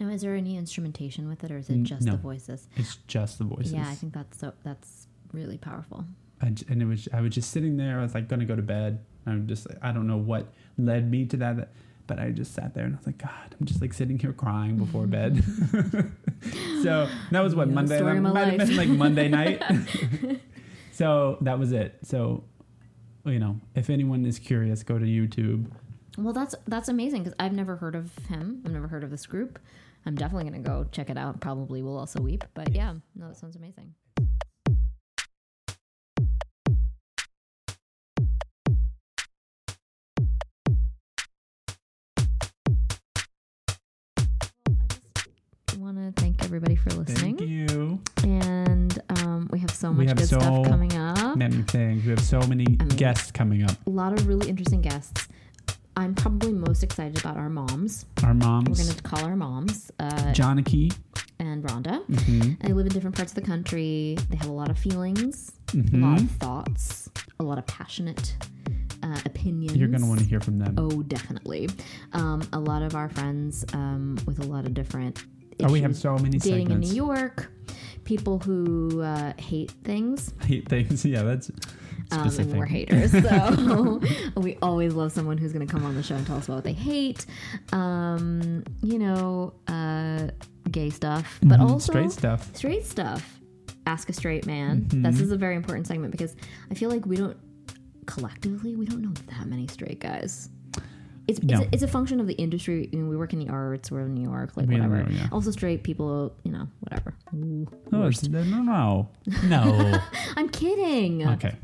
Now, 0.00 0.08
is 0.08 0.22
there 0.22 0.34
any 0.34 0.56
instrumentation 0.56 1.28
with 1.28 1.44
it, 1.44 1.50
or 1.52 1.58
is 1.58 1.70
it 1.70 1.82
just 1.84 2.04
no. 2.04 2.12
the 2.12 2.18
voices? 2.18 2.68
It's 2.76 2.98
just 3.06 3.38
the 3.38 3.44
voices. 3.44 3.72
Yeah, 3.72 3.88
I 3.88 3.94
think 3.94 4.12
that's 4.12 4.38
so. 4.38 4.52
That's 4.64 5.06
really 5.34 5.58
powerful. 5.58 6.04
I 6.40 6.46
and 6.68 6.82
it 6.82 6.86
was 6.86 7.08
I 7.12 7.20
was 7.20 7.34
just 7.34 7.50
sitting 7.50 7.76
there. 7.76 7.98
I 7.98 8.02
was 8.02 8.14
like 8.14 8.28
going 8.28 8.40
to 8.40 8.46
go 8.46 8.56
to 8.56 8.62
bed. 8.62 9.04
I'm 9.26 9.46
just 9.46 9.66
I 9.82 9.92
don't 9.92 10.06
know 10.06 10.16
what 10.18 10.52
led 10.78 11.10
me 11.10 11.24
to 11.26 11.36
that, 11.38 11.70
but 12.06 12.18
I 12.18 12.30
just 12.30 12.52
sat 12.54 12.74
there 12.74 12.84
and 12.84 12.94
I 12.94 12.98
was 12.98 13.06
like, 13.06 13.18
God, 13.18 13.54
I'm 13.58 13.66
just 13.66 13.80
like 13.80 13.92
sitting 13.94 14.18
here 14.18 14.32
crying 14.32 14.76
before 14.76 15.06
bed. 15.06 15.42
so 16.82 17.08
that 17.30 17.40
was 17.40 17.54
what 17.54 17.68
Yeah, 17.68 17.74
Monday. 17.74 17.96
story 17.98 18.20
my 18.20 18.32
might 18.32 18.58
have 18.58 18.68
been 18.68 18.76
like 18.76 18.88
Monday 18.88 19.28
night. 19.40 19.62
so 20.92 21.38
that 21.40 21.58
was 21.58 21.72
it. 21.72 21.98
So 22.02 22.44
you 23.26 23.38
know, 23.38 23.58
if 23.74 23.88
anyone 23.88 24.26
is 24.26 24.38
curious, 24.38 24.82
go 24.82 24.98
to 24.98 25.04
YouTube. 25.06 25.70
Well, 26.18 26.32
that's 26.34 26.54
that's 26.66 26.88
amazing 26.88 27.22
because 27.22 27.34
I've 27.40 27.54
never 27.54 27.76
heard 27.76 27.94
of 27.94 28.14
him. 28.28 28.62
I've 28.66 28.72
never 28.72 28.88
heard 28.88 29.02
of 29.02 29.10
this 29.10 29.26
group. 29.26 29.58
I'm 30.06 30.14
definitely 30.14 30.44
gonna 30.44 30.62
go 30.62 30.86
check 30.92 31.08
it 31.08 31.16
out. 31.16 31.40
Probably 31.40 31.80
will 31.82 31.96
also 31.96 32.20
weep. 32.20 32.44
But 32.52 32.74
yeah, 32.74 32.92
no, 33.16 33.28
that 33.28 33.36
sounds 33.38 33.56
amazing. 33.56 33.94
Everybody 46.54 46.76
for 46.76 46.90
listening, 46.90 47.36
Thank 47.36 47.40
you. 47.40 48.00
and 48.22 48.96
um, 49.18 49.48
we 49.50 49.58
have 49.58 49.72
so 49.72 49.90
We 49.90 50.04
much 50.04 50.08
have 50.10 50.18
good 50.18 50.28
so 50.28 50.38
stuff 50.38 50.66
coming 50.68 50.96
up. 50.96 51.36
Many 51.36 51.62
things. 51.62 52.04
We 52.04 52.10
have 52.10 52.20
so 52.20 52.38
many 52.42 52.64
I 52.78 52.84
mean- 52.84 52.88
guests 52.96 53.32
coming 53.32 53.64
up. 53.64 53.72
A 53.88 53.90
lot 53.90 54.12
of 54.12 54.28
really 54.28 54.48
interesting 54.48 54.80
guests. 54.80 55.26
I'm 55.96 56.14
probably 56.14 56.52
most 56.52 56.84
excited 56.84 57.18
about 57.18 57.36
our 57.36 57.48
moms. 57.50 58.06
Our 58.22 58.34
moms. 58.34 58.68
We're 58.78 58.84
going 58.84 58.96
to 58.96 59.02
call 59.02 59.24
our 59.24 59.34
moms, 59.36 59.90
uh, 59.98 60.32
Johnny. 60.32 60.90
and 61.40 61.64
Rhonda. 61.64 62.04
hmm 62.06 62.52
They 62.60 62.72
live 62.72 62.86
in 62.86 62.92
different 62.92 63.16
parts 63.16 63.32
of 63.32 63.36
the 63.36 63.42
country. 63.42 64.16
They 64.30 64.36
have 64.36 64.48
a 64.48 64.52
lot 64.52 64.70
of 64.70 64.78
feelings, 64.78 65.50
a 65.72 65.78
hmm 65.78 66.04
lot 66.04 66.20
of 66.20 66.30
thoughts, 66.32 67.08
a 67.40 67.42
lot 67.42 67.58
of 67.58 67.66
passionate 67.66 68.36
uh, 69.02 69.18
opinions. 69.24 69.76
You're 69.76 69.88
gonna 69.88 70.06
want 70.06 70.20
to 70.20 70.26
hear 70.26 70.40
from 70.40 70.58
them. 70.60 70.76
Oh, 70.78 71.02
definitely. 71.02 71.68
Um, 72.12 72.42
a 72.52 72.60
lot 72.60 72.82
of 72.82 72.94
our 72.94 73.08
friends 73.08 73.64
um, 73.72 74.16
with 74.24 74.38
a 74.38 74.46
lot 74.46 74.66
of 74.66 74.74
different. 74.74 75.24
Oh, 75.62 75.70
we 75.72 75.80
have 75.82 75.96
so 75.96 76.16
many 76.18 76.38
dating 76.38 76.68
segments. 76.68 76.88
in 76.90 76.94
New 76.96 77.04
York, 77.06 77.50
people 78.04 78.38
who 78.40 79.02
uh, 79.02 79.32
hate 79.38 79.70
things, 79.84 80.32
hate 80.42 80.68
things. 80.68 81.04
Yeah, 81.04 81.22
that's 81.22 81.50
um, 82.10 82.28
and 82.38 82.58
we're 82.58 82.66
haters. 82.66 83.10
So 83.12 84.00
we 84.36 84.56
always 84.60 84.94
love 84.94 85.12
someone 85.12 85.38
who's 85.38 85.52
going 85.52 85.66
to 85.66 85.72
come 85.72 85.84
on 85.84 85.94
the 85.94 86.02
show 86.02 86.14
and 86.16 86.26
tell 86.26 86.36
us 86.36 86.46
about 86.46 86.56
what 86.56 86.64
they 86.64 86.72
hate. 86.72 87.24
Um, 87.72 88.64
you 88.82 88.98
know, 88.98 89.54
uh, 89.68 90.28
gay 90.70 90.90
stuff, 90.90 91.38
but 91.42 91.60
Mhm, 91.60 91.70
also 91.70 91.92
straight 91.92 92.10
stuff. 92.10 92.54
straight 92.56 92.84
stuff. 92.84 93.40
Ask 93.86 94.08
a 94.08 94.12
straight 94.12 94.46
man. 94.46 94.86
This 94.88 95.20
is 95.20 95.30
a 95.30 95.36
very 95.36 95.56
important 95.56 95.86
segment 95.86 96.10
because 96.12 96.36
I 96.70 96.74
feel 96.74 96.90
like 96.90 97.04
we 97.06 97.16
don't 97.16 97.36
collectively 98.06 98.76
we 98.76 98.84
don't 98.84 99.00
know 99.02 99.12
that 99.28 99.46
many 99.46 99.66
straight 99.66 100.00
guys. 100.00 100.48
It's 101.26 101.42
No. 101.42 101.58
it's, 101.58 101.64
a, 101.64 101.68
it's 101.72 101.82
a 101.82 101.88
function 101.88 102.20
of 102.20 102.26
the 102.26 102.34
industry. 102.34 102.88
You 102.92 102.98
know, 103.00 103.08
we 103.08 103.16
work 103.16 103.32
in 103.32 103.38
the 103.38 103.48
arts. 103.48 103.90
We're 103.90 104.00
in 104.02 104.14
New 104.14 104.28
York, 104.28 104.56
like 104.56 104.66
We 104.68 104.76
don't 104.76 104.90
whatever. 104.90 105.10
yeah. 105.10 105.28
Also, 105.32 105.50
straight 105.50 105.82
people, 105.82 106.34
you 106.44 106.52
know, 106.52 106.68
whatever. 106.80 107.14
Ooh, 107.34 107.66
No, 107.90 108.10
no, 108.10 108.42
no, 108.62 109.08
no. 109.44 110.00
I'm 110.36 110.48
kidding. 110.50 111.26
okay. 111.28 111.56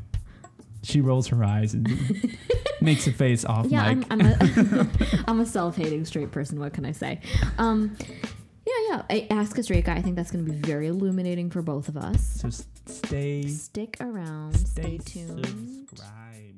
She 0.83 0.99
rolls 0.99 1.27
her 1.27 1.43
eyes 1.43 1.75
and 1.75 1.87
makes 2.81 3.05
a 3.05 3.11
face 3.11 3.45
off 3.45 3.67
Yeah. 3.67 3.83
I'm, 3.83 4.03
I'm 4.09 4.21
a 4.21 4.87
I'm 5.27 5.39
a 5.39 5.45
self-hating 5.45 6.05
straight 6.05 6.31
person. 6.31 6.59
What 6.59 6.73
can 6.73 6.85
I 6.85 6.91
say? 6.91 7.19
Um, 7.59 7.95
yeah, 8.65 8.73
yeah. 8.89 9.01
I, 9.09 9.27
ask 9.29 9.55
a 9.59 9.63
straight 9.63 9.85
guy. 9.85 9.93
I 9.95 10.01
think 10.01 10.15
that's 10.15 10.31
going 10.31 10.43
to 10.43 10.51
be 10.51 10.57
very 10.57 10.87
illuminating 10.87 11.51
for 11.51 11.61
both 11.61 11.87
of 11.87 11.97
us. 11.97 12.41
so 12.41 12.49
stay, 12.87 13.45
Stick 13.47 13.97
around. 13.99 14.55
Stay 14.55 14.97
stay 14.97 15.21
tuned. 15.25 15.45
subscribed. 15.89 16.50